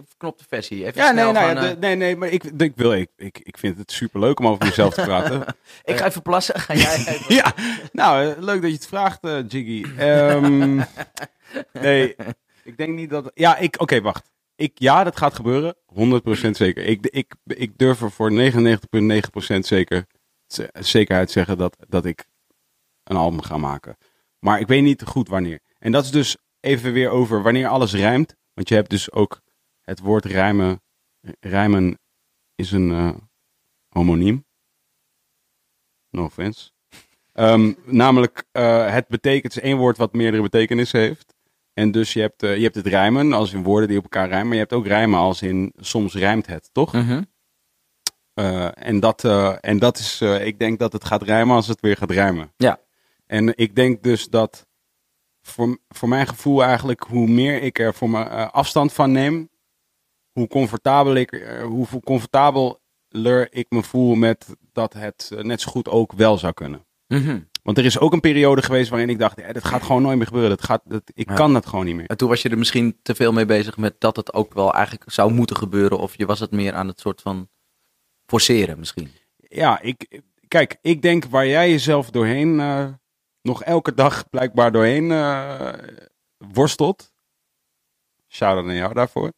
[0.08, 0.84] verknopte versie.
[0.86, 2.92] Even ja, snel nee, nou, ja, van, de- eh, nee, nee, maar ik, ik wil,
[2.92, 5.44] ik, ik, ik vind het super leuk om over mezelf te praten.
[5.84, 6.60] ik ga even plassen.
[6.60, 7.34] Ga jij even...
[7.40, 7.52] ja,
[7.92, 9.84] nou, eh, leuk dat je het vraagt, eh, Jiggy.
[9.98, 10.76] Ehm,
[11.72, 12.16] nee,
[12.64, 13.30] ik denk niet dat.
[13.34, 13.74] Ja, ik.
[13.80, 14.30] Oké, wacht.
[14.56, 15.76] Ik, ja, dat gaat gebeuren.
[15.94, 16.84] 100% zeker.
[16.84, 20.06] Ik, ik, ik durf er voor 99,9% zeker,
[20.46, 22.26] ze- zekerheid zeggen dat, dat ik
[23.02, 23.96] een album ga maken.
[24.38, 25.60] Maar ik weet niet goed wanneer.
[25.78, 28.34] En dat is dus even weer over wanneer alles rijmt.
[28.54, 29.40] Want je hebt dus ook
[29.80, 30.82] het woord rijmen.
[31.40, 31.98] Rijmen
[32.54, 33.14] is een eh,
[33.88, 34.44] homoniem.
[36.10, 36.70] No offense.
[37.32, 41.34] Ehm, namelijk, eh, het betekent, is één woord wat meerdere betekenissen heeft.
[41.78, 44.28] En dus je hebt, eh, je hebt het rijmen, als in woorden die op elkaar
[44.28, 44.46] rijmen.
[44.46, 46.92] Maar je hebt ook rijmen als in, soms rijmt het, toch?
[46.92, 47.22] Mhm.
[48.34, 51.80] Eh, en, dat, eh, en dat is, ik denk dat het gaat rijmen als het
[51.80, 52.52] weer gaat rijmen.
[52.56, 52.78] Ja.
[53.26, 54.66] En ik denk dus dat
[55.42, 59.50] voor, voor mijn gevoel eigenlijk, hoe meer ik er voor me eh, afstand van neem,
[60.32, 66.12] hoe comfortabel ik, hoe comfortabeler ik me voel met dat het net zo goed ook
[66.12, 66.86] wel zou kunnen.
[67.06, 67.40] Mhm.
[67.66, 70.16] Want er is ook een periode geweest waarin ik dacht, ja, dit gaat gewoon nooit
[70.16, 70.50] meer gebeuren.
[70.50, 71.34] Dat gaat, dat, ik Ja.
[71.34, 72.06] kan dat gewoon niet meer.
[72.06, 74.72] En toen was je er misschien te veel mee bezig met dat het ook wel
[74.74, 75.98] eigenlijk zou moeten gebeuren.
[75.98, 77.48] Of je was het meer aan het soort van
[78.26, 79.10] forceren misschien.
[79.36, 82.86] Ja, ik, kijk, ik denk waar jij jezelf doorheen, eh,
[83.42, 85.72] nog elke dag blijkbaar doorheen eh,
[86.38, 87.12] worstelt.
[88.28, 89.32] Shout-out naar jou daarvoor.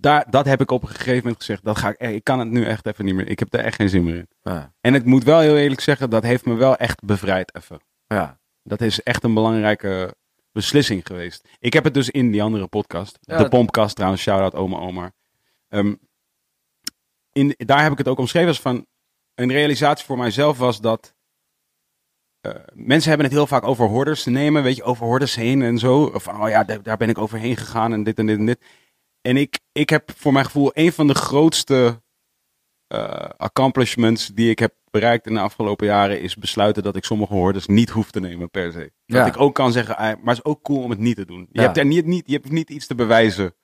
[0.00, 1.64] Daar, dat heb ik op een gegeven moment gezegd.
[1.64, 3.28] Dat ga ik, eh, ik kan het nu echt even niet meer.
[3.28, 4.28] Ik heb er echt geen zin meer in.
[4.42, 4.72] Ja.
[4.80, 7.80] En ik moet wel heel eerlijk zeggen, dat heeft me wel echt bevrijd even.
[8.06, 8.38] Ja.
[8.62, 10.14] Dat is echt een belangrijke
[10.52, 11.48] beslissing geweest.
[11.58, 13.18] Ik heb het dus in die andere podcast.
[13.20, 15.12] Ja, de Pompcast trouwens, shout-out oma Omar.
[15.68, 15.94] Ehm,
[17.32, 18.86] in, daar heb ik het ook omschreven als van...
[19.34, 21.14] Een realisatie voor mijzelf was dat...
[22.40, 24.62] eh, mensen hebben het heel vaak over hordes nemen.
[24.62, 26.04] Weet je, over hordes heen en zo.
[26.04, 28.46] Of van, oh ja, daar, daar ben ik overheen gegaan en dit en dit en
[28.46, 28.64] dit.
[29.26, 32.02] En ik, ik heb voor mijn gevoel een van de grootste
[32.86, 37.32] eh, accomplishments die ik heb bereikt in de afgelopen jaren is besluiten dat ik sommige
[37.32, 38.92] hordes niet hoef te nemen per se.
[39.04, 39.18] Ja.
[39.18, 41.24] Dat ik ook kan zeggen, ah, maar het is ook cool om het niet te
[41.26, 41.38] doen.
[41.50, 41.62] Je, Ja.
[41.62, 43.54] hebt, er niet, niet, je hebt niet iets te bewijzen,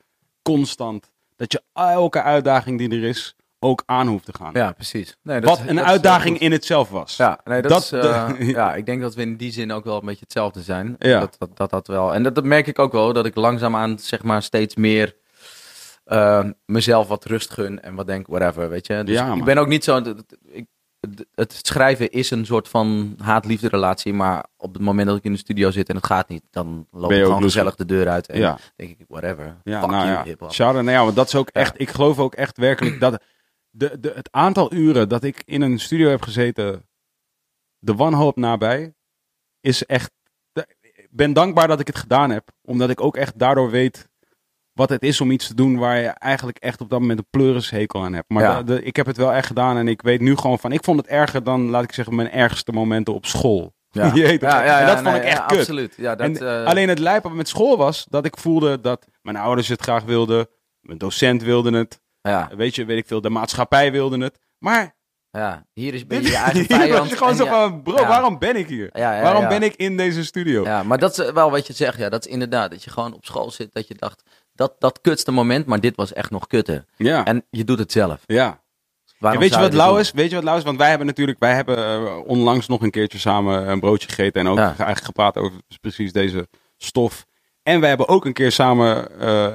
[0.43, 4.51] constant, dat je elke uitdaging die er is ook aan hoeft te gaan.
[4.55, 5.17] ja, precies.
[5.23, 7.17] Nee, dat Wat een dat is uitdaging in het zelf was.
[7.17, 9.85] Ja, nee, dat, Dat- is, eh, ja, ik denk dat we in die zin ook
[9.85, 10.97] wel een beetje hetzelfde zijn.
[10.99, 11.21] Ja.
[11.21, 12.15] Dat, dat, dat dat wel.
[12.15, 15.17] En dat, dat merk ik ook wel, dat ik langzaamaan zeg maar steeds meer
[16.13, 19.05] eh, mezelf wat rust gun en wat denk, whatever, weet je.
[19.05, 20.03] Dus Ja, ik ben ook niet zo...
[20.49, 20.67] Ik,
[21.35, 25.33] het- schrijven is een soort van haat-liefde relatie, maar op het moment dat ik in
[25.33, 28.27] de studio zit en het gaat niet, dan loop ik gewoon gezellig de deur uit
[28.27, 28.59] en Ja.
[28.77, 30.51] denk ik, whatever, Ja, fuck nou you, ja.
[30.51, 31.61] Shout-out naar jou, want dat is ook Ja.
[31.61, 33.23] echt, ik geloof ook echt werkelijk dat
[33.71, 36.89] de, de, het aantal uren dat ik in een studio heb gezeten,
[37.79, 38.95] de wanhoop nabij,
[39.61, 40.11] is echt,
[40.81, 44.09] ik ben dankbaar dat ik het gedaan heb, omdat ik ook echt daardoor weet
[44.73, 47.27] wat het is om iets te doen waar je eigenlijk echt op dat moment een
[47.31, 48.29] pleurishekel aan hebt.
[48.31, 48.63] Maar Ja.
[48.63, 50.85] de- de- ik heb het wel echt gedaan en ik weet nu gewoon van, ik
[50.85, 53.75] vond het erger dan, laat ik zeggen, mijn ergste momenten op school.
[53.91, 54.05] Ja.
[54.15, 54.29] Ja,
[54.65, 55.59] ja, en dat ja, vond ik echt ja, kut.
[55.59, 55.95] Absoluut.
[55.97, 59.37] Ja, dat, En eh, alleen het lijpen met school was dat ik voelde dat mijn
[59.37, 60.47] ouders het graag wilden,
[60.81, 64.39] mijn docent wilde het, ja, weet je, weet ik veel, de maatschappij wilde het.
[64.59, 64.97] Maar
[65.31, 67.11] ja, hier is ben je je eigen vijand.
[67.11, 68.07] je gewoon zo ja- van, bro, ja.
[68.09, 68.91] waarom ben ik hier?
[68.93, 69.49] Ja, ja, waarom ja.
[69.49, 70.65] ben ik in deze studio?
[70.65, 71.99] Ja, maar dat is wel wat je zegt.
[71.99, 73.73] Ja, dat is inderdaad dat je gewoon op school zit.
[73.73, 74.23] Dat je dacht,
[74.63, 76.85] dat, dat kutste moment, maar dit was echt nog kutter.
[76.97, 78.23] Ja, En je doet het zelf.
[78.27, 78.61] ja.
[79.19, 80.11] En weet je wat lauw is?
[80.13, 80.63] Weet je wat lauw is?
[80.63, 84.41] Want wij hebben natuurlijk, wij hebben eh, onlangs nog een keertje samen een broodje gegeten
[84.41, 84.65] en ook Ja.
[84.65, 87.25] eigenlijk gepraat over precies deze stof.
[87.63, 89.55] En wij hebben ook een keer samen eh,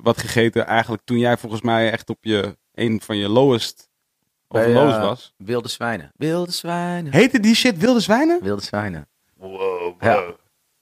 [0.00, 3.88] wat gegeten, eigenlijk toen jij volgens mij echt op je, een van je lowest,
[4.48, 5.34] of Bij, lows eh, was.
[5.36, 6.10] Wilde zwijnen.
[6.16, 7.12] Wilde zwijnen.
[7.12, 8.42] Heette die shit wilde zwijnen?
[8.42, 9.08] Wilde zwijnen.
[9.36, 10.14] Wow, Ja.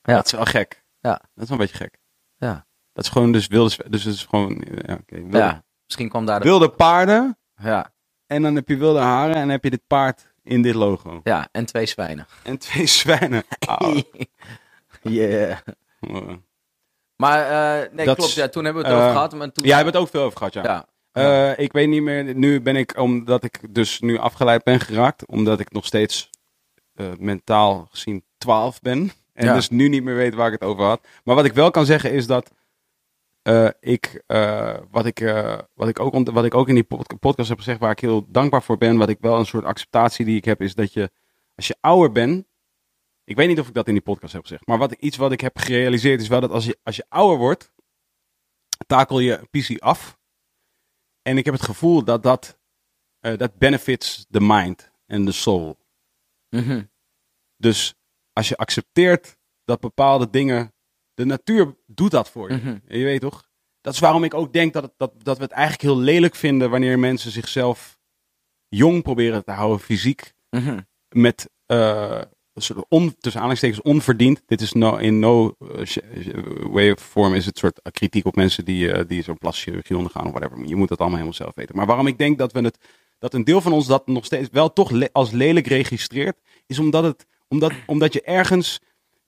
[0.02, 0.14] Ja.
[0.14, 0.84] Dat is wel gek.
[1.00, 1.10] Ja.
[1.10, 1.98] Dat is wel een beetje gek.
[2.36, 2.66] Ja.
[2.94, 6.38] Dat is gewoon dus wilde, dus het is gewoon, ja, wilde, Ja, misschien kwam daar
[6.40, 6.44] de...
[6.44, 7.92] wilde paarden Ja,
[8.26, 11.20] en dan heb je wilde haren en dan heb je dit paard in dit logo.
[11.24, 12.26] ja, en twee zwijnen.
[12.42, 13.42] En twee zwijnen.
[13.66, 14.02] Au.
[15.02, 15.58] yeah.
[17.16, 17.40] Maar
[17.82, 18.32] eh, nee, Dat klopt.
[18.32, 19.34] Ja, toen hebben we het over eh, gehad.
[19.34, 19.64] Maar toen...
[19.64, 20.62] Ja, we hebben het ook veel over gehad, ja.
[20.62, 20.86] Ja.
[21.12, 25.26] Eh, ik weet niet meer, nu ben ik, omdat ik dus nu afgeleid ben geraakt,
[25.26, 26.30] omdat ik nog steeds
[27.18, 29.10] mentaal gezien 12 ben.
[29.32, 29.54] En Ja.
[29.54, 31.06] dus nu niet meer weet waar ik het over had.
[31.24, 32.50] Maar wat ik wel kan zeggen is dat
[33.44, 37.18] eh, ik, eh, wat, ik, eh, wat, ik ook, wat ik ook in die pod-
[37.20, 40.24] podcast heb gezegd, waar ik heel dankbaar voor ben, wat ik wel een soort acceptatie
[40.24, 41.10] die ik heb, is dat je,
[41.54, 42.46] als je ouder bent,
[43.24, 45.16] ik weet niet of ik dat in die podcast heb gezegd, maar wat, ik- iets
[45.16, 47.72] wat ik heb gerealiseerd is wel dat als je, als je ouder wordt,
[48.86, 50.18] takel je PC af.
[51.22, 52.58] En ik heb het gevoel dat dat,
[53.20, 55.78] eh, dat benefits the mind en the soul.
[56.48, 56.84] Mhm.
[57.56, 57.94] Dus
[58.32, 60.73] als je accepteert dat bepaalde dingen,
[61.14, 62.56] de natuur doet dat voor je.
[62.56, 62.76] Mhm.
[62.88, 63.48] Je weet toch?
[63.80, 66.34] Dat is waarom ik ook denk dat, het, dat, dat we het eigenlijk heel lelijk
[66.34, 67.98] vinden wanneer mensen zichzelf
[68.68, 70.78] jong proberen te houden, fysiek, Mhm.
[71.08, 72.20] met eh,
[72.54, 74.42] soort on, tussen aanhalingstekens onverdiend.
[74.46, 75.86] Dit is no, in no eh,
[76.70, 80.26] way of form is het soort kritiek op mensen die, eh, die zo'n plaschirurgie ondergaan
[80.26, 80.66] of whatever.
[80.66, 81.76] Je moet het allemaal helemaal zelf weten.
[81.76, 82.78] Maar waarom ik denk dat we het,
[83.18, 86.78] dat een deel van ons dat nog steeds wel toch le- als lelijk registreert, is
[86.78, 88.80] omdat het, omdat, omdat je ergens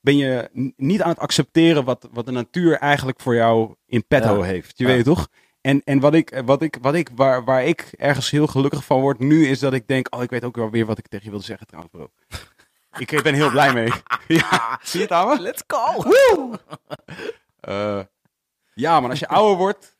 [0.07, 4.37] ben je niet aan het accepteren wat, wat de natuur eigenlijk voor jou in petto
[4.37, 4.43] Ja.
[4.43, 4.79] heeft.
[4.79, 4.91] Je Ja.
[4.95, 5.29] weet toch?
[5.61, 9.01] En, en wat ik, wat ik, wat ik, waar, waar ik ergens heel gelukkig van
[9.01, 11.25] word nu, is dat ik denk, oh, ik weet ook wel weer wat ik tegen
[11.25, 12.11] je wilde zeggen trouwens, bro.
[13.17, 13.91] ik ben heel blij mee.
[14.41, 15.41] ja, zie je het aan me?
[15.41, 16.05] Let's go!
[17.61, 18.01] Eh,
[18.75, 19.97] ja, maar als je ouder wordt,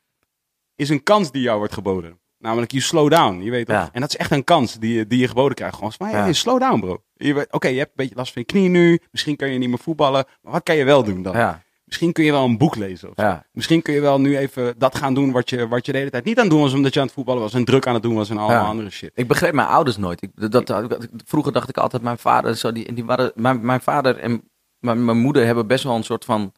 [0.75, 2.19] is een kans die jou wordt geboden.
[2.39, 3.41] Namelijk, you slow down.
[3.41, 3.75] Je weet toch?
[3.75, 3.89] Ja.
[3.91, 5.75] En dat is echt een kans die, je- die je geboden krijgt.
[5.75, 6.23] Gewoon van, hey, Ja.
[6.23, 7.03] hey, slow down, bro.
[7.15, 8.99] Je Oké, je hebt een beetje last van je knie nu.
[9.11, 10.25] Misschien kun je niet meer voetballen.
[10.41, 11.35] Maar wat kan je wel doen dan?
[11.37, 13.09] Ja, Misschien kun je wel een boek lezen.
[13.09, 13.23] Of zo.
[13.23, 13.45] ja.
[13.51, 16.09] Misschien kun je wel nu even dat gaan doen wat je, wat je de hele
[16.09, 16.73] tijd niet aan het doen was.
[16.73, 18.67] Omdat je aan het voetballen was en druk aan het doen was en allemaal Ja.
[18.67, 19.11] andere shit.
[19.13, 20.21] Ik begreep mijn ouders nooit.
[20.21, 23.81] Ik, dat, dat- vroeger dacht ik altijd, mijn vader, zo, die, die waren, mijn, mijn
[23.81, 24.49] vader en
[24.79, 26.53] mijn, mijn moeder hebben best wel een soort van,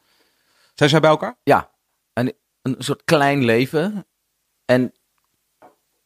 [0.74, 1.36] Zijn zij bij elkaar?
[1.44, 1.70] ja,
[2.14, 4.06] een, een soort klein leven.
[4.66, 4.92] En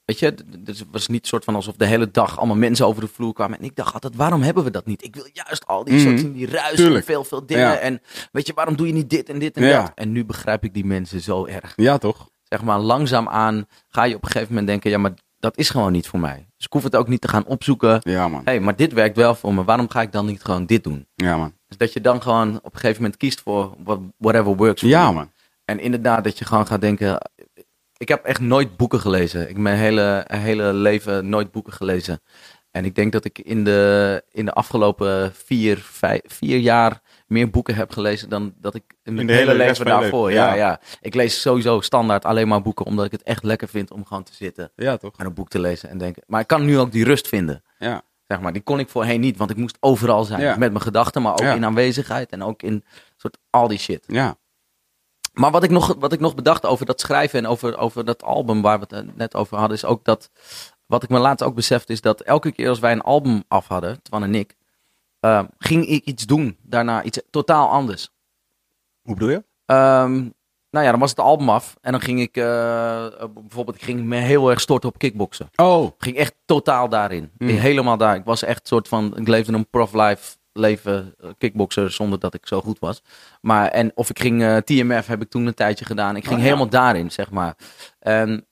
[0.06, 0.26] weet je,
[0.66, 3.60] het was niet soort van alsof de hele dag allemaal mensen over de vloer kwamen.
[3.60, 5.04] En ik dacht altijd, waarom hebben we dat niet?
[5.04, 6.04] Ik wil juist al die Mhm.
[6.04, 7.64] soort van die ruis en veel, veel dingen.
[7.64, 7.76] Ja.
[7.78, 8.02] En
[8.32, 9.82] weet je, waarom doe je niet dit en dit en Ja.
[9.82, 9.92] dat?
[9.96, 11.74] En nu begrijp ik die mensen zo erg.
[11.76, 12.32] Ja, toch?
[12.44, 15.92] zeg maar, langzaamaan ga je op een gegeven moment denken, ja, maar dat is gewoon
[15.92, 16.46] niet voor mij.
[16.58, 18.00] Dus ik hoef het ook niet te gaan opzoeken.
[18.04, 18.42] Ja, man.
[18.44, 19.64] Hé, hey, maar dit werkt wel voor me.
[19.64, 21.08] Waarom ga ik dan niet gewoon dit doen?
[21.16, 21.54] Ja, man.
[21.68, 24.90] Dus dat je dan gewoon op een gegeven moment kiest voor what- whatever works for
[24.90, 25.32] Ja, man.
[25.66, 27.30] En inderdaad dat je gewoon gaat denken,
[27.98, 29.42] ik heb echt nooit boeken gelezen.
[29.42, 32.22] Ik heb mijn hele, hele leven nooit boeken gelezen.
[32.72, 37.50] En ik denk dat ik in de, in de afgelopen vier, vijf, vier jaar meer
[37.50, 40.28] boeken heb gelezen dan dat ik in mijn hele, leven daarvoor.
[40.28, 40.56] leven, Ja, ja.
[40.56, 40.80] ja.
[41.02, 44.24] Ik lees sowieso standaard alleen maar boeken omdat ik het echt lekker vind om gewoon
[44.24, 45.14] te zitten Ja, toch?
[45.18, 46.24] en een boek te lezen en denken.
[46.28, 47.64] Maar ik kan nu ook die rust vinden.
[47.80, 48.02] Ja.
[48.28, 50.42] Zeg maar, die kon ik voorheen niet, want ik moest overal zijn.
[50.42, 50.58] Ja.
[50.58, 51.54] Met mijn gedachten, maar ook Ja.
[51.54, 52.84] in aanwezigheid en ook in
[53.18, 54.04] soort al die shit.
[54.08, 54.36] Ja.
[55.34, 58.24] Maar wat ik nog, wat ik nog bedacht over dat schrijven en over, over dat
[58.24, 60.30] album waar we het eh, net over hadden, is ook dat.
[60.86, 63.68] Wat ik me laatst ook besefte, is dat elke keer als wij een album af
[63.68, 64.56] hadden, Twan en ik,
[65.20, 66.58] eh, ging ik iets doen.
[66.62, 68.10] Daarna iets totaal anders.
[69.02, 69.44] Hoe bedoel je?
[69.66, 70.30] Ehm,
[70.70, 73.84] nou ja, dan was het album af en dan ging ik eh, eh, bijvoorbeeld, ik
[73.84, 75.50] ging me heel erg storten op kickboksen.
[75.56, 75.92] Oh.
[75.98, 77.32] ging echt totaal daarin.
[77.38, 77.48] Hmm.
[77.48, 78.16] Helemaal daar.
[78.16, 82.48] Ik was echt soort van, ik leefde een prof-life leven, eh, kickbokser, zonder dat ik
[82.48, 83.02] zo goed was.
[83.42, 86.16] Maar, en of ik ging, eh, TMF heb ik toen een tijdje gedaan.
[86.16, 86.46] Ik ging Oh, ja.
[86.46, 87.56] helemaal daarin, zeg maar.
[88.00, 88.48] En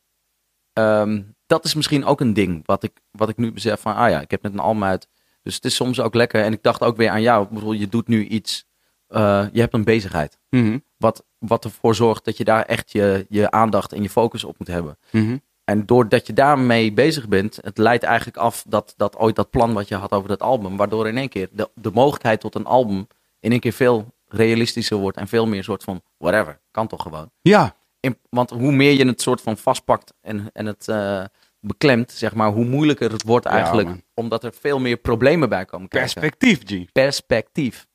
[0.74, 4.10] ehm, dat is misschien ook een ding, wat ik, wat ik nu besef van, ah
[4.10, 5.08] ja, ik heb net een uit.
[5.44, 6.44] Dus het is soms ook lekker.
[6.44, 7.48] En ik dacht ook weer aan jou.
[7.52, 8.66] Bedoel, je doet nu iets,
[9.08, 10.40] eh, je hebt een bezigheid.
[10.50, 10.80] Mhm.
[10.98, 14.60] Wat, wat ervoor zorgt dat je daar echt je, je aandacht en je focus op
[14.60, 14.98] moet hebben.
[15.12, 15.38] Mhm.
[15.72, 19.74] En doordat je daarmee bezig bent, het leidt eigenlijk af dat, dat ooit dat plan
[19.74, 22.66] wat je had over dat album, waardoor in één keer de, de mogelijkheid tot een
[22.66, 23.08] album
[23.40, 27.32] in één keer veel realistischer wordt en veel meer soort van whatever, kan toch gewoon.
[27.42, 27.76] Ja.
[28.00, 31.24] In- want hoe meer je het soort van vastpakt en, en het eh,
[31.60, 35.88] beklemt, zeg maar, hoe moeilijker het wordt eigenlijk, omdat er veel meer problemen bij komen
[35.88, 36.22] kijken.
[36.22, 36.92] Perspectief, G.
[36.92, 37.88] Perspectief.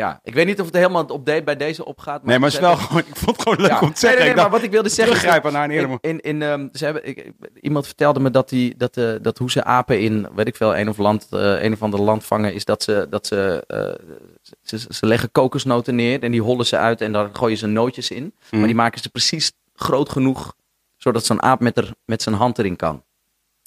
[0.00, 2.24] Ja, ik weet niet of het helemaal op de, bij deze opgaat.
[2.24, 3.80] Nee, maar het is wel gewoon, ik vond het gewoon leuk Ja.
[3.80, 4.18] om te zeggen.
[4.18, 6.42] Nee, nee, nee, maar wat ik wilde zeggen teruggrijpen naar een eerder in, in, in,
[6.42, 10.00] ehm, ze hebben, ik, iemand vertelde me dat, die, dat, eh, dat hoe ze apen
[10.00, 12.82] in, weet ik veel, een of, land, eh, een of ander land vangen, is dat
[12.82, 14.16] ze, dat ze, eh,
[14.62, 18.10] ze, ze leggen kokosnoten neer en die hollen ze uit en daar gooien ze nootjes
[18.10, 18.34] in.
[18.50, 20.54] Maar die maken ze precies groot genoeg,
[20.96, 23.02] zodat zo'n aap met, er, met zijn hand erin kan.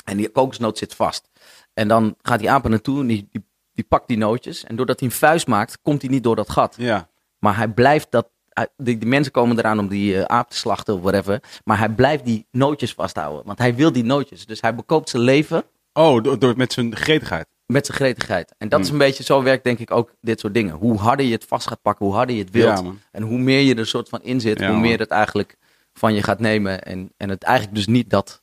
[0.06, 1.30] En die kokosnoot zit vast.
[1.74, 3.48] En dan gaat die aap er naartoe en die, die,
[3.80, 4.64] die pakt die nootjes.
[4.64, 6.76] En doordat hij een vuist maakt, komt hij niet door dat gat.
[6.78, 7.10] Ja.
[7.40, 8.30] Maar hij blijft dat.
[8.78, 11.42] die mensen komen eraan om die eh, aap te slachten of whatever.
[11.64, 13.46] Maar hij blijft die nootjes vasthouden.
[13.46, 14.46] Want hij wil die nootjes.
[14.46, 17.48] Dus hij bekoopt zijn leven Oh, door, door, met zijn gretigheid.
[17.66, 18.54] met zijn gretigheid.
[18.58, 20.76] En dat is een beetje, zo werkt denk ik ook dit soort dingen.
[20.76, 22.80] Hoe harder je het vast gaat pakken, hoe harder je het wilt.
[22.80, 24.82] Ja, en hoe meer je er soort van in zit, Ja, hoe man.
[24.82, 25.56] meer het eigenlijk
[25.94, 26.84] van je gaat nemen.
[26.84, 28.42] En, en het eigenlijk dus niet dat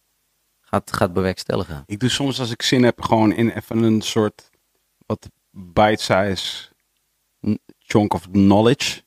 [0.61, 1.83] gaat, gaat bewerkstelligen.
[1.87, 4.51] Ik doe soms als ik zin heb gewoon in even een soort
[5.07, 6.69] wat bite-size
[7.79, 9.03] chunk of knowledge.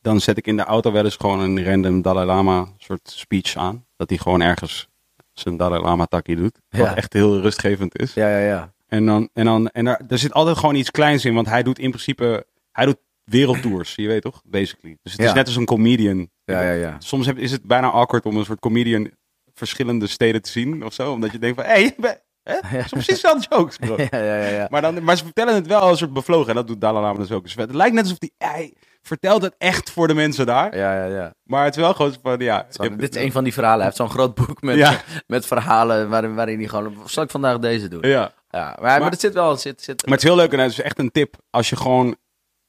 [0.00, 3.56] Dan zet ik in de auto wel eens gewoon een random Dalai Lama soort speech
[3.56, 3.86] aan.
[3.96, 4.88] Dat hij gewoon ergens
[5.32, 6.58] zijn Dalai Lama takkie doet.
[6.68, 6.96] Wat Ja.
[6.96, 8.14] echt heel rustgevend is.
[8.14, 8.72] Ja, ja, ja.
[8.86, 11.62] En dan, en dan, en er, er zit altijd gewoon iets kleins in, want hij
[11.62, 14.98] doet in principe, hij doet wereldtours, je weet toch, basically.
[15.02, 16.30] Dus het is net als een comedian.
[16.44, 16.96] Ja, ja, ja.
[16.98, 19.10] Soms heb, is het bijna awkward om een soort comedian
[19.54, 23.06] verschillende steden te zien of zo, omdat je denkt van, hé, hey, Het is precies
[23.06, 23.96] dezelfde jokes, bro.
[24.10, 24.66] Ja, ja, ja.
[24.70, 27.04] Maar, dan, maar ze vertellen het wel als een soort bevlogen, en dat doet Dalai
[27.04, 27.42] Lama dus ook.
[27.42, 31.04] Dus het lijkt net alsof hij, hij vertelt het echt voor de mensen daar, Ja,
[31.04, 31.34] ja, ja.
[31.42, 32.66] maar het is wel gewoon van, ja.
[32.70, 33.76] Zo, dit is een van die verhalen.
[33.76, 36.96] Hij heeft zo'n groot boek met, met verhalen waarin, waarin hij gewoon...
[37.04, 38.08] Zal ik vandaag deze doen?
[38.08, 38.32] Ja.
[38.50, 39.50] Ja, maar, maar, het zit wel...
[39.50, 41.68] Het zit, zit, Maar het is heel leuk en het is echt een tip als
[41.68, 42.16] je gewoon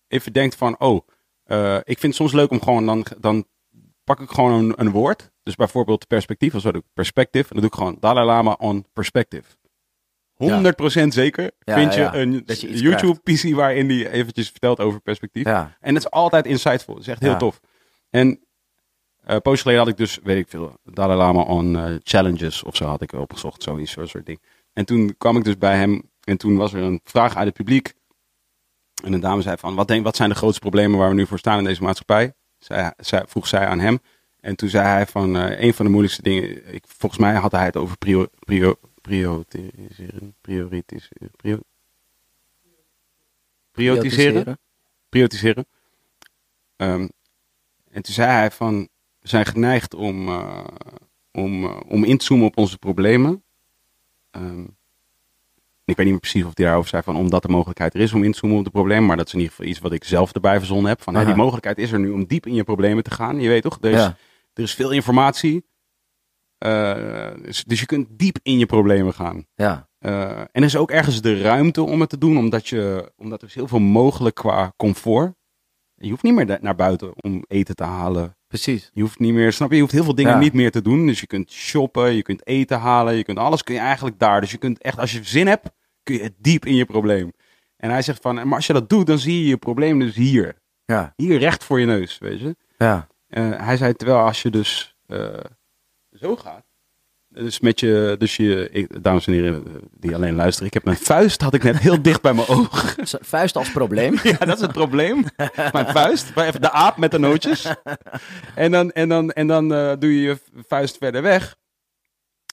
[0.07, 1.07] even denkt van, oh,
[1.43, 3.45] eh, ik vind het soms leuk om gewoon, dan, dan
[4.03, 5.31] pak ik gewoon een, een woord.
[5.43, 7.49] Dus bijvoorbeeld perspectief, of zo doe ik perspective.
[7.49, 9.43] En dan doe ik gewoon Dalai Lama on perspective.
[10.41, 12.43] 100% zeker Ja, vind je een
[12.73, 15.45] YouTube-PC waarin die eventjes vertelt over perspectief.
[15.45, 16.93] En het is altijd insightful.
[16.93, 17.59] Het is echt heel tof.
[18.09, 18.39] En
[19.23, 22.75] eh poosje geleden had ik dus, weet ik veel, Dalai Lama on eh, challenges of
[22.75, 23.63] zo had ik opgezocht.
[23.63, 24.41] Zoiets, zo'n soort ding.
[24.73, 27.55] En toen kwam ik dus bij hem en toen was er een vraag uit het
[27.55, 27.93] publiek.
[29.03, 31.25] En een dame zei van, wat, denk, wat zijn de grootste problemen waar we nu
[31.25, 32.33] voor staan in deze maatschappij?
[32.57, 33.99] Zij, zij, vroeg zij aan hem.
[34.39, 37.51] En toen zei hij van, eh, een van de moeilijkste dingen, ik, volgens mij had
[37.51, 41.63] hij het over prior, prior, prioritiseren, prioritiseren, prior-
[43.71, 44.59] prioritiseren,
[45.09, 45.65] prioritiseren.
[46.75, 47.07] Ehm,
[47.91, 48.87] en toen zei hij van,
[49.19, 50.63] we zijn geneigd om, eh,
[51.31, 53.43] om, eh, om in te zoomen op onze problemen.
[54.31, 54.63] Ehm,
[55.85, 58.13] ik weet niet meer precies of hij daarover zei van, omdat de mogelijkheid er is
[58.13, 59.05] om in te zoomen op de problemen.
[59.05, 61.01] Maar dat is in ieder geval iets wat ik zelf erbij verzonnen heb.
[61.01, 63.39] Van, die mogelijkheid is er nu om diep in je problemen te gaan.
[63.39, 64.17] Je weet toch, er is, Ja.
[64.53, 65.65] er is veel informatie.
[66.61, 69.45] Eh, dus, dus je kunt diep in je problemen gaan.
[69.55, 69.89] Ja.
[69.99, 73.41] Eh, en er is ook ergens de ruimte om het te doen, omdat, je, omdat
[73.41, 75.33] er is heel veel mogelijk qua comfort.
[75.95, 78.37] Je hoeft niet meer naar buiten om eten te halen.
[78.47, 78.89] Precies.
[78.93, 79.75] Je hoeft niet meer, snap je?
[79.75, 80.37] Je hoeft heel veel dingen Ja.
[80.39, 81.05] niet meer te doen.
[81.05, 84.41] Dus je kunt shoppen, je kunt eten halen, je kunt alles kun je eigenlijk daar.
[84.41, 85.69] Dus je kunt echt, als je zin hebt,
[86.03, 87.31] kun je diep in je probleem.
[87.77, 90.15] En hij zegt van, maar als je dat doet, dan zie je je probleem dus
[90.15, 90.55] hier.
[90.85, 91.13] Ja.
[91.15, 92.55] Hier recht voor je neus, weet je.
[92.77, 93.07] Ja.
[93.27, 95.27] Eh, hij zei, terwijl als je dus eh,
[96.21, 96.65] zo gaat.
[97.27, 100.67] Dus met je, dus je, ik, dames en heren eh, die alleen luisteren.
[100.67, 102.95] Ik heb mijn vuist, had ik net heel dicht bij mijn oog.
[103.03, 104.19] Vuist als probleem.
[104.23, 105.25] Ja, dat is het probleem.
[105.71, 107.73] Mijn vuist, maar even de aap met de nootjes.
[108.55, 110.37] En dan, en dan, en dan eh, doe je je
[110.67, 111.55] vuist verder weg.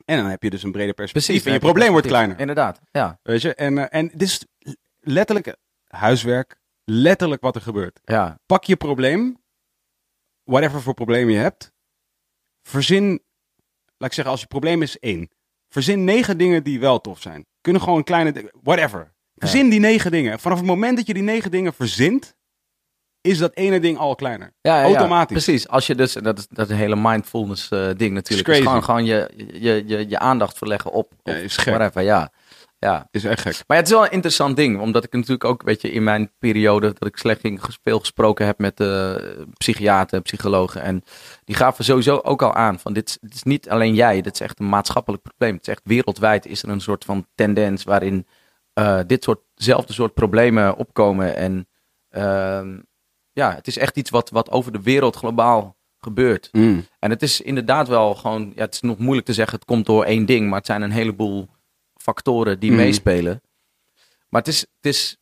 [0.05, 1.47] En dan heb je dus een breder perspectief.
[1.47, 2.41] en je probleem wordt kleiner.
[2.41, 2.81] Inderdaad.
[2.91, 3.19] Ja.
[3.23, 3.55] Weet je?
[3.55, 4.47] En, eh, en dit is
[5.01, 5.57] letterlijk
[5.89, 6.57] huiswerk.
[6.85, 8.01] Letterlijk wat er gebeurt.
[8.05, 8.39] Ja.
[8.47, 9.37] Pak je probleem.
[10.45, 11.73] Whatever voor probleem je hebt.
[12.63, 13.23] Verzin,
[13.99, 15.31] laat ik zeggen, als je probleem is één.
[15.69, 17.47] Verzin negen dingen die wel tof zijn.
[17.61, 19.13] Kunnen gewoon kleine dingen, whatever.
[19.35, 20.39] Verzin die negen dingen.
[20.39, 22.37] Vanaf het moment dat je die negen dingen verzint,
[23.21, 24.53] is dat ene ding al kleiner.
[24.61, 24.95] Ja, ja, ja.
[24.95, 25.45] Automatisch.
[25.45, 25.69] Precies.
[25.69, 28.49] Als je dus, dat is, dat is een hele mindfulness eh, ding natuurlijk.
[28.49, 31.35] Is gewoon, gewoon je, je, je, je aandacht verleggen op, op
[31.65, 32.03] whatever.
[32.03, 32.33] Ja.
[32.79, 33.09] Ja.
[33.11, 33.63] Is echt gek.
[33.67, 36.33] Maar het is wel een interessant ding, omdat ik natuurlijk ook, weet je, in mijn
[36.39, 39.15] periode dat ik slecht ging veel gesproken heb met eh
[39.57, 40.83] psychiaters, psychologen.
[40.83, 41.03] En
[41.45, 44.35] die gaven sowieso ook al aan van dit, is- dit is niet alleen jij, dit
[44.35, 45.53] is echt een maatschappelijk probleem.
[45.55, 48.27] Het is echt wereldwijd is er een soort van tendens waarin
[48.73, 51.37] eh, dit soortzelfde soort problemen opkomen.
[51.37, 51.69] En
[52.11, 52.79] ehm,
[53.33, 56.49] ja, het is echt iets wat, wat over de wereld globaal gebeurt.
[56.53, 56.87] Mm.
[56.99, 59.87] En het is inderdaad wel gewoon, ja, het is nog moeilijk te zeggen, het komt
[59.87, 61.49] door één ding, maar het zijn een heleboel
[62.13, 62.81] factoren die Mhm.
[62.81, 63.43] meespelen.
[64.29, 65.17] Maar het is, het is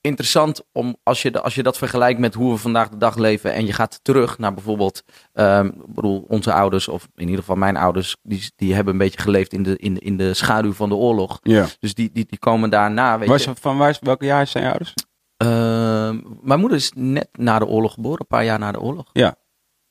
[0.00, 3.16] interessant om, als je, de- als je dat vergelijkt met hoe we vandaag de dag
[3.16, 5.02] leven en je gaat terug naar bijvoorbeeld,
[5.32, 9.20] ik bedoel, onze ouders, of in ieder geval mijn ouders, die, die hebben een beetje
[9.20, 11.38] geleefd in de, in, de- in de schaduw van de oorlog.
[11.42, 11.66] Ja.
[11.78, 13.50] Dus die, die, die komen daarna, weet Waar je.
[13.50, 14.94] is- van waar, is- welke jaar zijn je ouders?
[15.36, 19.10] Ehm, mijn moeder is net na de oorlog geboren, een paar jaar na de oorlog.
[19.12, 19.36] Ja,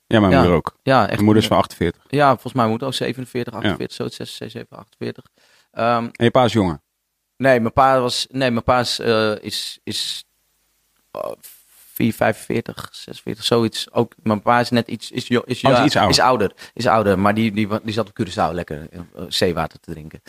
[0.08, 0.38] mijn Ja.
[0.38, 0.76] moeder ook.
[0.84, 1.10] Ja, echt.
[1.12, 2.04] Mijn moeder is van 48.
[2.08, 5.24] Ja, volgens mij moet ook 47, 48, zo 6, 7, 48.
[5.72, 6.82] Ehm, En je pa is jonger.
[7.38, 10.26] nee, mijn pa was, nee, mijn pa is, eh, is, is
[11.12, 11.32] oh,
[11.94, 13.92] 4, 45, 46, zoiets.
[13.92, 16.10] Ook, mijn pa is net iets, is, is, Oh, is ja, iets ouder.
[16.10, 19.92] Is ouder, is ouder maar die, die, die zat op Curaçao lekker eh, zeewater te
[19.92, 20.22] drinken.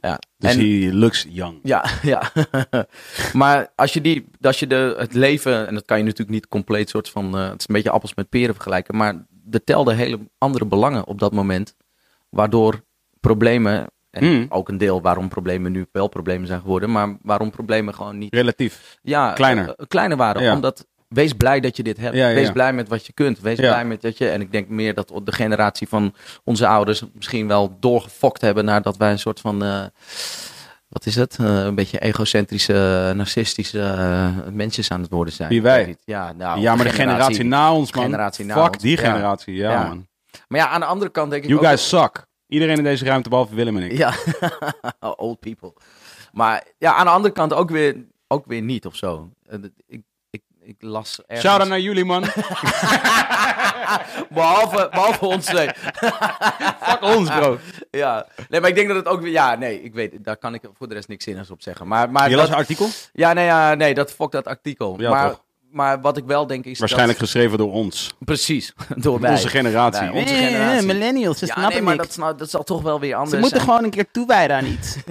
[0.00, 0.18] Ja.
[0.36, 1.58] Dus En- he looks young.
[1.62, 2.32] Ja, ja.
[3.32, 6.48] maar als je, die, als je de, het leven, en dat kan je natuurlijk niet
[6.48, 9.96] compleet soort van, eh, het is een beetje appels met peren vergelijken, maar er telden
[9.96, 11.74] hele andere belangen op dat moment,
[12.28, 12.84] waardoor
[13.20, 14.46] problemen, en Hmm.
[14.48, 18.34] ook een deel waarom problemen nu wel problemen zijn geworden, maar waarom problemen gewoon niet
[18.34, 18.98] Relatief.
[19.02, 19.68] ja, Kleiner.
[19.74, 20.42] eh, kleiner waren.
[20.42, 20.54] Ja.
[20.54, 22.14] Omdat, wees blij dat je dit hebt.
[22.16, 23.40] Ja, ja, wees blij met wat je kunt.
[23.40, 26.14] Wees blij met dat je, en ik denk meer dat de generatie van
[26.44, 29.84] onze ouders misschien wel doorgefokt hebben nadat wij een soort van, eh,
[30.88, 31.36] wat is het?
[31.40, 35.48] Eh, een beetje egocentrische, narcistische eh, mensjes aan het worden zijn.
[35.48, 35.96] Wie, wij?
[36.04, 38.04] Ja, nou, ja, maar de generatie na ons, man.
[38.04, 38.82] generatie na Fuck ons.
[38.82, 39.54] die generatie.
[39.54, 39.86] Ja, Ja.
[39.88, 40.06] man.
[40.48, 41.66] Maar ja, aan de andere kant denk ik You ook...
[41.66, 42.26] guys suck.
[42.48, 43.92] Iedereen in deze ruimte, behalve Willem en ik.
[43.96, 44.12] Ja,
[45.16, 45.72] old people.
[46.32, 47.96] Maar ja, aan de andere kant ook weer,
[48.28, 49.30] ook weer niet of zo.
[49.46, 50.00] Eh, Ik,
[50.30, 51.40] ik, ik las ergens...
[51.48, 52.22] Shout-out naar jullie, man.
[54.30, 55.68] behalve, behalve ons twee.
[56.86, 57.58] Fuck ons, bro.
[57.90, 59.32] Ja, nee, maar ik denk dat het ook weer...
[59.32, 61.88] Ja, nee, ik weet, daar kan ik voor de rest niks zinnigs op zeggen.
[61.88, 62.88] Maar, maar Je las dat, een artikel?
[63.12, 65.00] ja, nee, ja, nee, dat fokt dat artikel.
[65.00, 65.44] Ja, maar, toch?
[65.78, 68.14] Maar wat ik wel denk is Waarschijnlijk geschreven door ons.
[68.18, 69.30] Precies, door wij.
[69.30, 70.00] Onze generatie.
[70.10, 70.86] Wij, onze generatie.
[70.86, 73.30] millennials, ze Ja, snappen nee, maar dat, is nou- dat zal toch wel weer anders
[73.34, 73.68] Ze moeten zijn.
[73.70, 74.96] gewoon een keer toewijden aan iets.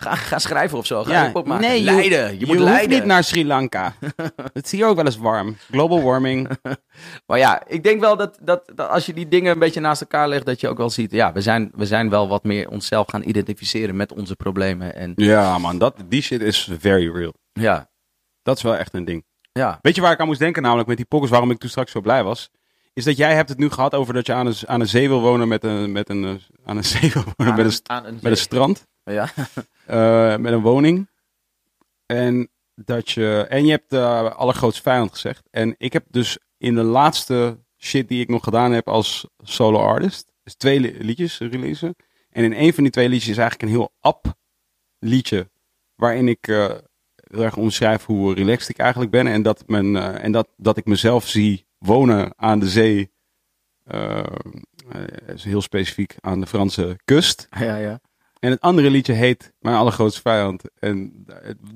[0.00, 1.68] Ga, ga schrijven of zo, ga Ja, hip-hop maken.
[1.68, 2.88] nee, je, leiden, je, je moet leiden.
[2.98, 3.94] niet naar Sri Lanka.
[4.52, 5.56] Het is hier ook wel eens warm.
[5.70, 6.48] Global warming.
[7.26, 10.00] Maar ja, ik denk wel dat, dat, dat als je die dingen een beetje naast
[10.00, 12.68] elkaar legt, dat je ook wel ziet, ja, we zijn, we zijn wel wat meer
[12.68, 14.94] onszelf gaan identificeren met onze problemen.
[14.94, 15.78] En Ja, man.
[15.78, 17.34] Dat, die shit is very real.
[17.52, 17.88] ja,
[18.48, 19.24] Dat is wel echt een ding.
[19.52, 21.70] ja, Weet je waar ik aan moest denken namelijk met die pokkers, waarom ik toen
[21.70, 22.50] straks zo blij was?
[22.92, 25.08] Is dat jij hebt het nu gehad over dat je aan een, aan een zee
[25.08, 26.34] wil wonen met een, met een, eh,
[26.64, 29.28] aan een zee wil wonen met een, st- aan een met een strand, ja.
[29.86, 31.08] eh, met een woning.
[32.06, 34.02] En dat je, en je hebt de
[34.34, 35.48] allergrootste vijand gezegd.
[35.50, 39.78] En ik heb dus in de laatste shit die ik nog gedaan heb als solo
[39.78, 40.32] artist.
[40.42, 41.94] Dus twee li- liedjes releasen.
[42.30, 44.26] En in een van die twee liedjes is eigenlijk een heel ap
[44.98, 45.50] liedje.
[45.94, 46.70] Waarin ik eh,
[47.30, 49.26] heel erg omschrijf hoe relaxed ik eigenlijk ben.
[49.26, 53.10] En dat, men, eh, en dat, dat ik mezelf zie wonen aan de zee.
[53.84, 54.24] eh, eh,
[55.34, 57.46] is heel specifiek aan de Franse kust.
[57.58, 58.00] Ja, ja.
[58.38, 60.62] En het andere liedje heet Mijn allergrootste vijand.
[60.78, 61.26] En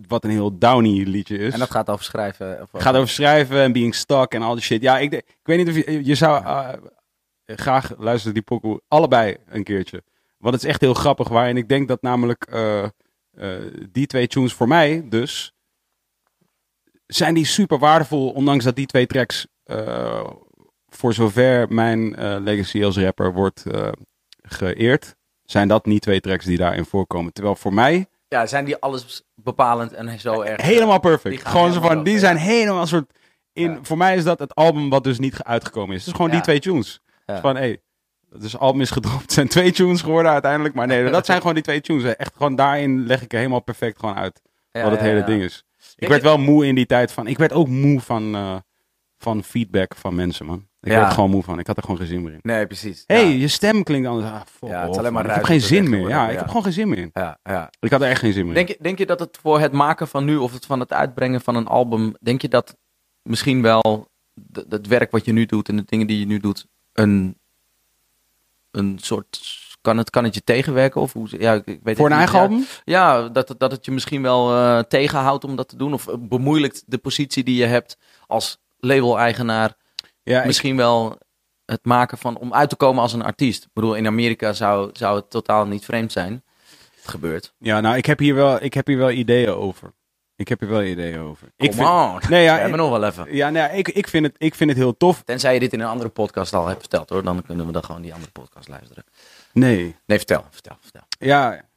[0.08, 1.52] wat een heel downy liedje is.
[1.52, 2.62] En dat gaat over schrijven.
[2.62, 4.82] Of gaat over schrijven en being stuck en al die shit.
[4.82, 6.04] Ja, ik, ik weet niet of je...
[6.04, 10.02] Je zou eh, graag luisteren die pokoe allebei een keertje.
[10.38, 11.28] Want het is echt heel grappig.
[11.28, 12.90] Waarin ik denk dat namelijk eh, eh,
[13.92, 15.52] die twee tunes voor mij dus...
[17.06, 19.46] Zijn die super waardevol, ondanks dat die twee tracks...
[19.64, 20.30] eh,
[20.88, 23.88] voor zover mijn eh, legacy als rapper wordt eh,
[24.42, 25.16] geëerd...
[25.42, 27.32] Zijn dat niet twee tracks die daarin voorkomen.
[27.32, 30.60] Terwijl voor mij Ja, zijn die alles bepalend en zo erg?
[30.60, 31.48] eh, helemaal perfect.
[31.48, 33.12] Gewoon zo van, die zijn helemaal een soort...
[33.52, 33.78] In, Ja.
[33.82, 36.00] Voor mij is dat het album wat dus niet uitgekomen is.
[36.00, 37.00] Het is gewoon die twee tunes.
[37.26, 37.40] Ja.
[37.40, 37.76] Van, hé,
[38.38, 39.22] dus album is gedropt.
[39.22, 40.74] Het zijn twee tunes geworden uiteindelijk.
[40.74, 42.16] Maar nee, dat zijn gewoon die twee tunes.
[42.16, 44.42] Echt gewoon daarin leg ik er helemaal perfect gewoon uit.
[44.72, 45.64] Wat het hele ding is.
[45.96, 47.26] Ik werd wel moe in die tijd van...
[47.26, 48.56] Ik werd ook moe van, eh,
[49.18, 50.66] van feedback van mensen, man.
[50.80, 51.58] Ik werd er gewoon moe van.
[51.58, 52.38] Ik had er gewoon geen zin meer in.
[52.42, 53.04] Nee, precies.
[53.06, 54.30] Hé, hey, je stem klinkt anders.
[54.30, 55.24] Ah, fuck Ja, het is alleen maar.
[55.24, 56.08] Ik heb geen zin meer.
[56.08, 57.10] Ja, ik heb gewoon geen zin meer in.
[57.12, 57.70] Ja, ja.
[57.80, 58.66] Ik had er echt geen zin meer in.
[58.66, 60.92] Denk je, denk je dat het voor het maken van nu of het van het
[60.92, 62.76] uitbrengen van een album, denk je dat
[63.22, 64.10] misschien wel
[64.68, 67.36] het werk wat je nu doet en de dingen die je nu doet, een,
[68.72, 69.60] een soort.
[69.80, 71.00] Kan het, kan het je tegenwerken?
[71.00, 72.64] Of hoe, ja, ik, weet Voor een eigen Ja, album?
[72.84, 75.92] Ja, dat, het- dat het je misschien wel eh, tegenhoudt om dat te doen.
[75.94, 77.96] Of eh, bemoeilijkt de positie die je hebt
[78.26, 79.74] als label-eigenaar.
[80.22, 81.18] Ja, ik- misschien wel
[81.64, 83.62] het maken van om uit te komen als een artiest.
[83.64, 86.42] Ik bedoel, in Amerika zou, zou het totaal niet vreemd zijn.
[87.00, 87.54] Het gebeurt.
[87.58, 89.92] Ja, nou, ik heb hier wel, ik heb hier wel ideeën over.
[90.42, 91.48] Ik heb hier wel ideeën over.
[91.56, 92.20] Ik Come on.
[92.30, 93.34] Nee, ja, We hebben ik, nog wel even.
[93.34, 95.22] ja, nee, ik, ik, vind het, ik vind het heel tof.
[95.22, 97.22] Tenzij je dit in een andere podcast al hebt verteld hoor.
[97.22, 99.04] Dan kunnen we dan gewoon die andere podcast luisteren.
[99.52, 100.44] Nee, Nee, vertel.
[100.50, 100.76] Vertel.
[100.80, 101.02] vertel.
[101.18, 101.68] ja.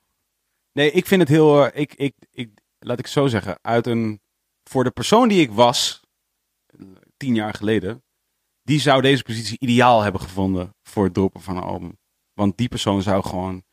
[0.71, 4.21] Nee, ik vind het heel, eh, ik, ik, ik, laat ik zo zeggen, uit een,
[4.63, 6.01] voor de persoon die ik was,
[7.17, 8.03] tien jaar geleden,
[8.63, 11.97] die zou deze positie ideaal hebben gevonden voor het droppen van een album.
[12.33, 13.63] Want die persoon zou gewoon,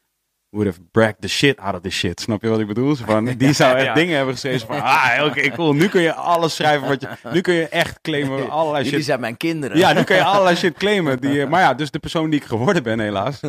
[0.53, 2.21] would have bragged the shit out of the shit.
[2.21, 2.95] Snap je wat ik bedoel?
[2.95, 3.95] Van, die zou echt Ja.
[3.95, 5.73] dingen hebben geschreven van, ah, oké, cool.
[5.75, 9.05] Nu kun je alles schrijven wat je, nu kun je echt claimen, allerlei shit.
[9.05, 9.79] zijn mijn kinderen.
[9.79, 11.21] Ja, nu kun je allerlei shit claimen.
[11.21, 13.41] Die, eh, maar ja, dus de persoon die ik geworden ben, helaas,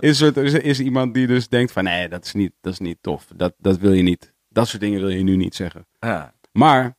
[0.00, 2.98] is, is, is iemand die dus denkt van, nee, dat is niet, dat is niet
[3.00, 3.26] tof.
[3.36, 4.32] Dat, dat wil je niet.
[4.48, 5.86] Dat soort dingen wil je nu niet zeggen.
[6.00, 6.34] Ja.
[6.52, 6.96] Maar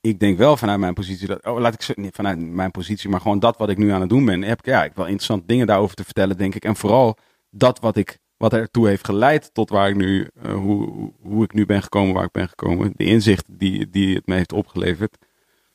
[0.00, 3.20] ik denk wel vanuit mijn positie, dat, oh, laat ik niet vanuit mijn positie, maar
[3.20, 5.46] gewoon dat wat ik nu aan het doen ben, heb ik, ja, ik wel interessante
[5.46, 6.64] dingen daarover te vertellen, denk ik.
[6.64, 7.16] En vooral
[7.50, 11.52] dat wat ik, wat ertoe heeft geleid tot waar ik nu, eh, hoe, hoe- ik
[11.52, 12.92] nu ben gekomen waar ik ben gekomen.
[12.96, 15.16] De inzichten die, die het me heeft opgeleverd.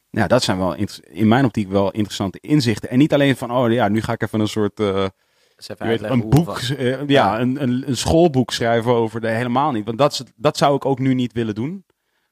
[0.10, 2.90] Ja, dat zijn wel in mijn optiek wel interessante inzichten.
[2.90, 5.06] En niet alleen van, oh ja, nu ga ik even een soort, eh,
[5.58, 7.40] even weet, een boek, eh, ja, Ja.
[7.40, 9.86] Een, een, een schoolboek schrijven over de helemaal niet.
[9.86, 11.86] Want dat, is, dat zou ik ook nu niet willen doen.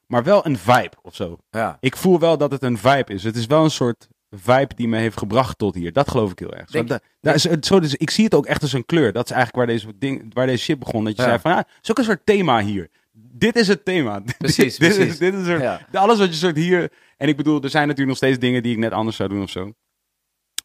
[0.08, 1.38] Maar wel een vibe of zo.
[1.50, 1.78] Ja.
[1.80, 3.24] Ik voel wel dat het een vibe is.
[3.24, 4.08] Het is wel een soort
[4.38, 5.94] vibe die me heeft gebracht tot hier.
[5.94, 6.70] Dat geloof ik heel erg.
[6.70, 8.86] Zo, Denk- da- daar is het, zo, dus, ik zie het ook echt als een
[8.86, 9.12] kleur.
[9.14, 11.04] Dat is eigenlijk waar deze, ding, waar deze shit begon.
[11.04, 11.28] Dat je Ja.
[11.28, 12.90] zei van, ja, het is ook een soort thema hier.
[13.14, 14.20] Dit is het thema.
[14.38, 15.12] Precies, dit, precies.
[15.14, 15.88] Is, dit is Ja.
[15.94, 16.92] Alles wat je soort hier...
[17.18, 19.42] En ik bedoel, er zijn natuurlijk nog steeds dingen die ik net anders zou doen
[19.42, 19.72] of zo.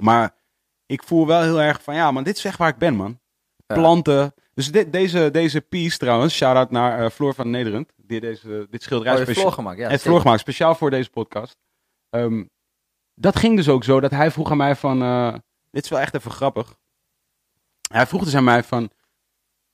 [0.01, 0.34] Maar
[0.86, 3.20] ik voel wel heel erg van, ja man, dit is echt waar ik ben man.
[3.66, 4.34] Planten.
[4.55, 7.92] Dus dit, deze, deze piece trouwens, shout-out naar eh, Floor van Nederland.
[7.97, 9.76] Die deze, dit schilderij Oh, vlog gemaakt.
[9.78, 10.10] Ja, heeft zeker.
[10.10, 11.56] vlog gemaakt, speciaal voor deze podcast.
[12.10, 12.44] Ehm,
[13.20, 15.02] dat ging dus ook zo dat hij vroeg aan mij van...
[15.02, 15.32] eh,
[15.70, 16.74] dit is wel echt even grappig.
[17.92, 18.90] Hij vroeg dus aan mij van...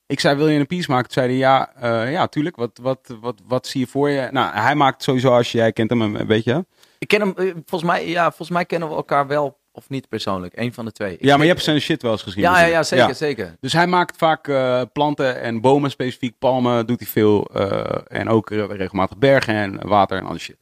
[0.05, 1.09] Ik zei, wil je een piece maken?
[1.09, 2.55] Toen zei hij, ja, eh, ja, tuurlijk.
[2.55, 4.27] Wat, wat, wat, wat zie je voor je?
[4.31, 6.65] Nou, hij maakt sowieso, als je, jij kent hem een, een beetje.
[6.97, 10.09] Ik ken hem, eh, volgens mij, ja, volgens mij kennen we elkaar wel of niet
[10.09, 10.53] persoonlijk.
[10.57, 11.13] Eén van de twee.
[11.13, 12.41] Ik ja, maar je hebt zijn shit wel eens gezien.
[12.43, 13.15] Ja, ja, ja, natuurlijk.
[13.15, 13.57] zeker, zeker.
[13.59, 16.37] Dus hij maakt vaak eh, planten en bomen specifiek.
[16.39, 17.45] Palmen doet hij veel.
[17.53, 20.57] eh, en ook re- regelmatig bergen en water en al die shit.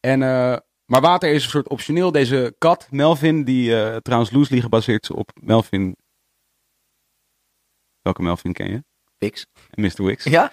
[0.00, 0.56] En, eh,
[0.92, 2.12] maar water is een soort optioneel.
[2.12, 5.96] Deze kat, Melvin, die eh, trouwens loosely gebaseerd is op Melvin.
[8.00, 8.84] Welke Melvin ken je?
[9.18, 9.46] Pix.
[9.74, 10.04] Mr.
[10.04, 10.24] Wix.
[10.24, 10.52] Ja?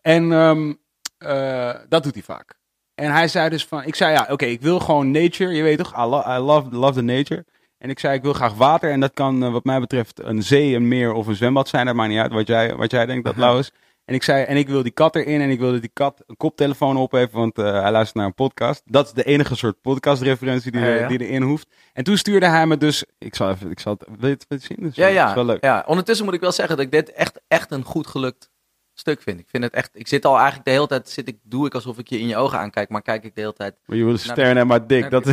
[0.00, 0.74] En ehm,
[1.18, 2.58] eh, dat doet hij vaak.
[2.94, 5.52] En hij zei dus van, ik zei ja, oké, ik wil gewoon nature.
[5.52, 7.44] Je weet toch, I, lo- I love, love the nature.
[7.78, 8.90] En ik zei, ik wil graag water.
[8.90, 11.86] En dat kan eh, wat mij betreft een zee, een meer of een zwembad zijn.
[11.86, 13.72] Dat maakt niet uit wat jij, wat jij denkt dat lauw is.
[14.06, 15.40] En ik zei, en ik wil die kat erin.
[15.40, 18.26] En ik wil dat die kat een koptelefoon op heeft, want eh, hij luistert naar
[18.26, 18.82] een podcast.
[18.84, 21.08] Dat is de enige soort podcastreferentie die, Ja, ja.
[21.08, 21.68] die erin hoeft.
[21.92, 24.62] En toen stuurde hij me dus, ik zal even, ik zal het, wil je het,
[24.62, 24.78] zien?
[24.78, 25.28] Is Ja, ja.
[25.28, 25.64] is wel leuk.
[25.64, 25.84] ja.
[25.86, 28.50] Ondertussen moet ik wel zeggen dat ik dit echt, echt een goed gelukt
[28.98, 29.48] stuk vind ik.
[29.48, 31.98] Vind het echt, ik zit al eigenlijk de hele tijd, zit ik, doe ik alsof
[31.98, 34.16] ik je in je ogen aankijk, maar kijk ik de hele tijd Maar je wil
[34.16, 35.10] sterren naar maar dik.
[35.16, 35.24] Dat,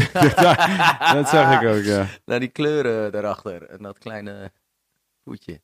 [1.14, 2.08] dat zag ik ook, ja.
[2.26, 4.52] naar die kleuren daarachter en dat kleine
[5.24, 5.62] hoedje.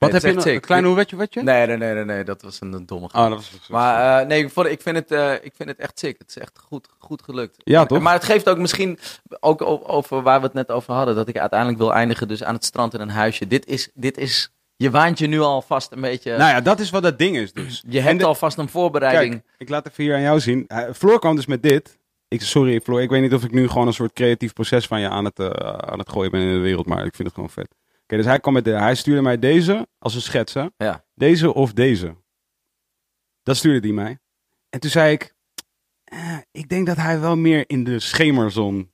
[0.00, 1.42] Wat heb je echt Een klein hoewetje, wetje?
[1.42, 3.24] Nee, nee, nee, nee, nee, dat was een, een domme grap.
[3.24, 3.68] Oh, dat was...
[3.68, 6.18] Maar eh, nee, ik, vond, ik, vind het, eh, ik vind het echt sick.
[6.18, 7.56] Het is echt goed, goed gelukt.
[7.56, 8.00] Ja, toch?
[8.00, 8.98] Maar het geeft ook misschien,
[9.40, 12.54] ook over waar we het net over hadden, dat ik uiteindelijk wil eindigen dus aan
[12.54, 13.46] het strand in een huisje.
[13.46, 16.90] Dit is, dit is je waant je nu alvast een beetje, Nou ja, dat is
[16.90, 17.84] wat dat ding is dus.
[17.88, 19.32] je hebt de- alvast een voorbereiding.
[19.32, 20.70] Kijk, ik laat even hier aan jou zien.
[20.94, 21.98] Floor kwam dus met dit.
[22.28, 25.00] Ik, sorry Floor, ik weet niet of ik nu gewoon een soort creatief proces van
[25.00, 25.46] je aan het, eh,
[25.78, 27.68] aan het gooien ben in de wereld, maar ik vind het gewoon vet.
[28.16, 30.66] Dus hij kwam met de, hij stuurde mij deze als een schets, hè?
[30.76, 31.04] Ja.
[31.14, 32.16] Deze of deze.
[33.42, 34.18] Dat stuurde hij mij.
[34.68, 35.34] En toen zei ik,
[36.04, 38.92] eh, ik denk dat hij wel meer in de schemerzon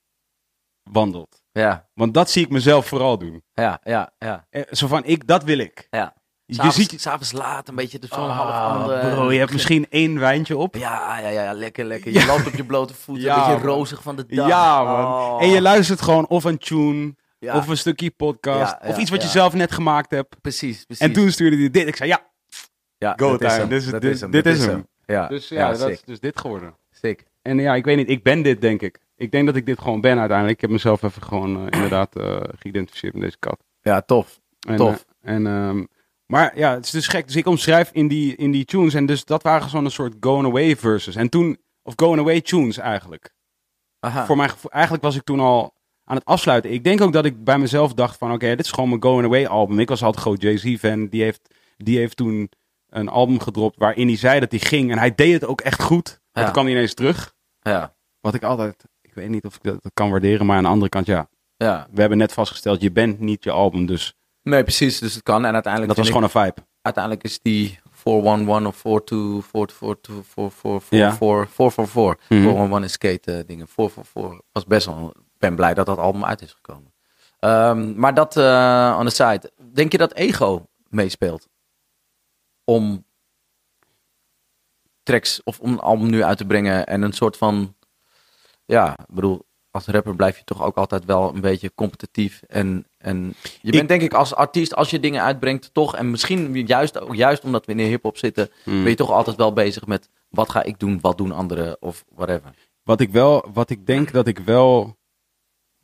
[0.90, 1.42] wandelt.
[1.52, 3.42] Ja, Want dat zie ik mezelf vooral doen.
[3.52, 4.46] ja, ja, ja.
[4.50, 5.86] Eh, zo van, ik, dat wil ik.
[5.90, 6.14] ja.
[6.48, 9.86] Je S'avonds, ziet, s'avonds laat, een beetje de zon Ah, half bro, je hebt misschien
[9.90, 10.74] één wijntje op.
[10.74, 12.12] Ja, ja, ja, lekker, lekker.
[12.12, 12.26] Je Ja.
[12.26, 13.76] loopt op je blote voeten, Ja, een beetje man.
[13.76, 14.48] rozig van de dag.
[14.48, 15.04] Ja, man.
[15.04, 15.42] Oh.
[15.42, 19.10] En je luistert gewoon of een tune, Ja, of een stukje podcast, Ja, of iets
[19.10, 20.40] wat je zelf net gemaakt hebt.
[20.40, 21.06] precies, precies.
[21.06, 21.86] En toen stuurde hij dit.
[21.88, 22.26] Ik zei, ja,
[22.98, 23.68] ja, go dat is time.
[23.68, 24.86] Dit is- dit- hem, dit is hem.
[25.06, 26.74] Ja, dus ja, ja, dat is dus dit geworden.
[26.90, 27.24] sick.
[27.42, 28.98] En ja, ik weet niet, ik ben dit denk ik.
[29.16, 30.56] Ik denk dat ik dit gewoon ben uiteindelijk.
[30.56, 33.64] Ik heb mezelf even gewoon eh, inderdaad eh, geïdentificeerd met deze kat.
[33.82, 34.40] Ja, tof.
[34.68, 35.04] En, Tof.
[35.20, 35.84] eh, en, ehm,
[36.26, 37.26] maar ja, het is dus gek.
[37.26, 38.94] Dus ik omschrijf in die, in die tunes.
[38.94, 41.14] En dus dat waren zo'n een soort going away verses.
[41.16, 43.34] En toen, of going away tunes eigenlijk.
[44.00, 44.26] Aha.
[44.26, 45.74] Voor mijn gevoel, eigenlijk was ik toen al
[46.08, 46.72] aan het afsluiten.
[46.72, 49.24] Ik denk ook dat ik bij mezelf dacht van, oké, dit is gewoon mijn going
[49.26, 49.78] away album.
[49.78, 51.08] Ik was altijd groot Jay-Z fan.
[51.08, 52.50] Die heeft, die heeft toen
[52.88, 54.90] een album gedropt waarin hij zei dat hij ging.
[54.90, 56.20] En hij deed het ook echt goed.
[56.32, 56.42] Ja.
[56.42, 57.34] toen kwam hij ineens terug.
[57.60, 60.46] Ja, Wat ik altijd, ik weet niet of ik dat, kan waarderen.
[60.46, 61.28] Maar aan de andere kant, ja.
[61.56, 61.86] ja.
[61.90, 63.86] We hebben net vastgesteld, je bent niet je album.
[63.86, 64.98] Dus Nee, precies.
[64.98, 65.44] Dus het kan.
[65.44, 66.66] En uiteindelijk, dat was gewoon een vibe.
[66.82, 71.12] uiteindelijk is die 411 of 42, 442, 444, Ja.
[71.14, 72.28] 444.
[72.28, 72.42] Mhm.
[72.42, 73.68] 411 is skate eh, dingen.
[73.68, 76.92] 444 was best wel, ben blij dat dat album uit is gekomen.
[77.38, 79.52] Ehm, maar dat eh on the side.
[79.72, 81.48] Denk je dat ego meespeelt?
[82.64, 83.04] Om
[85.02, 87.74] tracks of om een album nu uit te brengen en een soort van,
[88.64, 92.42] ja, ik bedoel, als rapper blijf je toch ook altijd wel een beetje competitief.
[92.42, 96.66] En, en je bent denk ik als artiest, als je dingen uitbrengt, toch, en misschien
[96.66, 98.80] juist, ook- juist omdat we in de hip-hop zitten, Hmm.
[98.80, 102.04] ben je toch altijd wel bezig met wat ga ik doen, wat doen anderen of
[102.14, 102.54] whatever.
[102.82, 104.96] Wat ik wel, wat ik denk dat ik wel,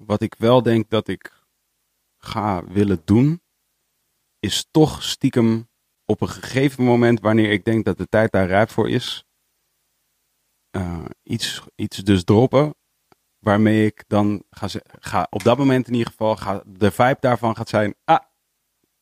[0.06, 1.44] wat ik wel denk dat ik
[2.18, 3.42] ga willen doen,
[4.38, 5.68] is toch stiekem
[6.04, 9.24] op een gegeven moment, wanneer ik denk dat de tijd daar rijp voor is,
[10.70, 12.74] eh, iets, iets dus droppen,
[13.38, 14.68] waarmee ik dan ga,
[15.00, 18.24] ga, op dat moment in ieder geval, ga, de vibe daarvan gaat zijn, ah,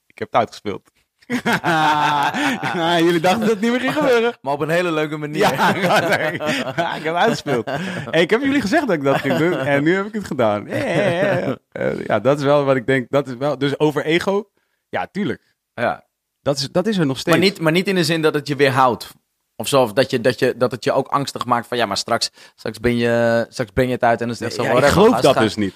[0.06, 0.90] ik heb het uitgespeeld.
[3.06, 4.34] Jullie dachten dat het niet meer ging gebeuren.
[4.42, 5.38] Maar op een hele leuke manier.
[5.38, 5.74] Ja,
[6.98, 7.70] ik heb uitgespeeld.
[8.10, 10.26] Hey, ik heb jullie gezegd dat ik dat ging doen en nu heb ik het
[10.26, 10.66] gedaan.
[10.66, 13.06] Eh, ja, dat is wel wat ik denk.
[13.10, 14.50] Dat is wel, dus over ego,
[14.88, 15.54] ja, tuurlijk.
[15.74, 16.04] Ja.
[16.42, 17.36] Dat is, dat is er nog steeds.
[17.36, 19.08] Maar, niet, maar niet in de zin dat het je weerhoudt.
[19.56, 21.86] Of zo, of dat, je, dat, je, dat het je ook angstig maakt van ja,
[21.86, 24.62] maar straks, straks, ben, je, straks breng je het uit en dan is het zo.
[24.62, 25.74] Ja, ik geloof dat dus niet.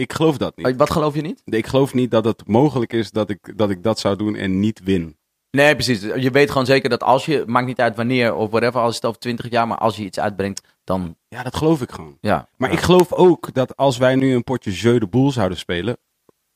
[0.00, 0.76] Ik geloof dat niet.
[0.76, 1.42] Wat geloof je niet?
[1.44, 4.60] Ik geloof niet dat het mogelijk is dat ik dat, ik dat zou doen en
[4.60, 5.16] niet win.
[5.50, 6.00] Nee, precies.
[6.00, 9.04] Je weet gewoon zeker dat als je, maakt niet uit wanneer of whatever, als het
[9.04, 12.18] over 20 jaar, maar als je iets uitbrengt, dan Ja, dat geloof ik gewoon.
[12.20, 12.48] ja.
[12.56, 12.76] Maar ja.
[12.76, 15.96] ik geloof ook dat als wij nu een potje Jeu de Boel zouden spelen,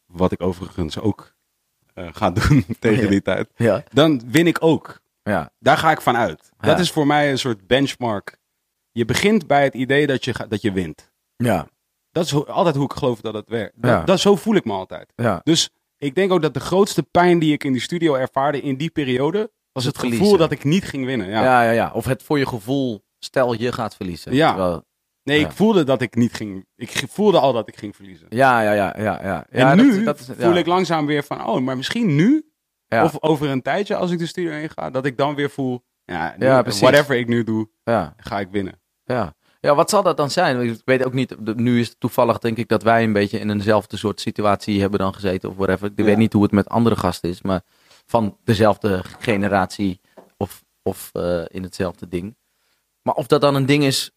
[0.07, 1.35] wat ik overigens ook
[1.95, 3.09] eh, ga doen tegen Ja.
[3.09, 3.83] die tijd, Ja.
[3.93, 5.01] dan win ik ook.
[5.23, 5.53] Ja.
[5.59, 6.51] Daar ga ik van uit.
[6.59, 8.39] Dat is voor mij een soort benchmark.
[8.93, 11.12] Je begint bij het idee dat je, dat je wint.
[11.37, 11.66] Ja.
[12.15, 13.73] Dat is ho- altijd hoe ik geloof dat het werkt.
[13.77, 14.05] Dat, Ja.
[14.05, 15.12] dat, zo voel ik me altijd.
[15.16, 15.41] Ja.
[15.45, 18.77] Dus ik denk ook dat de grootste pijn die ik in die studio ervaarde in
[18.77, 20.39] die periode, was Het het, gevoel verliezen.
[20.39, 21.28] dat ik niet ging winnen.
[21.28, 21.43] Ja.
[21.43, 21.62] Ja.
[21.62, 24.35] ja, ja, Of het voor je gevoel, stel je gaat verliezen.
[24.35, 24.49] Ja.
[24.53, 24.85] Terwijl-
[25.23, 25.47] Nee, Ja.
[25.47, 26.66] ik voelde dat ik niet ging.
[26.77, 28.27] Ik ge- voelde al dat ik ging verliezen.
[28.31, 29.47] ja, ja, ja, ja, ja.
[29.51, 30.59] En nu dat- is- voel ja.
[30.59, 32.45] ik langzaam weer van, oh, maar misschien nu,
[32.86, 33.05] Ja.
[33.05, 35.85] of over een tijdje als ik de studio in ga, dat ik dan weer voel,
[36.05, 36.81] ja, nu- Ja, precies.
[36.81, 38.15] whatever ik nu doe, Ja.
[38.16, 38.81] ga ik winnen.
[39.05, 39.35] Ja.
[39.65, 40.61] Ja, wat zal dat dan zijn?
[40.61, 43.51] Ik weet ook niet, nu is het toevallig denk ik dat wij een beetje in
[43.51, 45.86] eenzelfde soort situatie hebben dan gezeten of whatever.
[45.91, 46.05] Ik Ja.
[46.05, 47.62] weet niet hoe het met andere gasten is, maar
[48.07, 50.01] van dezelfde generatie
[50.36, 52.36] of, of eh, in hetzelfde ding.
[53.03, 54.11] Maar of dat dan een ding is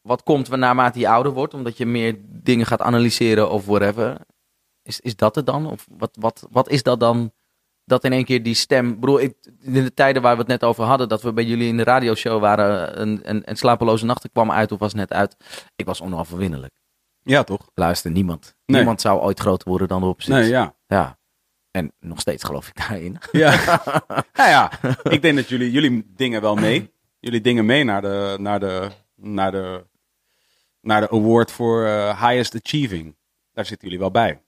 [0.00, 4.20] wat komt naarmate je ouder wordt, omdat je meer dingen gaat analyseren of whatever.
[4.82, 5.66] Is, is dat het dan?
[5.66, 7.32] Of wat, wat, wat is dat dan?
[7.88, 9.00] Dat in één keer die stem.
[9.00, 11.68] Bedoel, ik, in de tijden waar we het net over hadden, dat we bij jullie
[11.68, 15.36] in de radioshow waren en, en, en Slapeloze Nachten kwam uit of was net uit.
[15.76, 16.74] Ik was onoverwinnelijk.
[17.22, 17.70] Ja, toch?
[17.74, 18.54] Luister, niemand.
[18.66, 18.76] Nee.
[18.76, 20.40] Niemand zou ooit groter worden dan de oppositie.
[20.40, 20.74] Nee, ja.
[20.86, 21.18] Ja.
[21.70, 23.18] En nog steeds geloof ik daarin.
[23.32, 23.50] Ja.
[24.38, 24.70] nou ja,
[25.02, 26.90] ik denk dat jullie, jullie dingen wel mee.
[27.20, 29.84] Jullie dingen mee naar de, naar de, naar de,
[30.80, 33.16] naar de award voor eh, highest achieving.
[33.52, 34.40] Daar zitten jullie wel bij.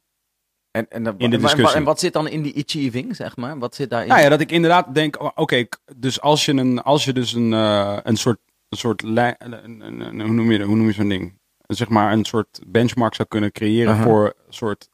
[0.71, 1.77] En, en, In de discussie.
[1.79, 3.59] En wat zit dan in die achieving, zeg maar?
[3.59, 4.09] Wat zit daarin?
[4.09, 5.67] Nou ja, dat ik inderdaad denk, oh, oké,
[5.97, 8.39] dus als je een, als je dus een, eh, een soort,
[8.69, 11.39] een soort, lijn- een, een- een- hoe noem je, dat- hoe noem je zo'n ding?
[11.67, 14.89] Zeg maar een soort benchmark zou kunnen creëren voor een soort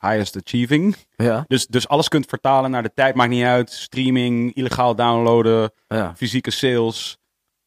[0.00, 0.96] highest achieving.
[1.16, 3.70] Ja, Dus, dus alles kunt vertalen naar de tijd, maakt niet uit.
[3.70, 6.14] Streaming, illegaal downloaden, ja.
[6.16, 7.18] fysieke sales.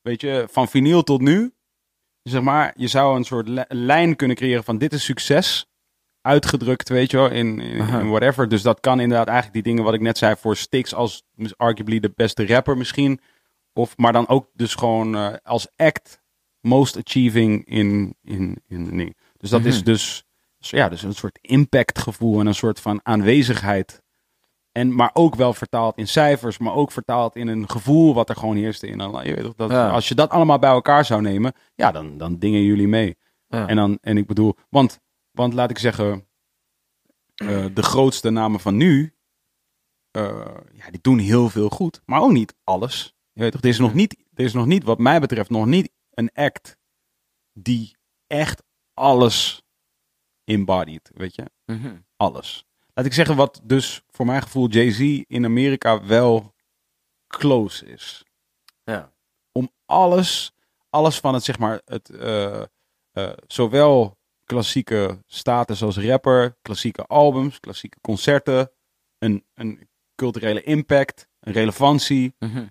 [0.02, 1.54] Weet je, van vinyl tot nu.
[2.24, 5.66] Zeg maar, je zou een soort li- lijn kunnen creëren van dit is succes.
[6.24, 8.48] Uitgedrukt, weet je wel, in, in, whatever.
[8.48, 11.24] Dus dat kan inderdaad eigenlijk die dingen wat ik net zei voor Styx als
[11.58, 13.20] arguably de beste rapper misschien.
[13.74, 16.22] Of, maar dan ook dus gewoon eh, als act
[16.60, 19.18] most achieving in, in, in ding.
[19.38, 19.86] Dus dat is Mhm.
[19.86, 20.24] dus,
[20.58, 24.02] dus ja, dus een soort impactgevoel en een soort van aanwezigheid.
[24.72, 28.36] En, maar ook wel vertaald in cijfers, maar ook vertaald in een gevoel wat er
[28.36, 29.26] gewoon heerste in een.
[29.28, 29.90] Je weet toch, dat, Ja.
[29.90, 33.18] Als je dat allemaal bij elkaar zou nemen, ja, dan, dan dingen jullie mee.
[33.48, 33.68] Ja.
[33.68, 35.00] En, dan, en ik bedoel, want,
[35.34, 36.28] want laat ik zeggen,
[37.36, 39.16] eh, de grootste namen van nu,
[40.12, 43.16] eh, ja, die doen heel veel goed, maar ook niet alles.
[43.32, 45.66] Je weet toch, er is nog niet, er is nog niet, wat mij betreft, nog
[45.66, 46.78] niet een act
[47.54, 47.98] die
[48.28, 49.64] echt alles
[50.44, 51.98] embodied, weet je Mhm.
[52.16, 52.66] alles.
[52.94, 56.54] Laat ik zeggen wat dus voor mijn gevoel Jay-Z in Amerika wel
[57.28, 58.24] close is.
[58.84, 59.12] ja.
[59.52, 60.54] Om alles,
[60.90, 62.64] alles van het zeg maar, het, eh,
[63.48, 68.72] zowel klassieke status als rapper, klassieke albums, klassieke concerten,
[69.18, 72.68] een, een culturele impact, een relevantie, Mhm.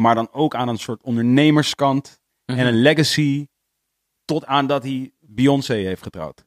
[0.00, 2.58] maar dan ook aan een soort ondernemerskant Mhm.
[2.58, 3.46] en een legacy
[4.24, 6.44] tot aan dat hij Beyoncé heeft getrouwd.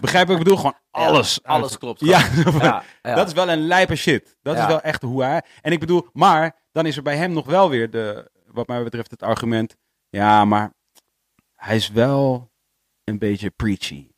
[0.00, 0.56] Begrijp wat ik bedoel?
[0.58, 1.40] Gewoon alles.
[1.42, 2.00] Ja, alles klopt.
[2.00, 2.28] Ja,
[2.60, 3.14] Ja, ja.
[3.14, 4.36] dat is wel een lijpe shit.
[4.42, 5.42] Dat is wel echt hoe hij...
[5.60, 8.82] En ik bedoel, maar dan is er bij hem nog wel weer de, wat mij
[8.82, 9.76] betreft het argument,
[10.08, 10.74] ja, maar
[11.54, 12.49] hij is wel
[13.10, 14.08] een beetje preachy.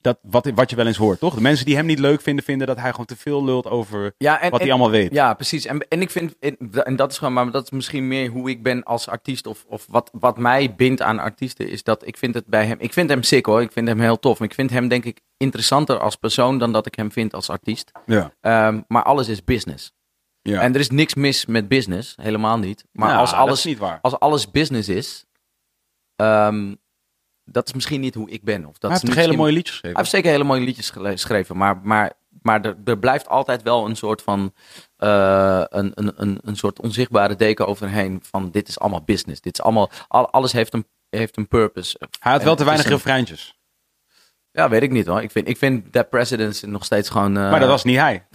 [0.00, 1.34] Dat, wat, wat je wel eens hoort, toch?
[1.34, 4.14] De mensen die hem niet leuk vinden, vinden dat hij gewoon te veel lult over
[4.18, 5.12] Ja, en, wat hij allemaal weet.
[5.12, 5.66] Ja, precies.
[5.66, 8.62] En, en ik vind, en, dat is gewoon, maar dat is misschien meer hoe ik
[8.62, 9.46] ben als artiest.
[9.46, 12.76] Of, of wat, wat mij bindt aan artiesten, is dat ik vind het bij hem.
[12.80, 13.60] Ik vind hem sick hoor.
[13.60, 14.38] Ik vind hem heel tof.
[14.38, 17.50] Maar ik vind hem, denk ik, interessanter als persoon dan dat ik hem vind als
[17.50, 17.92] artiest.
[18.06, 18.32] Ja.
[18.40, 19.92] Ehm, maar alles is business.
[20.42, 20.60] ja.
[20.60, 22.84] En er is niks mis met business, helemaal niet.
[22.92, 23.98] Maar Nou, als, alles, niet waar.
[24.02, 25.24] als alles business is,
[26.16, 26.74] ehm,
[27.50, 28.64] dat is misschien niet hoe ik ben.
[28.66, 29.96] Of dat hij heeft hele mooie liedjes geschreven.
[29.96, 32.12] hij heeft zeker hele mooie liedjes geschreven, maar, maar,
[32.42, 34.52] maar er, er blijft altijd wel een soort van
[34.96, 39.40] eh, een, een, een, een soort onzichtbare deken overheen van dit is allemaal business.
[39.40, 41.96] Dit is allemaal, al, alles heeft een, heeft een purpose.
[42.18, 43.58] Hij had En wel te weinig refreintjes.
[44.50, 45.22] Ja, weet ik niet hoor.
[45.22, 47.36] Ik vind, ik vind That Presidents nog steeds gewoon...
[47.36, 48.26] eh, Maar dat was niet hij.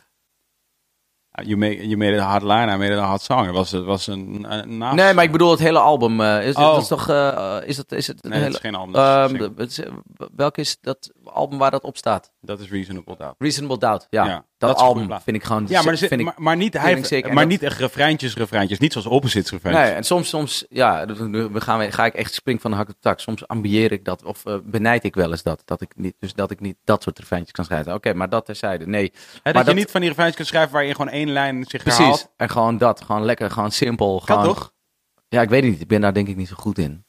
[1.33, 3.45] Ja, You made, you made it a hot line, I made it a hot song.
[3.45, 6.21] Het was, het was een, een naast- Nee, maar ik bedoel het hele album.
[6.21, 6.73] eh, is, Oh.
[6.73, 7.09] dat is toch...
[7.09, 8.93] eh, is het, is het een Nee, dat hele, is geen album.
[8.93, 9.53] dat Ehm, single.
[9.55, 12.31] de- het is- welk is dat album waar dat op staat?
[12.41, 13.35] dat is Reasonable Doubt.
[13.37, 14.07] Reasonable Doubt.
[14.09, 15.65] Ja, Ja, dat, album vind ik gewoon...
[15.67, 18.79] Ja, maar, zit- vind ik, maar, maar niet, hij, maar dat- niet echt refreintjes, refreintjes.
[18.79, 19.87] Niet zoals Opposites refreintjes.
[19.87, 21.05] Nee, en soms, soms ja,
[21.51, 23.19] we gaan, ga ik echt spring van de hak op de tak.
[23.19, 25.61] Soms ambieer ik dat, of eh, benijd ik wel eens dat.
[25.65, 27.93] Dat ik niet, dus dat ik niet dat soort refreintjes kan schrijven.
[27.93, 28.87] Oké, maar dat terzijde.
[28.87, 29.11] Nee,
[29.43, 31.65] Hè, dat je dat- niet van die refreintjes kunt schrijven waar je gewoon één lijn
[31.67, 31.97] zich precies.
[31.99, 32.31] herhaalt.
[32.37, 33.01] En gewoon dat.
[33.01, 34.21] Gewoon lekker, gewoon simpel.
[34.25, 34.73] Kan Gewoon, toch?
[35.27, 35.81] Ja, ik weet het niet.
[35.81, 37.05] Ik ben daar denk ik niet zo goed in.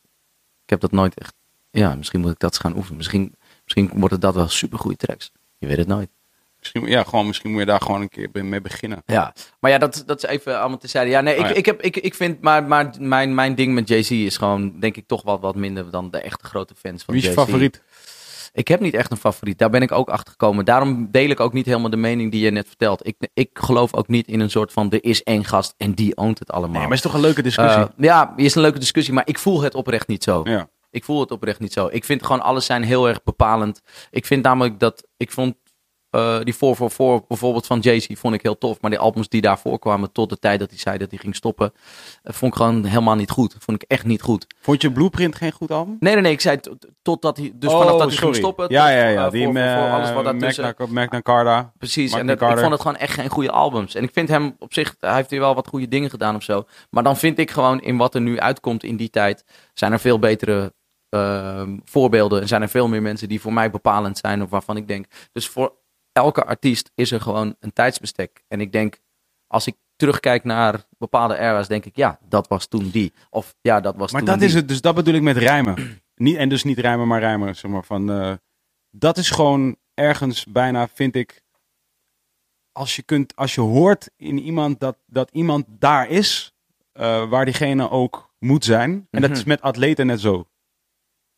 [0.65, 1.35] Ik heb dat nooit echt...
[1.70, 2.97] Ja, misschien moet ik dat eens gaan oefenen.
[2.97, 3.35] Misschien,
[3.74, 5.32] misschien worden dat wel supergoeie tracks.
[5.59, 6.09] Je weet het nooit.
[6.59, 9.03] Misschien, ja, gewoon, misschien moet je daar gewoon een keer mee beginnen.
[9.07, 11.11] Ja, maar ja, dat, dat is even allemaal terzijde.
[11.11, 11.55] Ja, nee, ik, Oh ja.
[11.55, 14.97] Ik, heb, ik, ik vind, maar, maar mijn, mijn ding met Jay-Z is gewoon, denk
[14.97, 17.49] ik, toch wat, wat minder dan de echte grote fans van Wie is je Jay-Z.
[17.51, 17.82] favoriet?
[18.53, 19.59] Ik heb niet echt een favoriet.
[19.59, 20.65] Daar ben ik ook achter gekomen.
[20.65, 23.07] Daarom deel ik ook niet helemaal de mening die je net vertelt.
[23.07, 26.16] Ik, ik geloof ook niet in een soort van, er is één gast en die
[26.16, 26.70] oont het allemaal.
[26.70, 27.82] Nee, maar het is toch een leuke discussie?
[27.82, 30.40] Eh, ja, is een leuke discussie, maar ik voel het oprecht niet zo.
[30.44, 30.69] ja.
[30.93, 31.89] Ik voel het oprecht niet zo.
[31.90, 33.81] Ik vind gewoon alles zijn heel erg bepalend.
[34.10, 35.55] Ik vind namelijk dat ik vond
[36.10, 38.81] eh, die 444 bijvoorbeeld van Jay-Z vond ik heel tof.
[38.81, 41.36] Maar die albums die daarvoor kwamen tot de tijd dat hij zei dat hij ging
[41.36, 41.73] stoppen,
[42.23, 43.56] eh, vond ik gewoon helemaal niet goed.
[43.59, 44.47] Vond ik echt niet goed.
[44.60, 45.97] Vond je Blueprint geen goed album?
[46.01, 46.32] Nee, nee, nee.
[46.32, 46.60] Ik zei
[47.02, 48.66] totdat hij, dus Oh, vanaf dat hij ging stoppen.
[48.69, 49.24] Ja, ja, ja.
[49.24, 50.74] eh, Die voor, alles wat daartussen.
[50.89, 51.73] Magna, Carta.
[51.78, 53.94] Precies, Magna en dat, ik vond het gewoon echt geen goede albums.
[53.94, 56.43] En ik vind hem op zich, hij heeft hier wel wat goede dingen gedaan of
[56.43, 56.64] zo.
[56.90, 59.44] Maar dan vind ik gewoon in wat er nu uitkomt in die tijd,
[59.74, 60.73] zijn er veel betere
[61.12, 62.40] ehm, voorbeelden.
[62.40, 65.06] En zijn er veel meer mensen die voor mij bepalend zijn of waarvan ik denk.
[65.32, 65.76] Dus voor
[66.12, 68.43] elke artiest is er gewoon een tijdsbestek.
[68.48, 68.98] En ik denk,
[69.47, 73.12] als ik terugkijk naar bepaalde era's, denk ik, ja, dat was toen die.
[73.30, 74.48] Of ja, dat was Maar toen dat die.
[74.48, 76.01] is het, dus dat bedoel ik met rijmen.
[76.14, 77.56] niet, en dus niet rijmen, maar rijmen.
[77.56, 78.32] Zeg maar, van, eh,
[78.90, 81.43] dat is gewoon ergens bijna, vind ik,
[82.72, 86.55] als je, kunt, als je hoort in iemand dat, dat iemand daar is
[86.93, 89.06] eh, waar diegene ook moet zijn.
[89.10, 89.48] En dat is Mhm.
[89.48, 90.47] met atleten net zo.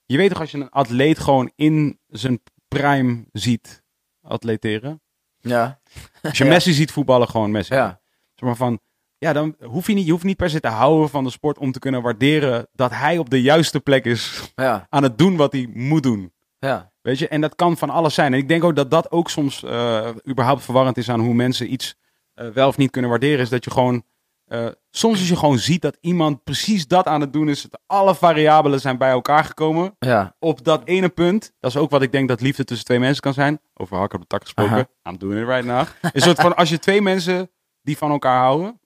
[0.07, 3.83] Je weet toch als je een atleet gewoon in zijn prime ziet
[4.21, 5.03] atleteren.
[5.41, 5.81] Ja.
[6.23, 6.51] Als je Ja.
[6.51, 7.75] Messi ziet voetballen, gewoon Messi.
[7.75, 8.01] Ja.
[8.35, 8.81] Zeg maar van,
[9.19, 11.59] ja, dan hoef je niet, je hoeft niet per se te houden van de sport
[11.59, 14.87] om te kunnen waarderen dat hij op de juiste plek is Ja.
[14.89, 16.33] aan het doen wat hij moet doen.
[16.59, 16.93] Ja.
[17.01, 18.33] Weet je, en dat kan van alles zijn.
[18.33, 21.73] En ik denk ook dat dat ook soms eh, überhaupt verwarrend is aan hoe mensen
[21.73, 21.95] iets
[22.35, 23.39] eh, wel of niet kunnen waarderen.
[23.39, 24.05] Is dat je gewoon,
[24.45, 27.63] eh, soms als je gewoon ziet dat iemand precies dat aan het doen is.
[27.63, 30.37] Dat alle variabelen zijn bij elkaar gekomen Ja.
[30.39, 31.53] op dat ene punt.
[31.61, 33.61] Dat is ook wat ik denk dat liefde tussen twee mensen kan zijn.
[33.75, 34.73] Over hakken op de tak gesproken.
[34.73, 34.89] Aha.
[35.13, 35.87] I'm doing it right now.
[36.13, 37.51] Een soort van, als je twee mensen
[37.83, 38.81] die van elkaar houden.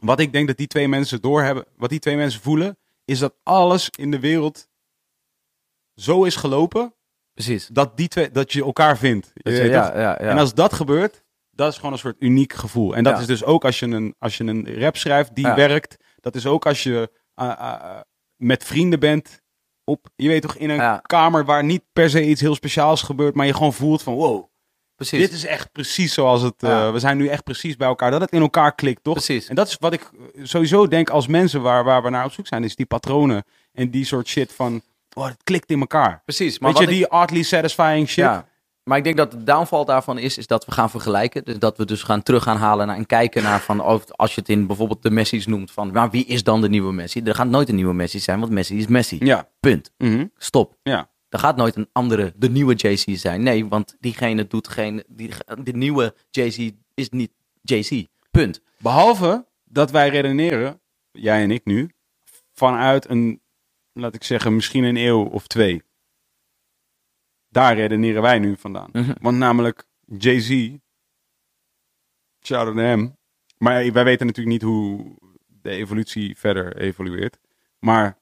[0.00, 3.34] Wat ik denk dat die twee mensen doorhebben, wat die twee mensen voelen, is dat
[3.42, 4.68] alles in de wereld
[5.94, 6.94] zo is gelopen
[7.34, 7.66] Precies.
[7.66, 9.30] dat, die twee, dat je elkaar vindt.
[9.34, 10.16] Je ja, ja, ja.
[10.18, 11.24] En als dat gebeurt,
[11.60, 12.96] dat is gewoon een soort uniek gevoel.
[12.96, 13.20] En dat Ja.
[13.20, 15.54] is dus ook als je een, als je een rap schrijft die Ja.
[15.54, 15.96] werkt.
[16.20, 17.10] Dat is ook als je
[17.40, 18.00] uh, uh,
[18.36, 19.40] met vrienden bent.
[19.84, 21.00] Op, je weet toch, in een Ja.
[21.06, 23.34] kamer waar niet per se iets heel speciaals gebeurt.
[23.34, 24.44] Maar je gewoon voelt van wow,
[24.94, 25.18] Precies.
[25.20, 26.62] dit is echt precies zoals het...
[26.62, 26.92] uh.
[26.92, 28.10] We zijn nu echt precies bij elkaar.
[28.10, 29.14] Dat het in elkaar klikt, toch?
[29.14, 29.48] Precies.
[29.48, 30.10] En dat is wat ik
[30.42, 32.64] sowieso denk als mensen waar, waar we naar op zoek zijn.
[32.64, 34.82] Is die patronen en die soort shit van...
[35.14, 36.22] Oh, het klikt in elkaar.
[36.24, 36.58] Precies.
[36.58, 38.24] Maar Weet je, ik- die oddly satisfying shit.
[38.24, 38.48] Ja.
[38.90, 41.44] Maar ik denk dat de downfall daarvan is, is dat we gaan vergelijken.
[41.44, 44.34] Dus dat we dus gaan terug gaan halen naar, en kijken naar van, oh, als
[44.34, 47.22] je het in bijvoorbeeld de Messi's noemt, van maar wie is dan de nieuwe Messi?
[47.22, 49.16] Er gaat nooit een nieuwe Messi zijn, want Messi is Messi.
[49.20, 49.48] Ja.
[49.60, 49.92] Punt.
[49.98, 50.26] Mhm.
[50.36, 50.76] Stop.
[50.82, 51.10] Ja.
[51.28, 53.42] Er gaat nooit een andere, de nieuwe Jay-Z zijn.
[53.42, 55.30] Nee, want diegene doet geen, die,
[55.62, 57.30] de nieuwe Jay-Z is niet
[57.62, 58.04] Jay-Z.
[58.30, 58.60] Punt.
[58.78, 60.80] Behalve dat wij redeneren,
[61.12, 61.90] jij en ik nu,
[62.52, 63.40] vanuit een,
[63.92, 65.82] laat ik zeggen, misschien een eeuw of twee.
[67.50, 68.88] Daar redeneren wij nu vandaan.
[68.92, 69.12] Mhm.
[69.20, 69.84] Want namelijk
[70.18, 70.70] Jay-Z,
[72.44, 73.16] shout out naar hem.
[73.58, 75.16] Maar wij weten natuurlijk niet hoe
[75.46, 77.38] de evolutie verder evolueert.
[77.78, 78.18] Maar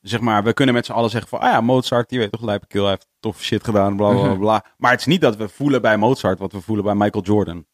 [0.00, 2.42] zeg maar, we kunnen met z'n allen zeggen van, ah ja, Mozart, die weet toch,
[2.42, 4.38] Lijpekill, hij heeft tof shit gedaan, bla bla bla, Mhm.
[4.38, 4.64] bla.
[4.76, 7.66] Maar het is niet dat we voelen bij Mozart wat we voelen bij Michael Jordan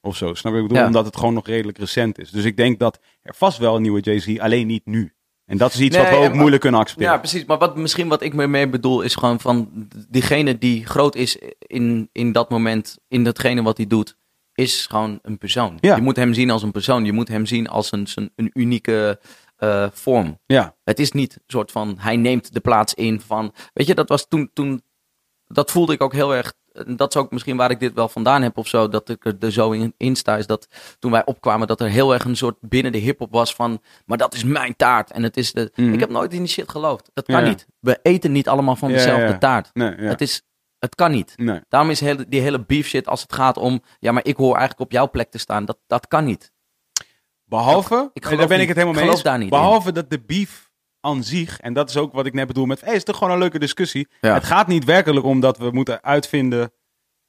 [0.00, 0.34] of zo.
[0.34, 0.78] Snap je ik bedoel?
[0.82, 0.86] Ja.
[0.86, 2.30] Omdat het gewoon nog redelijk recent is.
[2.30, 5.14] Dus ik denk dat er vast wel een nieuwe Jay-Z, alleen niet nu.
[5.50, 7.12] En dat is iets Nee, wat we ook en- moeilijk kunnen accepteren.
[7.12, 7.44] Ja, precies.
[7.44, 12.08] Maar wat, misschien wat ik mee bedoel is gewoon van diegene die groot is in,
[12.12, 14.16] in dat moment, in datgene wat hij doet,
[14.54, 15.78] is gewoon een persoon.
[15.80, 15.96] Ja.
[15.96, 17.04] Je moet hem zien als een persoon.
[17.04, 18.06] Je moet hem zien als een,
[18.36, 19.20] een unieke
[19.56, 20.38] eh, vorm.
[20.46, 20.76] ja.
[20.84, 24.08] Het is niet een soort van, hij neemt de plaats in van, weet je, dat
[24.08, 24.82] was toen, toen
[25.46, 26.52] dat voelde ik ook heel erg,
[26.86, 29.36] dat is ook misschien waar ik dit wel vandaan heb of zo, dat ik er
[29.40, 30.66] er zo in, in sta, is dat
[30.98, 34.18] toen wij opkwamen, dat er heel erg een soort binnen de hip-hop was van, maar
[34.18, 35.10] dat is mijn taart.
[35.10, 35.92] En het is de, Mhm.
[35.92, 37.10] ik heb nooit in die shit geloofd.
[37.14, 37.66] Dat kan Ja, niet.
[37.80, 39.38] We eten niet allemaal van dezelfde ja, ja.
[39.38, 39.70] taart.
[39.72, 39.94] Nee.
[39.96, 40.42] Het is,
[40.78, 41.32] het kan niet.
[41.36, 41.60] nee.
[41.68, 44.50] Daarom is hele, die hele beef shit als het gaat om, ja, maar ik hoor
[44.56, 45.64] eigenlijk op jouw plek te staan.
[45.64, 46.52] Dat, dat kan niet.
[47.44, 49.22] Behalve, Ik daar ben niet- ik het helemaal mee eens.
[49.22, 50.69] daar niet behalve dat de beef
[51.00, 53.32] aan zich, en dat is ook wat ik net bedoel met, hey, is toch gewoon
[53.32, 54.08] een leuke discussie.
[54.20, 54.34] Ja.
[54.34, 56.72] Het gaat niet werkelijk om dat we moeten uitvinden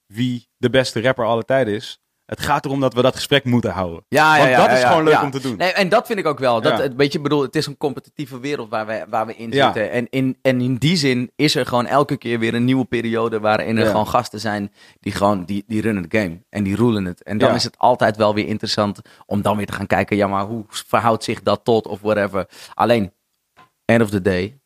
[0.06, 1.96] wie de beste rapper aller tijden is.
[2.26, 4.06] Het gaat erom dat we dat gesprek moeten houden.
[4.08, 5.24] Ja, Want dat is ja, gewoon leuk ja.
[5.24, 5.58] om te doen.
[5.58, 6.62] Nee, en dat vind ik ook wel.
[6.62, 6.84] Dat, Ja.
[6.84, 9.66] het, weet je, bedoel, het is een competitieve wereld waar we, waar we in Ja.
[9.66, 9.92] zitten.
[9.92, 13.40] En in, en in die zin is er gewoon elke keer weer een nieuwe periode
[13.40, 13.90] waarin er Ja.
[13.90, 16.44] gewoon gasten zijn die gewoon, die, die runnen het game.
[16.50, 17.24] En die rulen het.
[17.24, 17.56] En dan Ja.
[17.56, 20.64] is het altijd wel weer interessant om dan weer te gaan kijken, ja, maar hoe
[20.68, 22.48] verhoudt zich dat tot of whatever.
[22.74, 23.12] Alleen,
[23.92, 24.60] end of the day,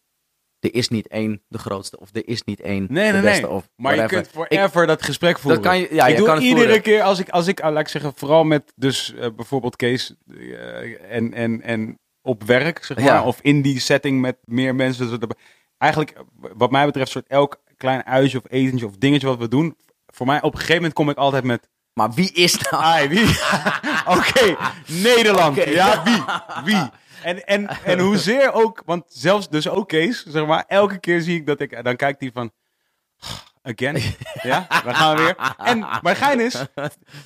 [0.60, 3.41] er is niet één de grootste of er is niet één Nee, de nee, beste
[3.41, 3.49] nee.
[3.52, 5.61] of Maar je kunt forever dat gesprek voeren.
[5.61, 6.81] kan je- ja, ik je doe kan het iedere voeren.
[6.81, 10.15] keer als ik, als ik ah, laat ik zeggen, vooral met dus eh, bijvoorbeeld Kees
[10.38, 13.23] eh, en, en, en op werk, zeg maar, Ja.
[13.26, 15.11] of in die setting met meer mensen.
[15.11, 15.38] erbij.
[15.77, 16.22] Eigenlijk, eh,
[16.56, 19.77] wat mij betreft, soort elk klein uitje of etentje of dingetje wat we doen.
[20.06, 22.84] Voor mij, op een gegeven moment kom ik altijd met, Maar wie is nou?
[22.84, 23.27] ai, wie?
[24.17, 24.57] Oké,
[24.88, 25.55] Nederland.
[25.55, 26.23] Ja, wie?
[26.63, 26.89] Wie?
[27.23, 31.35] En, en, en hoezeer ook, want zelfs dus ook Kees, zeg maar, elke keer zie
[31.35, 32.51] ik dat ik, dan kijkt hij van,
[33.65, 34.01] again,
[34.41, 35.35] ja, dan gaan we weer.
[35.57, 36.65] En, maar gein is,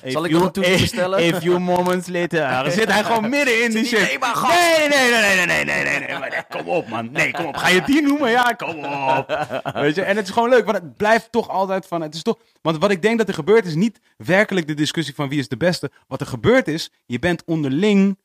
[0.04, 1.34] Zal ik nog een bestellen?
[1.34, 4.00] A few moments later, zit hij gewoon midden in die shit.
[4.00, 7.30] "Nee, maar gast." Nee, nee, nee, nee, nee, nee, nee, nee, kom op man, nee,
[7.32, 8.30] kom op, ga je die noemen?
[8.30, 9.48] Ja, kom op.
[9.74, 12.22] Weet je, en het is gewoon leuk, want het blijft toch altijd van, het is
[12.22, 15.38] toch, want wat ik denk dat er gebeurt is niet werkelijk de discussie van wie
[15.38, 15.90] is de beste.
[16.06, 18.18] Wat er gebeurt is, je bent onderling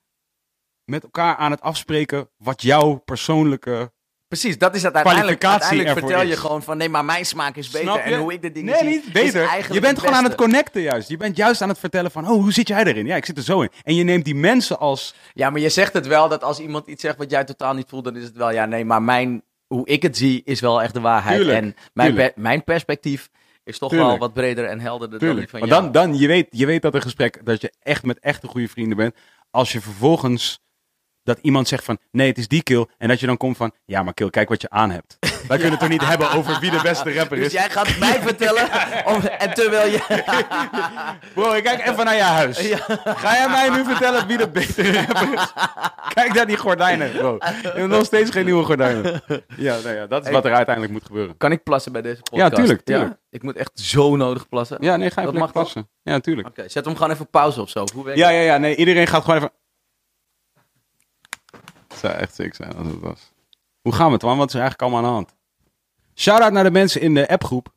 [0.86, 3.92] met elkaar aan het afspreken wat jouw persoonlijke
[4.28, 5.46] Precies, dat is het uiteindelijk.
[5.46, 6.38] Uiteindelijk vertel je is.
[6.38, 8.00] gewoon van nee, maar mijn smaak is beter.
[8.00, 9.74] En hoe ik de dingen nee, zie, niet is beter.
[9.74, 11.10] Je bent gewoon aan het connecten juist.
[11.10, 13.06] Je bent juist aan het vertellen van, oh, hoe zit jij erin?
[13.06, 13.70] Ja, ik zit er zo in.
[13.84, 16.88] En je neemt die mensen als, Ja, maar je zegt het wel dat als iemand
[16.88, 19.44] iets zegt wat jij totaal niet voelt, dan is het wel ja, nee, maar mijn,
[19.68, 21.38] hoe ik het zie is wel echt de waarheid.
[21.38, 23.30] Tuurlijk, en mijn, per- mijn perspectief
[23.64, 24.10] is toch Tuurlijk.
[24.12, 25.82] wel wat breder en helderder dan die van Maar jou.
[25.82, 28.68] dan, dan je, weet, je weet dat een gesprek, dat je echt met echte goede
[28.68, 29.16] vrienden bent.
[29.52, 30.60] Als je vervolgens
[31.26, 32.86] dat iemand zegt van, nee, het is die kill.
[32.98, 35.18] En dat je dan komt van, ja, maar kill, kijk wat je aan hebt.
[35.20, 37.52] Wij kunnen het toch niet hebben over wie de beste rapper Dus is.
[37.52, 38.64] jij gaat mij vertellen,
[39.06, 40.00] om, en terwijl je...
[41.34, 42.58] Bro, ik kijk even naar je huis.
[43.04, 45.54] Ga jij mij nu vertellen wie de betere rapper is?
[46.14, 47.38] Kijk naar die gordijnen, bro.
[47.40, 49.22] Je hebt nog steeds geen nieuwe gordijnen.
[49.58, 51.38] Ja, nou ja, dat is wat er uiteindelijk moet gebeuren.
[51.38, 52.52] Kan ik plassen bij deze podcast?
[52.52, 53.14] Ja, tuurlijk, tuurlijk.
[53.30, 54.78] Ik moet echt zo nodig plassen.
[54.80, 55.90] Ja, nee, ga Dat even mag lekker passen.
[56.04, 56.48] Ja, tuurlijk.
[56.48, 57.84] Oké, zet hem gewoon even pauze of zo.
[57.94, 59.52] Hoe werkt Ja, ja, ja, nee, iedereen gaat gewoon even...
[62.02, 63.32] Het zou echt sick zijn als het was.
[63.82, 64.38] Hoe gaan we het, man?
[64.38, 65.36] Wat is er eigenlijk allemaal aan de hand?
[66.16, 67.74] Shout-out naar de mensen in de appgroep.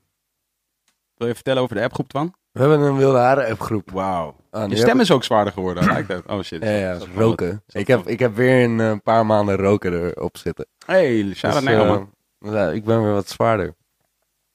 [1.14, 2.34] Wil je vertellen over de appgroep, Twan?
[2.52, 3.90] We hebben een wilde haren appgroep.
[3.90, 4.36] Wauw.
[4.50, 6.26] Ah, Je stem ik- is ook zwaarder geworden, lijkt.
[6.26, 6.62] Oh shit.
[6.62, 7.62] Ja, ja, Dat roken.
[7.66, 10.66] Ik heb, ik heb weer een eh, paar maanden roken erop zitten.
[10.86, 12.08] Hey, shout-out Dus, naar jou,
[12.38, 12.54] man.
[12.54, 13.74] ja, ik ben weer wat zwaarder.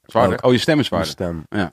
[0.02, 0.38] Zwaarder?
[0.38, 0.44] ook.
[0.44, 1.44] Oh, je stem is Mijn zwaarder.
[1.48, 1.70] stem.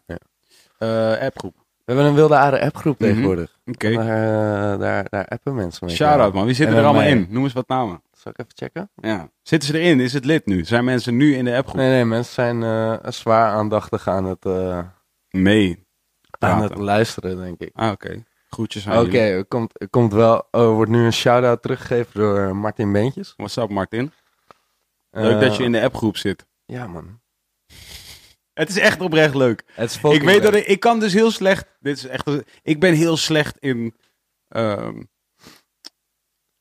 [0.77, 1.55] Eh, appgroep.
[1.85, 3.09] We hebben een wilde haren appgroep Mhm.
[3.09, 3.57] tegenwoordig.
[3.65, 3.91] Oké.
[3.91, 5.95] Daar, eh, daar, daar appen mensen mee.
[5.95, 6.45] Shout-out, man.
[6.45, 7.23] Wie zitten En er dan allemaal mij.
[7.25, 7.33] in?
[7.33, 8.01] Noem eens wat namen.
[8.11, 8.89] Zal ik even checken?
[8.95, 9.29] Ja.
[9.41, 9.99] Zitten ze erin?
[9.99, 10.63] Is het lid nu?
[10.65, 11.75] Zijn mensen nu in de appgroep?
[11.77, 14.79] Nee, nee, mensen zijn eh, zwaar aandachtig aan het, eh,
[15.29, 15.85] Mee.
[16.39, 17.71] aan het luisteren, denk ik.
[17.73, 18.23] Ah, oké.
[18.49, 19.19] Groetjes aan Oké, jullie.
[19.19, 23.33] er, komt, er komt wel, oh, er wordt nu een shout-out teruggegeven door Martin Beentjes.
[23.37, 24.11] What's up, Martin?
[25.11, 26.45] Leuk Eh, dat je in de appgroep zit.
[26.65, 27.19] Ja, man.
[28.53, 29.63] Het is echt oprecht leuk.
[29.73, 31.65] Het is Ik weet dat ik, ik kan dus heel slecht.
[31.79, 32.29] Dit is echt.
[32.61, 33.95] Ik ben heel slecht in.
[34.47, 35.01] ehm,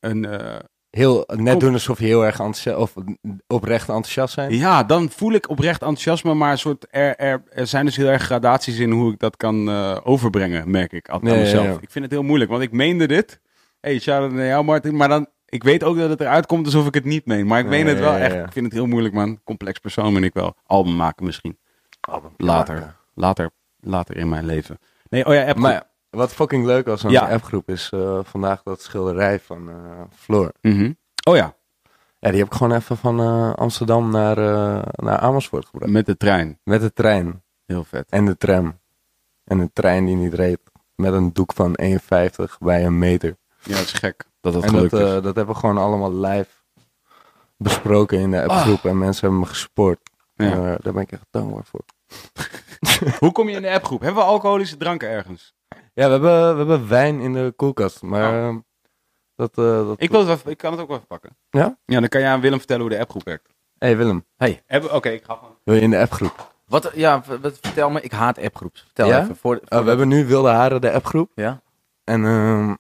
[0.00, 0.58] een, eh,
[0.90, 2.94] Heel, net doen alsof je heel erg enthousiast, of
[3.46, 4.54] oprecht enthousiast zijn.
[4.54, 8.06] ja, dan voel ik oprecht enthousiasme, maar een soort, er, er, er zijn dus heel
[8.08, 11.66] erg gradaties in hoe ik dat kan eh, overbrengen, merk ik altijd Nee, mezelf.
[11.66, 11.78] ja.
[11.80, 13.40] Ik vind het heel moeilijk, want ik meende dit.
[13.80, 14.96] hey, shout-out naar jou, Martin.
[14.96, 17.46] Maar dan, ik weet ook dat het eruit komt alsof ik het niet meen.
[17.46, 18.34] Maar ik meen het wel ja, echt.
[18.46, 19.40] Ik vind het heel moeilijk, man.
[19.44, 20.56] Complex persoon ben ik wel.
[20.66, 21.58] Album maken misschien.
[22.36, 22.94] Later.
[23.14, 23.50] Later,
[23.80, 24.78] later in mijn leven.
[25.08, 25.58] Nee, oh ja, app.
[25.58, 27.26] Maar wat fucking leuk was aan Ja.
[27.26, 29.76] de appgroep is eh, vandaag dat schilderij van eh
[30.16, 30.52] Floor.
[30.60, 30.92] Mhm.
[31.24, 31.54] Oh ja,
[32.18, 34.36] Ja, die heb ik gewoon even van eh, Amsterdam naar,
[34.94, 35.92] naar Amersfoort gebracht.
[35.92, 36.58] met de trein.
[36.64, 38.10] Met de trein Heel vet.
[38.10, 38.78] en de tram.
[39.44, 40.60] En de trein die niet reed.
[40.94, 43.36] Met een doek van 1,50 bij een meter.
[43.62, 45.06] Ja, het is gek dat dat en gelukt dat, is.
[45.22, 46.50] dat hebben we gewoon allemaal live
[47.56, 48.84] besproken in de appgroep.
[48.84, 50.09] En mensen hebben me gesupport.
[50.42, 50.52] Ja.
[50.52, 51.80] En, eh, daar ben ik echt dankbaar voor.
[53.18, 54.00] Hoe kom je in de appgroep?
[54.00, 55.54] Hebben we alcoholische dranken ergens?
[55.94, 58.02] Ja, we hebben, we hebben wijn in de koelkast.
[58.02, 58.56] Maar eh,
[59.34, 59.86] dat, eh, dat...
[59.86, 59.94] Oh.
[59.96, 61.36] Ik, wil het wel, ik kan het ook wel even pakken.
[61.50, 61.78] Ja?
[61.84, 63.48] Ja, dan kan jij aan Willem vertellen hoe de appgroep werkt.
[63.78, 64.24] hey Willem,
[64.66, 65.56] Hebben- Oké, ik ga gewoon.
[65.64, 66.52] wil je in de appgroep?
[66.66, 68.00] Wat, ja, wat, vertel me.
[68.00, 68.82] Ik haat appgroeps.
[68.84, 69.22] Vertel Ja?
[69.22, 69.36] even.
[69.36, 71.30] Voor, Uh, voor we hebben nu Wilde Haren, de appgroep.
[71.34, 71.62] Ja?
[72.04, 72.74] En ehm,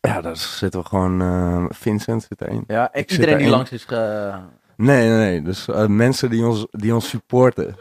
[0.00, 1.20] ja, daar zitten we gewoon...
[1.20, 2.64] eh, Vincent zit erin.
[2.66, 4.32] Ja, Ik zit iedereen die langs is ge...
[4.76, 5.42] Nee, nee, nee.
[5.42, 7.76] Dus eh, mensen die ons, die ons supporten.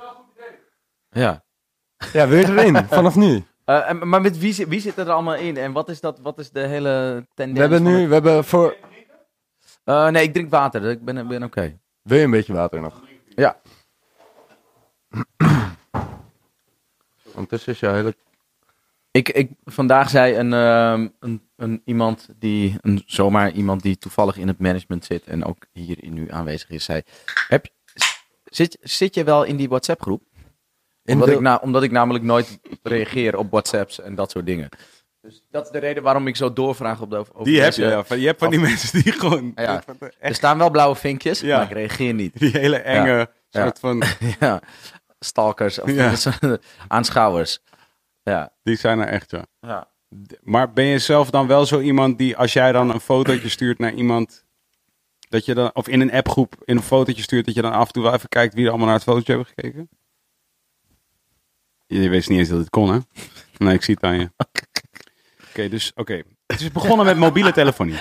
[1.10, 1.44] Ja.
[2.14, 2.86] Ja, weer erin.
[2.98, 3.44] vanaf nu.
[3.66, 5.58] En- maar met wie, zit- wie zit er allemaal in?
[5.58, 7.68] En wat is, dat, wat is de hele tendens?
[7.68, 8.00] We hebben nu...
[8.00, 8.76] het- We hebben voor...
[9.84, 10.90] Eh, nee, ik drink water.
[10.90, 11.80] Ik ben, ben oké.
[12.02, 13.02] Wil je een beetje water nog?
[13.36, 13.62] Ja.
[17.36, 18.16] Ondertussen is jouw hele...
[19.14, 24.38] Ik, ik, vandaag zei een, ehm, een, een iemand die, een, zomaar iemand die toevallig
[24.38, 27.02] in het management zit en ook hier nu aanwezig is, zei,
[27.48, 27.66] heb,
[28.44, 30.24] zit, zit je wel in die WhatsApp groep?
[31.04, 34.46] In Omdat, de- ik na, omdat ik namelijk nooit reageer op WhatsApps en dat soort
[34.46, 34.70] dingen.
[35.22, 37.86] Dus dat is de reden waarom ik zo doorvraag op de over Die heb je,
[37.86, 38.04] ja.
[38.04, 39.52] Van, je hebt van die mensen die gewoon...
[39.56, 39.84] Ja.
[40.00, 41.58] echt Er staan wel blauwe vinkjes, Ja.
[41.58, 42.40] maar ik reageer niet.
[42.40, 44.04] die hele enge soort van...
[44.40, 44.62] ja,
[45.20, 46.14] stalkers of Ja.
[46.88, 47.60] aanschouwers.
[48.24, 48.54] Ja.
[48.64, 49.46] Die zijn er echt, ja.
[49.60, 49.92] ja.
[50.42, 53.80] Maar ben je zelf dan wel zo iemand die, als jij dan een fotootje stuurt
[53.80, 54.46] naar iemand,
[55.30, 57.88] dat je dan, of in een appgroep in een fotootje stuurt, dat je dan af
[57.88, 59.90] en toe wel even kijkt wie er allemaal naar het fotootje hebben gekeken?
[61.88, 63.00] Je, wist niet eens dat het kon, hè?
[63.58, 64.30] Nee, ik zie het aan je.
[65.50, 66.22] Oké, dus, oké.
[66.46, 67.98] Het is begonnen met mobiele telefonie.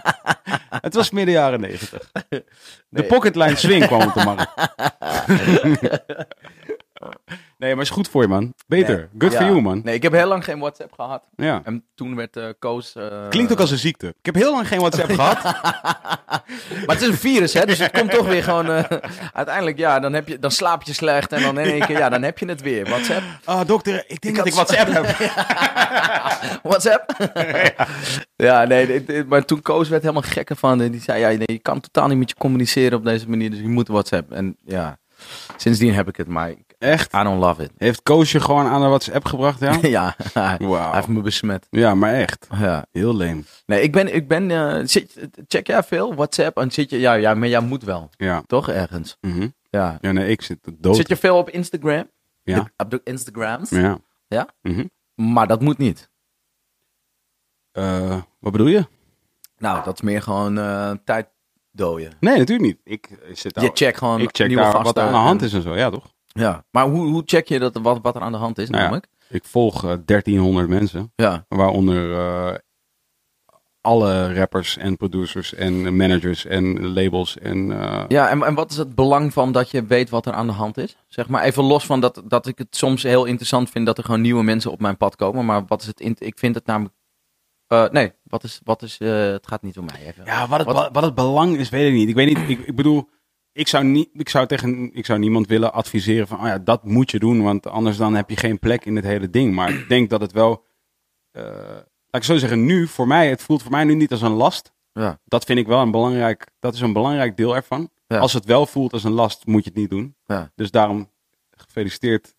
[0.86, 2.10] het was midden jaren negentig.
[2.28, 2.44] De
[2.90, 3.06] Nee.
[3.06, 4.52] pocketline swing kwam op de markt.
[7.58, 8.54] Nee, maar is goed voor je, man.
[8.66, 8.96] Beter.
[8.96, 9.06] Nee.
[9.18, 9.38] Good Ja.
[9.38, 9.80] for you, man.
[9.84, 11.22] Nee, ik heb heel lang geen WhatsApp gehad.
[11.36, 11.60] Ja.
[11.64, 12.94] En toen werd eh Koos...
[12.94, 14.06] eh, Klinkt ook als een ziekte.
[14.06, 15.42] Ik heb heel lang geen WhatsApp gehad.
[15.42, 17.66] Maar het is een virus, hè?
[17.66, 18.70] Dus het komt toch weer gewoon...
[18.70, 18.84] eh,
[19.32, 21.32] uiteindelijk, ja, dan, heb je, dan slaap je slecht.
[21.32, 22.84] En dan in één keer, ja, dan heb je het weer.
[22.88, 23.22] WhatsApp.
[23.44, 25.04] Ah, dokter, ik denk dat ik WhatsApp heb.
[26.70, 27.14] WhatsApp?
[28.36, 30.80] ja, nee, maar toen Koos werd helemaal gek ervan.
[30.80, 33.50] En die zei, ja, nee, je kan totaal niet met je communiceren op deze manier.
[33.50, 34.32] Dus je moet WhatsApp.
[34.32, 34.98] En ja,
[35.56, 36.26] sindsdien heb ik het.
[36.28, 37.14] Maar ik, Echt?
[37.14, 37.70] I don't love it.
[37.76, 39.78] Heeft Koos je gewoon aan de WhatsApp gebracht, ja?
[39.98, 40.92] ja, hij Wauw.
[40.92, 41.66] heeft me besmet.
[41.70, 42.46] Ja, maar echt.
[42.58, 42.86] Ja.
[42.92, 43.44] Heel leem.
[43.66, 46.56] Nee, ik ben, ik ben eh, zit, check jij veel WhatsApp?
[46.58, 48.42] En zit je, ja, ja, maar jij moet wel, Ja.
[48.46, 49.16] toch ergens?
[49.20, 49.48] Mhm.
[49.70, 49.98] Ja.
[50.00, 50.96] Ja, nee, ik zit dood.
[50.96, 52.10] Zit je veel op Instagram?
[52.42, 52.60] Ja.
[52.60, 53.70] De- op de Instagrams.
[53.70, 53.98] Ja.
[54.28, 54.48] Ja?
[54.62, 54.84] Mhm.
[55.14, 56.10] Maar dat moet niet.
[57.72, 58.86] Eh, wat bedoel je?
[59.58, 61.28] Nou, dat is meer gewoon eh tijd
[61.72, 62.12] dooien.
[62.20, 62.78] Nee, natuurlijk niet.
[62.84, 65.40] Ik zit daar, Je checkt gewoon ik check nieuwe daar wat er aan de hand
[65.40, 65.76] en- is en zo.
[65.76, 66.14] Ja, toch?
[66.36, 68.82] Ja, maar hoe, hoe check je dat, wat, wat er aan de hand is Nou
[68.82, 68.88] ja.
[68.88, 69.12] namelijk?
[69.28, 71.12] Ik volg eh, 1300 mensen.
[71.16, 71.44] Ja.
[71.48, 72.54] Waaronder eh,
[73.80, 77.38] alle rappers en producers en managers en labels.
[77.38, 80.32] En, eh, Ja, en, en wat is het belang van dat je weet wat er
[80.32, 80.96] aan de hand is?
[81.08, 84.04] Zeg maar even los van dat, dat ik het soms heel interessant vind dat er
[84.04, 85.44] gewoon nieuwe mensen op mijn pad komen.
[85.44, 86.94] Maar wat is het, in- ik vind het namelijk...
[87.66, 90.24] eh, nee, wat is, wat is eh, het gaat niet om mij even.
[90.24, 92.08] Ja, wat het, wat, wat het belang is, weet ik niet.
[92.08, 93.08] Ik weet niet, ik, ik bedoel,
[93.56, 96.84] ik zou, niet, ik, zou tegen, ik zou niemand willen adviseren van, oh ja, dat
[96.84, 99.54] moet je doen, want anders dan heb je geen plek in het hele ding.
[99.54, 100.64] Maar ik denk dat het wel,
[101.30, 104.22] eh, laat ik zo zeggen, nu, voor mij, het voelt voor mij nu niet als
[104.22, 104.72] een last.
[104.92, 105.18] Ja.
[105.24, 107.90] Dat vind ik wel een belangrijk, dat is een belangrijk deel ervan.
[108.06, 108.18] Ja.
[108.18, 110.16] Als het wel voelt als een last, moet je het niet doen.
[110.26, 110.52] Ja.
[110.54, 111.10] Dus daarom,
[111.50, 112.34] gefeliciteerd.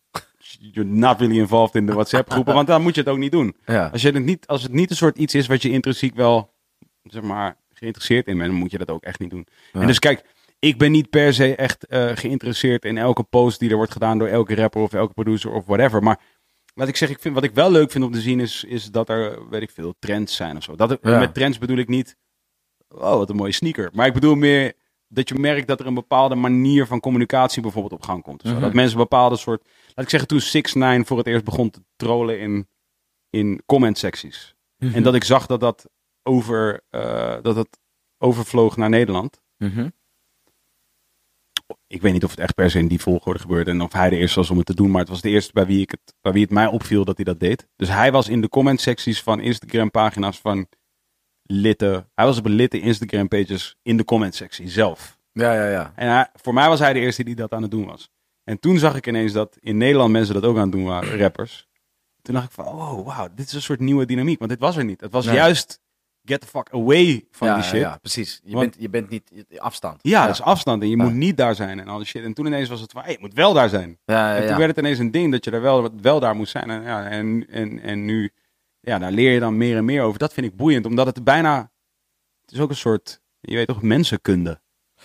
[0.60, 3.32] You're not really involved in de WhatsApp groepen, want dan moet je het ook niet
[3.32, 3.56] doen.
[3.66, 3.88] Ja.
[3.88, 6.54] Als, je het niet, als het niet een soort iets is wat je intrinsiek wel,
[7.04, 9.48] zeg maar, geïnteresseerd in bent, dan moet je dat ook echt niet doen.
[9.74, 10.24] En dus kijk,
[10.60, 14.18] ik ben niet per se echt eh, geïnteresseerd in elke post die er wordt gedaan
[14.18, 16.04] door elke rapper of elke producer of whatever.
[16.04, 16.20] Maar
[16.74, 18.92] wat ik zeg, ik vind, wat ik wel leuk vind om te zien is, is
[18.92, 20.76] dat er, weet ik veel, trends zijn of zo.
[20.76, 21.20] Dat, Ja.
[21.20, 22.18] Met trends bedoel ik niet,
[22.88, 23.90] oh wat een mooie sneaker.
[23.94, 24.74] Maar ik bedoel meer
[25.08, 28.44] dat je merkt dat er een bepaalde manier van communicatie bijvoorbeeld op gang komt.
[28.44, 28.60] Mhm.
[28.60, 31.70] Dat mensen een bepaalde soort, laat ik zeggen, toen 6 9 voor het eerst begon
[31.70, 32.68] te trollen in,
[33.30, 34.56] in comment secties.
[34.78, 35.90] En dat ik zag dat dat
[36.24, 37.80] over, eh, dat het
[38.18, 39.42] overvloog naar Nederland.
[39.58, 39.90] Mhm.
[41.88, 44.10] Ik weet niet of het echt per se in die volgorde gebeurde en of hij
[44.10, 45.92] de eerste was om het te doen, maar het was de eerste bij wie, ik
[45.92, 47.68] het, bij wie het mij opviel dat hij dat deed.
[47.76, 50.68] Dus hij was in de comment secties van Instagram pagina's van
[51.44, 52.10] litten.
[52.16, 55.18] Hij was op een litten Instagram pages in de comment sectie zelf.
[55.32, 55.94] Ja, ja, ja.
[55.96, 58.10] En hij- voor mij was hij de eerste die dat aan het doen was.
[58.44, 61.18] En toen zag ik ineens dat in Nederland mensen dat ook aan het doen waren,
[61.20, 61.68] rappers.
[62.22, 64.38] Toen dacht ik van, oh wauw, dit is een soort nieuwe dynamiek.
[64.40, 65.02] Want dit was er niet.
[65.02, 65.36] Het was Nee.
[65.36, 65.80] juist
[66.30, 67.80] get the fuck away van ja, die shit.
[67.80, 68.42] ja, precies.
[68.44, 70.00] Je, Want- bent, je bent niet je- afstand.
[70.02, 71.04] Ja, dat is afstand en je Ja.
[71.04, 72.24] moet niet daar zijn en al die shit.
[72.24, 73.98] En toen ineens was het van, hey, je moet wel daar zijn.
[74.06, 76.36] Ja, ja, en toen werd het ineens een ding dat je er wel, wel daar
[76.36, 76.70] moest zijn.
[76.70, 78.32] En, ja, en, en, en nu,
[78.80, 80.20] ja, daar leer je dan meer en meer over.
[80.20, 81.72] Dat vind ik boeiend, omdat het bijna,
[82.46, 84.60] het is ook een soort, je weet toch, mensenkunde.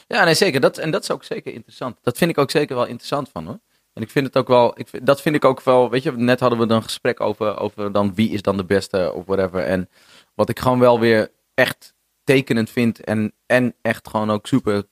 [0.07, 0.61] Ja, nee, zeker.
[0.61, 1.97] Dat, en dat is ook zeker interessant.
[2.03, 3.61] Dat vind ik ook zeker wel interessant van hoor.
[3.93, 6.13] En ik vind het ook wel, ik vind, dat vind ik ook wel, weet je,
[6.13, 9.27] net hadden we dan een gesprek over, over dan wie is dan de beste of
[9.27, 9.65] whatever.
[9.65, 9.89] En
[10.35, 11.95] wat ik gewoon wel weer echt
[12.25, 14.85] tekenend vind en, en echt gewoon ook super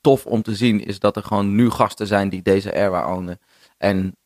[0.00, 3.40] tof om te zien, is dat er gewoon nu gasten zijn die deze era ownen.
[3.78, 4.16] En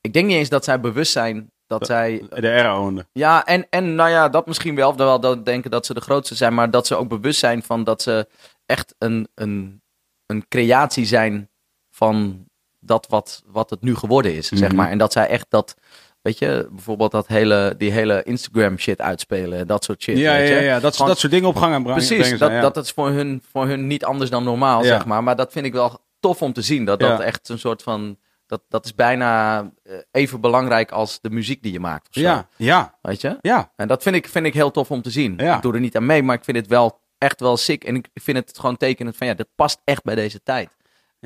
[0.00, 3.08] ik denk niet eens dat zij bewust zijn dat zij De era ownen.
[3.12, 4.96] ja, en, en nou ja, dat misschien wel.
[4.96, 7.84] Wel dat denken dat ze de grootste zijn, maar dat ze ook bewust zijn van
[7.84, 8.28] dat ze
[8.66, 9.82] echt een, een,
[10.26, 11.50] een creatie zijn
[11.90, 12.46] van
[12.84, 14.76] dat wat, wat het nu geworden is, zeg Mhm.
[14.76, 14.90] maar.
[14.90, 15.74] En dat zij echt dat,
[16.22, 20.18] weet je, bijvoorbeeld dat hele, die hele Instagram shit uitspelen, dat soort shit.
[20.18, 21.98] Ja, weet ja, ja, dat, Gewoon- dat soort dingen op gang aan brengen.
[21.98, 22.70] Precies, brengen dat, zijn, ja.
[22.70, 25.22] dat is voor hun, voor hun niet anders dan normaal, zeg maar.
[25.22, 26.84] Maar dat vind ik wel tof om te zien.
[26.84, 31.30] Dat dat echt een soort van, dat, dat is bijna eh, even belangrijk als de
[31.30, 32.08] muziek die je maakt.
[32.08, 33.38] Of zo, ja, ja, Weet je?
[33.40, 33.72] ja.
[33.76, 35.38] En dat vind ik, vind ik heel tof om te zien.
[35.38, 37.84] Ik doe er niet aan mee, maar ik vind het wel echt wel sick.
[37.84, 40.68] En ik vind het gewoon tekenend van ja, dit past echt bij deze tijd.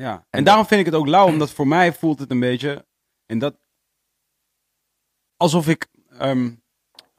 [0.01, 2.39] Ja, en, En daarom vind ik het ook lauw, omdat voor mij voelt het een
[2.39, 2.85] beetje,
[3.25, 3.57] en dat,
[5.37, 5.87] alsof ik
[6.17, 6.49] ehm,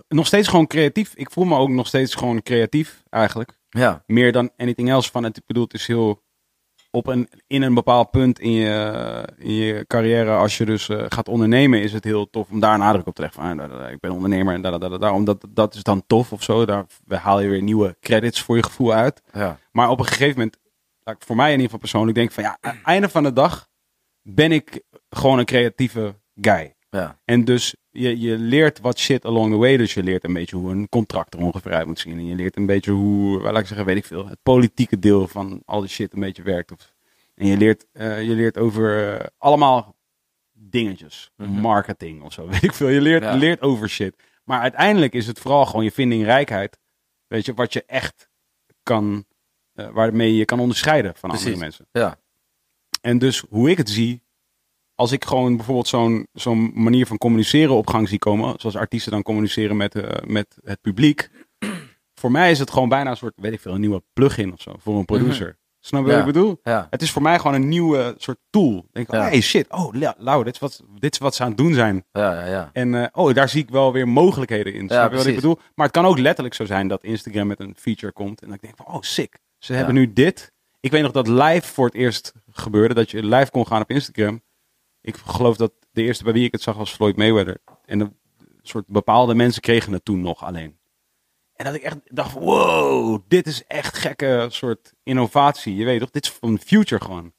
[0.09, 4.03] nog steeds gewoon creatief, ik voel me ook nog steeds gewoon creatief eigenlijk, Ja.
[4.07, 6.23] meer dan anything else van het, ik bedoel, het is heel,
[6.91, 11.05] op een, in een bepaald punt in je, in je carrière, als je dus eh,
[11.09, 13.43] gaat ondernemen, is het heel tof om daar nadruk op te leggen.
[13.43, 16.33] Van, ah, ik ben ondernemer en da, da, da, da, omdat dat is dan tof
[16.33, 19.23] of zo, daar haal je weer nieuwe credits voor je gevoel uit.
[19.33, 19.59] Ja.
[19.73, 20.59] Maar op een gegeven moment,
[21.15, 23.33] ik voor mij in ieder geval persoonlijk denk van ja, aan het einde van de
[23.33, 23.69] dag
[24.23, 26.75] ben ik gewoon een creatieve guy.
[26.91, 27.21] Ja.
[27.25, 29.77] En dus je, je leert wat shit along the way.
[29.77, 32.19] Dus je leert een beetje hoe een contract er ongeveer uit moet zien.
[32.19, 35.29] En je leert een beetje hoe, laat ik zeggen, weet ik veel, het politieke deel
[35.29, 36.73] van al die shit een beetje werkt.
[36.73, 36.93] Of,
[37.35, 39.97] en je leert, eh, je leert over eh, allemaal
[40.53, 41.31] dingetjes.
[41.37, 41.51] Mhm.
[41.51, 42.89] Marketing of zo, weet ik veel.
[42.89, 43.35] Je leert, Ja.
[43.35, 44.23] leert over shit.
[44.45, 46.79] Maar uiteindelijk is het vooral gewoon je vindingrijkheid.
[47.27, 48.29] Weet je, wat je echt
[48.83, 49.25] kan,
[49.93, 51.87] waarmee je kan onderscheiden van andere mensen.
[51.93, 52.19] Ja.
[53.01, 54.23] En dus hoe ik het zie,
[54.95, 59.13] als ik gewoon bijvoorbeeld zo'n zo'n manier van communiceren op gang zie komen, zoals artiesten
[59.13, 61.31] dan communiceren met, eh, met het publiek.
[62.15, 64.61] Voor mij is het gewoon bijna een soort, weet ik veel, een nieuwe plugin of
[64.61, 65.59] zo voor een producer.
[65.81, 66.19] Snap je Ja.
[66.19, 66.59] wat ik bedoel?
[66.63, 66.87] Ja.
[66.91, 68.77] Het is voor mij gewoon een nieuwe soort tool.
[68.79, 69.23] Ik denk, Ja.
[69.23, 71.75] hey shit, oh la- Lau, dit is, wat, dit is wat ze aan het doen
[71.75, 72.05] zijn.
[72.13, 72.71] Ja, ja, ja.
[72.73, 74.89] En eh, oh, daar zie ik wel weer mogelijkheden in.
[74.89, 75.59] Snap je wat ik bedoel?
[75.75, 78.43] Maar het kan ook letterlijk zo zijn dat Instagram met een feature komt.
[78.43, 79.39] En ik denk van, oh sick.
[79.59, 80.53] Ze hebben nu dit.
[80.81, 82.95] Ik weet nog dat live voor het eerst gebeurde.
[82.95, 84.43] Dat je live kon gaan op Instagram.
[85.01, 87.59] Ik geloof dat de eerste bij wie ik het zag was Floyd Mayweather.
[87.85, 88.17] En een
[88.63, 90.79] soort bepaalde mensen kregen het toen nog alleen.
[91.55, 95.75] En dat ik echt dacht, wow, dit is echt gekke soort innovatie.
[95.75, 97.33] Je weet toch, dit is van de future gewoon.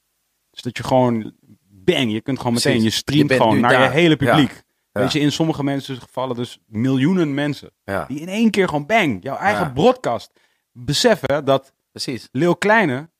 [0.50, 1.32] Dus dat je gewoon,
[1.68, 2.94] bang, je kunt gewoon meteen, Precies.
[2.94, 4.50] je streamt Je gewoon naar je hele publiek.
[4.92, 5.00] Ja.
[5.00, 7.70] Weet je, in sommige mensen gevallen dus miljoenen mensen.
[7.84, 10.32] Ja, Die in één keer gewoon, bang, jouw eigen broadcast.
[10.72, 12.28] Beseffen dat precies.
[12.32, 13.10] Leeuw Kleine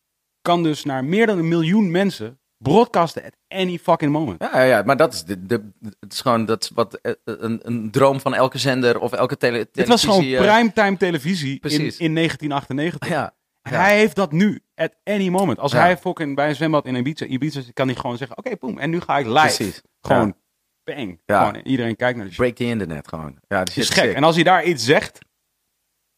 [0.42, 4.42] kan dus naar meer dan een miljoen mensen broadcasten at any fucking moment.
[4.52, 5.70] Ja, ja, maar dat is, de, de,
[6.00, 9.36] het is gewoon dat is wat, eh, een, een droom van elke zender of elke
[9.36, 11.96] tele, Dit was gewoon televisie, eh, primetime televisie in, Precies.
[11.98, 13.08] in 1998.
[13.08, 15.58] Ja, hij heeft dat nu, at any moment.
[15.58, 15.78] Als Ja.
[15.80, 18.90] hij fucking bij een zwembad in Ibiza, Ibiza kan hij gewoon zeggen, oké, boom, en
[18.90, 19.40] nu ga ik live.
[19.40, 19.82] precies.
[20.00, 20.36] Gewoon,
[20.84, 21.20] bang.
[21.26, 21.46] Ja.
[21.46, 22.40] Gewoon, iedereen kijkt naar de shit.
[22.40, 23.38] Break the internet gewoon.
[23.48, 24.04] Ja, Het shit is gek.
[24.04, 24.14] sick.
[24.14, 25.18] En als hij daar iets zegt,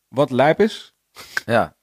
[0.09, 0.95] wat lijp is,
[1.45, 1.77] Ja,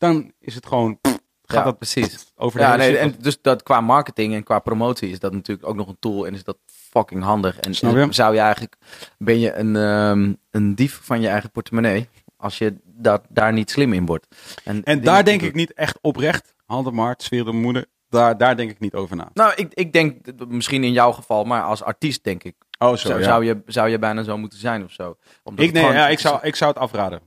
[0.00, 2.32] dan is het gewoon, gaat ja dat precies.
[2.36, 5.68] over de Ja, nee, en dus dat qua marketing en qua promotie is dat natuurlijk
[5.68, 7.58] ook nog een tool en is dat fucking handig.
[7.58, 8.06] En Snap je?
[8.12, 8.76] zou je eigenlijk,
[9.18, 13.70] ben je een, ehm, een dief van je eigen portemonnee als je dat, daar niet
[13.70, 14.26] slim in wordt.
[14.64, 18.36] En dingen daar denk ik niet echt oprecht, hand op hart, sfeer de moeder, daar,
[18.36, 19.30] daar denk ik niet over na.
[19.34, 22.96] Nou, ik, ik denk, misschien in jouw geval, maar als artiest denk ik, Oh, zo,
[22.96, 23.24] zou, ja.
[23.24, 25.16] zou, je, zou je bijna zo moeten zijn of zo.
[25.42, 27.20] Omdat Ik, nee, gewoon- ja, ik, zou, ik zou het afraden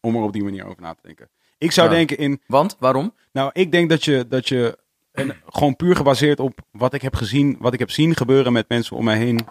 [0.00, 1.30] om er op die manier over na te denken.
[1.58, 1.94] Ik zou Ja.
[1.94, 3.14] denken in, Want, waarom?
[3.32, 4.78] nou, ik denk dat je, dat je
[5.12, 8.68] en gewoon puur gebaseerd op wat ik heb gezien, wat ik heb zien gebeuren met
[8.68, 9.46] mensen om mij heen,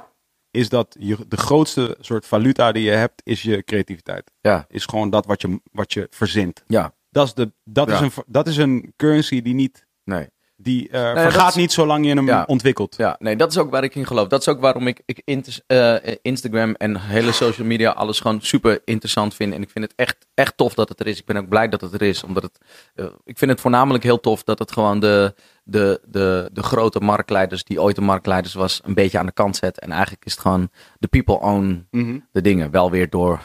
[0.51, 4.31] is dat je, de grootste soort valuta die je hebt, is je creativiteit.
[4.41, 4.65] Ja.
[4.69, 6.63] Is gewoon dat wat je, wat je verzint.
[6.67, 10.27] Ja, Dat is, de, dat, is een, dat is een currency die niet, nee.
[10.59, 12.43] Die eh, dat vergaat is- niet zolang je hem Ja.
[12.47, 12.95] ontwikkelt.
[12.97, 14.27] Ja, nee, dat is ook waar ik in geloof.
[14.27, 18.41] Dat is ook waarom ik, ik int- eh, Instagram en hele social media alles gewoon
[18.41, 19.53] super interessant vind.
[19.53, 21.19] En ik vind het echt, echt tof dat het er is.
[21.19, 22.23] Ik ben ook blij dat het er is.
[22.23, 22.57] Omdat het,
[22.95, 26.99] eh, ik vind het voornamelijk heel tof dat het gewoon de, de, de, de grote
[26.99, 29.79] marktleiders, die ooit de marktleiders was, een beetje aan de kant zet.
[29.79, 30.69] En eigenlijk is het gewoon
[30.99, 32.19] de people own Mhm.
[32.31, 32.71] de dingen.
[32.71, 33.39] Wel weer door,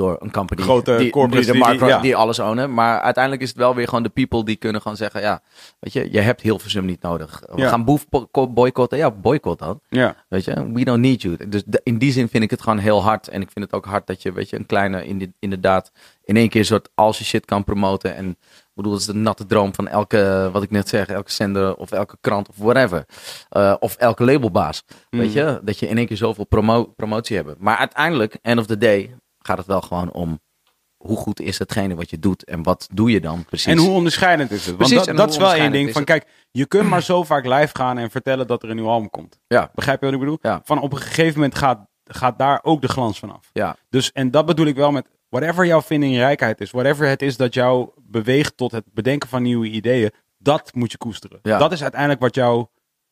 [0.00, 2.00] door een company Grote die, corporates die, de die- markt, die- ja.
[2.00, 2.74] die alles ownen.
[2.74, 5.42] Maar uiteindelijk is het wel weer gewoon de people die kunnen gewoon zeggen, ja,
[5.80, 7.42] weet je, je hebt Hilversum niet nodig.
[7.54, 7.68] We Ja.
[7.68, 8.98] gaan boef bo- boycotten.
[8.98, 9.80] Ja, boycott dan.
[9.88, 10.16] Ja.
[10.28, 11.48] Weet je, we don't need you.
[11.48, 13.28] Dus de- in die zin vind ik het gewoon heel hard.
[13.28, 15.92] En ik vind het ook hard dat je, weet je, een kleine, in inderdaad,
[16.24, 18.14] in één keer soort als je shit kan promoten.
[18.16, 18.36] En ik
[18.74, 21.90] bedoel, dat is de natte droom van elke, wat ik net zeg, elke zender of
[21.92, 23.04] elke krant of whatever.
[23.48, 24.84] Eh, of elke labelbaas.
[25.10, 25.32] Weet Mm.
[25.32, 27.54] je, dat je in één keer zoveel promo promotie hebt.
[27.58, 30.40] Maar uiteindelijk, end of the day, gaat het wel gewoon om
[30.96, 33.66] hoe goed is hetgene wat je doet en wat doe je dan precies.
[33.72, 34.66] En hoe onderscheidend is het?
[34.66, 35.92] Want Precies, dat, en dat is wel één ding.
[35.92, 38.88] Van kijk, je kunt maar zo vaak live gaan en vertellen dat er een nieuw
[38.88, 39.38] album komt.
[39.46, 39.70] Ja.
[39.74, 40.38] Begrijp je wat ik bedoel?
[40.42, 40.60] Ja.
[40.64, 43.50] Van op een gegeven moment gaat, gaat daar ook de glans van af.
[43.52, 47.36] Ja, Dus, en dat bedoel ik wel met whatever jouw vindingrijkheid is, whatever het is
[47.36, 51.38] dat jou beweegt tot het bedenken van nieuwe ideeën, dat moet je koesteren.
[51.42, 51.58] Ja.
[51.58, 52.66] Dat is uiteindelijk wat jou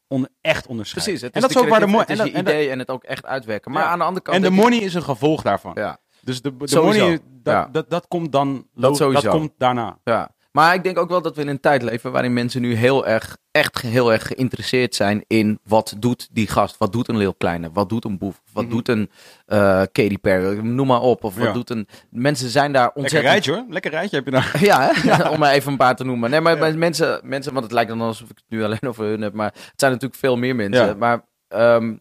[0.08, 1.04] on- echt onderscheidt.
[1.08, 1.22] precies.
[1.26, 2.44] Het en is dat de is ook waar de het is en je dat- en
[2.44, 3.72] dat- idee en het ook echt uitwerken.
[3.72, 3.88] Maar Ja.
[3.88, 4.36] aan de andere kant...
[4.36, 5.72] En de money is een gevolg daarvan.
[5.74, 5.98] Ja.
[6.28, 7.00] Dus de, de Sowieso.
[7.00, 7.68] money, dat, Ja.
[7.72, 9.22] dat, dat komt dan, Dat sowieso.
[9.22, 9.98] dat komt daarna.
[10.04, 12.74] Ja, maar ik denk ook wel dat we in een tijd leven waarin mensen nu
[12.74, 17.16] heel erg, echt heel erg geïnteresseerd zijn in wat doet die gast, wat doet een
[17.16, 18.72] Leeuw Kleine, wat doet een Boef, wat Mhm.
[18.72, 19.10] doet een
[19.46, 19.58] eh
[19.92, 21.52] Katy Perry, noem maar op, of wat Ja.
[21.52, 21.88] doet een...
[22.10, 23.32] Mensen zijn daar Lekker ontzettend...
[23.32, 23.64] rijtje hoor.
[23.68, 24.56] Lekker rijtje heb je daar.
[24.70, 25.28] Ja, hè?
[25.32, 26.30] om maar even een paar te noemen.
[26.30, 29.20] Nee, maar mensen, mensen, want het lijkt dan alsof ik het nu alleen over hun
[29.20, 30.86] heb, maar het zijn natuurlijk veel meer mensen.
[30.86, 30.94] Ja.
[30.94, 31.96] Maar ehm,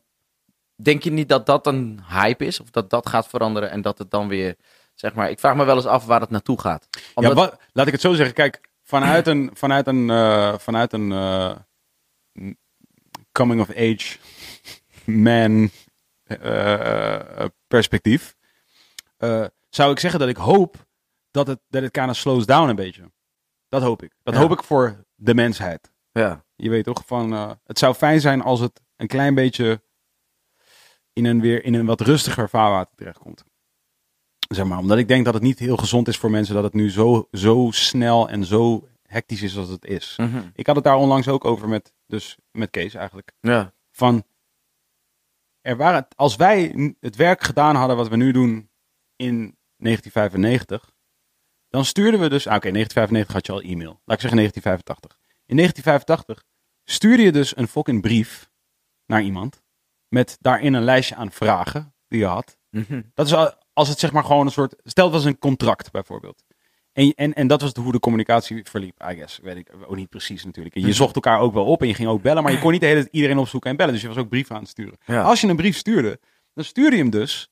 [0.81, 3.97] denk je niet dat dat een hype is, of dat dat gaat veranderen en dat
[3.97, 4.55] het dan weer,
[4.93, 6.87] zeg maar, ik vraag me wel eens af waar het naartoe gaat.
[7.13, 8.35] Omdat, Ja, wat, laat ik het zo zeggen.
[8.35, 11.55] Kijk, vanuit een, vanuit een, eh, vanuit een eh,
[13.31, 14.17] coming of age
[15.05, 15.69] man
[16.23, 18.35] eh, perspectief,
[19.69, 20.85] zou ik zeggen dat ik hoop
[21.31, 23.11] dat het, dat het kind of slows down een beetje.
[23.69, 24.15] Dat hoop ik.
[24.23, 24.39] Dat Ja.
[24.39, 25.91] hoop ik voor de mensheid.
[26.11, 26.45] ja.
[26.59, 27.31] Je weet toch, van,
[27.63, 29.81] het zou fijn zijn als het een klein beetje
[31.17, 33.43] in een, weer, in een wat rustiger vaarwater terechtkomt.
[34.47, 36.73] Zeg maar, omdat ik denk dat het niet heel gezond is voor mensen dat het
[36.73, 40.15] nu zo, zo snel en zo hectisch is als het is.
[40.17, 40.47] Mhm.
[40.53, 43.31] Ik had het daar onlangs ook over met, dus met Kees eigenlijk.
[43.39, 43.73] ja.
[43.91, 44.23] Van,
[45.61, 48.69] er waren, als wij het werk gedaan hadden wat we nu doen
[49.15, 50.95] in 1995,
[51.69, 54.01] dan stuurden we dus, ah, oké, 1995 had je al e-mail.
[54.05, 55.19] Laat ik zeggen 1985.
[55.45, 56.43] In 1985
[56.83, 58.49] stuurde je dus een fucking brief
[59.05, 59.65] naar iemand
[60.09, 62.57] met daarin een lijstje aan vragen die je had.
[62.69, 63.01] Mhm.
[63.13, 65.91] Dat is al- als het zeg maar gewoon een soort, stel het was een contract
[65.91, 66.43] bijvoorbeeld.
[66.93, 69.39] En, en, en dat was de, hoe de communicatie verliep, I guess.
[69.43, 70.75] Weet ik ook niet precies natuurlijk.
[70.75, 70.95] En je Mhm.
[70.95, 72.87] zocht elkaar ook wel op en je ging ook bellen, maar je kon niet de
[72.87, 73.93] hele tijd iedereen opzoeken en bellen.
[73.93, 74.97] Dus je was ook brieven aan het sturen.
[75.05, 75.21] Ja.
[75.21, 76.19] Als je een brief stuurde,
[76.53, 77.49] dan stuurde je hem dus.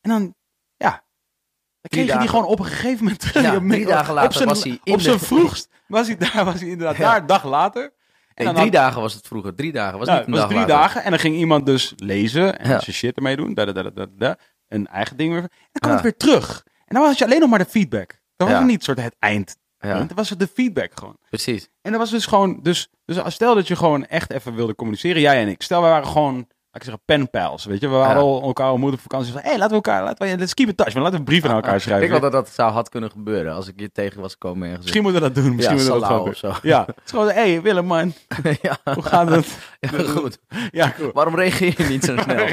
[0.00, 0.34] En dan,
[0.76, 3.42] ja, dan kreeg je die gewoon op een gegeven moment terug.
[3.42, 6.16] Ja, Op- drie dagen op later zijn- was hij in Op zijn vroegst was hij
[6.16, 7.02] daar, was hij inderdaad Ja.
[7.10, 7.92] daar, een dag later.
[8.34, 9.54] Nee, dan drie had- dagen was het vroeger.
[9.54, 9.98] Drie dagen.
[9.98, 10.84] Was Nou, niet een het was dag drie later.
[10.86, 12.80] dagen en dan ging iemand dus lezen en Ja.
[12.80, 13.54] zijn shit ermee doen.
[13.54, 14.38] Da, da, da, da,
[14.68, 15.42] een eigen ding weer.
[15.42, 15.96] En dan kwam Ja.
[15.96, 16.62] het weer terug.
[16.84, 18.20] En dan was je alleen nog maar de feedback.
[18.36, 19.56] Dan was het niet soort het eind.
[19.78, 21.16] Dan was het de feedback gewoon.
[21.28, 21.68] precies.
[21.80, 25.20] En dat was dus gewoon, dus, dus stel dat je gewoon echt even wilde communiceren,
[25.20, 25.62] jij en ik.
[25.62, 26.48] Stel, we waren gewoon,
[26.80, 27.88] ik zeggen, penpals, weet je.
[27.88, 28.14] We Ja.
[28.14, 29.32] al elkaar ontmoet op vakantie.
[29.32, 31.02] Hé, hey, laten we elkaar, laten we, let's keep in touch, man.
[31.02, 32.08] Laten we brieven naar elkaar Ik schrijven.
[32.08, 34.82] denk wel dat dat zou had kunnen gebeuren als ik je tegen was gekomen ergens.
[34.82, 35.54] Misschien moeten we dat doen.
[35.54, 36.52] Misschien moeten we dat gewoon of zo.
[36.62, 38.12] Ja, het is gewoon, hé, hey, Willem, man.
[38.94, 39.56] Hoe gaat het?
[39.80, 40.38] ja, goed.
[40.70, 41.12] Ja, goed.
[41.12, 42.46] Waarom reageer je niet zo snel?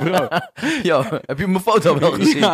[0.00, 0.28] Bro.
[0.82, 2.44] Yo, heb je mijn foto wel gezien?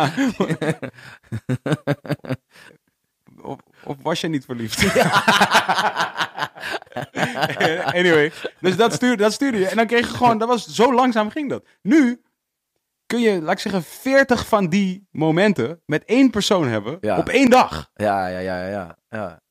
[3.47, 4.83] Of, of was je niet verliefd?
[7.99, 9.67] anyway, dus dat stuurde, dat stuurde je.
[9.67, 11.67] En dan kreeg je gewoon, dat was zo langzaam ging dat.
[11.81, 12.21] Nu
[13.05, 17.17] kun je, laat ik zeggen, 40 van die momenten met één persoon hebben Ja.
[17.17, 17.91] op één dag.
[17.93, 18.97] Ja, ja, ja, ja.
[19.09, 19.41] ja.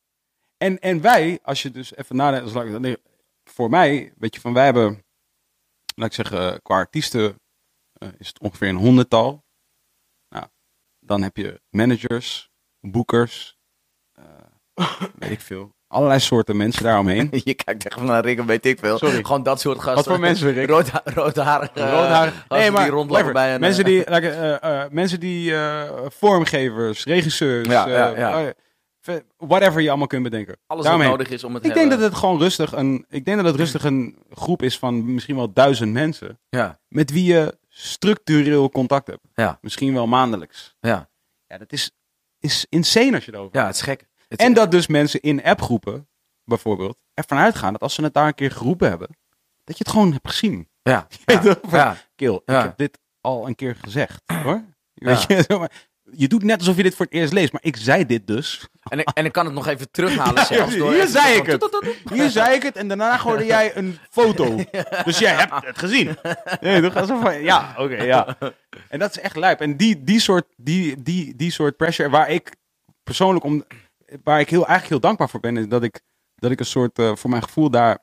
[0.57, 2.97] En, en wij, als je dus even nadenkt, nee,
[3.43, 5.03] voor mij, weet je, van wij hebben,
[5.95, 7.39] laat ik zeggen, qua artiesten
[7.93, 9.45] eh, is het ongeveer een honderdtal.
[10.29, 10.45] Nou,
[10.99, 13.56] dan heb je managers, boekers,
[15.19, 15.75] weet ik veel.
[15.87, 17.29] Allerlei soorten mensen daaromheen.
[17.43, 18.97] Je kijkt echt naar Rick, weet ik veel.
[18.97, 19.23] Sorry.
[19.23, 19.95] Gewoon dat soort gasten.
[19.95, 20.69] Wat voor mensen, Rick?
[20.75, 22.45] Rood, roodharige Roodhaar.
[22.47, 23.33] gasten die rondlopen whatever.
[23.33, 23.59] bij een...
[23.59, 28.41] mensen eh, die, like, eh, eh, mensen die eh, vormgevers, regisseurs, Ja, ja, eh, ja.
[28.45, 28.49] eh,
[29.01, 30.57] v- whatever je allemaal kunt bedenken.
[30.67, 31.09] alles Daaromheen.
[31.09, 33.45] wat nodig is om het Ik denk dat het gewoon rustig een, ik denk dat
[33.45, 38.69] het rustig een groep is van misschien wel duizend mensen Ja, met wie je structureel
[38.69, 39.21] contact hebt.
[39.33, 39.57] Ja.
[39.61, 40.75] Misschien wel maandelijks.
[40.79, 41.09] ja.
[41.47, 41.91] Ja, dat is,
[42.39, 43.59] is insane als je erover.
[43.59, 44.05] ja, het is gek.
[44.27, 46.09] Het En dat dus mensen in appgroepen,
[46.43, 49.17] bijvoorbeeld, ervan uitgaan dat als ze het daar een keer geroepen hebben,
[49.63, 50.69] dat je het gewoon hebt gezien.
[50.81, 51.07] Ja,
[51.69, 51.97] ja.
[52.15, 54.63] Kill, ik heb dit al een keer gezegd, hoor.
[54.93, 55.69] Weet je,
[56.23, 58.59] je doet net alsof je dit voor het eerst leest, maar ik zei dit dus.
[58.87, 60.75] En, ik, en ik kan het nog even terughalen zelfs.
[60.75, 61.79] door Hier zei ik het.
[62.13, 64.55] Hier zei ik het en daarna gooide jij een foto.
[65.03, 66.17] Dus jij hebt het gezien.
[66.61, 66.95] Nee, toch?
[66.95, 68.37] Alsof van, ja, oké, ja.
[68.89, 69.61] En dat is echt lijp.
[69.61, 72.55] En die, die, soort, die, die, die soort pressure waar ik
[73.03, 73.63] persoonlijk om,
[74.23, 76.01] waar ik heel, eigenlijk heel dankbaar voor ben, is dat ik,
[76.35, 77.99] dat ik een soort, eh, voor mijn gevoel daar,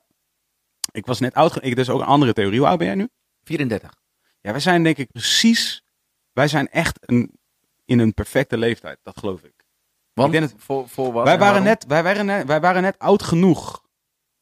[0.92, 2.58] ik was net oud, ik dus ook een andere theorie.
[2.58, 3.08] Hoe oud ben jij nu?
[3.42, 3.94] 34.
[4.40, 5.84] Ja, wij zijn denk ik precies,
[6.32, 7.38] wij zijn echt een,
[7.84, 9.64] in een perfecte leeftijd, dat geloof ik.
[10.12, 11.24] Want Ik denk voor, voor wat?
[11.24, 13.82] Wij en waren, net, wij, waren net, wij waren net oud genoeg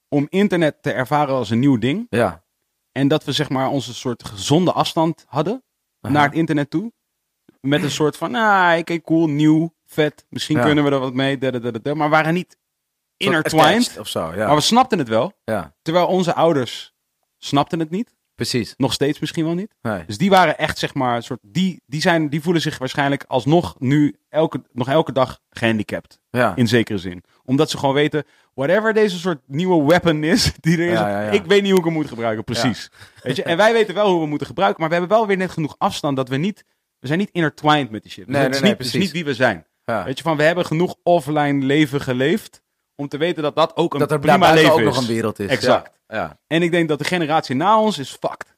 [0.08, 2.06] om internet te ervaren als een nieuw ding.
[2.10, 2.44] Ja.
[2.92, 5.64] En dat we zeg maar onze soort gezonde afstand hadden
[6.00, 6.12] Aha.
[6.12, 6.92] naar het internet toe.
[7.60, 10.24] Met een soort van, ah, oké, cool, nieuw, vet.
[10.28, 10.64] Misschien Ja.
[10.64, 11.38] kunnen we er wat mee.
[11.94, 12.56] Maar waren niet
[13.16, 13.96] intertwined.
[13.98, 14.46] Of zo, ja.
[14.46, 15.32] Maar we snapten het wel.
[15.44, 16.94] ja, Terwijl onze ouders
[17.38, 18.14] snapten het niet.
[18.34, 18.74] precies.
[18.76, 19.74] Nog steeds misschien wel niet.
[19.82, 20.04] Nee.
[20.06, 23.24] Dus die waren echt, zeg maar, een soort, die, die, zijn, die voelen zich waarschijnlijk
[23.26, 26.20] alsnog nu elke, nog elke dag gehandicapt.
[26.30, 26.56] Ja.
[26.56, 27.22] In zekere zin.
[27.44, 28.24] Omdat ze gewoon weten,
[28.54, 31.30] whatever deze soort nieuwe weapon is, die er is, Ja, ja, ja.
[31.30, 32.90] ik weet niet hoe ik hem moet gebruiken, precies.
[33.22, 33.42] Weet je?
[33.42, 35.50] En wij weten wel hoe we hem moeten gebruiken, maar we hebben wel weer net
[35.50, 36.64] genoeg afstand dat we niet,
[36.98, 38.26] we zijn niet intertwined met die shit.
[38.26, 39.00] Dus Nee, is, niet, dat is precies.
[39.00, 39.66] niet wie we zijn.
[39.92, 40.04] Ja.
[40.04, 42.62] Weet je, van we hebben genoeg offline leven geleefd,
[42.94, 44.84] om te weten dat dat ook een Dat er prima leven ook is.
[44.84, 45.48] nog een wereld is.
[45.50, 45.90] Exact.
[46.06, 46.16] Ja.
[46.16, 46.38] Ja.
[46.46, 48.56] En ik denk dat de generatie na ons is fucked.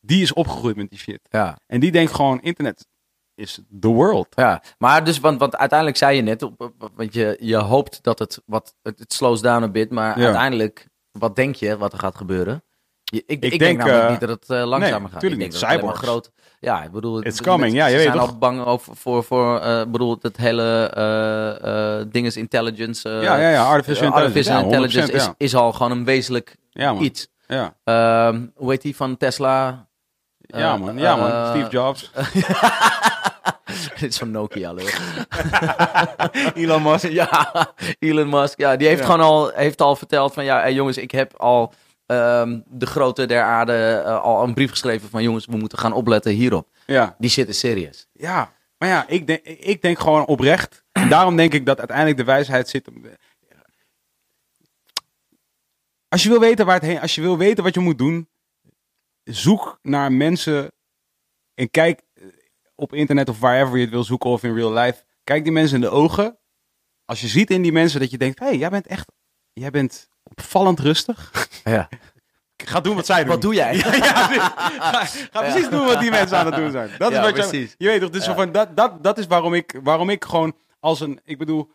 [0.00, 1.20] Die is opgegroeid met die shit.
[1.30, 1.58] ja.
[1.66, 2.86] En die denkt gewoon, internet
[3.34, 4.26] is the world.
[4.30, 6.50] Ja, maar dus, want, want uiteindelijk zei je net,
[6.94, 11.36] want je, je hoopt dat het wat, het, slows down a bit, maar uiteindelijk, wat
[11.36, 12.64] denk je wat er gaat gebeuren?
[13.12, 15.20] Ik, ik, denk, namelijk eh, niet dat het eh, langzamer nee, gaat.
[15.20, 15.80] tuurlijk ik denk niet.
[15.80, 16.30] dat het groot.
[16.60, 18.28] Ja, ik bedoel, It's het- coming, ja, je ze weet zijn toch?
[18.30, 23.08] al bang over voor, voor ik bedoel, het hele eh eh dinges intelligence.
[23.08, 24.50] ja, ja, ja, artificial intelligence.
[24.52, 25.34] artificial intelligence 100%, is, ja.
[25.36, 27.28] is al gewoon een wezenlijk Ja, iets.
[27.46, 29.86] Ja, Ehm, hoe heet die van Tesla?
[30.38, 30.98] ja man.
[30.98, 31.46] Ja, man.
[31.46, 32.10] Steve Jobs.
[34.00, 34.86] Dit is zo'n Nokia, lul.
[36.54, 37.08] Elon Musk.
[37.08, 37.52] Ja,
[37.98, 38.58] Elon Musk.
[38.58, 41.72] Ja, die heeft gewoon al, heeft al verteld van ja, hey, jongens, ik heb al
[42.06, 45.92] ehm, de grote der aarde eh, al een brief geschreven van jongens, we moeten gaan
[45.92, 46.68] opletten hierop.
[46.86, 48.06] Ja, Die shit is serieus.
[48.12, 48.54] ja.
[48.78, 50.84] Maar ja, ik denk, ik denk gewoon oprecht.
[50.92, 52.88] En daarom denk ik dat uiteindelijk de wijsheid zit.
[56.08, 58.28] Als je wil weten waar het heen, als je wil weten wat je moet doen,
[59.24, 60.72] zoek naar mensen
[61.54, 62.24] en kijk eh,
[62.74, 65.04] op internet of wherever je het wil zoeken of in real life.
[65.24, 66.38] Kijk die mensen in de ogen.
[67.04, 69.12] Als je ziet in die mensen dat je denkt, hé, hey, jij bent echt,
[69.52, 71.48] jij bent opvallend rustig.
[71.64, 71.88] Ja.
[72.56, 73.28] Ga doen wat zij doen.
[73.28, 73.76] Wat doe jij?
[73.84, 76.90] Ja, ga, ga precies doen wat die mensen aan het doen zijn.
[76.98, 77.74] Dat is wat je, precies.
[77.78, 81.00] je weet toch, dus van, dat, dat, dat is waarom ik, waarom ik gewoon als
[81.00, 81.70] een, ik bedoel,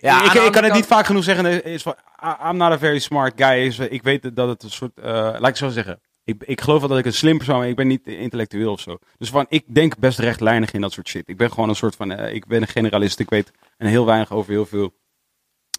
[0.00, 3.32] Ja, ik, kan het niet vaak genoeg zeggen, is van, I'm not a very smart
[3.36, 3.66] guy.
[3.66, 6.80] Is, ik weet dat het een soort, eh, laat ik zo zeggen, ik, ik geloof
[6.80, 8.98] wel dat ik een slim persoon ben, ik ben niet intellectueel of zo.
[9.18, 11.28] Dus van, ik denk best rechtlijnig in dat soort shit.
[11.28, 14.06] Ik ben gewoon een soort van, eh, ik ben een generalist, ik weet een heel
[14.06, 14.92] weinig over heel veel.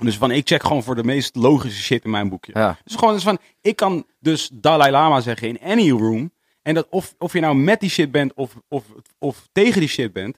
[0.06, 2.52] Dus van, ik check gewoon voor de meest logische shit in mijn boekje.
[2.56, 2.78] Ja.
[2.84, 6.32] Dus gewoon dus van, ik kan dus Dalai Lama zeggen in any room.
[6.62, 8.86] En dat of, of je nou met die shit bent of, of,
[9.18, 10.38] of tegen die shit bent.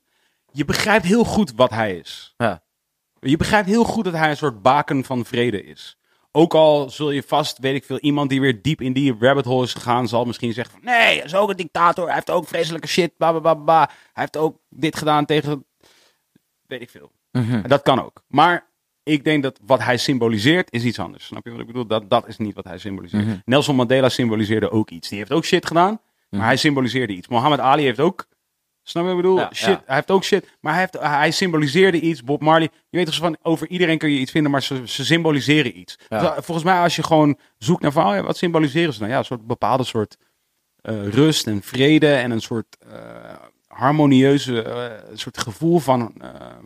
[0.52, 2.34] Je begrijpt heel goed wat hij is.
[2.38, 2.64] Ja.
[3.20, 5.98] Je begrijpt heel goed dat hij een soort baken van vrede is.
[6.32, 9.46] Ook al zul je vast, weet ik veel, iemand die weer diep in die rabbit
[9.46, 12.30] hole is gegaan, zal misschien zeggen van, nee, hij is ook een dictator, hij heeft
[12.30, 13.80] ook vreselijke shit, bla bla bla bla.
[13.88, 15.66] Hij heeft ook dit gedaan tegen,
[16.68, 17.12] weet ik veel.
[17.32, 17.68] Mhm.
[17.68, 18.24] Dat kan ook.
[18.28, 18.70] Maar
[19.04, 21.26] ik denk dat wat hij symboliseert is iets anders.
[21.26, 21.86] Snap je wat ik bedoel?
[21.88, 23.26] Dat, dat is niet wat hij symboliseert.
[23.26, 23.36] Mhm.
[23.46, 25.10] Nelson Mandela symboliseerde ook iets.
[25.10, 25.90] Die heeft ook shit gedaan,
[26.30, 26.42] maar Mhm.
[26.44, 27.28] hij symboliseerde iets.
[27.28, 28.26] Mohammed Ali heeft ook,
[28.84, 29.38] snap je wat ik bedoel?
[29.38, 29.82] Ja, shit, ja.
[29.86, 32.24] hij heeft ook shit, maar hij, heeft, hij symboliseerde iets.
[32.24, 35.06] Bob Marley, je weet toch van, over iedereen kun je iets vinden, maar ze, ze
[35.06, 35.98] symboliseren iets.
[36.10, 36.20] Ja.
[36.20, 39.12] Dus, volgens mij als je gewoon zoekt naar van, oh wat symboliseren ze nou?
[39.12, 40.18] Ja, een soort bepaalde soort
[40.82, 43.34] eh, rust en vrede en een soort eh,
[43.68, 44.64] harmonieuze,
[45.12, 46.66] een soort gevoel van ehm,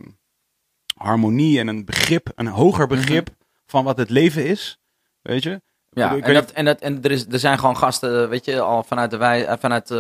[0.96, 3.30] harmonie en een begrip, een hoger begrip
[3.66, 4.80] van wat het leven is.
[5.22, 5.50] Weet je?
[5.50, 5.60] Mhm.
[6.00, 8.60] Ja, Ik en, dat, en, dat, en er, is, er zijn gewoon gasten, weet je,
[8.60, 9.98] al vanuit de, wij, eh, vanuit, eh,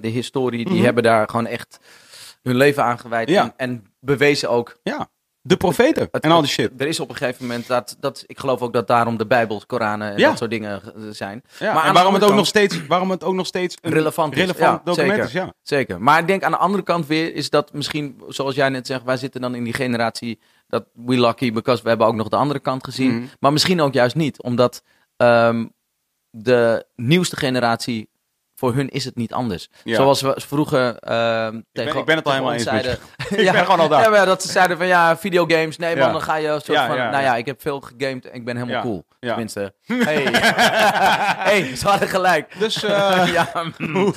[0.00, 0.84] de historie, die Mhm.
[0.84, 1.80] hebben daar gewoon echt
[2.42, 3.28] hun leven aan gewijd.
[3.28, 3.42] Ja.
[3.42, 4.78] En, en bewezen ook.
[4.82, 5.08] Ja,
[5.42, 6.70] de profeten Het- en al die shit.
[6.78, 9.62] Er is op een gegeven moment dat, dat ik geloof ook dat daarom de Bijbel,
[9.66, 10.28] Koranen en Ja.
[10.28, 11.42] dat soort dingen eh, zijn.
[11.58, 14.32] Ja, maar en waarom het, ook nog steeds, waarom het ook nog steeds een Relevant
[14.32, 14.38] is.
[14.40, 15.24] relevant Ja, document zeker.
[15.24, 15.32] is.
[15.32, 15.52] Ja.
[15.62, 16.02] Zeker.
[16.02, 19.02] Maar ik denk aan de andere kant weer is dat misschien, zoals jij net zegt,
[19.04, 22.36] wij zitten dan in die generatie dat we lucky because we hebben ook nog de
[22.36, 23.14] andere kant gezien.
[23.14, 23.26] Mhm.
[23.40, 24.82] Maar misschien ook juist niet, omdat
[25.16, 25.66] ehm,
[26.30, 28.08] de nieuwste generatie,
[28.58, 29.68] voor hun is het niet anders.
[29.84, 29.94] Ja.
[29.96, 32.92] Zoals we vroeger ehm tegen, ik ben het al helemaal eens zeiden.
[33.30, 34.12] Ik ben gewoon al daar.
[34.12, 36.12] Ja, dat ze zeiden van ja, videogames, nee man, Ja.
[36.12, 37.28] dan ga je een soort Ja, van, ja, nou ja.
[37.32, 39.04] ja, ik heb veel gegamed en ik ben helemaal Ja, cool.
[39.20, 39.28] ja.
[39.28, 39.74] Tenminste,
[40.08, 40.22] hey.
[41.50, 42.58] hey, ze hadden gelijk.
[42.58, 44.12] Dus ja, mm.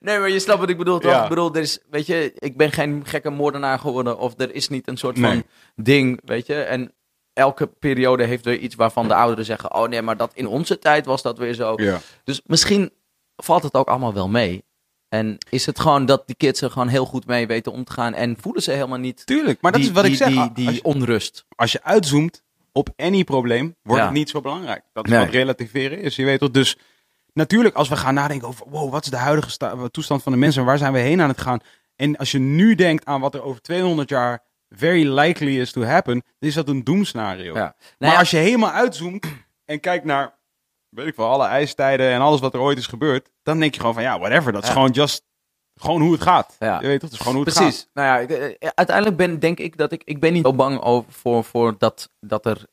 [0.00, 1.10] nee, maar je snapt wat ik bedoel, toch?
[1.12, 1.22] Ja.
[1.22, 4.18] Ik bedoel, er is, weet je, ik ben geen gekke moordenaar geworden.
[4.18, 5.42] Of er is niet een soort van
[5.74, 6.62] ding, weet je.
[6.62, 6.92] En
[7.32, 9.74] elke periode heeft weer iets waarvan de ouderen zeggen...
[9.74, 11.72] Oh nee, maar dat in onze tijd was dat weer zo.
[11.76, 11.98] ja.
[12.24, 12.90] Dus misschien
[13.36, 14.64] valt het ook allemaal wel mee.
[15.08, 17.92] En is het gewoon dat die kids er gewoon heel goed mee weten om te
[17.92, 18.14] gaan...
[18.14, 19.60] en voelen ze helemaal niet tuurlijk.
[19.60, 20.28] Maar dat die, is wat die, ik zeg.
[20.28, 21.46] Die, als, die je, onrust.
[21.56, 22.42] als je uitzoomt
[22.72, 24.06] op any probleem, wordt Ja.
[24.08, 24.82] het niet zo belangrijk.
[24.92, 25.20] Dat is Nee.
[25.20, 26.16] wat relativeren is.
[26.16, 26.50] Je weet toch?
[26.50, 26.76] Dus
[27.32, 28.66] natuurlijk, als we gaan nadenken over...
[28.68, 30.60] Wow, wat is de huidige sta- toestand van de mensen?
[30.60, 31.60] en Waar zijn we heen aan het gaan?
[31.96, 35.82] En als je nu denkt aan wat er over 200 jaar very likely is to
[35.82, 36.14] happen...
[36.38, 37.54] dan is dat een doemscenario.
[37.54, 37.60] Ja.
[37.60, 39.26] Nou maar ja, als je helemaal uitzoomt
[39.64, 40.33] en kijkt naar,
[40.94, 43.80] weet ik wel, alle ijstijden en alles wat er ooit is gebeurd, dan denk je
[43.80, 44.52] gewoon van ja, whatever.
[44.52, 44.74] Dat is Ja.
[44.74, 45.22] gewoon just,
[45.80, 46.56] gewoon hoe het gaat.
[46.58, 46.80] Ja.
[46.80, 47.88] Je weet toch, het is gewoon hoe het Precies.
[47.92, 50.02] Nou ja, ik- eh, uiteindelijk ben, denk ik dat ik...
[50.04, 52.66] Ik ben niet zo bang over, voor, voor dat, dat er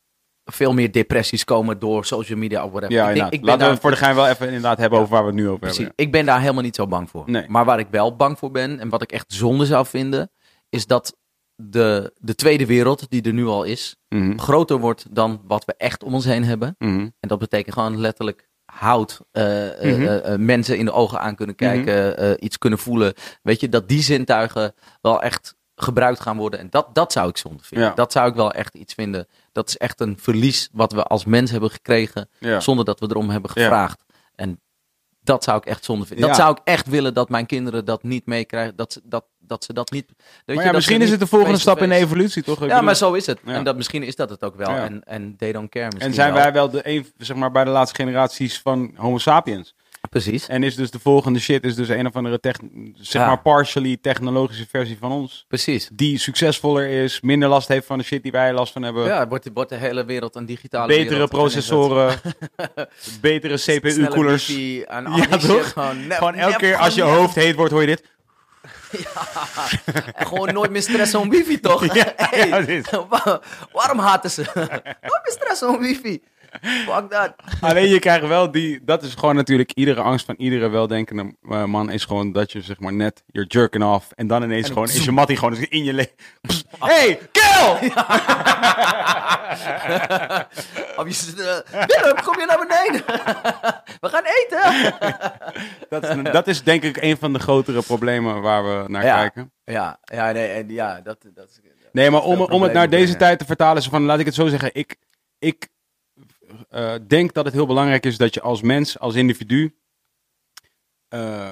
[0.45, 2.97] veel meer depressies komen door social media of whatever.
[2.97, 3.05] gaat.
[3.05, 4.77] Ja, ik denk, ik ben Laten we daar, het voor de gein wel even inderdaad
[4.77, 5.03] hebben Ja.
[5.03, 5.93] over waar we het nu over precies, hebben.
[6.05, 7.23] ik ben daar helemaal niet zo bang voor.
[7.25, 7.45] Nee.
[7.49, 10.31] Maar waar ik wel bang voor ben en wat ik echt zonde zou vinden...
[10.69, 11.15] is dat
[11.69, 13.95] de, de tweede wereld, die er nu al is...
[14.09, 14.37] Mhm.
[14.37, 16.75] groter wordt dan wat we echt om ons heen hebben.
[16.77, 16.99] Mhm.
[17.19, 19.19] En dat betekent gewoon letterlijk hout.
[19.31, 20.07] eh, eh, Mhm.
[20.07, 23.13] eh, eh, mensen in de ogen aan kunnen kijken, iets kunnen voelen.
[23.41, 26.59] Weet je, dat die zintuigen wel echt gebruikt gaan worden.
[26.59, 27.87] En dat, dat zou ik zonde vinden.
[27.87, 27.93] Ja.
[27.95, 29.27] Dat zou ik wel echt iets vinden.
[29.51, 32.29] Dat is echt een verlies wat we als mens hebben gekregen.
[32.39, 32.59] Ja.
[32.59, 34.03] Zonder dat we erom hebben gevraagd.
[35.23, 36.27] Dat zou ik echt zonde vinden.
[36.27, 36.41] Dat Ja.
[36.43, 38.75] zou ik echt willen dat mijn kinderen dat niet meekrijgen.
[38.75, 40.05] Dat, ze- dat, dat ze dat niet...
[40.07, 42.55] Weet je, Maar ja, ze misschien is het de volgende stap in de evolutie, toch?
[42.55, 43.39] Ik Ja, bedoel- maar zo is het.
[43.45, 43.53] Ja.
[43.53, 44.67] En dat, misschien is dat het ook wel.
[44.69, 46.41] En, en they don't care misschien En zijn wel.
[46.41, 49.75] wij wel de een, zeg maar, bij de laatste generaties van Homo sapiens?
[50.09, 50.47] Precies.
[50.47, 52.55] En is dus de volgende shit is dus een of andere tech,
[52.93, 53.27] zeg Ja.
[53.27, 55.45] maar partially technologische versie van ons.
[55.47, 55.89] Precies.
[55.93, 59.05] Die succesvoller is, minder last heeft van de shit die wij last van hebben.
[59.05, 61.29] Ja, wordt, wordt de hele wereld een digitale betere wereld.
[61.29, 62.19] processoren,
[63.21, 64.47] betere CPU-koelers.
[64.47, 65.01] Ja,
[65.37, 65.71] toch?
[65.71, 68.03] Gewoon, nep- Gewoon elke nep keer als je hoofd heet wordt, hoor je dit.
[70.15, 71.85] En gewoon nooit meer stressen om wifi, toch?
[71.95, 72.47] Ja, Hey,
[72.91, 73.09] ja,
[73.71, 74.41] waarom haten ze?
[74.55, 76.21] nooit meer stressen om wifi.
[76.61, 77.33] Fuck dat.
[77.61, 81.65] Alleen je krijgt wel die, dat is gewoon natuurlijk iedere angst van iedere weldenkende eh,
[81.65, 84.83] man is gewoon dat je zeg maar net, you're jerking off en dan ineens gewoon,
[84.87, 86.09] is je mattie gewoon in je le...
[86.79, 87.91] Hey, kill!
[90.97, 93.03] Of je zit, eh, Willem, kom je naar beneden?
[93.99, 94.93] We gaan eten.
[95.89, 99.15] Dat is, dat is denk ik een van de grotere problemen waar we naar Ja.
[99.15, 99.51] kijken.
[99.63, 101.59] Ja, ja, nee, en ja, dat, dat is...
[101.91, 104.35] Nee, maar om, om het naar deze tijd te vertalen, is van, laat ik het
[104.35, 104.69] zo zeggen.
[104.73, 104.95] Ik,
[105.39, 105.67] ik
[106.71, 109.75] eh, denk dat het heel belangrijk is dat je als mens, als individu,
[111.07, 111.49] eh,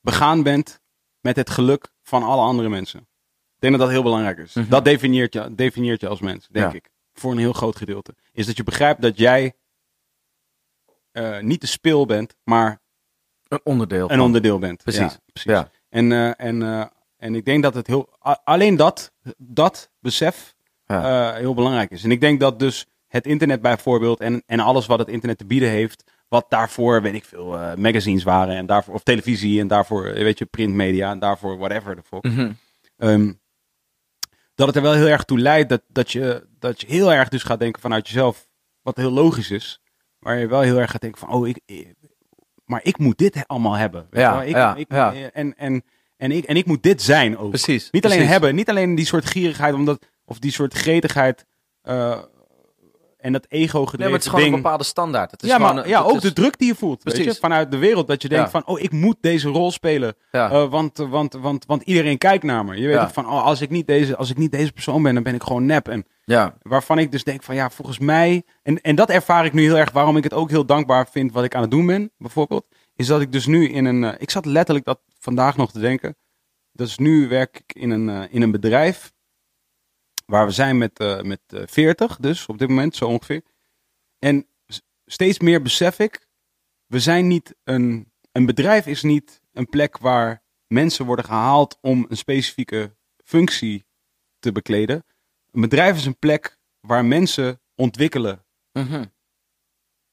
[0.00, 0.80] begaan bent
[1.20, 3.00] met het geluk van alle andere mensen.
[3.00, 4.52] Ik denk dat dat heel belangrijk is.
[4.54, 4.68] Mhm.
[4.68, 6.76] Dat definieert je, definieert je als mens, denk Ja.
[6.76, 6.90] ik.
[7.14, 8.14] Voor een heel groot gedeelte.
[8.32, 9.54] Is dat je begrijpt dat jij
[11.12, 12.80] eh, niet de speel bent, maar
[13.48, 14.10] Een onderdeel.
[14.10, 14.82] een onderdeel bent.
[14.82, 15.00] Precies.
[15.12, 15.50] Ja, precies.
[15.52, 15.70] Ja.
[15.88, 18.08] En, en, en ik denk dat het heel.
[18.44, 20.54] Alleen dat, dat besef
[20.86, 22.04] heel belangrijk is.
[22.04, 25.46] En ik denk dat dus het internet bijvoorbeeld en, en alles wat het internet te
[25.46, 29.68] bieden heeft, wat daarvoor, weet ik veel, eh, magazines waren en daarvoor, of televisie en
[29.68, 32.22] daarvoor, eh, weet je, printmedia en daarvoor whatever de fuck.
[32.24, 32.52] Mhm.
[32.96, 33.32] Ehm,
[34.54, 37.28] dat het er wel heel erg toe leidt dat, dat, je, dat je heel erg
[37.28, 38.48] dus gaat denken vanuit jezelf,
[38.82, 39.80] wat heel logisch is,
[40.18, 41.94] waar je wel heel erg gaat denken van, oh, ik, ik-
[42.64, 44.06] maar ik moet dit allemaal hebben.
[44.10, 44.42] Weet Ja, wel?
[44.42, 45.14] ik, ja, ik, ja.
[45.32, 45.82] En, en,
[46.16, 47.48] en, ik, en ik moet dit zijn ook.
[47.48, 47.90] Precies.
[47.90, 48.32] Niet alleen precies.
[48.32, 51.46] hebben, niet alleen die soort gierigheid, omdat, of die soort gretigheid
[51.82, 52.22] eh,
[53.16, 54.54] en dat ego Nee, gedreven maar het is gewoon ding.
[54.56, 55.30] een bepaalde standaard.
[55.30, 57.02] Het is ja, gewoon maar een- ja, het ook is- de druk die je voelt,
[57.02, 58.06] weet je, vanuit de wereld.
[58.08, 58.50] Dat je denkt Ja.
[58.50, 60.50] van, oh, ik moet deze rol spelen, Ja.
[60.50, 62.76] eh, want, want, want, want iedereen kijkt naar me.
[62.80, 65.14] Je weet toch van, oh, als ik, niet deze, als ik niet deze persoon ben,
[65.14, 65.88] dan ben ik gewoon nep.
[65.88, 66.06] En
[66.62, 68.42] waarvan ik dus denk van, ja, volgens mij...
[68.62, 71.32] En, en dat ervaar ik nu heel erg, waarom ik het ook heel dankbaar vind
[71.32, 72.66] wat ik aan het doen ben, bijvoorbeeld.
[72.96, 74.04] Is dat ik dus nu in een...
[74.04, 76.16] eh, ik zat letterlijk dat vandaag nog te denken.
[76.72, 79.12] Dus nu werk ik in een, eh, in een bedrijf
[80.26, 83.42] waar we zijn met, eh met eh 40, dus op dit moment zo ongeveer.
[84.18, 84.46] En
[85.06, 86.26] steeds meer besef ik,
[86.86, 92.06] we zijn niet een, een bedrijf is niet een plek waar mensen worden gehaald om
[92.08, 93.86] een specifieke functie
[94.38, 95.04] te bekleden.
[95.50, 98.44] Een bedrijf is een plek waar mensen ontwikkelen.
[98.72, 99.04] Mhm.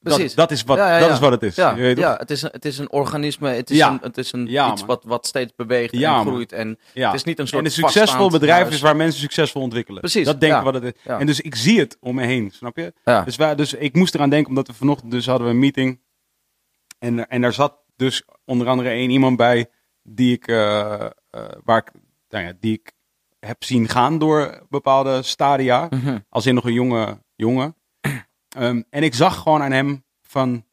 [0.04, 0.34] Precies.
[0.34, 1.54] dat, is, wat, Ja, ja, dat is wat het is.
[1.54, 2.04] Ja, Je weet toch?
[2.04, 3.48] ja het, is een, het is een organisme.
[3.48, 4.86] Het is, een, het is een, iets man.
[4.86, 6.52] wat, wat steeds beweegt en groeit.
[6.52, 8.74] En het is niet een soort En een succesvol bedrijf huis.
[8.74, 10.00] is waar mensen succesvol ontwikkelen.
[10.00, 10.92] Precies, Dat denk ik wat het is.
[11.04, 12.92] En dus ik zie het om me heen, snap je?
[13.24, 16.00] Dus, wij, dus ik moest eraan denken, omdat we vanochtend dus hadden we een meeting.
[16.98, 19.70] En, en daar zat dus onder andere één iemand bij
[20.02, 21.10] die ik, eh, eh,
[21.64, 21.90] waar ik,
[22.28, 22.92] nou ja, die ik
[23.38, 25.86] heb zien gaan door bepaalde stadia.
[25.90, 26.18] Mhm.
[26.28, 27.76] Als in nog een jonge jongen.
[28.54, 30.64] Ehm, en ik zag gewoon aan hem van,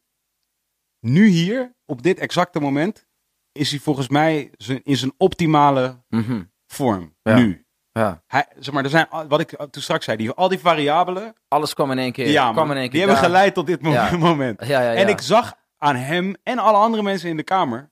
[1.00, 3.06] nu hier, op dit exacte moment,
[3.52, 4.50] is hij volgens mij
[4.82, 6.42] in zijn optimale Mhm.
[6.66, 7.14] vorm.
[7.22, 7.34] Ja.
[7.36, 7.66] Nu.
[7.92, 8.22] Ja.
[8.26, 11.74] Hij, zeg maar, er zijn, wat ik toen straks zei, die, al die variabelen, Alles
[11.74, 12.28] kwam in één keer.
[12.30, 14.16] ja, kwam in één keer die hebben geleid tot dit Ja.
[14.16, 14.60] moment.
[14.66, 14.98] Ja, ja, ja.
[15.00, 17.90] En ik zag aan hem en alle andere mensen in de kamer,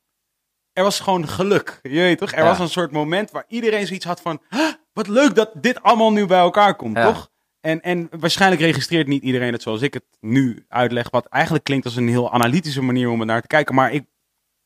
[0.73, 1.79] er was gewoon geluk.
[1.83, 2.33] Je weet toch?
[2.33, 5.83] Er was een soort moment waar iedereen zoiets had van, "Huh, wat leuk dat dit
[5.83, 7.31] allemaal nu bij elkaar komt, toch?
[7.61, 11.85] En, en waarschijnlijk registreert niet iedereen het zoals ik het nu uitleg, wat eigenlijk klinkt
[11.85, 13.75] als een heel analytische manier om er naar te kijken.
[13.75, 14.07] Maar ik,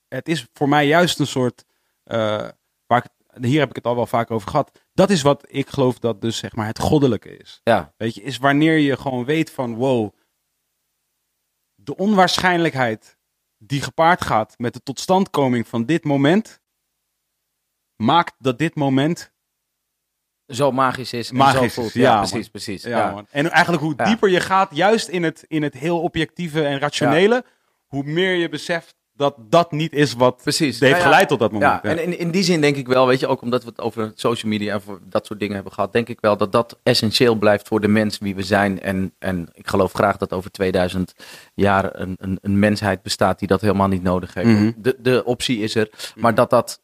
[0.09, 1.65] het is voor mij juist een soort,
[2.05, 2.49] eh,
[2.87, 4.81] waar ik, hier heb ik het al wel vaak over gehad.
[4.93, 7.61] Dat is wat ik geloof dat dus zeg maar het goddelijke is.
[7.63, 7.95] Ja.
[7.97, 10.13] Weet je, is wanneer je gewoon weet van wow,
[11.75, 13.19] de onwaarschijnlijkheid
[13.59, 16.61] die gepaard gaat met de totstandkoming van dit moment,
[17.97, 19.34] maakt dat dit moment,
[20.47, 21.31] Zo magisch is.
[21.31, 21.93] En Magisch zo voelt.
[21.93, 22.29] ja, Ja, man.
[22.29, 22.83] precies, precies.
[22.83, 26.79] ja, en eigenlijk hoe dieper je gaat, juist in het, in het heel objectieve en
[26.79, 27.45] rationele,
[27.87, 30.81] hoe meer je beseft dat dat niet is wat Precies.
[30.81, 31.83] heeft geleid tot dat moment.
[31.83, 33.81] Ja, en in, in die zin denk ik wel, weet je, ook omdat we het
[33.81, 36.79] over social media en voor dat soort dingen hebben gehad, denk ik wel dat dat
[36.83, 38.81] essentieel blijft voor de mens wie we zijn.
[38.81, 41.15] En, en ik geloof graag dat over 2000
[41.55, 44.49] jaar een, een, een mensheid bestaat die dat helemaal niet nodig heeft.
[44.49, 44.73] Mhm.
[44.77, 46.83] de, de optie is er, maar dat dat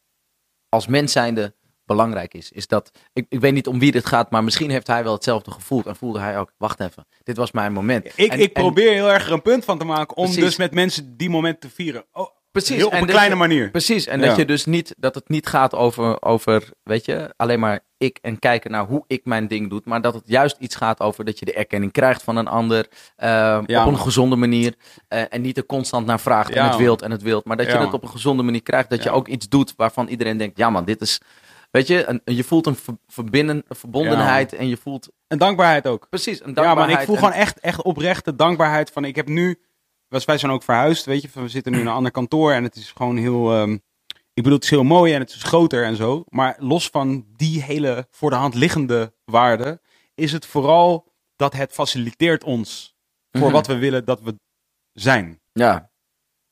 [0.69, 1.53] als mens zijnde
[1.91, 2.51] belangrijk is.
[2.51, 5.13] Is dat, ik, ik weet niet om wie dit gaat, maar misschien heeft hij wel
[5.13, 8.05] hetzelfde gevoeld en voelde hij ook, wacht even, dit was mijn moment.
[8.15, 10.43] Ik, En- ik en- probeer heel erg er een punt van te maken om Precies.
[10.43, 12.05] dus met mensen die moment te vieren.
[12.11, 12.75] Oh, Precies.
[12.75, 13.69] heel op en een kleine je- manier.
[13.71, 14.25] Precies, en Ja.
[14.27, 18.17] dat je dus niet, dat het niet gaat over, over, weet je, alleen maar ik
[18.21, 21.25] en kijken naar hoe ik mijn ding doe, maar dat het juist iets gaat over
[21.25, 23.29] dat je de erkenning krijgt van een ander eh,
[23.65, 24.75] Ja, op een gezonde manier
[25.07, 27.57] eh, en niet er constant naar vraagt Ja, en het wilt en het wilt, maar
[27.57, 30.37] dat je het op een gezonde manier krijgt, dat je ook iets doet waarvan iedereen
[30.37, 31.21] denkt, ja man, dit is,
[31.71, 36.09] weet je, een, je voelt een ver- verbinden, verbondenheid en je voelt En dankbaarheid ook.
[36.09, 36.89] precies een Ja, dankbaarheid.
[36.91, 39.59] maar ik voel en- gewoon echt, echt oprechte dankbaarheid van ik heb nu,
[40.07, 42.75] wij zijn ook verhuisd, weet je, we zitten nu in een ander kantoor en het
[42.75, 43.73] is gewoon heel, ehm,
[44.33, 47.25] ik bedoel het is heel mooi en het is groter en zo, maar los van
[47.35, 49.81] die hele voor de hand liggende waarde,
[50.15, 52.95] is het vooral dat het faciliteert ons
[53.31, 53.51] voor Mhm.
[53.51, 54.35] wat we willen dat we
[54.93, 55.39] zijn.
[55.51, 55.89] Ja,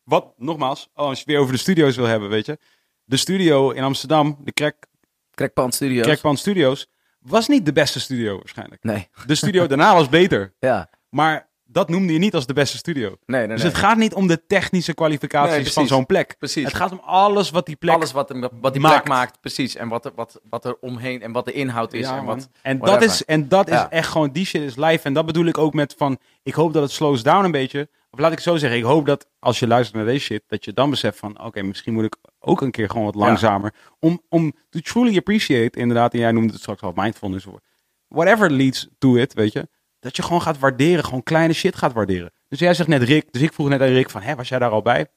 [0.04, 2.58] Wat, nogmaals, als je het weer over de studio's wil hebben, weet je,
[3.04, 4.86] de studio in Amsterdam, de Crack,
[5.40, 6.06] Crackpand Studios.
[6.06, 6.88] Crackpan Studios,
[7.20, 8.84] was niet de beste studio waarschijnlijk.
[8.84, 10.54] Nee, De studio daarna was beter.
[10.60, 10.90] ja.
[11.10, 13.08] Maar dat noemde je niet als de beste studio.
[13.26, 13.72] Nee, nee, Dus nee.
[13.72, 16.36] het gaat niet om de technische kwalificaties Nee, van zo'n plek.
[16.38, 16.64] Precies.
[16.64, 18.96] Het gaat om alles wat die plek Alles wat, hem- wat die maakt.
[18.96, 19.76] plek maakt, precies.
[19.76, 22.06] En wat er, wat, wat er omheen en wat de inhoud is.
[22.08, 25.04] Ja, en wat, en dat is, en dat is echt gewoon, die shit is live.
[25.04, 27.90] En dat bedoel ik ook met van, ik hoop dat het slows down een beetje.
[28.12, 30.66] Of laat ik zo zeggen, ik hoop dat als je luistert naar deze shit, dat
[30.66, 33.74] je dan beseft van, oké, misschien moet ik ook een keer gewoon wat langzamer.
[34.00, 37.56] Om, om to truly appreciate, inderdaad, en jij noemde het straks al mindfulness, of
[38.08, 39.68] whatever leads to it, weet je.
[40.00, 42.34] Dat je gewoon gaat waarderen, gewoon kleine shit gaat waarderen.
[42.48, 44.60] Dus jij zegt net Rick, dus ik vroeg net aan Rick van, hè, was jij
[44.60, 45.08] daar al bij?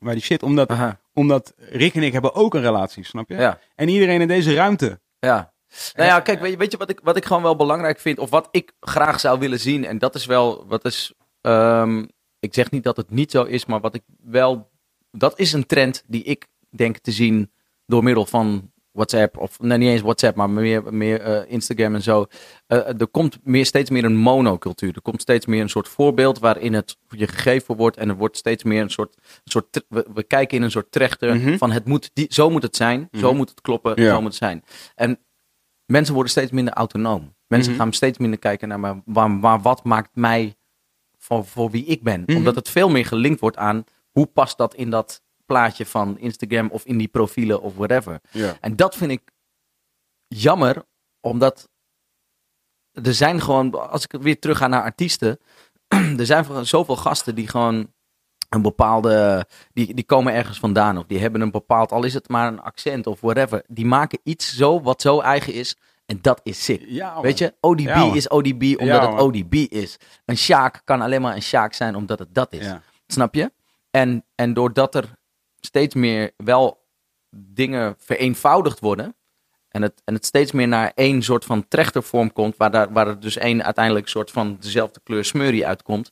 [0.00, 1.00] Maar die shit, omdat, Aha.
[1.12, 3.36] omdat Rick en ik hebben ook een relatie, snap je?
[3.36, 5.54] Ja, En iedereen in deze ruimte ja.
[5.94, 8.18] Nou ja, kijk, weet je, weet je wat, ik, wat ik gewoon wel belangrijk vind,
[8.18, 11.12] of wat ik graag zou willen zien, en dat is wel, wat is,
[11.46, 12.04] ehm,
[12.38, 14.70] ik zeg niet dat het niet zo is, maar wat ik wel,
[15.10, 17.50] dat is een trend die ik denk te zien
[17.86, 22.02] door middel van WhatsApp, of nee, niet eens WhatsApp, maar meer, meer eh, Instagram en
[22.02, 22.26] zo.
[22.66, 24.94] Eh, er komt meer, steeds meer een monocultuur.
[24.94, 28.36] Er komt steeds meer een soort voorbeeld waarin het je gegeven wordt en er wordt
[28.36, 31.56] steeds meer een soort, een soort we, we kijken in een soort trechter Mhm.
[31.56, 33.36] van het moet, die, zo moet het zijn, zo Mhm.
[33.36, 34.08] moet het kloppen, Ja.
[34.10, 34.64] zo moet het zijn.
[34.94, 35.18] En
[35.86, 37.34] mensen worden steeds minder autonoom.
[37.46, 37.80] Mensen Mhm.
[37.80, 40.54] gaan steeds minder kijken naar maar, waar, waar, wat maakt mij
[41.26, 42.22] voor, voor wie ik ben.
[42.26, 42.36] Mhm.
[42.36, 46.68] Omdat het veel meer gelinkt wordt aan hoe past dat in dat plaatje van Instagram
[46.70, 48.20] of in die profielen of whatever.
[48.30, 48.56] Ja.
[48.60, 49.30] En dat vind ik
[50.28, 50.84] jammer,
[51.20, 51.68] omdat
[52.92, 55.38] er zijn gewoon, als ik weer terug ga naar artiesten,
[56.18, 57.94] er zijn zoveel gasten die gewoon
[58.48, 62.28] een bepaalde, die, die komen ergens vandaan of die hebben een bepaald, al is het
[62.28, 66.40] maar een accent of whatever, die maken iets zo wat zo eigen is en dat
[66.42, 66.84] is sick.
[66.86, 67.20] Ja.
[67.20, 69.20] Weet je, ODB Ja, is ODB omdat Ja, het.
[69.20, 69.96] ODB is.
[70.24, 72.72] Een Sjaak kan alleen maar een Sjaak zijn omdat het dat is.
[73.06, 73.52] Snap je?
[73.90, 75.18] En, en doordat er
[75.60, 76.84] steeds meer wel
[77.30, 79.16] dingen vereenvoudigd worden.
[79.68, 82.56] En het, en het steeds meer naar één soort van trechtervorm komt.
[82.56, 86.10] Waar, daar, waar er dus één uiteindelijk soort van dezelfde kleur smurrie uitkomt.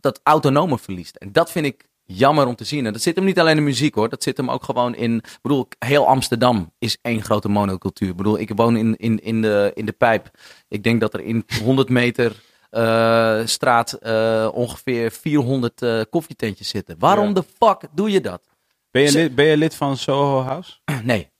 [0.00, 1.16] Dat autonome verliest.
[1.16, 2.86] En dat vind ik jammer om te zien.
[2.86, 4.08] En dat zit hem niet alleen in muziek hoor.
[4.08, 5.16] Dat zit hem ook gewoon in.
[5.16, 8.08] Ik bedoel, heel Amsterdam is één grote monocultuur.
[8.08, 10.30] Ik bedoel, ik woon in, in, in, de, in de pijp.
[10.68, 12.32] Ik denk dat er in 100 meter
[12.70, 16.96] eh, straat eh, ongeveer 400 eh, koffietentjes zitten.
[16.98, 17.32] Waarom Ja.
[17.32, 18.42] de fuck doe je dat?
[18.90, 20.72] Ben, je lid, ben je lid van Soho House?
[21.02, 21.30] Nee.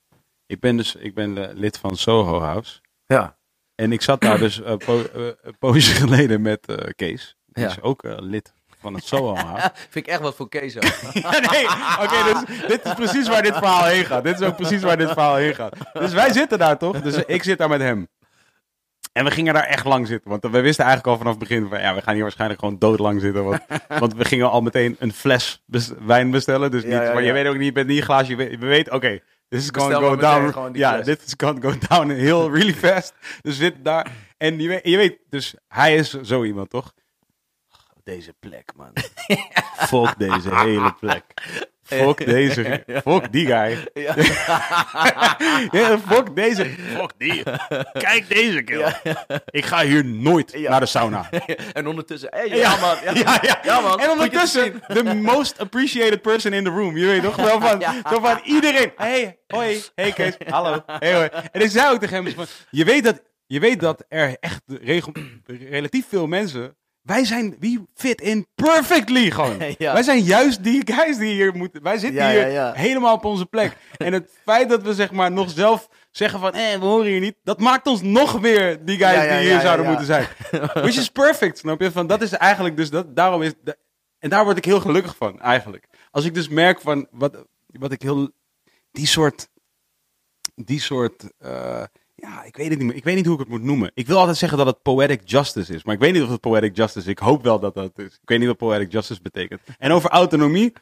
[0.45, 2.79] Ik ben dus ik ben, lid van Soho House.
[3.05, 3.37] Ja.
[3.75, 5.05] En ik zat daar dus po-
[5.41, 7.35] een poosje geleden met Kees.
[7.45, 7.69] Die Ja.
[7.69, 9.71] is ook lid van het Soho House.
[9.89, 10.83] Vind ik echt wat voor Kees ook.
[11.13, 11.65] Ja, nee,
[12.01, 14.23] oké, dus dit is precies waar dit verhaal heen gaat.
[14.23, 15.75] Dit is ook precies waar dit verhaal heen gaat.
[15.93, 17.01] Dus wij zitten daar toch?
[17.01, 18.07] Dus ik zit daar met hem.
[19.13, 20.29] En we gingen daar echt lang zitten.
[20.29, 21.79] Want we wisten eigenlijk al vanaf het begin van...
[21.79, 23.43] Ja, we gaan hier waarschijnlijk gewoon doodlang zitten.
[23.43, 23.61] Want,
[23.99, 26.71] want we gingen al meteen een fles bes- wijn bestellen.
[26.71, 28.29] Dus niet, Ja, ja, maar je weet ook niet, je bent niet glaasje.
[28.29, 30.69] Je weet, we weten, oké, this is to go down.
[30.77, 33.13] Ja, dit is going to go down heel really fast.
[33.41, 34.11] Dus zitten daar.
[34.37, 36.93] En je weet, je weet, dus hij is zo iemand, toch?
[38.07, 38.91] Deze plek, man.
[39.91, 41.23] Fuck deze hele plek.
[41.83, 42.83] Fuck deze.
[43.05, 43.87] Fuck die guy.
[43.93, 44.15] Ja.
[45.71, 46.65] Ja, fuck deze.
[46.65, 47.43] Fuck die.
[47.93, 49.01] Kijk deze keer.
[49.49, 50.69] Ik ga hier nooit Ja.
[50.69, 51.29] naar de sauna.
[51.73, 52.95] en ondertussen, hey, ja, man.
[53.03, 53.59] Ja, Ja, ja.
[53.63, 53.99] Ja, man.
[53.99, 56.97] En ondertussen, the most appreciated person in the room.
[56.97, 58.91] Je weet toch wel van, zo van iedereen.
[58.95, 60.83] Hey, hoi, hey Kees, hallo.
[60.85, 61.29] Hey, hoi.
[61.51, 65.13] En ik zei ook tegen hem, je, weet dat, je weet dat er echt regel-
[65.69, 66.75] relatief veel mensen...
[67.07, 69.57] Wij zijn, we fit in perfectly gewoon.
[69.77, 69.93] Ja.
[69.93, 71.83] Wij zijn juist die guys die hier moeten.
[71.83, 73.77] Wij zitten Ja, hier ja, helemaal op onze plek.
[73.97, 77.19] En het feit dat we zeg maar nog zelf zeggen van, eh, we horen hier
[77.19, 77.35] niet.
[77.43, 80.27] Dat maakt ons nog weer die guys die hier zouden moeten zijn.
[80.73, 81.91] Which is perfect, snap je?
[81.91, 83.77] Van, dat is eigenlijk dus, dat, daarom is, de-
[84.19, 85.87] en daar word ik heel gelukkig van, eigenlijk.
[86.11, 88.29] Als ik dus merk van, wat, wat ik heel,
[88.91, 89.47] die soort,
[90.55, 91.83] die soort, eh,
[92.19, 92.95] ja, ik weet het niet meer.
[92.97, 93.91] Ik weet niet hoe ik het moet noemen.
[93.93, 96.39] Ik wil altijd zeggen dat het poetic justice is, maar ik weet niet of het
[96.39, 97.11] poetic justice is.
[97.11, 98.13] Ik hoop wel dat dat is.
[98.21, 99.61] Ik weet niet wat poetic justice betekent.
[99.77, 100.73] En over autonomie,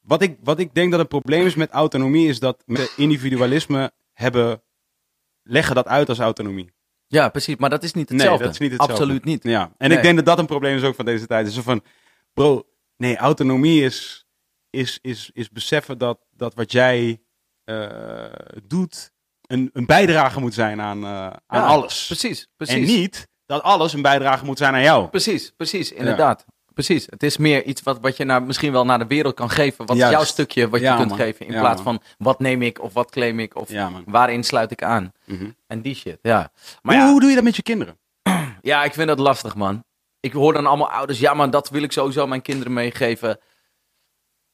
[0.00, 3.92] wat ik, wat ik denk dat het probleem is met autonomie, is dat we individualisme
[4.12, 4.62] hebben,
[5.42, 6.74] leggen dat uit als autonomie.
[7.06, 7.56] Ja, precies.
[7.56, 8.36] Maar dat is niet hetzelfde.
[8.36, 8.96] Nee, dat is niet hetzelfde.
[9.02, 9.42] Absoluut niet.
[9.42, 9.96] Ja, en Nee.
[9.96, 11.46] ik denk dat dat een probleem is ook van deze tijd.
[11.46, 11.82] Dus van,
[12.32, 12.66] bro,
[12.96, 14.26] nee, autonomie is,
[14.70, 17.20] is, is, is beseffen dat, dat wat jij
[17.64, 18.32] eh,
[18.66, 19.14] doet
[19.46, 22.06] een, een bijdrage moet zijn aan, eh, aan Ja, alles.
[22.06, 22.74] Precies, precies.
[22.76, 25.08] En niet dat alles een bijdrage moet zijn aan jou.
[25.08, 26.44] Precies, precies, inderdaad.
[26.74, 27.06] Precies.
[27.10, 29.86] Het is meer iets wat, wat je naar, misschien wel naar de wereld kan geven.
[29.86, 30.12] Wat Juist.
[30.14, 31.18] jouw stukje wat Ja, je kunt man.
[31.18, 31.46] geven.
[31.46, 31.94] In Ja, plaats man.
[31.98, 35.12] van wat neem ik of wat claim ik of Ja, waarin sluit ik aan.
[35.24, 35.50] Mhm.
[35.66, 36.50] En die shit, ja.
[36.82, 37.98] Maar hoe doe je dat met je kinderen?
[38.62, 39.84] ja, ik vind dat lastig, man.
[40.20, 43.38] Ik hoor dan allemaal ouders, ja, maar dat wil ik sowieso mijn kinderen meegeven.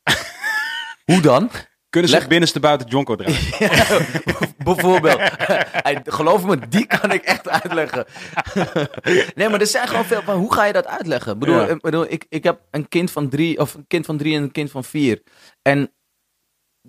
[1.04, 1.50] Hoe dan?
[1.92, 3.40] Kunnen ze Leg- binnenste buiten Jonko draaien?
[4.64, 5.20] Bijvoorbeeld.
[6.18, 8.04] Geloof me, die kan ik echt uitleggen.
[9.34, 11.32] nee, maar er zijn gewoon veel van, hoe ga je dat uitleggen?
[11.32, 11.66] Ik bedoel, Ja.
[11.68, 14.42] ik, bedoel ik, ik heb een kind van drie, of een kind van drie en
[14.42, 15.22] een kind van vier.
[15.62, 15.92] En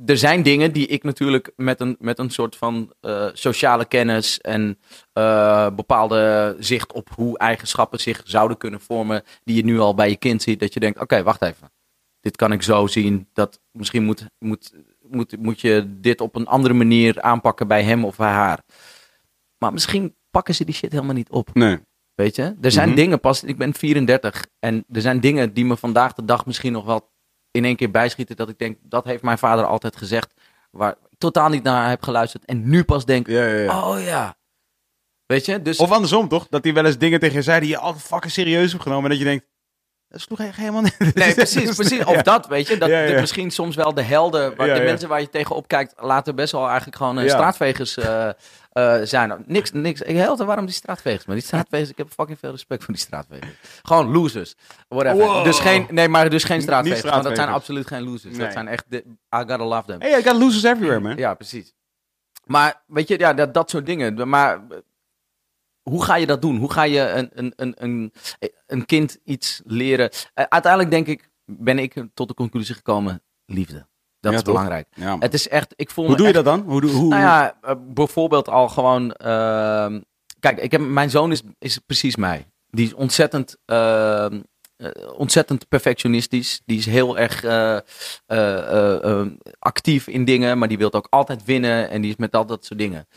[0.05, 4.41] er zijn dingen die ik natuurlijk met een, met een soort van eh, sociale kennis
[4.41, 4.80] en
[5.13, 10.09] eh, bepaalde zicht op hoe eigenschappen zich zouden kunnen vormen, die je nu al bij
[10.09, 11.71] je kind ziet, dat je denkt, oké, wacht even.
[12.21, 14.73] Dit kan ik zo zien, dat misschien moet, moet,
[15.14, 18.60] moet, moet je dit op een andere manier aanpakken bij hem of bij haar.
[19.57, 21.49] Maar misschien pakken ze die shit helemaal niet op.
[21.53, 21.80] Nee.
[22.15, 22.56] Weet je?
[22.61, 22.98] Er zijn Mhm.
[22.98, 23.44] dingen pas.
[23.44, 27.11] Ik ben 34 en er zijn dingen die me vandaag de dag misschien nog wel
[27.52, 28.35] in één keer bijschieten.
[28.35, 30.34] Dat ik denk, dat heeft mijn vader altijd gezegd.
[30.72, 33.90] Waar, ik totaal niet naar heb geluisterd en nu pas denk, Ja, ja, ja.
[33.90, 34.35] oh ja.
[35.26, 35.77] Weet je, dus...
[35.77, 36.48] Of andersom, toch?
[36.49, 39.03] Dat hij wel eens dingen tegen je zei die je altijd fucking serieus hebt genomen.
[39.03, 39.45] En dat je denkt,
[40.14, 41.15] dat sloeg helemaal niet.
[41.15, 42.03] Nee, precies, precies.
[42.14, 42.77] Of dat, weet je.
[42.77, 46.34] Dat, Ja, misschien soms wel de helden, waar de mensen waar je tegenop kijkt, later
[46.34, 47.30] best wel eigenlijk gewoon Ja.
[47.30, 48.30] straatvegers eh,
[48.72, 49.44] eh, zijn.
[49.45, 50.02] Niks, niks.
[50.02, 53.03] Ik helder waarom die straatvegers, maar die straatvegers, ik heb fucking veel respect voor die
[53.03, 53.52] straatvegers.
[53.84, 54.56] Gewoon losers.
[54.88, 55.18] Whatever.
[55.18, 55.44] Wow.
[55.44, 57.10] Dus geen, nee, maar dus geen straatvegers.
[57.11, 58.35] Want dat zijn absoluut geen losers.
[58.35, 58.44] Nee.
[58.45, 60.02] Dat zijn echt, de, I gotta love them.
[60.02, 61.15] Hey, I got losers everywhere, man.
[61.15, 61.73] Ja, precies.
[62.45, 64.30] Maar weet je, ja, dat, dat soort dingen.
[64.30, 64.61] Maar
[65.84, 66.57] hoe ga je dat doen?
[66.57, 68.14] Hoe ga je een, een, een, een,
[68.68, 70.10] een kind iets leren?
[70.34, 73.88] Eh, uiteindelijk denk ik, ben ik tot de conclusie gekomen, liefde.
[74.19, 74.53] Dat Ja, is toch?
[74.53, 74.88] belangrijk.
[74.95, 75.15] Ja.
[75.19, 76.61] Het is echt, ik voel Hoe doe je dat dan?
[76.61, 80.01] Hoe, doe- hoe, Nou ja, eh, bijvoorbeeld al gewoon, ehm,
[80.39, 82.47] kijk, ik heb, mijn zoon is, is precies mij.
[82.69, 84.41] Die is ontzettend, ehm,
[84.77, 86.61] eh, ontzettend perfectionistisch.
[86.65, 87.43] Die is heel erg
[89.60, 91.89] actief in dingen, maar die wil ook altijd winnen.
[91.89, 93.07] En die is met al dat soort dingen.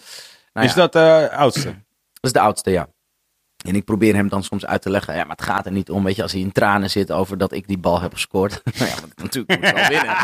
[0.52, 1.74] Nou is ja, dat eh oudste?
[2.20, 2.88] Dat is de oudste, ja.
[3.66, 5.14] En ik probeer hem dan soms uit te leggen.
[5.14, 6.05] Ja, maar het gaat er niet om.
[6.05, 8.60] Weet je, als hij in tranen zit over dat ik die bal heb gescoord.
[8.78, 10.14] nou ja, want natuurlijk moet ik wel winnen.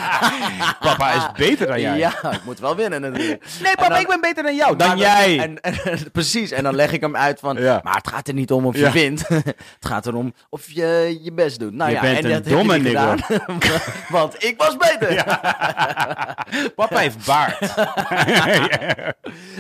[0.81, 1.99] Papa is beter dan jij.
[1.99, 3.45] Ja, ik moet wel winnen natuurlijk.
[3.63, 4.77] Nee, papa, dan- ik ben beter dan jou.
[4.77, 5.39] Dan Maar- jij.
[5.39, 7.81] En, en, precies, en dan leg ik hem uit van, Ja.
[7.85, 8.93] maar het gaat er niet om of je Ja.
[8.93, 9.29] wint.
[9.29, 11.73] het gaat erom of je je best doet.
[11.73, 13.19] Nou Je ja, bent en een dat heb domme je niet nigger.
[13.25, 13.59] gedaan.
[14.09, 15.25] Want ik was beter.
[16.75, 17.61] Papa heeft baard.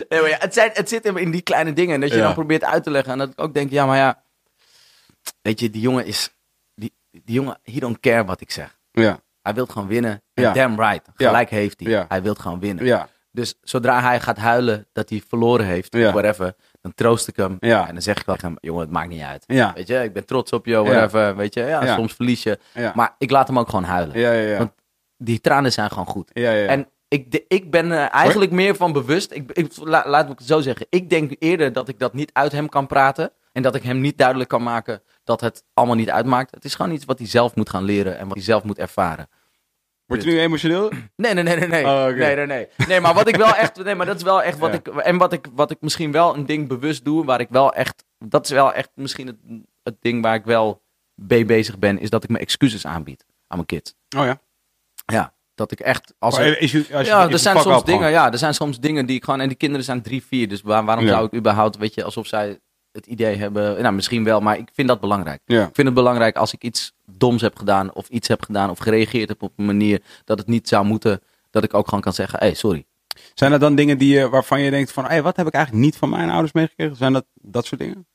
[0.08, 1.94] Nee, maar ja, het, zijn, het zit hem in die kleine dingen.
[1.94, 2.22] En dat je Ja.
[2.22, 3.12] dan probeert uit te leggen.
[3.12, 4.22] En dat ik ook denk, ja, maar ja,
[5.42, 6.30] weet je, die jongen is,
[6.74, 8.78] die, die jongen, he don't care wat ik zeg.
[8.90, 10.22] ja, Hij wil gewoon winnen.
[10.34, 10.52] Ja.
[10.52, 11.06] damn right.
[11.16, 11.26] Ja.
[11.26, 11.90] Gelijk heeft hij.
[11.90, 12.04] Ja.
[12.08, 12.84] Hij wil gewoon winnen.
[12.84, 13.08] ja.
[13.34, 17.56] Dus zodra hij gaat huilen dat hij verloren heeft, of whatever, dan troost ik hem.
[17.60, 17.86] Ja.
[17.88, 19.44] En dan zeg ik wel tegen hem, jongen, het maakt niet uit.
[19.46, 19.72] Ja.
[19.74, 21.36] Weet je, ik ben trots op je, whatever.
[21.36, 22.58] Weet je, ja, soms verlies je.
[22.94, 24.18] Maar ik laat hem ook gewoon huilen.
[24.18, 24.58] Ja, ja, ja.
[24.58, 24.72] Want
[25.16, 26.30] die tranen zijn gewoon goed.
[26.32, 26.66] ja, ja.
[26.66, 29.32] En ik, de- ik ben er eigenlijk meer van bewust.
[29.32, 30.86] Ik, ik, la- laat me het zo zeggen.
[30.90, 33.32] Ik denk eerder dat ik dat niet uit hem kan praten.
[33.52, 36.50] En dat ik hem niet duidelijk kan maken dat het allemaal niet uitmaakt.
[36.50, 38.78] Het is gewoon iets wat hij zelf moet gaan leren en wat hij zelf moet
[38.78, 39.28] ervaren.
[40.06, 40.90] Word je nu emotioneel?
[41.16, 41.84] Nee, nee, nee, nee, nee.
[41.84, 42.68] Oh, nee, nee, nee.
[42.88, 44.76] Nee, maar wat ik wel echt, nee, maar dat is wel echt wat Ja.
[44.78, 47.72] ik, en wat ik, wat ik misschien wel een ding bewust doe, waar ik wel
[47.74, 49.36] echt, dat is wel echt misschien het,
[49.82, 50.82] het ding waar ik wel
[51.14, 53.94] mee bezig ben, is dat ik me excuses aanbied aan mijn kids.
[54.16, 54.40] Oh ja.
[55.06, 57.84] Ja, dat ik echt, als Maar er, is je- als ja, er zijn soms gewoon.
[57.84, 60.48] dingen, ja, er zijn soms dingen die ik gewoon, en die kinderen zijn drie, vier,
[60.48, 61.10] dus waar- waarom Ja.
[61.10, 62.60] zou ik überhaupt, weet je, alsof zij
[62.92, 65.40] het idee hebben, nou misschien wel, maar ik vind dat belangrijk.
[65.44, 65.66] Ja.
[65.66, 68.78] Ik vind het belangrijk als ik iets doms heb gedaan of iets heb gedaan of
[68.78, 72.12] gereageerd heb op een manier dat het niet zou moeten, dat ik ook gewoon kan
[72.12, 72.84] zeggen, hé, hey, sorry.
[73.34, 75.84] Zijn er dan dingen die, je- waarvan je denkt van, hey, wat heb ik eigenlijk
[75.84, 76.96] niet van mijn ouders meegekregen?
[76.96, 78.06] Zijn dat dat soort dingen?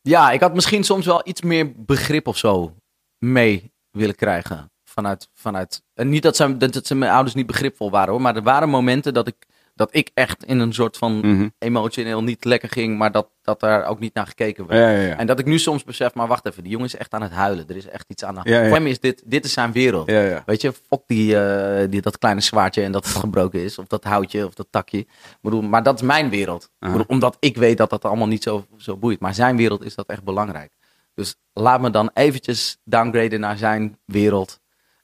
[0.00, 2.74] Ja, ik had misschien soms wel iets meer begrip of zo
[3.18, 4.70] mee willen krijgen.
[4.84, 8.20] Vanuit, vanuit, en niet dat ze, dat, dat ze mijn ouders niet begripvol waren hoor,
[8.20, 11.48] maar er waren momenten dat ik, dat ik echt in een soort van Mhm.
[11.58, 14.80] emotioneel niet lekker ging, maar dat, dat daar ook niet naar gekeken werd.
[14.80, 15.16] Ja, ja, ja.
[15.18, 17.32] En dat ik nu soms besef, maar wacht even, die jongen is echt aan het
[17.32, 17.68] huilen.
[17.68, 18.66] Er is echt iets aan de hand.
[18.66, 20.06] Voor hem is dit, dit is zijn wereld.
[20.46, 23.78] Weet je, fok die, eh, die, dat kleine zwaardje en dat het gebroken is.
[23.78, 24.98] Of dat houtje of dat takje.
[24.98, 25.08] Ik
[25.40, 26.62] bedoel, maar dat is mijn wereld.
[26.64, 26.90] Ik Aha.
[26.92, 29.20] bedoel, omdat ik weet dat dat allemaal niet zo, zo boeit.
[29.20, 30.72] Maar zijn wereld is dat echt belangrijk.
[31.14, 34.60] Dus laat me dan eventjes downgraden naar zijn wereld.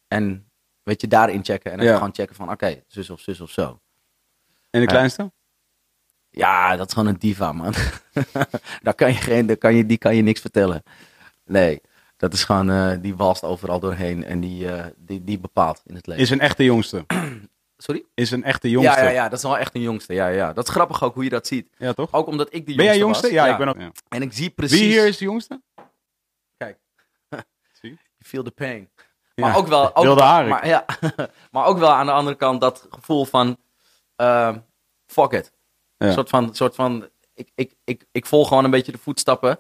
[0.09, 0.51] En
[0.83, 1.73] weet je, daarin checken.
[1.73, 3.81] En dan gewoon checken van, oké, zus of zus of zo.
[4.71, 5.33] En de kleinste?
[6.31, 7.75] Ja, dat is gewoon een diva, man.
[8.83, 10.83] daar kan je geen, daar kan je, die kan je niks vertellen.
[11.45, 11.81] Nee,
[12.17, 14.25] dat is gewoon, eh, die walst overal doorheen.
[14.25, 16.23] En die, eh, die, die bepaalt in het leven.
[16.23, 17.05] Is een echte jongste.
[17.77, 18.05] Sorry?
[18.15, 19.01] Is een echte jongste.
[19.01, 20.15] Ja, ja, ja, dat is wel echt een jongste.
[20.15, 20.53] Ja, ja.
[20.53, 21.69] Dat is grappig ook hoe je dat ziet.
[21.77, 22.13] Ja, toch?
[22.13, 23.23] Ook omdat ik de ben jongste jij jongste?
[23.23, 23.33] was.
[23.33, 23.81] Ja, ik ben ook.
[23.81, 23.93] ja.
[24.09, 24.79] En ik zie precies...
[24.79, 25.63] Wie hier is de jongste?
[26.57, 26.79] Kijk.
[27.81, 27.91] Zie?
[27.91, 28.91] You feel the pain.
[29.35, 29.47] Ja.
[29.47, 29.97] Maar ook wel...
[29.97, 30.21] Ook, Wilde.
[30.23, 30.85] Maar, ja,
[31.51, 33.57] maar ook wel aan de andere kant dat gevoel van...
[34.21, 34.57] eh,
[35.07, 35.53] fuck it.
[35.97, 36.07] Ja.
[36.07, 36.55] Een soort van...
[36.55, 39.59] Soort van ik, ik, ik, ik volg gewoon een beetje de voetstappen.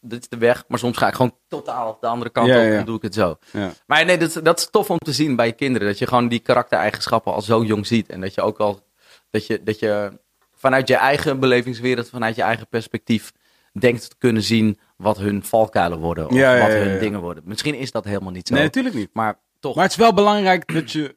[0.00, 0.64] Dit is de weg.
[0.68, 2.78] Maar soms ga ik gewoon totaal de andere kant Ja, op ja.
[2.78, 3.38] en doe ik het zo.
[3.52, 3.72] Ja.
[3.86, 5.88] Maar nee, dat, is- dat is tof om te zien bij je kinderen.
[5.88, 8.08] Dat je gewoon die karaktereigenschappen al zo jong ziet.
[8.08, 8.86] En dat je ook al...
[9.30, 10.20] Dat je, dat je
[10.54, 13.32] vanuit je eigen belevingswereld, vanuit je eigen perspectief...
[13.72, 16.26] denkt te kunnen zien wat hun valkuilen worden.
[16.28, 17.42] Of Ja, wat ja, hun dingen worden.
[17.46, 18.54] Misschien is dat helemaal niet zo.
[18.54, 19.10] Nee, natuurlijk niet.
[19.12, 19.74] maar toch.
[19.74, 21.16] Maar het is wel belangrijk dat je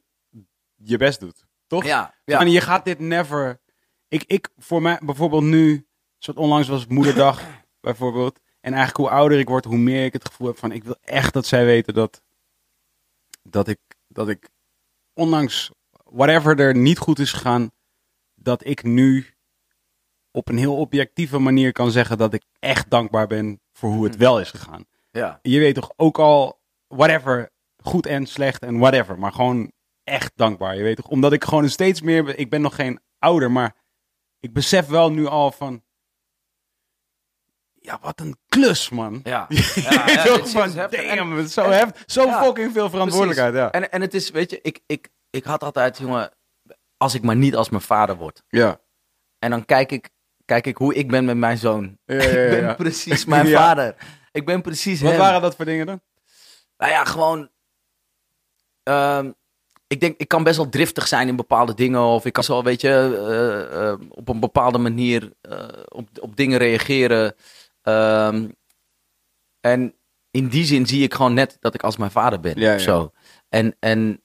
[0.76, 1.44] je best doet.
[1.70, 1.84] Toch?
[1.84, 3.60] ja, je gaat dit never.
[4.08, 5.86] Ik, ik voor mij bijvoorbeeld nu,
[6.18, 7.42] soort onlangs was het moederdag
[7.80, 8.40] bijvoorbeeld.
[8.60, 10.96] En eigenlijk hoe ouder ik word, hoe meer ik het gevoel heb van ik wil
[11.00, 12.22] echt dat zij weten dat,
[13.42, 14.48] dat ik, dat ik
[15.12, 17.70] ondanks whatever er niet goed is gegaan,
[18.34, 19.26] dat ik nu
[20.30, 24.16] op een heel objectieve manier kan zeggen dat ik echt dankbaar ben voor hoe het
[24.16, 24.84] wel is gegaan.
[25.10, 25.38] ja.
[25.42, 27.50] Je weet toch ook al, whatever,
[27.82, 29.72] goed en slecht en whatever, maar gewoon
[30.04, 30.76] echt dankbaar.
[30.76, 31.08] Je weet toch?
[31.08, 32.38] Omdat ik gewoon steeds meer...
[32.38, 33.74] Ik ben nog geen ouder, maar
[34.40, 35.82] ik besef wel nu al van...
[37.82, 39.20] Ja, wat een klus, man.
[39.22, 39.62] Ja, ja,
[40.44, 40.62] van.
[40.62, 43.54] En- zo, en- hef, zo ja, fucking veel verantwoordelijkheid.
[43.54, 43.70] Ja.
[43.70, 46.30] En, en het is, weet je, ik, ik, ik had altijd, jongen,
[46.96, 48.42] als ik maar niet als mijn vader word.
[48.48, 48.80] Ja.
[49.38, 50.10] En dan kijk ik,
[50.44, 51.98] kijk ik hoe ik ben met mijn zoon.
[52.04, 52.74] Ja, ja, Ik ja, ben ja.
[52.74, 53.94] precies mijn vader.
[54.32, 55.20] Ik ben precies Wat hem.
[55.20, 56.00] waren dat voor dingen dan?
[56.76, 57.50] Nou ja, gewoon.
[58.82, 59.30] ehm,
[59.92, 62.00] ik denk, ik kan best wel driftig zijn in bepaalde dingen.
[62.00, 66.36] Of ik kan zo, weet je, eh, eh, op een bepaalde manier eh, op, op
[66.36, 67.34] dingen reageren.
[67.82, 68.48] Ehm,
[69.60, 69.94] en
[70.30, 72.58] in die zin zie ik gewoon net dat ik als mijn vader ben.
[72.58, 72.74] Ja.
[72.74, 73.12] Of zo.
[73.48, 74.22] En, en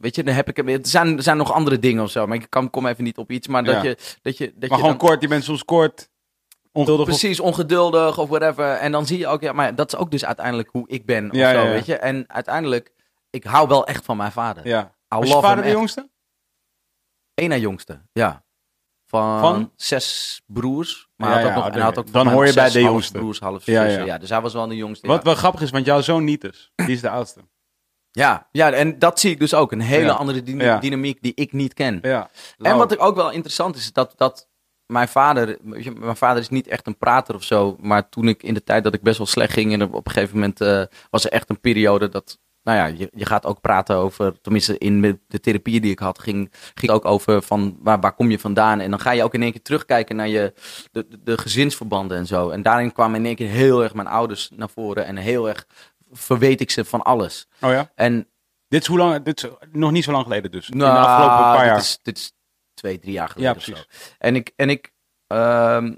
[0.00, 0.58] weet je, dan heb ik...
[0.68, 2.26] Er zijn, er zijn nog andere dingen of zo.
[2.26, 3.46] Maar ik kan, kom even niet op iets.
[3.48, 3.82] Maar dat Ja.
[3.82, 3.96] je...
[4.22, 6.08] Dat je, dat Maar je gewoon dan- kort, je bent soms kort,
[6.72, 7.06] ongeduldig.
[7.06, 8.72] of- Precies, ongeduldig of whatever.
[8.72, 11.30] En dan zie je ook, ja, maar dat is ook dus uiteindelijk hoe ik ben.
[11.30, 11.96] Of zo, weet je.
[11.96, 12.92] En uiteindelijk,
[13.36, 14.66] ik hou wel echt van mijn vader.
[14.66, 14.94] Ja.
[15.14, 15.72] I Was je vader de echt.
[15.78, 16.10] jongste?
[17.34, 18.44] Eén na jongste, ja.
[19.06, 19.72] Van, Van?
[19.76, 21.08] zes broers.
[21.16, 23.18] Maar Ja, hij had ja, nog, en had ook dan hoor je bij de jongste.
[23.18, 23.90] broers, half zussen.
[23.90, 24.04] ja.
[24.04, 25.06] Ja, dus hij was wel de jongste.
[25.06, 26.72] Wat wel grappig is, want jouw zoon niet dus.
[26.74, 27.40] Die is de oudste.
[28.10, 29.72] Ja, ja, en dat zie ik dus ook.
[29.72, 30.42] Een hele andere
[30.80, 31.98] dynamiek die ik niet ken.
[32.02, 32.30] Ja.
[32.58, 34.48] En wat ik ook wel interessant is, is dat, dat
[34.86, 35.48] mijn vader,
[35.82, 38.62] je, mijn vader is niet echt een prater of zo, maar toen ik in de
[38.64, 41.30] tijd dat ik best wel slecht ging en op een gegeven moment eh, was er
[41.32, 45.40] echt een periode dat, nou ja, je, je gaat ook praten over, tenminste in de-
[45.40, 48.90] therapie die ik had, ging, ging ook over van waar, waar kom je vandaan en
[48.90, 50.52] dan ga je ook in één keer terugkijken naar je,
[50.92, 52.50] de, de, de gezinsverbanden en zo.
[52.50, 55.66] En daarin kwamen in één keer heel erg mijn ouders naar voren en heel erg
[56.12, 57.48] verweet ik ze van alles.
[57.60, 57.90] Oh ja?
[57.94, 58.28] En
[58.68, 60.68] Dit is hoe lang, dit is nog niet zo lang geleden dus.
[60.70, 61.78] in nou, de afgelopen paar dit jaar.
[61.78, 62.32] Is, dit is
[62.74, 63.72] twee, drie jaar geleden Ja, of zo.
[63.72, 64.14] precies.
[64.18, 64.92] En ik, en ik,
[65.26, 65.94] ehm,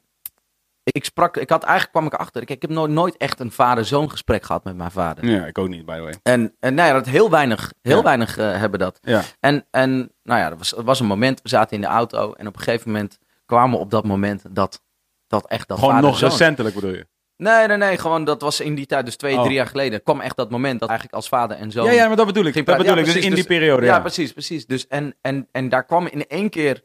[0.92, 2.42] ik sprak, ik had eigenlijk kwam ik achter.
[2.42, 5.25] Ik, ik heb nooit, nooit echt een vader-zoon gesprek gehad met mijn vader.
[5.26, 6.15] Ja, ik ook niet, by the way.
[6.23, 8.02] En, en nou ja, dat heel weinig, heel Ja.
[8.02, 8.99] weinig eh, hebben dat.
[9.02, 9.23] Ja.
[9.41, 12.33] En, en nou ja, er was, er was een moment, we zaten in de auto
[12.33, 14.83] en op een gegeven moment kwamen we op dat moment dat,
[15.26, 17.07] dat echt dat Gewoon nog recentelijk bedoel je?
[17.36, 19.42] Nee, nee, nee, gewoon dat was in die tijd, dus twee, Oh.
[19.42, 21.84] drie jaar geleden, kwam echt dat moment dat eigenlijk als vader en zoon...
[21.84, 22.55] Ja, ja, maar dat bedoel ik.
[22.55, 23.34] Dat bedoel Ja, ik, dus in precies.
[23.34, 23.86] die periode.
[23.86, 24.67] Ja, Ja, precies, precies.
[24.67, 26.83] Dus en, en, en daar kwam in één keer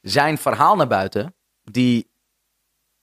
[0.00, 2.10] zijn verhaal naar buiten, die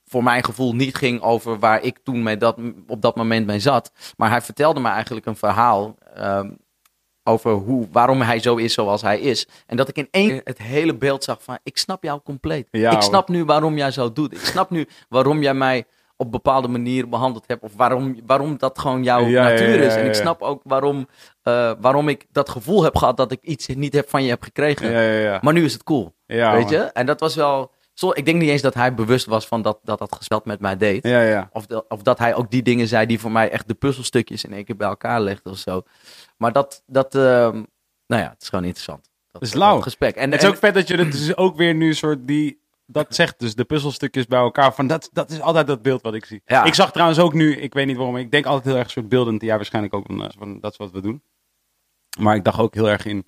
[0.09, 2.57] voor mijn gevoel niet ging over waar ik toen mee dat,
[2.88, 3.91] op dat moment mee zat.
[4.17, 6.49] Maar hij vertelde me eigenlijk een verhaal ehm,
[7.23, 9.47] over hoe, waarom hij zo is zoals hij is.
[9.65, 12.67] En dat ik in één keer het hele beeld zag van, ik snap jou compleet.
[12.71, 14.33] Ja, ik snap nu waarom jij zo doet.
[14.33, 15.85] Ik snap nu waarom jij mij
[16.17, 17.63] op bepaalde manier behandeld hebt.
[17.63, 19.95] Of waarom, waarom dat gewoon jouw Ja, natuur ja, is.
[19.95, 21.07] En ik snap ook waarom,
[21.41, 24.43] eh, waarom ik dat gevoel heb gehad dat ik iets niet heb van je heb
[24.43, 24.91] gekregen.
[24.91, 25.19] ja, ja.
[25.19, 25.39] ja.
[25.41, 26.13] Maar nu is het cool.
[26.25, 26.77] Weet je?
[26.77, 27.71] En dat was wel.
[27.99, 30.59] Zo, ik denk niet eens dat hij bewust was van dat dat, dat gesprek met
[30.59, 31.03] mij deed.
[31.07, 31.49] Ja, ja.
[31.53, 34.43] Of, de- of dat hij ook die dingen zei die voor mij echt de puzzelstukjes
[34.43, 35.81] in één keer bij elkaar legde of zo.
[36.37, 37.55] Maar dat, dat ehm,
[38.07, 39.09] nou ja, het is gewoon interessant.
[39.31, 39.79] Dat, is lauw.
[39.81, 40.15] gesprek.
[40.15, 42.61] En, Het is en- ook vet dat je het dus ook weer nu soort die...
[42.85, 44.73] Dat zegt dus de puzzelstukjes bij elkaar.
[44.73, 46.41] Van dat, dat is altijd dat beeld wat ik zie.
[46.45, 46.63] Ja.
[46.63, 49.09] Ik zag trouwens ook nu, ik weet niet waarom, ik denk altijd heel erg soort
[49.09, 49.41] beeldend.
[49.41, 51.23] Ja, waarschijnlijk ook, van, eh, van dat is wat we doen.
[52.19, 53.25] Maar ik dacht ook heel erg in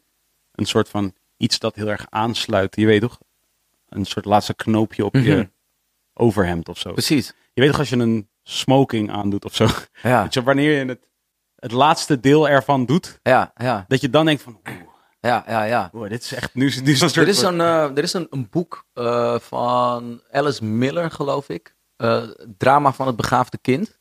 [0.51, 2.75] een soort van iets dat heel erg aansluit.
[2.75, 3.19] Je weet toch?
[3.91, 5.23] Een soort laatste knoopje op Mhm.
[5.25, 5.49] je
[6.13, 6.91] overhemd of zo.
[6.91, 7.33] Precies.
[7.53, 9.67] Je weet toch als je een smoking aandoet of zo.
[10.03, 11.07] Ja, je, wanneer je het,
[11.55, 14.77] het laatste deel ervan doet, ja, ja, dat je dan denkt van, oeh,
[15.19, 15.63] ja, ja.
[15.63, 15.89] ja.
[15.93, 18.27] oeh, dit is echt nu, nu is soort Er is, een, eh, er is een,
[18.29, 21.75] een boek eh, van Alice Miller, geloof ik.
[21.95, 22.23] Eh,
[22.57, 23.99] drama van het begaafde kind.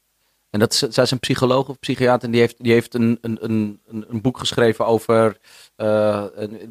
[0.51, 2.25] En dat is, zij is een psycholoog of psychiater.
[2.25, 5.37] En die heeft, die heeft een, een, een een boek geschreven over.
[5.81, 6.25] Eh,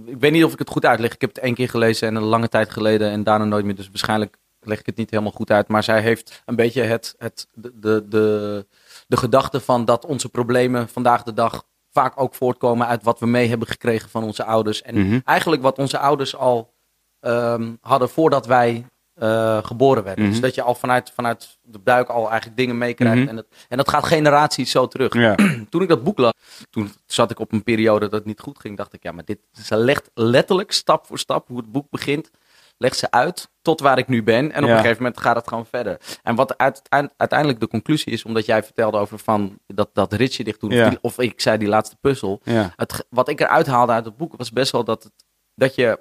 [0.06, 1.14] ik weet niet of ik het goed uitleg.
[1.14, 3.12] Ik heb het één keer gelezen en een lange tijd geleden.
[3.12, 3.76] En daarna nooit meer.
[3.76, 5.68] Dus waarschijnlijk leg ik het niet helemaal goed uit.
[5.68, 8.66] Maar zij heeft een beetje het, het, de, de, de,
[9.08, 13.26] de gedachte van dat onze problemen vandaag de dag vaak ook voortkomen uit wat we
[13.28, 14.82] mee hebben gekregen van onze ouders.
[14.82, 15.20] En Mhm.
[15.24, 16.74] eigenlijk wat onze ouders al
[17.20, 18.86] ehm, hadden voordat wij
[19.20, 20.24] eh, geboren werden.
[20.24, 20.32] Mhm.
[20.34, 23.20] Dus dat je al vanuit, vanuit de buik al eigenlijk dingen meekrijgt.
[23.20, 23.28] Mhm.
[23.30, 25.14] en, dat, en dat gaat generaties zo terug.
[25.14, 25.36] Ja.
[25.70, 26.34] Toen ik dat boek las,
[26.70, 28.78] toen zat ik op een periode dat het niet goed ging.
[28.78, 32.30] Dacht ik, ja, maar dit ze legt letterlijk stap voor stap hoe het boek begint.
[32.78, 34.52] Legt ze uit tot waar ik nu ben.
[34.52, 34.76] En op Ja.
[34.76, 35.98] een gegeven moment gaat het gewoon verder.
[36.24, 40.14] En wat uit, eind- uiteindelijk de conclusie is, omdat jij vertelde over van dat, dat
[40.14, 40.70] ritje dicht doen.
[40.70, 40.84] Ja.
[40.84, 42.42] Of, die- of ik zei die laatste puzzel.
[42.76, 45.14] Het, wat ik eruit haalde uit het boek was best wel dat, het,
[45.56, 46.00] dat je,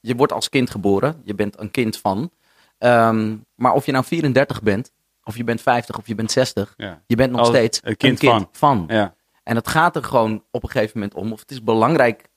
[0.00, 1.20] je wordt als kind geboren.
[1.24, 2.30] Je bent een kind van.
[2.84, 4.90] Ehm, maar of je nou 34 bent,
[5.24, 6.74] of je bent 50, of je bent 60.
[6.76, 7.02] Ja.
[7.06, 8.48] Je bent nog Als steeds een kind van.
[8.52, 8.84] van.
[8.88, 9.14] Ja.
[9.42, 11.32] En het gaat er gewoon op een gegeven moment om.
[11.32, 12.28] Of het is belangrijk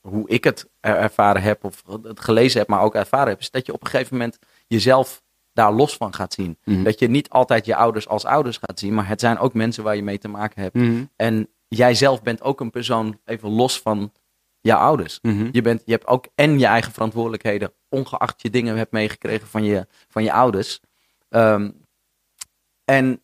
[0.00, 3.40] hoe ik het er- ervaren heb, of het gelezen heb, maar ook ervaren heb.
[3.40, 5.22] Is dat je op een gegeven moment jezelf
[5.52, 6.58] daar los van gaat zien.
[6.64, 6.82] Mhm.
[6.82, 9.84] Dat je niet altijd je ouders als ouders gaat zien, maar het zijn ook mensen
[9.84, 10.74] waar je mee te maken hebt.
[10.74, 11.04] Mhm.
[11.16, 14.12] En jij zelf bent ook een persoon, even los van
[14.62, 15.18] jouw ouders.
[15.22, 15.48] Mhm.
[15.52, 19.64] Je, bent, je hebt ook en je eigen verantwoordelijkheden, ongeacht je dingen hebt meegekregen van
[19.64, 20.80] je, van je ouders.
[21.28, 21.70] Ehm,
[22.84, 23.22] en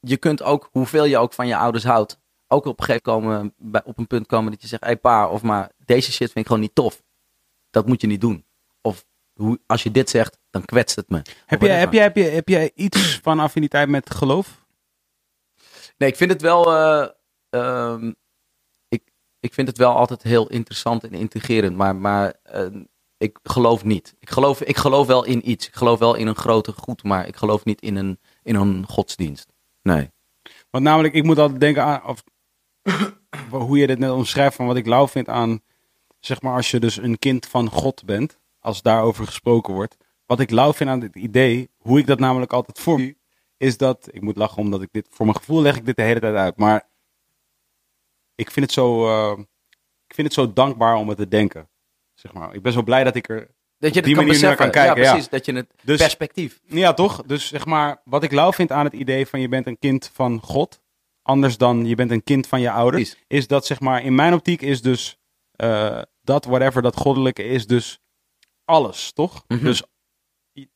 [0.00, 3.36] je kunt ook, hoeveel je ook van je ouders houdt, ook op een gegeven moment
[3.36, 6.12] komen, bij, op een punt komen dat je zegt, hé hey pa, of maar deze
[6.12, 7.02] shit vind ik gewoon niet tof.
[7.70, 8.44] Dat moet je niet doen.
[8.80, 11.22] Of hoe, als je dit zegt, dan kwetst het me.
[11.46, 14.64] Heb, jij, heb, jij, heb, jij, heb jij iets van affiniteit met geloof?
[15.96, 16.72] Nee, ik vind het wel.
[16.72, 17.08] eh,
[17.50, 18.12] ehm,
[19.40, 21.76] ik, vind het wel altijd heel interessant en intrigerend.
[21.76, 22.66] Maar, maar eh,
[23.18, 24.14] ik geloof niet.
[24.18, 25.66] Ik geloof, ik geloof wel in iets.
[25.66, 27.02] Ik geloof wel in een groter goed.
[27.02, 29.52] Maar ik geloof niet in een, in een godsdienst.
[29.82, 30.10] Nee.
[30.70, 32.24] Want namelijk, ik moet altijd denken aan, of,
[33.50, 35.60] hoe je dit net omschrijft, van wat ik lauw vind aan,
[36.20, 39.96] zeg maar, als je dus een kind van God bent, als daarover gesproken wordt.
[40.26, 43.14] Wat ik lauw vind aan dit idee, hoe ik dat namelijk altijd voor
[43.56, 46.02] is dat, ik moet lachen omdat ik dit, voor mijn gevoel leg ik dit de
[46.02, 46.88] hele tijd uit, maar
[48.36, 49.38] ik vind het zo, eh,
[50.06, 51.68] ik vind het zo dankbaar om het te denken.
[52.14, 52.54] Zeg maar.
[52.54, 54.70] Ik ben zo blij dat ik er Dat je Op die kan manier naar kan
[54.70, 55.10] kijken, ja, ja.
[55.10, 55.28] precies.
[55.28, 56.60] Dat je het Dus- perspectief.
[56.66, 57.22] Ja, toch?
[57.22, 60.10] Dus zeg maar, wat ik lauw vind aan het idee van je bent een kind
[60.14, 60.80] van God,
[61.22, 63.24] anders dan je bent een kind van je ouders, Precies.
[63.28, 65.18] is dat zeg maar, in mijn optiek is dus
[65.50, 68.00] eh, dat whatever dat goddelijke is dus
[68.64, 69.44] alles, toch?
[69.48, 69.64] Mhm.
[69.64, 69.82] Dus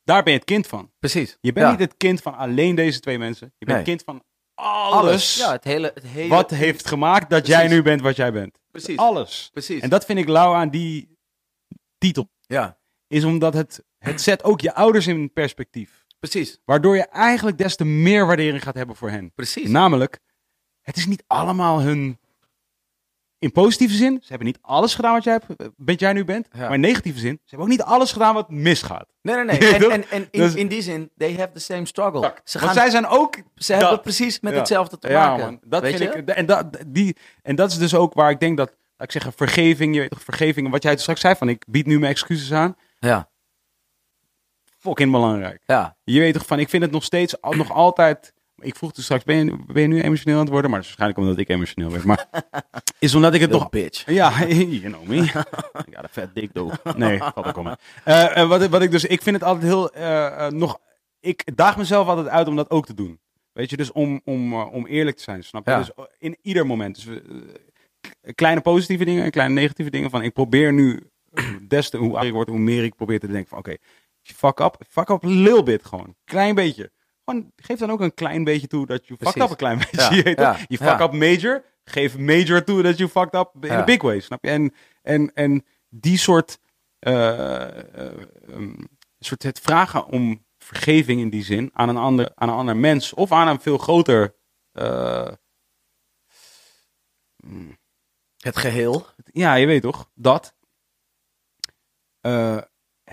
[0.03, 0.91] daar ben je het kind van.
[0.99, 1.37] Precies.
[1.41, 1.71] Je bent Ja.
[1.71, 3.53] niet het kind van alleen deze twee mensen.
[3.57, 3.77] Je bent Nee.
[3.77, 4.23] het kind van
[4.55, 5.91] alles, Ja, het hele.
[5.93, 8.59] Het hele wat heeft gemaakt dat jij nu bent wat jij bent.
[8.71, 8.97] Precies.
[8.97, 9.49] Alles.
[9.53, 9.81] Precies.
[9.81, 11.17] En dat vind ik lauw aan die
[11.97, 12.29] titel.
[12.41, 16.05] Ja, Is omdat het, het zet ook je ouders in perspectief.
[16.19, 16.59] precies.
[16.65, 19.33] Waardoor je eigenlijk des te meer waardering gaat hebben voor hen.
[19.33, 19.69] Precies.
[19.69, 20.19] Namelijk,
[20.81, 22.19] het is niet allemaal hun.
[23.41, 26.47] In positieve zin, ze hebben niet alles gedaan wat jij, hebt- bent jij nu bent.
[26.51, 26.59] Ja.
[26.59, 29.05] Maar in negatieve zin, ze hebben ook niet alles gedaan wat misgaat.
[29.21, 29.75] Nee, nee, nee.
[29.75, 32.21] En, en, en in, Dus- in die zin, they have the same struggle.
[32.43, 33.35] Ze, Want gaan, zij zijn ook.
[33.55, 34.57] ze hebben precies met Ja.
[34.59, 35.45] hetzelfde te maken.
[35.45, 35.59] man.
[35.63, 36.19] Dat Weet vind je?
[36.19, 36.29] ik.
[36.29, 38.75] En dat, die, en dat is dus ook waar ik denk dat.
[38.97, 39.93] Ik zeggen, vergeving.
[39.93, 40.69] Je weet toch, vergeving.
[40.69, 42.75] Wat jij straks zei van ik bied nu mijn excuses aan.
[42.99, 43.29] Ja,
[44.77, 45.61] Fucking belangrijk.
[45.65, 45.95] ja.
[46.03, 48.33] Je weet toch van, ik vind het nog steeds, al- nog altijd.
[48.61, 50.71] Ik vroeg dus straks, ben je, ben je nu emotioneel aan het worden?
[50.71, 52.07] Maar dat is waarschijnlijk omdat ik emotioneel ben.
[52.07, 52.29] Maar
[52.99, 54.05] is omdat ik het nog bitch.
[54.05, 55.15] Ja, you know me.
[55.87, 56.71] Ik had een vet dik doe.
[56.95, 57.75] Nee, valt ook wel mee.
[58.03, 60.79] Eh, eh, wat, wat ik dus, ik vind het altijd heel, eh, nog,
[61.19, 63.19] ik daag mezelf altijd uit om dat ook te doen.
[63.53, 65.71] Weet je, dus om, om, om eerlijk te zijn, snap je?
[65.71, 65.77] Ja.
[65.77, 67.05] Dus in ieder moment.
[67.05, 67.19] Dus,
[68.35, 70.09] kleine positieve dingen en kleine negatieve dingen.
[70.09, 71.09] Van ik probeer nu,
[71.67, 73.75] des te, hoe ouder ik word, hoe meer ik probeer te denken van, oké,
[74.23, 76.15] fuck up, fuck up little bit gewoon.
[76.23, 76.91] Klein beetje.
[77.31, 80.33] Gewoon, geef dan ook een klein beetje toe dat je fucked up een klein beetje.
[80.35, 84.01] Ja, je fuck up major, geef major toe dat je fucked up in a big
[84.01, 84.49] way, snap je?
[84.49, 86.59] En, en, en die soort,
[86.99, 88.17] eh, eh,
[88.49, 92.77] um, soort het vragen om vergeving in die zin aan een ander, aan een ander
[92.77, 94.35] mens of aan een veel groter,
[94.71, 95.31] eh,
[98.37, 99.05] Het geheel.
[99.25, 100.55] ja, je weet toch, dat.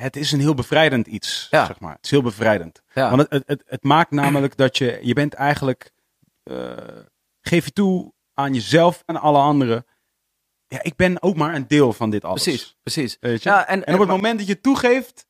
[0.00, 1.66] Het is een heel bevrijdend iets, Ja.
[1.66, 1.94] zeg maar.
[1.94, 2.82] Het is heel bevrijdend.
[2.94, 3.16] Ja.
[3.16, 5.90] Want het, het, het, maakt namelijk dat je, je bent eigenlijk,
[6.42, 6.72] eh,
[7.40, 9.86] geef je toe aan jezelf en alle anderen.
[10.66, 12.42] Ja, ik ben ook maar een deel van dit alles.
[12.42, 13.16] Precies, precies.
[13.20, 13.48] Weet je?
[13.48, 15.26] Ja, en, En op het maar- moment dat je toegeeft,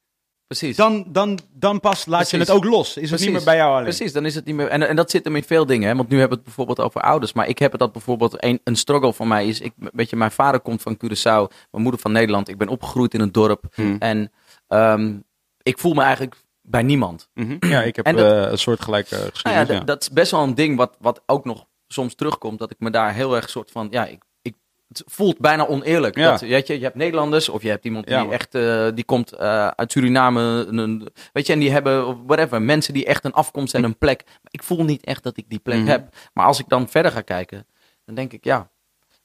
[0.47, 0.77] Precies.
[0.77, 2.97] dan, dan, dan pas laat je het ook los.
[2.97, 3.83] Is het niet meer bij jou alleen.
[3.83, 4.69] Precies, dan is het niet meer.
[4.69, 5.89] En, en dat zit hem in veel dingen.
[5.89, 5.95] Hè?
[5.97, 7.33] Want nu hebben we het bijvoorbeeld over ouders.
[7.33, 8.45] Maar ik heb het dat bijvoorbeeld.
[8.45, 9.61] Een, een struggle van mij is.
[9.61, 11.53] Ik, weet je, mijn vader komt van Curaçao.
[11.71, 12.49] Mijn moeder van Nederland.
[12.49, 13.65] Ik ben opgegroeid in een dorp.
[13.75, 13.97] Hmm.
[13.99, 14.33] En
[14.69, 15.19] ehm,
[15.63, 17.29] ik voel me eigenlijk bij niemand.
[17.35, 17.57] Mhm.
[17.61, 20.55] Ja, ik heb dat- eh, een soort gelijke Nou ja, dat is best wel een
[20.55, 22.59] ding wat, wat ook nog soms terugkomt.
[22.59, 23.87] Dat ik me daar heel erg soort van.
[23.91, 24.55] Ja, ik, ik,
[24.89, 26.17] het voelt bijna oneerlijk.
[26.17, 26.31] Ja.
[26.31, 28.55] Dat, weet je, je hebt Nederlanders of je hebt iemand die echt.
[28.55, 30.67] eh, die komt eh, uit Suriname.
[30.69, 32.27] Een, weet je, en die hebben.
[32.27, 32.63] Whatever.
[32.63, 34.23] Mensen die echt een afkomst en een plek.
[34.25, 35.87] Maar ik voel niet echt dat ik die plek Mhm.
[35.89, 36.15] heb.
[36.33, 37.67] Maar als ik dan verder ga kijken.
[38.05, 38.71] Dan denk ik ja.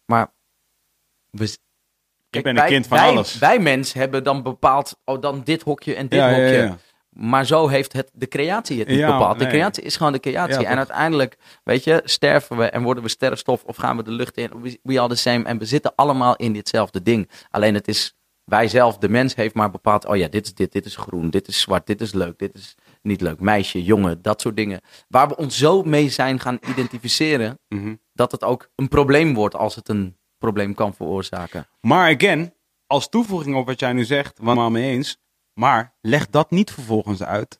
[0.05, 0.31] Maar.
[1.29, 1.57] We,
[2.35, 3.37] ik ben een wij- kind van wij, alles.
[3.37, 4.97] Wij mensen hebben dan bepaald.
[5.05, 6.43] Oh, dan dit hokje en dit ja, hokje.
[6.43, 6.77] ja, ja.
[7.09, 9.39] Maar zo heeft het de creatie het niet bepaald.
[9.39, 10.65] De creatie is gewoon de creatie.
[10.65, 14.37] En uiteindelijk, weet je, sterven we en worden we sterrenstof of gaan we de lucht
[14.37, 14.49] in.
[14.61, 15.43] We, we are the same.
[15.43, 17.29] En we zitten allemaal in ditzelfde ding.
[17.49, 20.05] Alleen het is, wij zelf, de mens heeft maar bepaald.
[20.05, 22.55] Oh ja, dit is dit, dit is groen, dit is zwart, dit is leuk, dit
[22.55, 23.39] is niet leuk.
[23.39, 24.81] Meisje, jongen, dat soort dingen.
[25.07, 27.59] Waar we ons zo mee zijn gaan identificeren.
[27.67, 27.95] Mhm.
[28.13, 31.67] Dat het ook een probleem wordt als het een probleem kan veroorzaken.
[31.81, 32.53] Maar again,
[32.87, 35.17] als toevoeging op wat jij nu zegt, want mee eens.
[35.53, 37.59] Maar leg dat niet vervolgens uit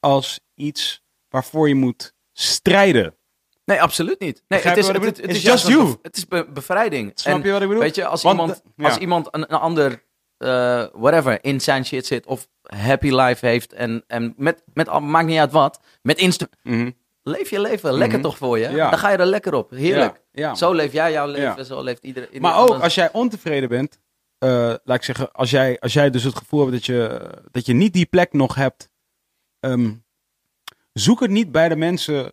[0.00, 3.14] als iets waarvoor je moet strijden.
[3.64, 4.44] Nee, absoluut niet.
[4.48, 5.96] Nee, het is, het, het It's is just een you.
[6.02, 7.12] Het is be- bevrijding.
[7.14, 7.82] Snap En je wat ik bedoel?
[7.82, 8.84] Weet je, als Want, iemand, ja.
[8.84, 10.04] als iemand een, een ander,
[10.36, 15.26] eh, whatever, in zijn shit zit of happy life heeft en, en met, met, maakt
[15.26, 16.90] niet uit wat, met Insta, Mhm.
[17.22, 17.92] Leef je leven.
[17.92, 18.26] Lekker Mhm.
[18.28, 18.68] toch voor je?
[18.68, 18.90] Ja.
[18.90, 19.70] Dan ga je er lekker op.
[19.70, 20.22] Heerlijk.
[20.32, 20.54] Ja, ja.
[20.54, 22.40] Zo leef jij jouw leven, zo leeft iedereen.
[22.40, 24.00] Maar ook als jij ontevreden bent,
[24.38, 24.48] eh,
[24.84, 27.72] laat ik zeggen, als jij, als jij dus het gevoel hebt dat je, dat je
[27.72, 28.90] niet die plek nog hebt,
[29.60, 29.94] ehm,
[30.92, 32.32] zoek het niet bij de mensen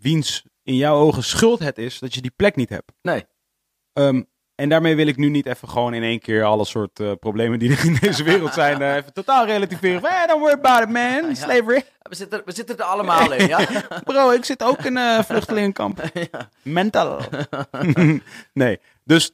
[0.00, 2.92] wiens in jouw ogen schuld het is dat je die plek niet hebt.
[3.02, 3.26] Nee.
[3.92, 4.22] Ehm,
[4.54, 7.58] en daarmee wil ik nu niet even gewoon in één keer alle soort eh, problemen
[7.58, 10.02] die er in deze wereld zijn, eh, even totaal relativeren.
[10.02, 11.28] Hey, don't worry about it, man.
[11.28, 11.34] ja.
[11.34, 11.84] Slavery.
[12.02, 13.66] We zitten, we zitten er allemaal in, ja?
[14.04, 16.02] Bro, ik zit ook in een vluchtelingenkamp.
[16.62, 17.20] Mental.
[18.52, 19.32] nee, dus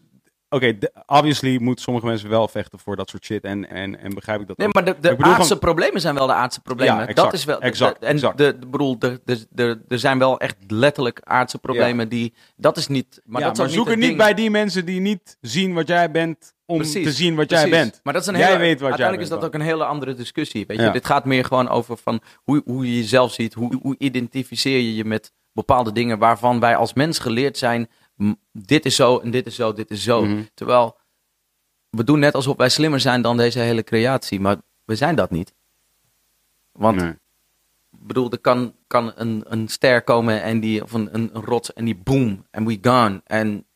[0.51, 3.45] oké, obviously moeten sommige mensen wel vechten voor dat soort shit.
[3.45, 4.75] En, en, en begrijp ik dat Nee, ook.
[4.75, 6.95] maar de, de aardse gewoon- problemen zijn wel de aardse problemen.
[6.95, 7.61] Ja, exact, dat is wel.
[7.61, 8.39] exact, de- en exact.
[8.39, 8.99] de, de bedoel,
[9.89, 12.35] er zijn wel echt letterlijk aardse problemen die.
[12.57, 13.21] Dat is niet.
[13.25, 15.89] Maar ja, dat maar zoek niet er niet bij die mensen die niet zien wat
[15.89, 18.01] jij bent om Precies, te zien wat jij bent.
[18.03, 19.67] Maar dat is een Jij hele, weet wat jij uiteindelijk bent, is dat ook een
[19.67, 20.65] hele andere discussie.
[20.67, 20.91] Weet je?
[20.91, 23.55] Dit gaat meer gewoon over van hoe, hoe je jezelf ziet.
[23.55, 27.89] Hoe, hoe identificeer je je met bepaalde dingen waarvan wij als mens geleerd zijn.
[28.53, 30.25] Dit is zo en dit is zo, dit is zo.
[30.25, 30.43] Mhm.
[30.55, 30.99] Terwijl
[31.91, 34.41] we doen net alsof wij slimmer zijn dan deze hele creatie.
[34.41, 35.55] Maar we zijn dat niet.
[36.73, 37.15] Want Nee.
[37.91, 41.73] bedoel, er kan, kan een, een ster komen en die, of een, een, een rots
[41.73, 43.21] en die boom en we gone.
[43.25, 43.67] En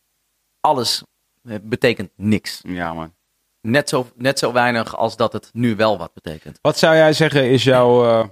[0.61, 1.03] alles
[1.43, 2.61] eh, betekent niks.
[2.67, 3.15] Ja, man.
[3.61, 6.59] Net zo, net zo weinig als dat het nu wel wat betekent.
[6.63, 8.05] Wat zou jij zeggen is jouw...
[8.05, 8.29] eh,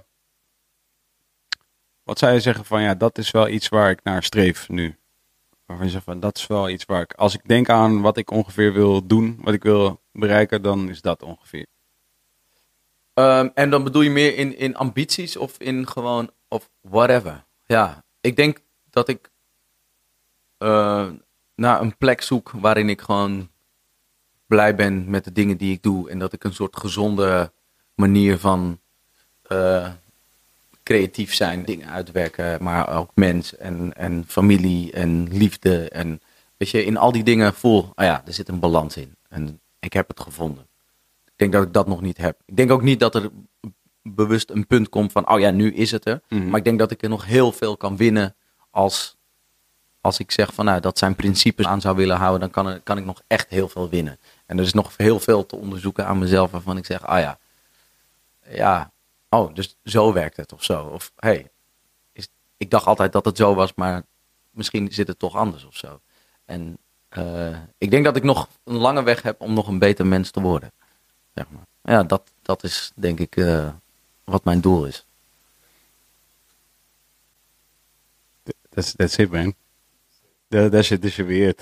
[2.03, 4.97] wat zou je zeggen van, ja, dat is wel iets waar ik naar streef nu?
[5.65, 7.13] Waarvan je zegt van, dat is wel iets waar ik...
[7.13, 11.01] Als ik denk aan wat ik ongeveer wil doen, wat ik wil bereiken, dan is
[11.01, 11.65] dat ongeveer.
[13.13, 17.45] Ehm, en dan bedoel je meer in, in ambities of in gewoon, of whatever.
[17.65, 18.59] Ja, ik denk
[18.89, 19.31] dat ik
[20.57, 21.09] eh,
[21.55, 23.49] naar een plek zoek waarin ik gewoon
[24.45, 26.09] blij ben met de dingen die ik doe.
[26.09, 27.51] En dat ik een soort gezonde
[27.95, 28.79] manier van
[29.41, 29.91] eh,
[30.83, 35.89] creatief zijn, dingen uitwerken, maar ook mens en, en familie en liefde.
[35.89, 36.21] En
[36.57, 39.15] weet je, in al die dingen voel, ah ja, er zit een balans in.
[39.29, 40.67] En ik heb het gevonden.
[41.25, 42.41] Ik denk dat ik dat nog niet heb.
[42.45, 43.29] Ik denk ook niet dat er
[44.01, 46.21] bewust een punt komt van, oh ja, nu is het er.
[46.29, 46.49] Mhm.
[46.49, 48.35] Maar ik denk dat ik er nog heel veel kan winnen
[48.69, 49.17] als,
[50.01, 52.79] als ik zeg van, nou, dat zijn principes aan zou willen houden, dan kan, er,
[52.79, 54.19] kan ik nog echt heel veel winnen.
[54.45, 57.39] En er is nog heel veel te onderzoeken aan mezelf waarvan ik zeg, ah ja,
[58.49, 58.91] ja,
[59.33, 60.85] oh, dus zo werkt het of zo.
[60.85, 61.51] Of, hey,
[62.11, 64.03] is, ik dacht altijd dat het zo was, maar
[64.51, 66.01] misschien zit het toch anders of zo.
[66.45, 66.77] En
[67.09, 70.31] eh, ik denk dat ik nog een lange weg heb om nog een beter mens
[70.31, 70.71] te worden.
[71.33, 71.65] Zeg maar.
[71.95, 73.73] Ja, dat, dat is denk ik eh,
[74.23, 75.05] wat mijn doel is.
[78.69, 79.53] That's, that's it, man.
[80.47, 81.59] That, that shit is weird.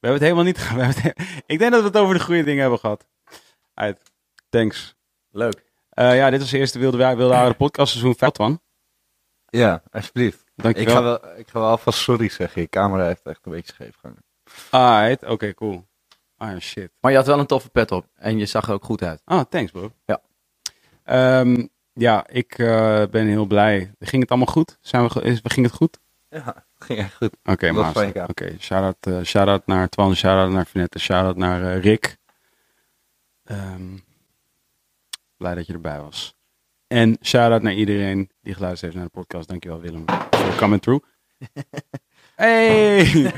[0.00, 1.96] We hebben het helemaal niet ge- we hebben het he- Ik denk dat we het
[1.96, 3.06] over de goede dingen hebben gehad.
[3.74, 3.98] Uit.
[4.48, 4.94] Thanks.
[5.30, 5.62] Leuk.
[5.94, 8.60] Eh, ja, dit was de eerste Wilde, Wilde Aarde podcast seizoen 5 van.
[9.46, 10.40] Ja, alsjeblieft.
[10.56, 10.94] Ik Dankjewel.
[10.94, 12.60] ga, wel, ik ga wel alvast sorry zeggen.
[12.62, 14.24] Je camera heeft echt een beetje scheef gehangen.
[14.70, 15.86] Alright, oké, cool.
[16.36, 16.90] Ah, shit.
[17.00, 19.20] Maar je had wel een toffe pet op en je zag er ook goed uit.
[19.24, 19.92] Ah, thanks bro.
[20.04, 20.20] Ja.
[21.04, 23.92] Ehm, ja, ik eh, ben heel blij.
[23.98, 24.78] Ging het allemaal goed?
[24.80, 25.98] Zijn we, ge- is, ging het goed?
[26.28, 27.36] Ja, ging echt goed.
[27.44, 28.58] Oké, fijn, Oké, ja.
[28.58, 32.16] shout-out, eh, shout-out naar Twan, shout-out naar Vanette, shout-out naar eh, Rick.
[33.44, 33.96] Ehm,
[35.44, 36.34] blij dat je erbij was.
[36.86, 39.48] En shout-out naar iedereen die geluisterd heeft naar de podcast.
[39.48, 41.04] Dankjewel Willem voor coming through.
[42.34, 43.06] Hey!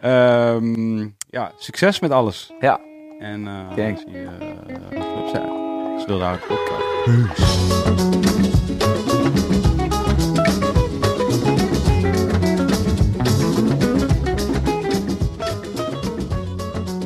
[0.00, 2.52] Ehm, ja, succes met alles.
[2.60, 2.80] Ja.
[3.18, 4.00] En eh Thanks.
[4.00, 4.28] zie je uh,
[4.60, 6.04] op de flipside.
[6.06, 6.84] Zullen we de podcast.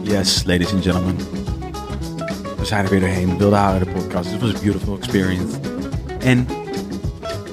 [0.03, 1.40] Yes, ladies and gentlemen.
[2.61, 3.39] We zijn er weer doorheen.
[3.39, 4.31] Wilde Haren, de podcast.
[4.31, 5.57] Dit was een beautiful experience.
[6.19, 6.47] En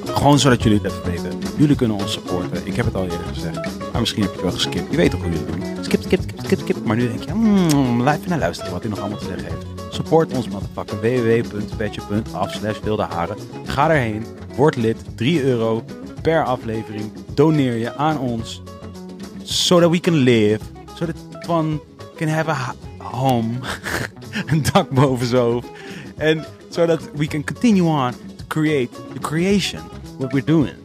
[0.05, 1.39] gewoon zodat jullie het even weten.
[1.57, 2.65] Jullie kunnen ons supporten.
[2.65, 3.55] Ik heb het al eerder gezegd.
[3.91, 4.91] Maar misschien heb je het wel geskipt.
[4.91, 5.83] Je weet toch hoe jullie het doen.
[5.83, 6.85] Skip, skip, skip, skip, skip.
[6.85, 9.93] Maar nu denk je, mm, blijf naar luisteren wat hij nog allemaal te zeggen heeft.
[9.93, 10.99] Support ons motherfucker.
[10.99, 13.37] www.petje.af slash wilde haren.
[13.65, 14.25] Ga erheen.
[14.55, 14.97] Word lid.
[15.15, 15.83] 3 euro
[16.21, 17.11] per aflevering.
[17.33, 18.61] Doneer je aan ons.
[19.43, 20.59] So that we can live.
[20.95, 21.81] So that Twan
[22.15, 23.49] can have a home.
[24.45, 25.67] een dak boven zijn hoofd.
[26.17, 29.81] En so that we can continue on to create the creation.
[30.17, 30.75] What we're doing.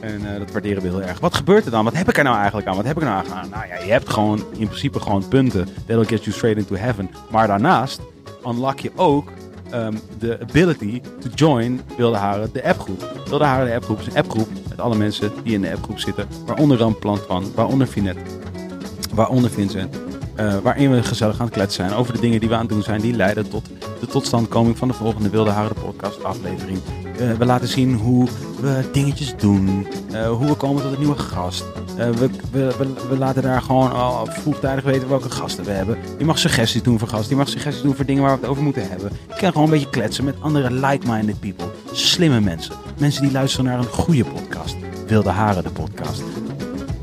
[0.00, 1.20] En eh, dat waarderen we heel erg.
[1.20, 1.84] Wat gebeurt er dan?
[1.84, 2.76] Wat heb ik er nou eigenlijk aan?
[2.76, 3.48] Wat heb ik er nou aan?
[3.48, 5.68] Nou ja, je hebt gewoon in principe gewoon punten.
[5.86, 7.10] That'll get you straight into heaven.
[7.30, 8.00] Maar daarnaast
[8.46, 9.28] unlock je ook
[9.70, 13.22] ehm, de ability to join Wilde Haren, de appgroep.
[13.28, 16.28] Wilde Haren, de appgroep, is een appgroep met alle mensen die in de appgroep zitten.
[16.46, 18.16] Waaronder dan Plant van, waaronder Finet,
[19.14, 19.96] waaronder Vincent.
[20.36, 22.68] Eh, waarin we gezellig aan het kletsen zijn over de dingen die we aan het
[22.70, 23.00] doen zijn.
[23.00, 23.66] Die leiden tot
[24.00, 26.78] de totstandkoming van de volgende Wilde Haren podcast aflevering.
[27.18, 28.28] Eh, we laten zien hoe
[28.60, 29.86] we dingetjes doen.
[30.12, 31.64] eh, hoe we komen tot een nieuwe gast.
[31.96, 32.12] We,
[32.52, 35.98] we, we, we laten daar gewoon al vroegtijdig weten welke gasten we hebben.
[36.18, 37.30] Je mag suggesties doen voor gasten.
[37.30, 39.10] Je mag suggesties doen voor dingen waar we het over moeten hebben.
[39.28, 41.66] Je kan gewoon een beetje kletsen met andere like-minded people.
[41.92, 42.74] Slimme mensen.
[42.98, 44.76] Mensen die luisteren naar een goede podcast.
[45.06, 46.22] Wilde Haren de podcast.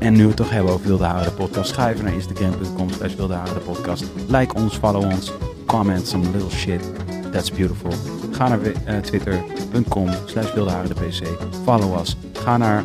[0.04, 3.14] En nu we het toch hebben over Wilde Haren de podcast, even naar instagram.com slash
[3.14, 4.04] Wilde de podcast.
[4.28, 5.32] Like ons, follow ons,
[5.66, 6.80] comment some little shit.
[7.32, 7.90] That's beautiful.
[8.30, 11.26] Ga naar eh, twitter.com slash Wilde de pc.
[11.64, 12.16] Follow us.
[12.32, 12.84] Ga naar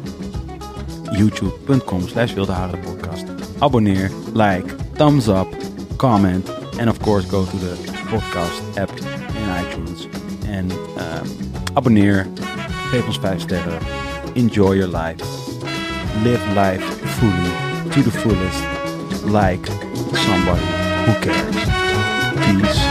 [1.12, 3.24] youtube.com slash Wilde de podcast.
[3.58, 5.48] Abonneer, like, thumbs up,
[5.96, 6.50] comment.
[6.80, 7.76] And of course go to the
[8.10, 10.08] podcast app in iTunes.
[10.48, 11.26] En ehm,
[11.74, 12.28] abonneer,
[12.92, 13.80] geef ons 5 sterren.
[14.34, 15.49] Enjoy your life
[16.24, 16.84] live life
[17.18, 20.66] fully to the fullest like somebody
[21.06, 21.56] who cares.
[22.46, 22.89] Peace